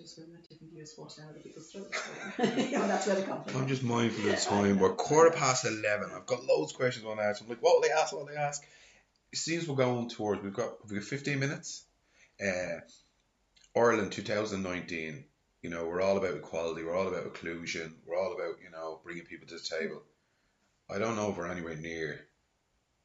Just 0.00 0.16
different 0.16 0.72
view 0.72 0.82
is 0.82 0.92
forced 0.94 1.20
out 1.20 1.36
of 1.36 1.42
people's 1.42 1.70
throats, 1.70 2.02
you 2.38 2.78
know, 2.78 2.88
that's 2.88 3.06
where 3.06 3.16
they 3.16 3.22
come 3.22 3.44
from. 3.44 3.60
I'm 3.60 3.68
just 3.68 3.82
mindful 3.82 4.30
of 4.30 4.30
the 4.30 4.42
time. 4.42 4.78
We're 4.78 4.94
quarter 4.94 5.30
past 5.30 5.66
eleven. 5.66 6.10
I've 6.14 6.26
got 6.26 6.44
loads 6.44 6.72
of 6.72 6.78
questions 6.78 7.04
I 7.04 7.08
want 7.08 7.20
to 7.20 7.26
ask. 7.26 7.42
I'm 7.42 7.48
like, 7.48 7.62
what 7.62 7.74
will 7.74 7.82
they 7.82 7.92
ask? 7.92 8.12
What 8.12 8.22
will 8.22 8.32
they 8.32 8.40
ask? 8.40 8.62
It 9.32 9.38
seems 9.38 9.68
we're 9.68 9.76
going 9.76 10.08
towards. 10.08 10.42
We've 10.42 10.54
got 10.54 10.72
we've 10.88 11.00
got 11.00 11.08
15 11.08 11.38
minutes. 11.38 11.84
Uh, 12.42 12.80
Ireland 13.76 14.12
2019. 14.12 15.24
You 15.62 15.68
know, 15.68 15.84
we're 15.84 16.00
all 16.00 16.16
about 16.16 16.36
equality. 16.36 16.82
We're 16.82 16.96
all 16.96 17.08
about 17.08 17.24
inclusion. 17.24 17.94
We're 18.06 18.18
all 18.18 18.32
about 18.32 18.56
you 18.64 18.70
know 18.70 19.00
bringing 19.04 19.24
people 19.24 19.48
to 19.48 19.54
the 19.54 19.76
table. 19.78 20.02
I 20.88 20.98
don't 20.98 21.16
know 21.16 21.30
if 21.30 21.36
we're 21.36 21.50
anywhere 21.50 21.76
near 21.76 22.26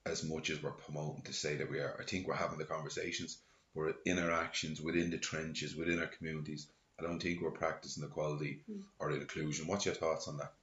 as 0.06 0.24
much 0.24 0.50
as 0.50 0.64
we're 0.64 0.72
promoting 0.72 1.24
to 1.24 1.34
say 1.34 1.58
that 1.58 1.70
we 1.70 1.80
are. 1.80 1.98
I 2.00 2.04
think 2.04 2.28
we're 2.28 2.36
having 2.36 2.58
the 2.58 2.66
conversations. 2.66 3.38
We're 3.74 3.94
in 4.06 4.18
our 4.20 4.32
actions 4.32 4.82
within 4.82 5.10
the 5.10 5.18
trenches, 5.18 5.76
within 5.76 6.00
our 6.00 6.08
communities. 6.08 6.68
I 7.00 7.04
don't 7.04 7.22
think 7.22 7.42
we're 7.42 7.52
practicing 7.52 8.04
equality 8.04 8.62
Mm. 8.70 8.84
or 9.00 9.12
inclusion. 9.12 9.68
What's 9.68 9.86
your 9.86 9.96
thoughts 9.96 10.28
on 10.28 10.38
that? 10.38 10.54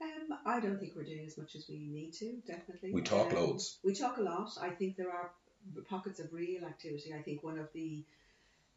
Um, 0.00 0.38
I 0.46 0.60
don't 0.60 0.78
think 0.78 0.94
we're 0.96 1.04
doing 1.04 1.26
as 1.26 1.36
much 1.36 1.54
as 1.54 1.68
we 1.68 1.78
need 1.78 2.12
to. 2.14 2.40
Definitely, 2.46 2.92
We 2.92 3.02
talk 3.02 3.30
Um, 3.32 3.36
loads. 3.36 3.78
We 3.82 3.94
talk 3.94 4.16
a 4.18 4.22
lot. 4.22 4.56
I 4.60 4.70
think 4.70 4.96
there 4.96 5.10
are 5.10 5.32
pockets 5.88 6.20
of 6.20 6.32
real 6.32 6.64
activity. 6.64 7.12
I 7.12 7.22
think 7.22 7.42
one 7.42 7.58
of 7.58 7.72
the 7.72 8.04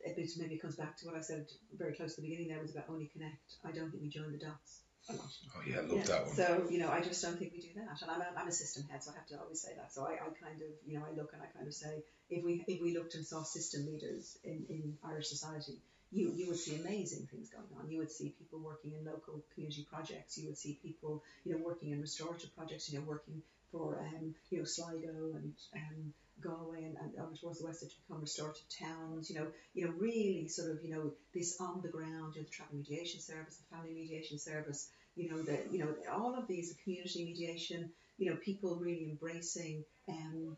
it 0.05 0.37
maybe 0.37 0.57
comes 0.57 0.75
back 0.75 0.97
to 0.97 1.05
what 1.05 1.15
I 1.15 1.21
said 1.21 1.49
very 1.71 1.93
close 1.93 2.15
to 2.15 2.21
the 2.21 2.27
beginning. 2.27 2.49
There 2.49 2.61
was 2.61 2.71
about 2.71 2.89
only 2.89 3.05
connect. 3.05 3.55
I 3.63 3.71
don't 3.71 3.89
think 3.89 4.03
we 4.03 4.09
join 4.09 4.33
the 4.33 4.37
dots 4.37 4.81
a 5.07 5.13
lot. 5.13 5.31
Oh 5.55 5.61
yeah, 5.65 5.77
I 5.77 5.81
love 5.81 5.97
Yeah, 5.97 6.03
that 6.03 6.25
one. 6.27 6.35
So 6.35 6.67
you 6.69 6.77
know, 6.79 6.89
I 6.89 6.99
just 6.99 7.21
don't 7.21 7.37
think 7.39 7.53
we 7.53 7.61
do 7.61 7.73
that, 7.75 8.01
and 8.01 8.11
I'm 8.11 8.19
a, 8.21 8.27
I'm 8.35 8.47
a 8.47 8.51
system 8.51 8.83
head, 8.89 9.01
so 9.01 9.11
I 9.11 9.15
have 9.15 9.27
to 9.27 9.39
always 9.39 9.61
say 9.61 9.73
that. 9.75 9.93
So 9.93 10.05
I, 10.05 10.15
I 10.15 10.29
kind 10.43 10.61
of 10.61 10.67
you 10.85 10.99
know 10.99 11.05
I 11.09 11.11
look 11.15 11.31
and 11.33 11.41
I 11.41 11.45
kind 11.45 11.67
of 11.67 11.73
say 11.73 12.03
if 12.29 12.43
we 12.43 12.65
if 12.67 12.81
we 12.81 12.93
looked 12.93 13.15
and 13.15 13.25
saw 13.25 13.43
system 13.43 13.85
leaders 13.85 14.37
in, 14.43 14.65
in 14.69 14.97
Irish 15.05 15.29
society, 15.29 15.79
you 16.14 16.32
you 16.36 16.47
would 16.47 16.57
see 16.57 16.76
amazing 16.76 17.28
things 17.32 17.49
going 17.49 17.68
on. 17.80 17.89
You 17.89 17.99
would 17.99 18.11
see 18.11 18.36
people 18.38 18.59
working 18.59 18.93
in 18.93 19.05
local 19.05 19.43
community 19.53 19.86
projects. 19.89 20.38
You 20.38 20.47
would 20.47 20.57
see 20.57 20.80
people 20.82 21.24
you 21.43 21.53
know 21.53 21.64
working 21.64 21.91
in 21.91 22.01
restorative 22.01 22.55
projects. 22.55 22.91
You 22.91 22.99
know 22.99 23.05
working 23.05 23.41
for 23.72 23.99
um 23.99 24.36
you 24.51 24.59
know 24.59 24.66
Sligo 24.66 25.34
and 25.36 25.53
um 25.76 26.14
Galway 26.41 26.84
and, 26.84 26.97
and 26.97 27.11
over 27.20 27.36
towards 27.36 27.59
the 27.59 27.66
west 27.66 27.82
to 27.82 27.88
become 28.07 28.22
restorative 28.22 28.68
towns. 28.70 29.30
You 29.30 29.39
know 29.39 29.47
you 29.74 29.86
know 29.86 29.93
really 29.97 30.47
sort 30.47 30.72
of 30.72 30.84
you 30.84 30.91
know 30.91 31.14
this 31.34 31.59
on 31.59 31.82
the 31.82 31.89
ground. 31.89 32.36
You 32.36 32.41
know 32.41 32.45
the 32.45 32.51
traffic 32.51 32.76
mediation 32.76 33.20
service, 33.20 33.57
the 33.57 33.76
family 33.76 33.93
mediation 33.93 34.38
service 34.39 34.89
you 35.16 35.30
know 35.30 35.41
the 35.41 35.59
you 35.72 35.80
know 35.80 35.93
all 36.11 36.36
of 36.36 36.47
these 36.47 36.76
community 36.84 37.26
mediation 37.26 37.89
you 38.18 38.30
know 38.30 38.38
people 38.38 38.76
really 38.76 39.09
embracing 39.11 39.84
um 40.09 40.57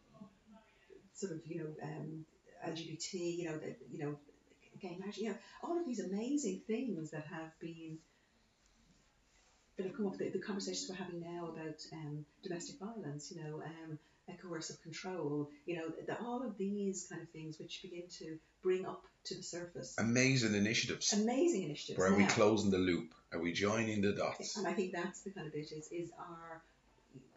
sort 1.14 1.34
of 1.34 1.40
you 1.46 1.60
know 1.60 1.70
um 1.84 2.26
LGBT 2.68 3.14
you 3.14 3.46
know 3.50 3.58
the 3.58 3.76
you 3.92 4.00
know 4.04 4.16
gay 4.82 4.96
marriage 5.00 5.18
you 5.18 5.30
know 5.30 5.36
all 5.64 5.80
of 5.80 5.86
these 5.86 6.00
amazing 6.00 6.62
things 6.68 7.12
that 7.12 7.26
have 7.26 7.52
been 7.60 7.98
that 9.78 9.88
have 9.88 9.96
come 9.96 10.08
up 10.08 10.18
the, 10.18 10.30
the 10.30 10.40
conversations 10.40 10.88
we're 10.90 10.96
having 10.96 11.22
now 11.22 11.48
about 11.48 11.80
um 11.94 12.26
domestic 12.44 12.80
violence 12.80 13.32
you 13.32 13.42
know 13.44 13.62
um 13.64 13.98
coercive 14.42 14.82
control 14.82 15.50
you 15.66 15.76
know 15.76 15.86
the, 16.08 16.18
all 16.20 16.44
of 16.44 16.58
these 16.58 17.08
kind 17.10 17.22
of 17.22 17.30
things 17.30 17.58
which 17.60 17.82
begin 17.84 18.04
to 18.10 18.38
bring 18.64 18.86
up 18.86 19.04
to 19.24 19.36
the 19.36 19.44
surface 19.44 19.96
Amazing 20.00 20.56
initiatives. 20.56 21.14
amazing 21.14 21.64
initiatives 21.64 21.98
But 22.00 22.06
are 22.12 22.16
we 22.16 22.26
closing 22.26 22.72
the 22.72 22.78
loop? 22.78 23.14
Are 23.32 23.40
we 23.40 23.54
joining 23.54 24.02
the 24.02 24.14
dots? 24.14 24.58
And 24.58 24.68
I 24.68 24.74
think 24.74 24.94
that's 24.94 25.22
the 25.22 25.32
kind 25.32 25.48
of 25.48 25.54
bit 25.54 25.72
is, 25.72 25.90
is 25.92 26.12
our 26.18 26.62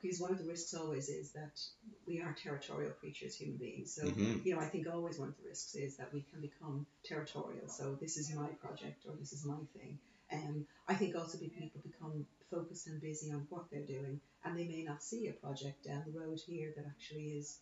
because 0.02 0.20
one 0.20 0.32
of 0.32 0.38
the 0.38 0.44
risks 0.44 0.74
always 0.74 1.08
is 1.08 1.32
that 1.32 1.58
we 2.06 2.20
are 2.20 2.32
territorial 2.42 2.92
creatures, 2.92 3.34
human 3.36 3.56
beings. 3.56 3.92
So 3.94 4.04
Mhm. 4.06 4.44
you 4.44 4.54
know, 4.54 4.60
I 4.60 4.68
think 4.68 4.86
always 4.86 5.18
one 5.18 5.28
of 5.28 5.36
the 5.36 5.48
risks 5.48 5.74
is 5.74 5.96
that 5.96 6.12
we 6.12 6.22
can 6.22 6.40
become 6.40 6.86
territorial. 7.04 7.68
So 7.68 7.96
this 7.96 8.16
is 8.16 8.32
my 8.34 8.48
project 8.64 9.06
or 9.06 9.14
this 9.16 9.32
is 9.32 9.44
my 9.44 9.58
thing. 9.76 9.98
Um, 10.32 10.66
I 10.86 10.94
think 10.94 11.16
also 11.16 11.38
people 11.38 11.80
become 11.82 12.26
focused 12.50 12.86
and 12.86 13.00
busy 13.00 13.32
on 13.32 13.46
what 13.50 13.70
they're 13.70 13.86
doing, 13.86 14.20
and 14.44 14.58
they 14.58 14.66
may 14.66 14.82
not 14.82 15.02
see 15.02 15.28
a 15.28 15.32
project 15.32 15.84
down 15.84 16.04
the 16.06 16.18
road 16.18 16.40
here 16.40 16.72
that 16.76 16.86
actually 16.86 17.38
is, 17.38 17.60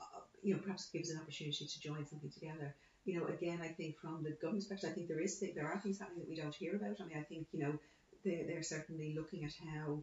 uh, 0.00 0.20
you 0.42 0.54
know, 0.54 0.60
perhaps 0.60 0.90
gives 0.90 1.10
an 1.10 1.20
opportunity 1.20 1.66
to 1.66 1.80
join 1.80 2.06
something 2.06 2.30
together. 2.30 2.74
You 3.04 3.20
know, 3.20 3.26
again, 3.26 3.60
I 3.62 3.68
think 3.68 3.98
from 3.98 4.22
the 4.22 4.30
government 4.32 4.68
perspective, 4.68 4.90
I 4.90 4.94
think 4.94 5.08
there 5.08 5.20
is 5.20 5.40
there 5.40 5.66
are 5.68 5.78
things 5.80 5.98
happening 5.98 6.20
that 6.20 6.28
we 6.28 6.36
don't 6.36 6.54
hear 6.54 6.76
about. 6.76 7.00
I 7.00 7.04
mean, 7.04 7.18
I 7.18 7.22
think 7.22 7.46
you 7.52 7.60
know 7.60 7.78
they're, 8.24 8.46
they're 8.46 8.62
certainly 8.62 9.14
looking 9.14 9.44
at 9.44 9.54
how 9.54 10.02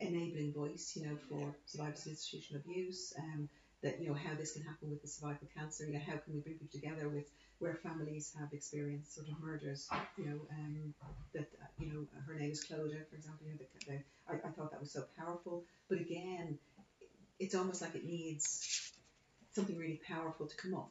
enabling 0.00 0.52
voice, 0.52 0.92
you 0.96 1.06
know, 1.06 1.16
for 1.28 1.54
survivors 1.66 2.06
of 2.06 2.12
institutional 2.12 2.62
abuse, 2.62 3.12
um, 3.18 3.48
that 3.82 4.00
you 4.00 4.08
know 4.08 4.14
how 4.14 4.34
this 4.34 4.52
can 4.52 4.62
happen 4.62 4.90
with 4.90 5.02
the 5.02 5.08
cervical 5.08 5.48
cancer. 5.56 5.84
You 5.86 5.94
know, 5.94 6.00
how 6.06 6.16
can 6.18 6.34
we 6.34 6.40
bring 6.40 6.54
people 6.54 6.68
together 6.72 7.08
with 7.08 7.26
where 7.58 7.74
families 7.74 8.34
have 8.38 8.52
experienced 8.52 9.14
sort 9.14 9.28
of 9.28 9.40
murders. 9.40 9.88
You 10.18 10.26
know, 10.26 10.40
um, 10.50 10.94
that 11.34 11.48
uh, 11.62 11.66
you 11.78 11.92
know 11.92 12.06
her 12.26 12.38
name 12.38 12.50
is 12.50 12.64
Clodagh, 12.64 13.08
for 13.08 13.16
example. 13.16 13.46
You 13.46 13.52
know, 13.52 13.58
the, 13.58 13.86
the, 13.86 13.98
I, 14.28 14.48
I 14.48 14.50
thought 14.52 14.70
that 14.70 14.80
was 14.80 14.92
so 14.92 15.04
powerful. 15.18 15.64
But 15.88 16.00
again, 16.00 16.58
it's 17.38 17.54
almost 17.54 17.82
like 17.82 17.94
it 17.94 18.04
needs 18.04 18.92
something 19.52 19.76
really 19.76 20.00
powerful 20.06 20.46
to 20.46 20.56
come 20.56 20.74
up, 20.74 20.90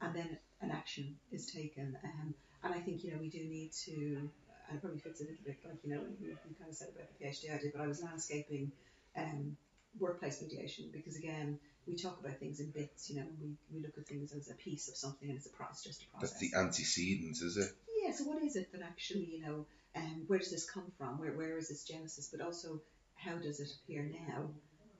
and 0.00 0.14
then 0.14 0.38
an 0.60 0.70
action 0.70 1.16
is 1.32 1.46
taken. 1.46 1.96
Um, 2.04 2.34
and 2.62 2.74
I 2.74 2.80
think 2.80 3.04
you 3.04 3.12
know 3.12 3.18
we 3.20 3.30
do 3.30 3.44
need 3.44 3.72
to 3.86 4.30
and 4.68 4.78
it 4.78 4.80
probably 4.80 4.98
fits 4.98 5.20
a 5.20 5.24
little 5.24 5.44
bit 5.44 5.56
like 5.64 5.78
you 5.84 5.90
know 5.90 6.02
you, 6.20 6.28
you 6.28 6.54
kind 6.58 6.70
of 6.70 6.76
said 6.76 6.88
about 6.94 7.08
the 7.08 7.24
PhD 7.24 7.54
I 7.54 7.58
did, 7.58 7.72
but 7.72 7.82
I 7.82 7.86
was 7.86 8.02
landscaping 8.02 8.72
um, 9.16 9.56
workplace 9.98 10.42
mediation 10.42 10.90
because 10.92 11.16
again 11.16 11.58
we 11.86 11.94
talk 11.94 12.18
about 12.18 12.36
things 12.38 12.58
in 12.58 12.70
bits, 12.70 13.08
you 13.08 13.16
know, 13.20 13.26
we, 13.40 13.54
we 13.72 13.80
look 13.80 13.96
at 13.96 14.08
things 14.08 14.32
as 14.32 14.50
a 14.50 14.54
piece 14.54 14.88
of 14.88 14.96
something 14.96 15.28
and 15.28 15.38
it's 15.38 15.46
a 15.46 15.50
process, 15.50 15.84
just 15.84 16.02
a 16.02 16.06
process. 16.10 16.30
That's 16.30 16.40
the 16.40 16.58
antecedents, 16.58 17.42
is 17.42 17.56
it? 17.56 17.70
yeah. 18.06 18.12
So 18.12 18.24
what 18.24 18.42
is 18.42 18.56
it 18.56 18.72
that 18.72 18.82
actually 18.82 19.24
you 19.24 19.42
know, 19.42 19.66
um, 19.94 20.24
where 20.26 20.38
does 20.38 20.50
this 20.50 20.68
come 20.68 20.90
from? 20.98 21.18
Where 21.18 21.32
where 21.32 21.56
is 21.58 21.68
this 21.68 21.84
genesis? 21.84 22.28
But 22.30 22.44
also 22.44 22.80
how 23.14 23.36
does 23.36 23.60
it 23.60 23.70
appear 23.82 24.10
now, 24.28 24.50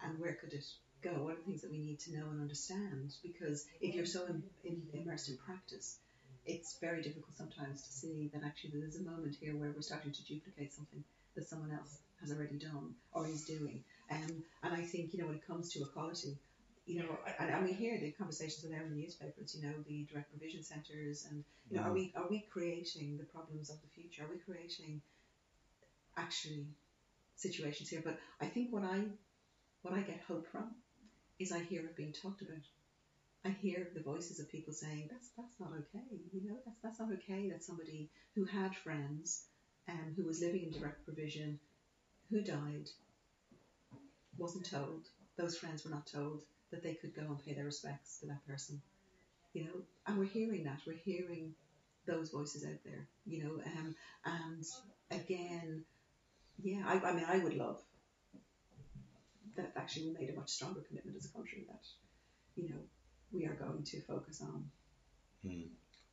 and 0.03 0.19
where 0.19 0.35
could 0.35 0.53
it 0.53 0.65
go? 1.03 1.11
What 1.11 1.35
are 1.35 1.37
the 1.37 1.43
things 1.43 1.63
that 1.63 1.71
we 1.71 1.79
need 1.79 2.01
to 2.01 2.17
know 2.17 2.31
and 2.31 2.41
understand? 2.41 3.13
Because 3.23 3.67
if 3.81 3.95
you're 3.95 4.07
so 4.07 4.27
in, 4.27 4.43
in, 4.65 4.83
immersed 4.95 5.29
in 5.29 5.37
practice, 5.37 5.99
it's 6.47 6.79
very 6.81 7.03
difficult 7.03 7.37
sometimes 7.37 7.83
to 7.83 7.93
see 7.93 8.31
that 8.33 8.45
actually 8.45 8.71
there's 8.75 8.97
a 8.97 9.03
moment 9.03 9.37
here 9.41 9.57
where 9.57 9.73
we're 9.75 9.83
starting 9.83 10.13
to 10.13 10.25
duplicate 10.25 10.73
something 10.73 11.03
that 11.35 11.47
someone 11.47 11.73
else 11.73 11.99
has 12.21 12.33
already 12.33 12.57
done 12.57 12.95
or 13.13 13.27
is 13.27 13.45
doing. 13.45 13.83
Um, 14.11 14.43
and 14.63 14.75
I 14.75 14.83
think, 14.83 15.13
you 15.13 15.21
know, 15.21 15.27
when 15.27 15.37
it 15.37 15.47
comes 15.47 15.73
to 15.73 15.83
equality, 15.83 16.39
you 16.87 17.01
know, 17.01 17.19
and, 17.39 17.51
and 17.51 17.65
we 17.65 17.73
hear 17.73 17.99
the 18.01 18.13
conversations 18.13 18.65
in 18.65 18.71
the 18.71 18.95
newspapers, 18.95 19.57
you 19.57 19.67
know, 19.67 19.75
the 19.89 20.07
direct 20.11 20.31
provision 20.31 20.63
centres 20.63 21.27
and, 21.29 21.45
you 21.71 21.77
know, 21.77 21.83
are 21.83 21.93
we, 21.93 22.13
are 22.17 22.29
we 22.31 22.47
creating 22.51 23.19
the 23.19 23.25
problems 23.25 23.71
of 23.71 23.77
the 23.83 23.89
future? 23.89 24.23
Are 24.23 24.31
we 24.31 24.39
creating 24.39 25.03
actually 26.17 26.67
situations 27.35 27.89
here? 27.89 28.03
But 28.05 28.19
I 28.41 28.47
think 28.47 28.73
what 28.73 28.85
I, 28.85 29.03
what 29.83 29.95
I 29.95 30.01
get 30.01 30.21
hope 30.27 30.47
from 30.51 30.71
is 31.39 31.53
I 31.53 31.59
hear 31.59 31.81
it 31.81 31.97
being 31.97 32.13
talked 32.13 32.43
about. 32.43 32.63
I 33.47 33.51
hear 33.51 33.89
the 33.95 34.03
voices 34.03 34.41
of 34.41 34.51
people 34.51 34.73
saying 34.73 35.09
that's 35.09 35.29
that's 35.37 35.61
not 35.61 35.71
okay. 35.71 36.05
You 36.33 36.49
know, 36.49 36.57
that's 36.65 36.81
that's 36.83 36.99
not 36.99 37.13
okay 37.13 37.49
that 37.51 37.63
somebody 37.63 38.11
who 38.35 38.45
had 38.45 38.75
friends 38.75 39.45
and 39.87 40.17
who 40.17 40.25
was 40.25 40.41
living 40.41 40.65
in 40.65 40.73
direct 40.73 41.05
provision, 41.05 41.61
who 42.29 42.41
died, 42.41 42.89
wasn't 44.37 44.69
told. 44.69 45.07
Those 45.37 45.57
friends 45.57 45.85
were 45.85 45.93
not 45.93 46.09
told 46.09 46.43
that 46.73 46.83
they 46.83 46.95
could 46.95 47.15
go 47.15 47.23
and 47.23 47.39
pay 47.45 47.55
their 47.55 47.67
respects 47.67 48.19
to 48.19 48.27
that 48.27 48.45
person. 48.49 48.83
You 49.53 49.65
know, 49.65 49.83
and 50.07 50.19
we're 50.19 50.25
hearing 50.25 50.65
that. 50.65 50.81
We're 50.85 50.95
hearing 51.05 51.55
those 52.05 52.31
voices 52.31 52.65
out 52.65 52.83
there. 52.85 53.07
You 53.27 53.45
know, 53.45 53.61
um, 53.65 53.95
and 54.25 54.65
again, 55.13 55.85
yeah, 56.65 56.83
I, 56.85 56.95
I 56.99 57.13
mean, 57.15 57.27
I 57.29 57.39
would 57.39 57.55
love 57.55 57.81
that 59.57 59.73
actually 59.77 60.09
we 60.09 60.15
made 60.27 60.31
a 60.31 60.39
much 60.39 60.51
stronger 60.51 60.81
commitment 60.81 61.17
as 61.17 61.27
a 61.27 61.33
country 61.33 61.65
that, 61.69 61.85
you 62.57 62.71
know, 62.71 62.81
we 63.33 63.47
are 63.47 63.55
going 63.55 63.83
to 63.85 64.01
focus 64.03 64.41
on 64.43 64.71
Hmm. 65.43 65.63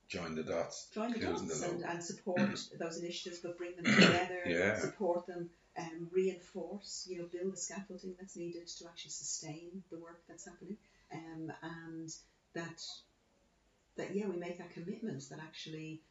Join 0.09 0.36
the 0.36 0.43
dots. 0.43 0.89
join 0.93 1.11
the 1.11 1.20
dots 1.20 1.41
the 1.59 1.70
and, 1.70 1.84
and 1.84 2.03
support 2.03 2.59
those 2.80 2.99
initiatives, 2.99 3.39
but 3.39 3.57
bring 3.57 3.76
them 3.76 3.86
together, 3.95 4.41
Yeah. 4.45 4.78
support 4.78 5.26
them, 5.26 5.49
um, 5.78 6.09
reinforce, 6.11 7.07
you 7.09 7.20
know, 7.20 7.28
build 7.32 7.53
the 7.53 7.57
scaffolding 7.57 8.14
that's 8.20 8.36
needed 8.36 8.68
to 8.68 8.86
actually 8.86 9.11
sustain 9.11 9.84
the 9.89 9.97
work 9.97 10.22
that's 10.28 10.45
happening, 10.45 10.78
um, 11.11 11.51
and 11.64 12.09
that 12.53 12.80
that 13.95 14.16
yeah, 14.16 14.28
we 14.28 14.38
make 14.38 14.57
that 14.59 14.72
commitment 14.72 15.24
that 15.30 15.39
actually 15.39 16.01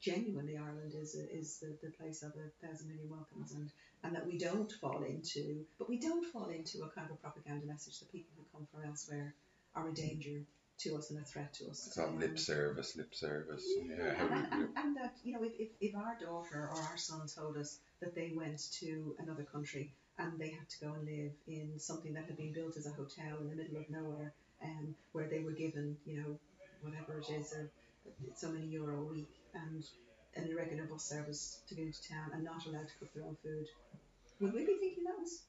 genuinely 0.00 0.56
Ireland 0.56 0.92
is 0.94 1.14
is 1.14 1.58
the, 1.58 1.76
the 1.82 1.90
place 1.92 2.22
of 2.22 2.32
a 2.36 2.66
thousand 2.66 2.88
million 2.88 3.08
welcomes, 3.10 3.52
and 3.52 3.70
and 4.04 4.14
that 4.14 4.26
we 4.26 4.38
don't 4.38 4.70
fall 4.70 5.02
into, 5.02 5.64
but 5.78 5.88
we 5.88 5.98
don't 5.98 6.26
fall 6.26 6.46
into 6.46 6.82
a 6.84 6.90
kind 6.90 7.10
of 7.10 7.16
a 7.16 7.20
propaganda 7.20 7.66
message 7.66 7.98
that 7.98 8.12
people 8.12 8.30
who 8.36 8.44
come 8.52 8.66
from 8.70 8.88
elsewhere 8.88 9.34
are 9.76 9.88
a 9.88 9.94
danger 9.94 10.42
to 10.78 10.96
us 10.96 11.10
and 11.10 11.18
a 11.20 11.24
threat 11.24 11.52
to 11.54 11.70
us. 11.70 11.86
It's 11.86 11.98
all 11.98 12.08
Um, 12.08 12.18
lip 12.18 12.38
service, 12.38 12.96
lip 12.96 13.14
service. 13.14 13.64
Yeah. 13.76 13.96
yeah, 13.98 14.22
and, 14.22 14.52
and, 14.52 14.68
and 14.76 14.96
that 14.96 15.14
you 15.22 15.32
know, 15.34 15.42
if, 15.44 15.52
if, 15.58 15.68
if 15.80 15.94
our 15.96 16.16
daughter 16.20 16.68
or 16.72 16.80
our 16.90 16.96
son 16.96 17.26
told 17.28 17.56
us 17.56 17.78
that 18.00 18.14
they 18.14 18.32
went 18.34 18.60
to 18.80 19.14
another 19.18 19.44
country 19.44 19.94
and 20.18 20.38
they 20.38 20.50
had 20.50 20.68
to 20.68 20.80
go 20.84 20.92
and 20.94 21.06
live 21.06 21.32
in 21.46 21.78
something 21.78 22.12
that 22.14 22.24
had 22.24 22.36
been 22.36 22.52
built 22.52 22.76
as 22.76 22.86
a 22.86 22.90
hotel 22.90 23.38
in 23.40 23.48
the 23.50 23.56
middle 23.56 23.76
of 23.76 23.88
nowhere, 23.90 24.34
um, 24.62 24.94
where 25.12 25.28
they 25.28 25.40
were 25.40 25.52
given, 25.52 25.96
you 26.04 26.20
know, 26.20 26.38
whatever 26.82 27.18
it 27.20 27.28
is, 27.30 27.52
or 27.52 27.70
so 28.34 28.50
many 28.50 28.66
euro 28.66 29.00
a 29.00 29.04
week, 29.04 29.34
and 29.54 29.84
an 30.36 30.48
irregular 30.50 30.84
bus 30.84 31.04
service 31.04 31.60
to 31.68 31.74
go 31.74 31.82
into 31.82 32.08
town, 32.08 32.30
and 32.34 32.44
not 32.44 32.64
allowed 32.66 32.88
to 32.88 32.94
cook 32.98 33.12
their 33.14 33.24
own 33.24 33.36
food. 33.42 33.66
Would 34.40 34.52
we 34.52 34.64
be 34.66 34.76
thinking 34.78 35.04
that 35.04 35.18
was 35.18 35.42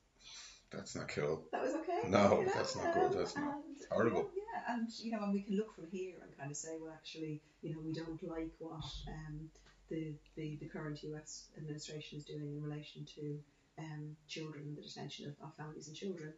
That's 0.72 0.96
not 0.96 1.08
cool. 1.08 1.44
that 1.52 1.62
was 1.62 1.74
okay? 1.76 2.10
No, 2.10 2.44
that's 2.54 2.76
not 2.76 2.94
good, 2.94 3.14
that's 3.14 3.36
not- 3.36 3.56
and, 3.56 3.76
horrible. 3.90 4.30
Yeah, 4.36 4.44
yeah, 4.68 4.74
and 4.76 4.90
you 5.00 5.12
know, 5.12 5.24
and 5.24 5.34
we 5.34 5.42
can 5.42 5.56
look 5.56 5.74
from 5.74 5.88
here 5.92 6.16
and 6.22 6.38
kind 6.38 6.52
of 6.52 6.58
say, 6.58 6.78
well, 6.80 6.92
actually, 6.94 7.42
you 7.62 7.72
know, 7.72 7.80
we 7.84 7.94
don't 7.94 8.22
like 8.24 8.52
what 8.60 8.84
um, 9.08 9.50
the, 9.90 10.14
the 10.36 10.58
the 10.60 10.68
current 10.68 11.02
U.S. 11.04 11.46
administration 11.58 12.18
is 12.20 12.26
doing 12.26 12.42
in 12.58 12.62
relation 12.62 13.06
to 13.16 13.40
um, 13.80 14.16
children 14.28 14.64
and 14.66 14.78
the 14.78 14.82
detention 14.82 15.28
of, 15.28 15.48
of 15.48 15.56
families 15.56 15.88
and 15.88 15.96
children. 15.96 16.34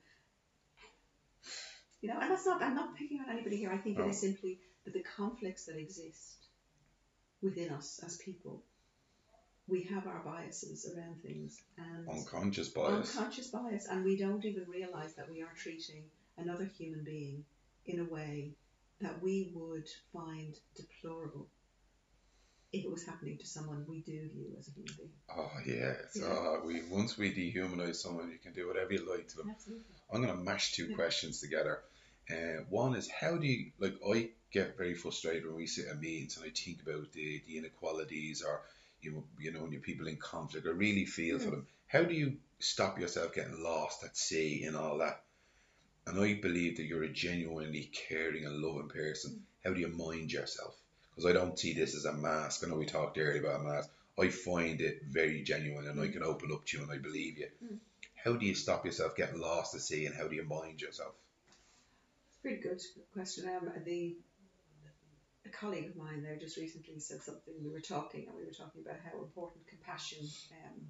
You 2.01 2.09
know, 2.09 2.19
and 2.21 2.31
that's 2.31 2.45
not. 2.45 2.61
I'm 2.61 2.75
not 2.75 2.95
picking 2.95 3.19
on 3.19 3.29
anybody 3.29 3.57
here. 3.57 3.71
I 3.71 3.77
think 3.77 3.97
No. 3.97 4.05
it 4.05 4.09
is 4.09 4.21
simply 4.21 4.59
that 4.85 4.93
the 4.93 5.03
conflicts 5.17 5.65
that 5.65 5.75
exist 5.77 6.45
within 7.41 7.71
us 7.71 7.99
as 8.05 8.17
people, 8.17 8.63
we 9.69 9.83
have 9.83 10.07
our 10.07 10.19
biases 10.23 10.91
around 10.95 11.21
things, 11.21 11.61
and 11.77 12.07
Unconscious 12.09 12.69
bias. 12.69 13.15
unconscious 13.15 13.47
bias, 13.47 13.87
and 13.87 14.03
we 14.03 14.17
don't 14.17 14.43
even 14.45 14.65
realize 14.67 15.15
that 15.15 15.29
we 15.29 15.41
are 15.41 15.53
treating 15.55 16.03
another 16.37 16.65
human 16.65 17.03
being 17.03 17.43
in 17.85 17.99
a 17.99 18.05
way 18.05 18.53
that 19.01 19.21
we 19.21 19.51
would 19.53 19.87
find 20.13 20.55
deplorable 20.75 21.47
if 22.71 22.83
it 22.85 22.91
was 22.91 23.05
happening 23.05 23.37
to 23.37 23.45
someone 23.47 23.85
we 23.87 24.01
do 24.01 24.29
view 24.29 24.55
as 24.57 24.67
a 24.67 24.71
human 24.71 24.93
being. 24.97 25.13
Oh 25.35 25.51
yeah. 25.65 25.93
It's, 26.03 26.17
Yeah. 26.17 26.27
uh, 26.27 26.61
we 26.65 26.83
once 26.83 27.17
we 27.17 27.33
dehumanize 27.33 27.95
someone, 27.95 28.31
you 28.31 28.37
can 28.37 28.53
do 28.53 28.67
whatever 28.67 28.93
you 28.93 29.09
like 29.09 29.27
to 29.29 29.37
them. 29.37 29.49
Absolutely. 29.49 29.95
I'm 30.11 30.21
gonna 30.21 30.35
mash 30.35 30.73
two 30.73 30.87
Yeah. 30.87 30.95
questions 30.95 31.39
together. 31.41 31.83
Uh, 32.29 32.63
one 32.69 32.95
is 32.95 33.09
how 33.09 33.37
do 33.37 33.47
you 33.47 33.71
like? 33.79 33.97
I 34.05 34.31
get 34.51 34.77
very 34.77 34.93
frustrated 34.93 35.45
when 35.45 35.55
we 35.55 35.65
sit 35.67 35.87
at 35.87 35.99
meetings 35.99 36.37
and 36.37 36.45
I 36.45 36.49
think 36.49 36.81
about 36.83 37.11
the, 37.11 37.41
the 37.47 37.57
inequalities 37.57 38.43
or 38.43 38.61
you 39.01 39.23
you 39.39 39.51
know 39.51 39.61
when 39.61 39.71
you 39.71 39.79
people 39.79 40.07
in 40.07 40.17
conflict. 40.17 40.67
I 40.67 40.71
really 40.71 41.05
feel 41.05 41.39
for 41.39 41.47
Mm. 41.47 41.51
them. 41.51 41.67
How 41.87 42.03
do 42.03 42.13
you 42.13 42.37
stop 42.59 42.99
yourself 42.99 43.33
getting 43.33 43.61
lost 43.61 44.03
at 44.03 44.17
sea 44.17 44.63
and 44.65 44.75
all 44.75 44.97
that? 44.99 45.23
And 46.07 46.19
I 46.19 46.33
believe 46.35 46.77
that 46.77 46.85
you're 46.85 47.03
a 47.03 47.09
genuinely 47.13 47.85
caring 47.93 48.45
and 48.45 48.57
loving 48.57 48.89
person. 48.89 49.45
How 49.63 49.73
do 49.73 49.79
you 49.79 49.87
mind 49.89 50.31
yourself? 50.31 50.75
Because 51.09 51.25
I 51.29 51.33
don't 51.33 51.57
see 51.59 51.73
this 51.73 51.95
as 51.95 52.05
a 52.05 52.13
mask. 52.13 52.63
I 52.63 52.69
know 52.69 52.77
we 52.77 52.85
talked 52.85 53.17
earlier 53.17 53.41
about 53.41 53.61
a 53.61 53.63
mask. 53.63 53.89
I 54.19 54.29
find 54.29 54.81
it 54.81 55.03
very 55.03 55.43
genuine 55.43 55.87
and 55.87 55.99
I 55.99 56.09
can 56.09 56.23
open 56.23 56.51
up 56.51 56.65
to 56.65 56.77
you 56.77 56.83
and 56.83 56.91
I 56.91 56.97
believe 56.97 57.37
you. 57.37 57.47
Mm. 57.63 57.77
How 58.15 58.33
do 58.33 58.45
you 58.45 58.55
stop 58.55 58.85
yourself 58.85 59.15
getting 59.15 59.39
lost 59.39 59.75
at 59.75 59.81
sea 59.81 60.05
and 60.05 60.15
how 60.15 60.27
do 60.27 60.35
you 60.35 60.43
mind 60.43 60.81
yourself? 60.81 61.13
It's 62.29 62.37
a 62.37 62.41
pretty 62.41 62.61
good 62.61 62.81
question. 63.13 63.47
Um, 63.49 63.71
the 63.85 64.15
a 65.49 65.57
colleague 65.57 65.87
of 65.87 65.95
mine 65.95 66.23
there 66.23 66.37
just 66.37 66.57
recently 66.57 66.99
said 66.99 67.21
something. 67.21 67.53
We 67.63 67.71
were 67.71 67.79
talking, 67.81 68.25
and 68.27 68.35
we 68.35 68.45
were 68.45 68.51
talking 68.51 68.81
about 68.81 68.99
how 69.03 69.19
important 69.19 69.67
compassion 69.67 70.27
um, 70.51 70.81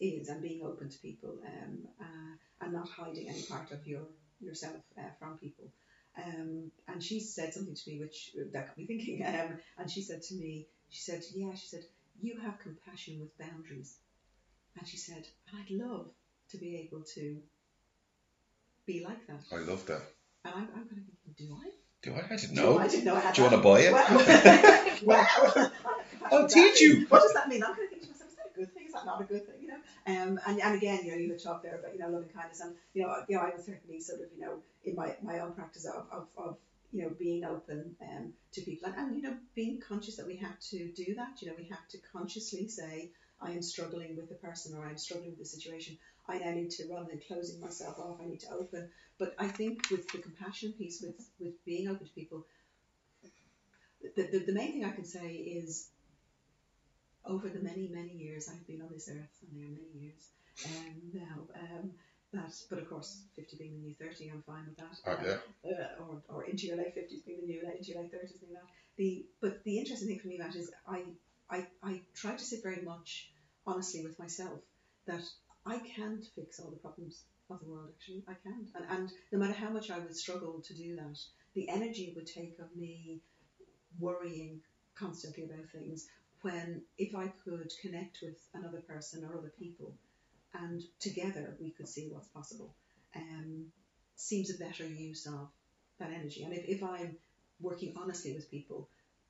is, 0.00 0.28
and 0.28 0.42
being 0.42 0.64
open 0.64 0.88
to 0.88 0.98
people, 0.98 1.38
um, 1.46 1.88
uh, 2.00 2.64
and 2.64 2.72
not 2.72 2.88
hiding 2.88 3.28
any 3.28 3.42
part 3.42 3.70
of 3.72 3.86
your 3.86 4.02
yourself 4.40 4.76
uh, 4.98 5.10
from 5.18 5.38
people. 5.38 5.72
Um, 6.16 6.70
and 6.88 7.02
she 7.02 7.20
said 7.20 7.54
something 7.54 7.74
to 7.74 7.90
me 7.90 8.00
which 8.00 8.30
that 8.52 8.66
got 8.66 8.78
me 8.78 8.86
thinking. 8.86 9.24
Um, 9.26 9.58
and 9.78 9.90
she 9.90 10.02
said 10.02 10.22
to 10.22 10.34
me, 10.34 10.66
she 10.88 11.00
said, 11.02 11.22
"Yeah," 11.34 11.54
she 11.54 11.68
said, 11.68 11.84
"You 12.20 12.40
have 12.40 12.58
compassion 12.58 13.20
with 13.20 13.36
boundaries." 13.38 13.98
And 14.78 14.86
she 14.86 14.96
said, 14.96 15.26
"And 15.48 15.60
I'd 15.60 15.70
love 15.70 16.06
to 16.50 16.58
be 16.58 16.76
able 16.76 17.04
to 17.14 17.40
be 18.86 19.04
like 19.04 19.26
that." 19.26 19.42
I 19.52 19.58
love 19.58 19.86
that. 19.86 20.02
And 20.44 20.54
I'm, 20.54 20.68
I'm 20.74 20.88
kind 20.88 21.02
of 21.02 21.06
thinking, 21.24 21.46
do 21.46 21.56
I? 21.62 21.70
Do 22.02 22.14
I? 22.14 22.32
I 22.32 22.36
didn't 22.36 22.54
Do 22.54 22.62
know. 22.62 22.78
I 22.78 22.88
didn't 22.88 23.04
know 23.04 23.16
I 23.16 23.20
had 23.20 23.34
Do 23.34 23.42
you 23.42 23.48
want 23.48 23.62
to 23.62 23.68
buy 23.68 23.80
it? 23.80 23.92
Well, 25.04 25.28
well, 25.54 25.72
I'll 26.30 26.48
teach 26.48 26.80
you. 26.80 27.06
What 27.08 27.22
does 27.22 27.34
that 27.34 27.48
mean? 27.48 27.62
I'm 27.64 27.74
going 27.74 27.88
to 27.88 27.96
myself, 27.96 28.30
is 28.30 28.36
that 28.36 28.52
a 28.54 28.58
good 28.58 28.72
thing? 28.74 28.86
Is 28.86 28.92
that 28.92 29.04
not 29.06 29.20
a 29.20 29.24
good 29.24 29.46
thing? 29.46 29.56
You 29.62 29.68
know. 29.68 29.78
Um, 30.06 30.40
and, 30.46 30.60
and 30.60 30.74
again, 30.76 31.04
you 31.04 31.12
know, 31.12 31.18
you 31.18 31.30
had 31.30 31.42
talked 31.42 31.64
there 31.64 31.78
about 31.78 31.92
you 31.94 32.00
know 32.00 32.08
loving 32.08 32.28
kindness, 32.28 32.60
and 32.60 32.74
you 32.94 33.02
know, 33.02 33.14
you 33.28 33.36
know, 33.36 33.42
I 33.42 33.50
was 33.50 33.66
certainly 33.66 34.00
sort 34.00 34.20
of 34.20 34.26
you 34.36 34.44
know 34.44 34.58
in 34.84 34.94
my, 34.94 35.16
my 35.22 35.40
own 35.40 35.52
practice 35.52 35.86
of, 35.86 36.06
of, 36.12 36.26
of 36.36 36.56
you 36.92 37.02
know 37.02 37.10
being 37.18 37.44
open 37.44 37.96
um, 38.02 38.32
to 38.52 38.60
people, 38.60 38.88
and, 38.88 38.96
and 38.96 39.16
you 39.16 39.22
know 39.22 39.36
being 39.54 39.80
conscious 39.80 40.16
that 40.16 40.26
we 40.26 40.36
have 40.36 40.58
to 40.70 40.88
do 40.92 41.14
that. 41.16 41.42
You 41.42 41.48
know, 41.48 41.54
we 41.58 41.64
have 41.64 41.86
to 41.88 41.98
consciously 42.12 42.68
say, 42.68 43.10
I 43.40 43.52
am 43.52 43.62
struggling 43.62 44.16
with 44.16 44.28
the 44.28 44.34
person, 44.36 44.76
or 44.76 44.86
I'm 44.86 44.98
struggling 44.98 45.30
with 45.30 45.38
the 45.38 45.44
situation. 45.46 45.98
I 46.26 46.38
now 46.38 46.50
need 46.50 46.70
to, 46.70 46.88
rather 46.92 47.06
than 47.10 47.20
closing 47.26 47.60
myself 47.60 47.98
off, 47.98 48.20
I 48.20 48.26
need 48.26 48.40
to 48.40 48.50
open. 48.52 48.90
But 49.18 49.34
I 49.38 49.48
think 49.48 49.90
with 49.90 50.06
the 50.12 50.18
compassion 50.18 50.72
piece, 50.72 51.02
with 51.02 51.20
with 51.38 51.64
being 51.64 51.88
open 51.88 52.06
to 52.06 52.12
people, 52.12 52.44
the, 54.16 54.22
the, 54.32 54.38
the 54.46 54.52
main 54.52 54.72
thing 54.72 54.84
I 54.84 54.90
can 54.90 55.04
say 55.04 55.28
is 55.34 55.90
over 57.24 57.48
the 57.48 57.60
many, 57.60 57.88
many 57.88 58.12
years 58.12 58.48
I've 58.48 58.66
been 58.66 58.82
on 58.82 58.90
this 58.92 59.08
earth, 59.08 59.36
and 59.42 59.52
they 59.54 59.64
are 59.64 59.70
many 59.70 59.92
years 59.94 60.30
um, 60.66 61.10
now, 61.12 61.46
um, 61.54 61.92
that, 62.32 62.52
but 62.68 62.78
of 62.78 62.88
course, 62.88 63.22
50 63.36 63.56
being 63.56 63.72
the 63.74 63.78
new 63.78 63.94
30, 63.94 64.30
I'm 64.30 64.42
fine 64.42 64.66
with 64.66 64.76
that. 64.76 64.96
Oh, 65.06 65.12
Um, 65.12 65.24
yeah. 65.24 65.70
uh, 65.70 66.02
or, 66.02 66.22
or 66.28 66.44
into 66.44 66.66
your 66.66 66.76
late 66.76 66.94
50s 66.94 67.24
being 67.24 67.40
the 67.40 67.46
new, 67.46 67.60
into 67.60 67.92
your 67.92 68.02
late 68.02 68.12
30s 68.12 68.40
being 68.40 68.52
that. 68.54 68.64
The, 68.96 69.26
but 69.40 69.64
the 69.64 69.78
interesting 69.78 70.08
thing 70.08 70.18
for 70.18 70.28
me, 70.28 70.38
Matt, 70.38 70.56
is 70.56 70.70
I, 70.86 71.04
I, 71.50 71.66
I 71.82 72.00
try 72.14 72.32
to 72.32 72.44
sit 72.44 72.62
very 72.62 72.82
much 72.82 73.30
honestly 73.66 74.02
with 74.02 74.18
myself 74.18 74.60
that 75.06 75.22
I 75.66 75.78
can't 75.78 76.24
fix 76.34 76.60
all 76.60 76.70
the 76.70 76.76
problems 76.76 77.22
of 77.50 77.60
the 77.60 77.66
world, 77.66 77.90
actually. 77.94 78.24
I 78.28 78.34
can't. 78.34 78.68
And, 78.74 78.84
and 78.90 79.12
no 79.32 79.38
matter 79.38 79.54
how 79.54 79.70
much 79.70 79.90
I 79.90 79.98
would 79.98 80.16
struggle 80.16 80.60
to 80.66 80.74
do 80.74 80.96
that, 80.96 81.18
the 81.54 81.68
energy 81.68 82.04
it 82.04 82.16
would 82.16 82.26
take 82.26 82.58
of 82.58 82.74
me 82.76 83.20
worrying 83.98 84.60
constantly 84.94 85.44
about 85.44 85.68
things 85.72 86.08
when 86.42 86.82
if 86.98 87.14
I 87.14 87.28
could 87.44 87.72
connect 87.80 88.18
with 88.22 88.36
another 88.54 88.80
person 88.80 89.24
or 89.24 89.36
other 89.38 89.52
people 89.58 89.92
and 90.54 90.82
together 91.00 91.56
we 91.60 91.70
could 91.70 91.88
see 91.88 92.08
what's 92.10 92.28
possible 92.28 92.74
um, 93.16 93.66
seems 94.16 94.50
a 94.50 94.58
better 94.58 94.86
use 94.86 95.26
of 95.26 95.48
that 95.98 96.10
energy. 96.12 96.44
And 96.44 96.52
if, 96.52 96.64
if 96.66 96.82
I'm 96.82 97.16
working 97.60 97.94
honestly 97.96 98.34
with 98.34 98.50
people, 98.50 98.88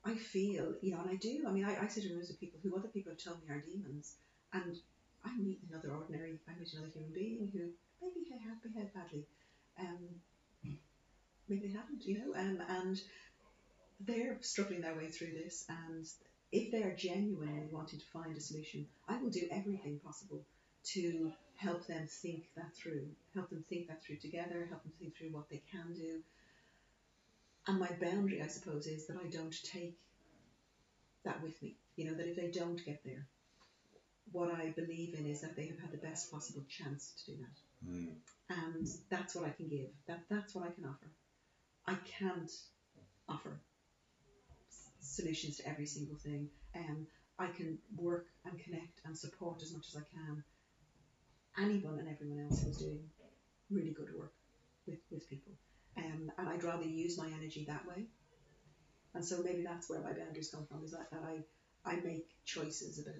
I 0.08 0.14
feel, 0.14 0.72
you 0.80 0.92
know, 0.92 1.02
and 1.02 1.10
I 1.10 1.16
do, 1.16 1.44
I 1.46 1.50
mean, 1.50 1.66
I, 1.66 1.84
I 1.84 1.86
sit 1.86 2.04
in 2.04 2.12
rooms 2.12 2.28
with 2.28 2.40
people 2.40 2.58
who 2.62 2.74
other 2.74 2.88
people 2.88 3.12
have 3.12 3.22
told 3.22 3.42
me 3.42 3.54
are 3.54 3.60
demons, 3.60 4.16
and 4.54 4.74
I 5.22 5.36
meet 5.36 5.60
another 5.68 5.90
ordinary, 5.94 6.38
I 6.48 6.58
meet 6.58 6.72
another 6.72 6.90
human 6.94 7.12
being 7.12 7.50
who 7.52 7.68
maybe 8.00 8.24
they 8.30 8.38
have 8.48 8.62
behaved 8.62 8.94
badly, 8.94 9.26
um, 9.78 10.08
maybe 11.46 11.66
they 11.66 11.74
haven't, 11.74 12.06
you 12.06 12.18
know, 12.20 12.34
um, 12.40 12.62
and 12.68 12.98
they're 14.00 14.38
struggling 14.40 14.80
their 14.80 14.96
way 14.96 15.08
through 15.08 15.32
this, 15.32 15.66
and 15.68 16.06
if 16.52 16.72
they 16.72 16.82
are 16.82 16.96
genuinely 16.96 17.68
wanting 17.70 17.98
to 17.98 18.06
find 18.06 18.34
a 18.34 18.40
solution, 18.40 18.86
I 19.08 19.20
will 19.20 19.30
do 19.30 19.46
everything 19.50 20.00
possible 20.02 20.42
to 20.94 21.30
help 21.56 21.86
them 21.86 22.06
think 22.06 22.44
that 22.56 22.74
through, 22.74 23.08
help 23.34 23.50
them 23.50 23.62
think 23.68 23.88
that 23.88 24.02
through 24.02 24.16
together, 24.16 24.66
help 24.70 24.84
them 24.84 24.92
think 24.98 25.16
through 25.16 25.32
what 25.32 25.50
they 25.50 25.60
can 25.70 25.92
do. 25.94 26.22
And 27.68 27.78
my 27.78 27.90
boundary, 28.00 28.42
I 28.42 28.48
suppose, 28.48 28.86
is 28.86 29.06
that 29.06 29.16
I 29.22 29.28
don't 29.28 29.54
take 29.62 29.98
that 31.24 31.42
with 31.42 31.60
me. 31.62 31.76
You 31.96 32.06
know, 32.06 32.14
that 32.14 32.26
if 32.26 32.36
they 32.36 32.50
don't 32.50 32.84
get 32.84 33.04
there, 33.04 33.26
what 34.32 34.52
I 34.52 34.70
believe 34.70 35.14
in 35.14 35.26
is 35.26 35.42
that 35.42 35.54
they 35.54 35.66
have 35.66 35.78
had 35.78 35.92
the 35.92 35.98
best 35.98 36.32
possible 36.32 36.64
chance 36.68 37.12
to 37.18 37.32
do 37.32 37.38
that. 37.38 37.90
Mm. 37.90 38.14
And 38.48 38.88
that's 39.10 39.34
what 39.34 39.44
I 39.44 39.50
can 39.50 39.68
give. 39.68 39.90
That 40.06 40.20
that's 40.30 40.54
what 40.54 40.64
I 40.66 40.70
can 40.70 40.86
offer. 40.86 41.10
I 41.86 41.94
can't 42.18 42.50
offer 43.28 43.60
solutions 45.00 45.58
to 45.58 45.68
every 45.68 45.86
single 45.86 46.16
thing. 46.16 46.48
Um, 46.74 47.06
I 47.38 47.48
can 47.48 47.78
work 47.96 48.26
and 48.44 48.58
connect 48.58 49.00
and 49.04 49.16
support 49.16 49.62
as 49.62 49.72
much 49.72 49.86
as 49.88 49.96
I 49.96 50.04
can 50.16 50.42
anyone 51.60 51.98
and 51.98 52.08
everyone 52.08 52.44
else 52.44 52.60
who's 52.62 52.76
doing 52.76 53.00
really 53.70 53.90
good 53.90 54.14
work 54.16 54.32
with, 54.86 54.98
with 55.10 55.28
people. 55.28 55.52
Um, 55.98 56.30
and 56.38 56.48
I'd 56.48 56.62
rather 56.64 56.84
use 56.84 57.18
my 57.18 57.26
energy 57.26 57.64
that 57.68 57.84
way. 57.86 58.06
And 59.14 59.24
so 59.24 59.42
maybe 59.42 59.62
that's 59.64 59.90
where 59.90 60.00
my 60.00 60.12
boundaries 60.12 60.50
come 60.54 60.66
from, 60.66 60.84
is 60.84 60.92
that, 60.92 61.10
that 61.10 61.22
I, 61.24 61.42
I 61.84 61.96
make 62.00 62.26
choices 62.44 62.98
about 63.00 63.14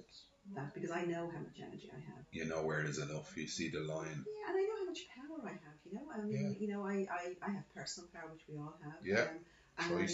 that 0.54 0.74
because 0.74 0.90
I 0.90 1.02
know 1.04 1.28
how 1.32 1.40
much 1.40 1.58
energy 1.60 1.90
I 1.92 1.98
have. 1.98 2.24
You 2.30 2.44
know 2.44 2.62
where 2.62 2.80
it 2.80 2.88
is 2.88 2.98
enough. 2.98 3.36
You 3.36 3.48
see 3.48 3.70
the 3.70 3.80
line. 3.80 4.24
Yeah, 4.24 4.48
and 4.48 4.56
I 4.58 4.62
know 4.62 4.76
how 4.78 4.86
much 4.86 5.02
power 5.16 5.38
I 5.44 5.52
have, 5.52 5.78
you 5.84 5.94
know. 5.94 6.06
I 6.14 6.20
mean, 6.22 6.56
you 6.60 6.68
know, 6.68 6.86
I, 6.86 7.06
I, 7.10 7.34
I 7.42 7.50
have 7.50 7.64
personal 7.74 8.08
power, 8.14 8.30
which 8.32 8.44
we 8.48 8.56
all 8.56 8.78
have. 8.84 9.00
Yeah, 9.04 9.26
Um, 9.78 9.98
and, 9.98 10.10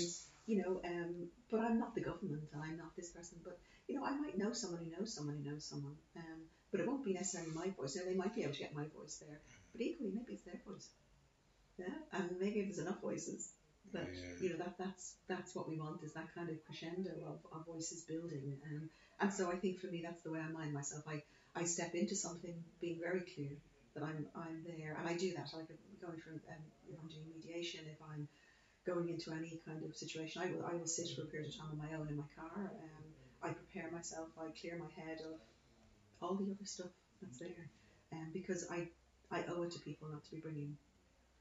you 0.46 0.62
know, 0.62 0.80
um, 0.84 1.28
but 1.50 1.60
I'm 1.60 1.78
not 1.78 1.94
the 1.94 2.00
government 2.00 2.42
and 2.52 2.62
I'm 2.62 2.76
not 2.78 2.96
this 2.96 3.10
person. 3.10 3.38
But, 3.44 3.58
you 3.88 3.96
know, 3.96 4.04
I 4.04 4.16
might 4.16 4.38
know 4.38 4.52
someone 4.52 4.84
who 4.84 4.90
knows 4.90 5.14
someone 5.14 5.36
who 5.42 5.50
knows 5.50 5.64
someone. 5.64 5.96
Um, 6.16 6.40
but 6.70 6.80
it 6.80 6.86
won't 6.86 7.04
be 7.04 7.12
necessarily 7.14 7.52
my 7.52 7.70
voice. 7.70 7.96
Now, 7.96 8.02
they 8.06 8.14
might 8.14 8.34
be 8.34 8.42
able 8.42 8.54
to 8.54 8.58
get 8.58 8.74
my 8.74 8.86
voice 8.96 9.16
there. 9.20 9.40
But 9.72 9.80
equally, 9.82 10.10
maybe 10.14 10.34
it's 10.34 10.42
their 10.42 10.60
voice. 10.66 10.88
Yeah, 11.78 11.94
and 12.12 12.30
maybe 12.38 12.60
if 12.60 12.66
there's 12.66 12.86
enough 12.86 13.00
voices 13.00 13.52
that 13.92 14.08
Yeah. 14.08 14.42
you 14.42 14.50
know 14.50 14.58
that 14.64 14.76
that's 14.78 15.16
that's 15.28 15.54
what 15.54 15.68
we 15.68 15.78
want 15.78 16.02
is 16.02 16.12
that 16.14 16.32
kind 16.34 16.48
of 16.48 16.64
crescendo 16.64 17.12
of, 17.26 17.38
of 17.52 17.66
voices 17.66 18.04
building 18.04 18.58
um, 18.64 18.88
and 19.20 19.32
so 19.32 19.50
I 19.50 19.56
think 19.56 19.78
for 19.78 19.88
me 19.88 20.00
that's 20.02 20.22
the 20.22 20.30
way 20.32 20.40
I 20.40 20.48
mind 20.48 20.72
myself 20.72 21.04
I, 21.06 21.22
I 21.54 21.64
step 21.64 21.94
into 21.94 22.16
something 22.16 22.64
being 22.80 22.98
very 23.00 23.22
clear 23.34 23.56
that 23.94 24.02
I'm 24.02 24.26
I'm 24.34 24.64
there, 24.66 24.96
and 24.98 25.06
I 25.08 25.14
do 25.16 25.32
that. 25.34 25.48
Like 25.54 25.68
going 26.00 26.18
from 26.18 26.34
um, 26.48 26.64
if 26.90 26.98
I'm 27.00 27.08
doing 27.08 27.28
mediation, 27.34 27.86
if 27.86 28.00
I'm 28.02 28.26
going 28.86 29.08
into 29.08 29.30
any 29.32 29.60
kind 29.66 29.82
of 29.84 29.94
situation, 29.96 30.42
I 30.42 30.50
will 30.50 30.64
I 30.66 30.74
will 30.74 30.86
sit 30.86 31.08
for 31.14 31.22
a 31.22 31.26
period 31.26 31.48
of 31.50 31.56
time 31.56 31.70
on 31.72 31.78
my 31.78 31.94
own 31.96 32.08
in 32.08 32.16
my 32.16 32.28
car. 32.34 32.72
Um, 32.82 33.04
I 33.42 33.50
prepare 33.50 33.90
myself. 33.92 34.28
I 34.38 34.48
clear 34.60 34.78
my 34.78 34.90
head 35.00 35.18
of 35.24 35.38
all 36.20 36.34
the 36.34 36.50
other 36.50 36.64
stuff 36.64 36.90
that's 37.22 37.38
there, 37.38 37.70
um, 38.12 38.30
because 38.32 38.66
I 38.70 38.88
I 39.30 39.44
owe 39.48 39.62
it 39.62 39.70
to 39.72 39.80
people 39.80 40.08
not 40.08 40.24
to 40.24 40.30
be 40.30 40.40
bringing 40.40 40.76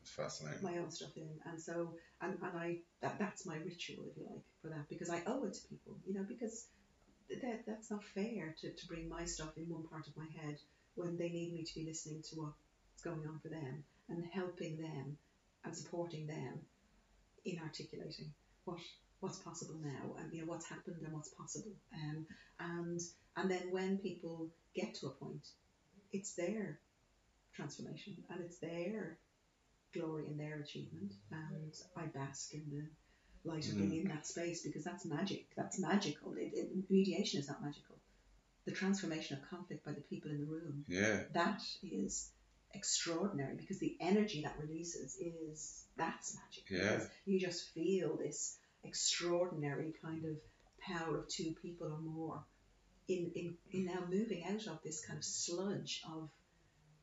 It's 0.04 0.12
fascinating. 0.12 0.62
my 0.62 0.78
own 0.80 0.92
stuff 0.92 1.16
in, 1.16 1.30
and 1.46 1.60
so 1.60 1.96
and, 2.22 2.38
and 2.44 2.58
I 2.58 2.80
that 3.02 3.18
that's 3.20 3.46
my 3.46 3.56
ritual 3.56 4.04
if 4.12 4.18
you 4.18 4.28
like 4.30 4.44
for 4.62 4.68
that 4.68 4.90
because 4.90 5.10
I 5.10 5.22
owe 5.26 5.46
it 5.46 5.54
to 5.54 5.68
people, 5.70 5.98
you 6.06 6.14
know, 6.14 6.26
because 6.28 6.68
that 7.30 7.64
that's 7.66 7.90
not 7.90 8.04
fair 8.04 8.54
to, 8.60 8.72
to 8.72 8.88
bring 8.88 9.08
my 9.08 9.24
stuff 9.24 9.58
in 9.58 9.64
one 9.70 9.88
part 9.88 10.06
of 10.08 10.18
my 10.18 10.28
head 10.42 10.58
when 10.96 11.18
they 11.18 11.30
need 11.30 11.54
me 11.54 11.64
to 11.64 11.74
be 11.74 11.86
listening 11.86 12.22
to 12.30 12.36
what's 12.36 13.02
going 13.02 13.26
on 13.26 13.40
for 13.40 13.48
them 13.48 13.84
and 14.10 14.26
helping 14.34 14.78
them 14.78 15.18
and 15.64 15.76
supporting 15.76 16.28
them 16.28 16.60
in 17.46 17.60
articulating 17.60 18.32
what 18.66 18.80
what's 19.22 19.40
possible 19.40 19.76
now 19.82 20.16
and 20.20 20.34
you 20.34 20.42
know 20.42 20.48
what's 20.48 20.68
happened 20.68 20.98
and 21.02 21.14
what's 21.14 21.30
possible 21.30 21.72
um, 21.96 22.26
and 22.60 23.00
and 23.38 23.50
then 23.50 23.72
when 23.72 23.98
people 23.98 24.50
get 24.76 24.94
to 24.94 25.08
a 25.08 25.12
point 25.12 25.48
it's 26.12 26.34
their 26.34 26.80
transformation 27.54 28.18
and 28.30 28.42
it's 28.42 28.60
their 28.60 29.18
glory 29.94 30.26
in 30.28 30.38
their 30.38 30.60
achievement 30.60 31.14
and 31.32 31.74
I 31.96 32.06
bask 32.08 32.54
in 32.54 32.64
the 32.72 33.50
light 33.50 33.68
of 33.68 33.76
being 33.76 33.90
mm-hmm. 33.90 34.08
in 34.08 34.16
that 34.16 34.26
space 34.26 34.64
because 34.64 34.84
that's 34.84 35.06
magic 35.06 35.48
that's 35.56 35.80
magical 35.80 36.34
it, 36.38 36.52
it, 36.54 36.70
mediation 36.90 37.40
is 37.40 37.48
not 37.48 37.62
magical 37.62 37.96
the 38.66 38.72
transformation 38.72 39.38
of 39.38 39.50
conflict 39.50 39.86
by 39.86 39.92
the 39.92 40.02
people 40.02 40.32
in 40.32 40.40
the 40.40 40.46
room 40.46 40.86
Yeah. 40.88 41.24
that 41.34 41.62
is 41.84 42.32
extraordinary 42.74 43.56
because 43.56 43.80
the 43.80 43.96
energy 44.00 44.42
that 44.44 44.56
releases 44.60 45.16
is 45.18 45.86
that's 45.96 46.36
magic. 46.36 46.70
Yeah. 46.70 47.06
You 47.26 47.40
just 47.40 47.70
feel 47.74 48.18
this 48.18 48.58
extraordinary 48.84 49.94
kind 50.04 50.26
of 50.26 50.38
power 50.80 51.20
of 51.20 51.28
two 51.28 51.54
people 51.62 51.88
or 51.88 52.00
more 52.00 52.44
in, 53.08 53.32
in, 53.36 53.56
in 53.72 53.86
now 53.86 54.04
moving 54.10 54.44
out 54.46 54.68
of 54.68 54.80
this 54.84 55.06
kind 55.06 55.18
of 55.18 55.24
sludge 55.26 56.02
of 56.12 56.30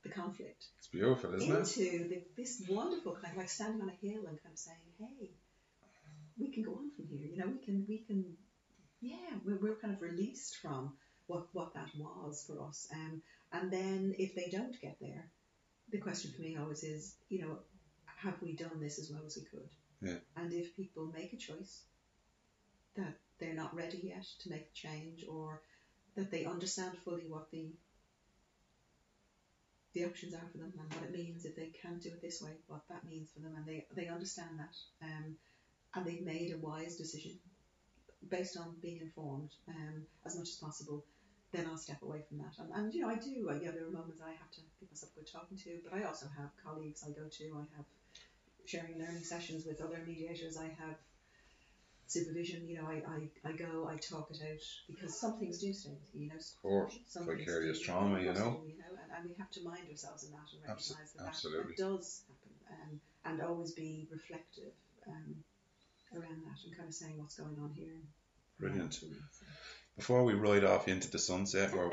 the 0.03 0.09
conflict 0.09 0.65
It's 0.79 0.89
beautiful, 0.89 1.35
isn't 1.35 1.51
it? 1.51 1.59
into 1.59 2.09
the, 2.09 2.23
this 2.37 2.63
wonderful 2.69 3.13
kind 3.13 3.33
of 3.33 3.39
like 3.39 3.51
standing 3.51 3.83
on 3.83 3.91
a 3.91 4.07
hill 4.07 4.27
and 4.27 4.43
kind 4.43 4.53
of 4.53 4.59
saying, 4.59 4.79
hey, 4.99 5.31
we 6.39 6.51
can 6.51 6.63
go 6.63 6.73
on 6.73 6.91
from 6.97 7.07
here. 7.07 7.27
You 7.27 7.37
know, 7.39 7.49
we 7.49 7.65
can, 7.65 7.85
we 7.89 7.99
can, 7.99 8.25
yeah, 9.01 9.37
we're, 9.45 9.59
we're 9.59 9.77
kind 9.77 9.95
of 9.95 10.01
released 10.01 10.57
from 10.63 10.95
what, 11.27 11.47
what 11.53 11.75
that 11.75 11.89
was 11.97 12.45
for 12.47 12.67
us. 12.67 12.89
Um, 12.93 13.23
and 13.53 13.71
then 13.71 14.15
if 14.19 14.35
they 14.35 14.49
don't 14.51 14.81
get 14.81 14.97
there, 15.01 15.25
the 15.91 15.99
question 15.99 16.33
for 16.35 16.43
me 16.43 16.57
always 16.57 16.83
is, 16.83 17.15
you 17.29 17.43
know, 17.43 17.59
have 18.17 18.41
we 18.43 18.53
done 18.53 18.81
this 18.81 18.99
as 18.99 19.11
well 19.11 19.23
as 19.27 19.37
we 19.37 19.43
could? 19.43 19.69
Yeah. 20.03 20.19
And 20.37 20.53
if 20.53 20.77
people 20.77 21.13
make 21.15 21.33
a 21.33 21.37
choice 21.37 21.83
that 22.97 23.15
they're 23.39 23.55
not 23.55 23.75
ready 23.75 24.01
yet 24.05 24.25
to 24.41 24.51
make 24.51 24.73
change 24.73 25.25
or 25.29 25.61
that 26.17 26.31
they 26.31 26.45
understand 26.45 26.97
fully 27.05 27.25
what 27.29 27.51
the 27.51 27.71
the 29.95 30.05
options 30.05 30.35
are 30.35 30.49
for 30.53 30.59
them 30.59 30.73
and 30.79 30.95
what 30.95 31.05
it 31.05 31.13
means 31.13 31.45
if 31.45 31.57
they 31.57 31.73
can't 31.83 32.03
do 32.03 32.11
it 32.11 32.23
this 32.23 32.41
way, 32.43 32.53
what 32.69 32.83
that 32.89 33.05
means 33.05 33.31
for 33.33 33.41
them, 33.41 33.55
and 33.57 33.67
they, 33.67 33.87
they 33.97 34.09
understand 34.09 34.59
that, 34.59 34.75
um, 35.07 35.37
and 35.95 36.07
they've 36.07 36.23
made 36.25 36.53
a 36.53 36.59
wise 36.59 36.97
decision 36.97 37.33
based 38.29 38.57
on 38.57 38.77
being 38.83 39.01
informed 39.01 39.51
um, 39.69 40.07
as 40.27 40.37
much 40.37 40.49
as 40.49 40.57
possible. 40.57 41.05
Then 41.53 41.67
I'll 41.67 41.79
step 41.79 42.03
away 42.03 42.23
from 42.29 42.39
that, 42.39 42.55
and, 42.61 42.71
and 42.73 42.95
you 42.95 43.03
know 43.03 43.09
I 43.09 43.17
do. 43.17 43.49
uh, 43.51 43.55
Yeah, 43.61 43.73
there 43.73 43.85
are 43.87 43.91
moments 43.91 44.21
I 44.25 44.31
have 44.31 44.51
to 44.53 44.61
give 44.79 44.89
myself 44.89 45.11
good 45.17 45.27
talking 45.27 45.59
to, 45.59 45.81
but 45.83 45.99
I 45.99 46.05
also 46.05 46.27
have 46.39 46.51
colleagues 46.63 47.03
I 47.05 47.11
go 47.11 47.27
to. 47.27 47.45
I 47.59 47.67
have 47.77 47.87
sharing 48.67 48.99
learning 48.99 49.25
sessions 49.25 49.67
with 49.67 49.81
other 49.81 49.99
mediators. 50.07 50.57
I 50.57 50.67
have 50.79 50.95
supervision. 52.11 52.67
You 52.69 52.83
know, 52.83 52.89
I, 52.89 53.03
I, 53.07 53.49
I 53.49 53.53
go, 53.53 53.89
I 53.89 53.97
talk 53.97 54.29
it 54.31 54.41
out 54.43 54.59
because 54.89 55.19
some 55.19 55.39
things 55.39 55.59
do 55.59 55.73
stay 55.73 55.91
with 55.91 56.09
you. 56.15 56.23
You 56.23 56.29
know, 56.29 56.35
Of 56.37 56.63
course. 56.63 56.99
some 57.07 57.27
things 57.27 57.39
Vicarious 57.41 57.79
do- 57.79 57.85
trauma, 57.85 58.19
you 58.21 58.33
know. 58.33 58.61
do, 58.63 58.69
you 58.69 58.79
know, 58.79 58.93
and, 59.03 59.11
and 59.17 59.29
we 59.31 59.35
have 59.39 59.51
to 59.53 59.63
mind 59.63 59.89
ourselves 59.91 60.25
in 60.25 60.33
that 60.33 60.49
and 60.53 60.63
Abso- 60.65 60.91
recognise 60.91 61.13
that, 61.13 61.19
that 61.23 61.29
absolutely. 61.29 61.75
that 61.77 61.83
does 61.83 62.23
happen, 62.29 62.53
um, 62.73 63.01
and 63.27 63.43
always 63.43 63.73
be 63.73 64.09
reflective 64.11 64.73
um, 65.07 65.37
around 66.15 66.43
that 66.45 66.59
and 66.67 66.77
kind 66.77 66.89
of 66.89 66.95
saying 66.95 67.17
what's 67.19 67.37
going 67.37 67.57
on 67.63 67.73
here. 67.75 67.97
Brilliant. 68.59 68.95
So, 68.95 69.07
Before 69.97 70.25
we 70.25 70.35
ride 70.35 70.65
off 70.65 70.89
into 70.89 71.11
the 71.11 71.19
sunset, 71.19 71.73
we're 71.73 71.91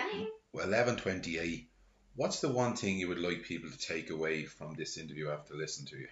eleven 0.63 0.95
twenty 0.97 1.37
eight. 1.37 1.69
What's 2.15 2.39
the 2.41 2.49
one 2.49 2.75
thing 2.75 2.97
you 2.97 3.07
would 3.09 3.19
like 3.19 3.43
people 3.43 3.69
to 3.69 3.77
take 3.77 4.09
away 4.09 4.45
from 4.45 4.73
this 4.73 4.97
interview 4.97 5.29
after 5.29 5.53
listening 5.55 5.87
to 5.89 5.97
you? 5.97 6.07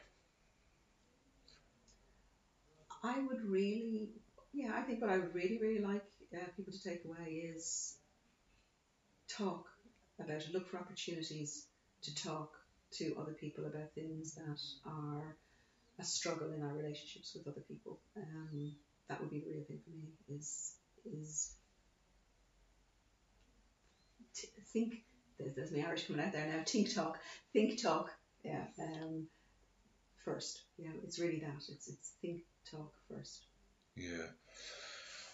I 3.05 3.19
would 3.19 3.43
really, 3.45 4.09
yeah, 4.51 4.71
I 4.75 4.81
think 4.81 4.99
what 5.01 5.11
I 5.11 5.17
would 5.17 5.35
really, 5.35 5.59
really 5.61 5.79
like 5.79 6.03
uh, 6.33 6.47
people 6.57 6.73
to 6.73 6.89
take 6.89 7.05
away 7.05 7.51
is 7.55 7.97
talk 9.27 9.65
about 10.19 10.37
it. 10.37 10.53
Look 10.53 10.67
for 10.67 10.79
opportunities 10.79 11.67
to 12.01 12.15
talk 12.15 12.49
to 12.93 13.15
other 13.19 13.33
people 13.33 13.65
about 13.65 13.93
things 13.93 14.33
that 14.35 14.61
are 14.89 15.37
a 15.99 16.03
struggle 16.03 16.51
in 16.51 16.63
our 16.63 16.73
relationships 16.73 17.35
with 17.35 17.47
other 17.47 17.63
people. 17.67 17.99
Um, 18.17 18.75
that 19.07 19.21
would 19.21 19.29
be 19.29 19.39
the 19.39 19.51
real 19.51 19.63
thing 19.67 19.81
for 19.83 19.91
me. 19.91 20.37
Is 20.37 20.73
is 21.05 21.55
t- 24.33 24.47
think. 24.73 25.03
There's, 25.37 25.53
there's 25.53 25.71
my 25.71 25.85
Irish 25.85 26.07
coming 26.07 26.25
out 26.25 26.31
there 26.31 26.47
now. 26.47 26.63
Think 26.65 26.93
talk. 26.93 27.19
Think 27.53 27.81
talk. 27.81 28.09
Yeah. 28.43 28.63
Um, 28.79 29.27
first. 30.23 30.63
Yeah, 30.77 30.91
it's 31.03 31.19
really 31.19 31.39
that. 31.41 31.63
It's 31.69 31.87
it's 31.87 32.13
think 32.21 32.41
talk 32.71 32.91
first. 33.09 33.41
Yeah. 33.95 34.27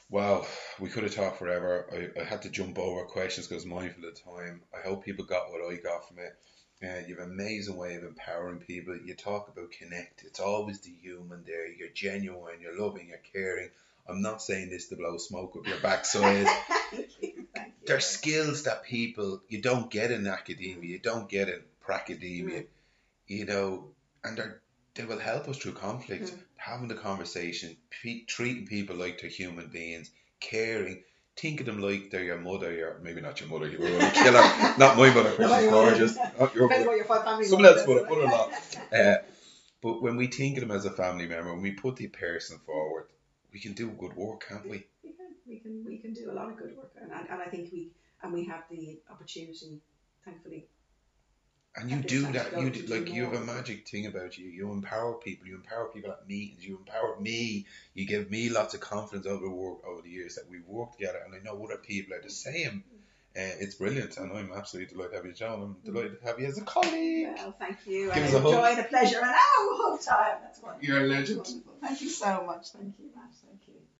Wow, 0.10 0.46
we 0.80 0.90
could 0.90 1.04
have 1.04 1.16
talked 1.16 1.40
forever. 1.40 1.88
I, 1.92 2.20
I 2.22 2.24
had 2.26 2.42
to 2.42 2.50
jump 2.50 2.78
over 2.78 3.06
questions 3.06 3.48
because 3.48 3.66
mindful 3.66 4.06
of 4.10 4.22
time. 4.22 4.62
I 4.74 4.86
hope 4.86 5.06
people 5.06 5.24
got 5.26 5.52
what 5.52 5.62
I 5.72 5.78
got 5.78 6.08
from 6.08 6.20
it. 6.20 6.36
Uh, 6.84 7.08
you 7.08 7.16
have 7.16 7.26
an 7.28 7.32
amazing 7.32 7.78
way 7.78 7.96
of 7.96 8.04
empowering 8.04 8.60
people. 8.60 8.98
You 8.98 9.14
talk 9.14 9.48
about 9.48 9.72
connect. 9.72 10.24
It's 10.26 10.40
always 10.40 10.82
the 10.82 10.92
human 11.02 11.44
there. 11.46 11.72
You're 11.72 11.90
genuine. 11.94 12.60
You're 12.60 12.80
loving. 12.80 13.08
You're 13.08 13.20
caring. 13.32 13.70
I'm 14.10 14.22
not 14.22 14.42
saying 14.42 14.70
this 14.70 14.88
to 14.88 14.96
blow 14.96 15.18
smoke 15.18 15.56
up 15.56 15.68
your 15.68 15.80
backside. 15.80 16.48
Thank 16.92 17.10
you. 17.22 17.46
Thank 17.56 17.68
you. 17.68 17.86
There's 17.86 18.06
skills 18.06 18.64
that 18.64 18.84
people 18.84 19.42
you 19.48 19.62
don't 19.62 19.90
get 19.90 20.12
in 20.12 20.28
academia. 20.28 20.90
You 20.90 21.00
don't 21.00 21.30
get 21.30 21.48
in 21.50 21.62
pracademia. 21.88 22.66
You 23.28 23.46
know, 23.46 23.86
and 24.24 24.38
they're 24.38 24.62
they 24.96 25.06
will 25.06 25.20
help 25.20 25.48
us 25.48 25.58
through 25.58 25.74
conflict, 25.74 26.32
Mm. 26.32 26.40
Having 26.62 26.88
the 26.88 26.96
conversation, 26.96 27.76
pe- 28.04 28.26
treating 28.26 28.68
people 28.68 28.96
like 28.96 29.20
they're 29.20 29.30
human 29.30 29.68
beings, 29.68 30.12
caring, 30.40 31.04
think 31.36 31.60
of 31.62 31.66
them 31.66 31.82
like 31.82 32.12
they're 32.12 32.24
your 32.24 32.38
mother, 32.40 32.72
your 32.74 33.00
maybe 33.02 33.22
not 33.22 33.40
your 33.40 33.50
mother, 33.50 33.68
you 33.68 33.80
were 33.80 33.88
a 33.88 34.12
killer, 34.12 34.42
not 34.78 34.98
my 34.98 35.14
mother, 35.14 35.32
because 35.32 35.60
she's 35.62 35.70
gorgeous, 35.70 36.16
not 36.18 36.54
your 36.56 36.68
Depends 36.70 36.86
mother. 36.86 36.98
your 36.98 37.44
Someone 37.46 37.66
else 37.66 37.88
would 37.88 37.98
have 38.00 38.08
put 38.08 38.24
it? 38.24 38.30
her 38.30 38.92
Uh, 39.00 39.18
but 39.82 40.02
when 40.02 40.16
we 40.18 40.28
think 40.28 40.58
of 40.58 40.62
them 40.68 40.76
as 40.78 40.86
a 40.86 40.92
family 40.92 41.28
member, 41.28 41.52
when 41.54 41.62
we 41.62 41.72
put 41.72 41.96
the 41.96 42.08
person 42.08 42.60
forward, 42.66 43.08
we 43.54 43.60
can 43.60 43.74
do 43.74 43.90
good 43.90 44.16
work, 44.16 44.46
can't 44.48 44.70
we? 44.70 44.86
we 45.04 45.12
can, 45.14 45.28
we 45.48 45.60
can, 45.60 45.84
we 45.86 45.98
can 45.98 46.14
do 46.14 46.32
a 46.32 46.34
lot 46.34 46.50
of 46.50 46.58
good 46.58 46.76
work, 46.78 46.92
and, 47.02 47.12
and, 47.12 47.28
and 47.30 47.42
I 47.42 47.46
think 47.46 47.72
we 47.74 47.92
and 48.24 48.34
we 48.34 48.46
have 48.46 48.64
the 48.70 49.00
opportunity, 49.10 49.82
thankfully. 50.24 50.68
And 51.76 51.90
you 51.90 51.98
do 51.98 52.32
that. 52.34 52.60
You 52.60 52.70
to 52.70 52.80
do, 52.82 52.88
do 52.88 52.94
like 52.94 53.14
you 53.14 53.26
have 53.26 53.34
a 53.34 53.40
magic 53.40 53.88
thing 53.88 54.06
about 54.06 54.38
you. 54.38 54.48
You 54.48 54.72
empower 54.72 55.14
people. 55.14 55.48
You 55.48 55.56
empower 55.56 55.88
people 55.88 56.12
at 56.12 56.28
meetings. 56.28 56.66
You 56.66 56.78
empower 56.78 57.20
me. 57.20 57.66
You 57.94 58.06
give 58.06 58.30
me 58.30 58.50
lots 58.50 58.74
of 58.74 58.82
confidence 58.82 59.26
over 59.26 59.46
the 59.46 59.52
work 59.52 59.86
over 59.88 60.02
the 60.02 60.10
years 60.10 60.36
that 60.36 60.50
we've 60.50 60.68
worked 60.68 60.98
together. 60.98 61.22
And 61.26 61.34
I 61.34 61.40
know 61.40 61.64
other 61.64 61.78
people 61.78 62.14
are 62.14 62.22
the 62.22 62.30
same. 62.30 62.84
Uh, 63.34 63.48
it's 63.62 63.76
brilliant, 63.76 64.18
and 64.18 64.30
I'm 64.34 64.52
absolutely 64.52 64.94
delighted 64.94 65.12
to 65.12 65.18
have 65.18 65.26
you, 65.26 65.32
John. 65.32 65.62
I'm 65.62 65.78
delighted 65.86 66.20
to 66.20 66.28
have 66.28 66.38
you 66.38 66.48
as 66.48 66.58
a 66.58 66.64
colleague. 66.64 67.30
Well, 67.38 67.56
thank 67.58 67.78
you. 67.86 68.08
Give 68.08 68.18
and 68.18 68.26
us 68.26 68.34
a 68.34 68.42
hug. 68.42 68.54
enjoyed 68.54 68.86
a 68.86 68.88
pleasure, 68.90 69.20
and 69.22 69.34
oh, 69.34 69.78
hug 69.82 70.02
time. 70.02 70.40
That's 70.44 70.62
wonderful. 70.62 70.86
You're 70.86 71.06
a 71.06 71.08
legend. 71.08 71.38
wonderful. 71.38 71.74
Thank 71.82 72.02
you 72.02 72.10
so 72.10 72.44
much. 72.46 72.72
Thank 72.72 72.96
you, 73.00 73.06
Matt. 73.16 73.32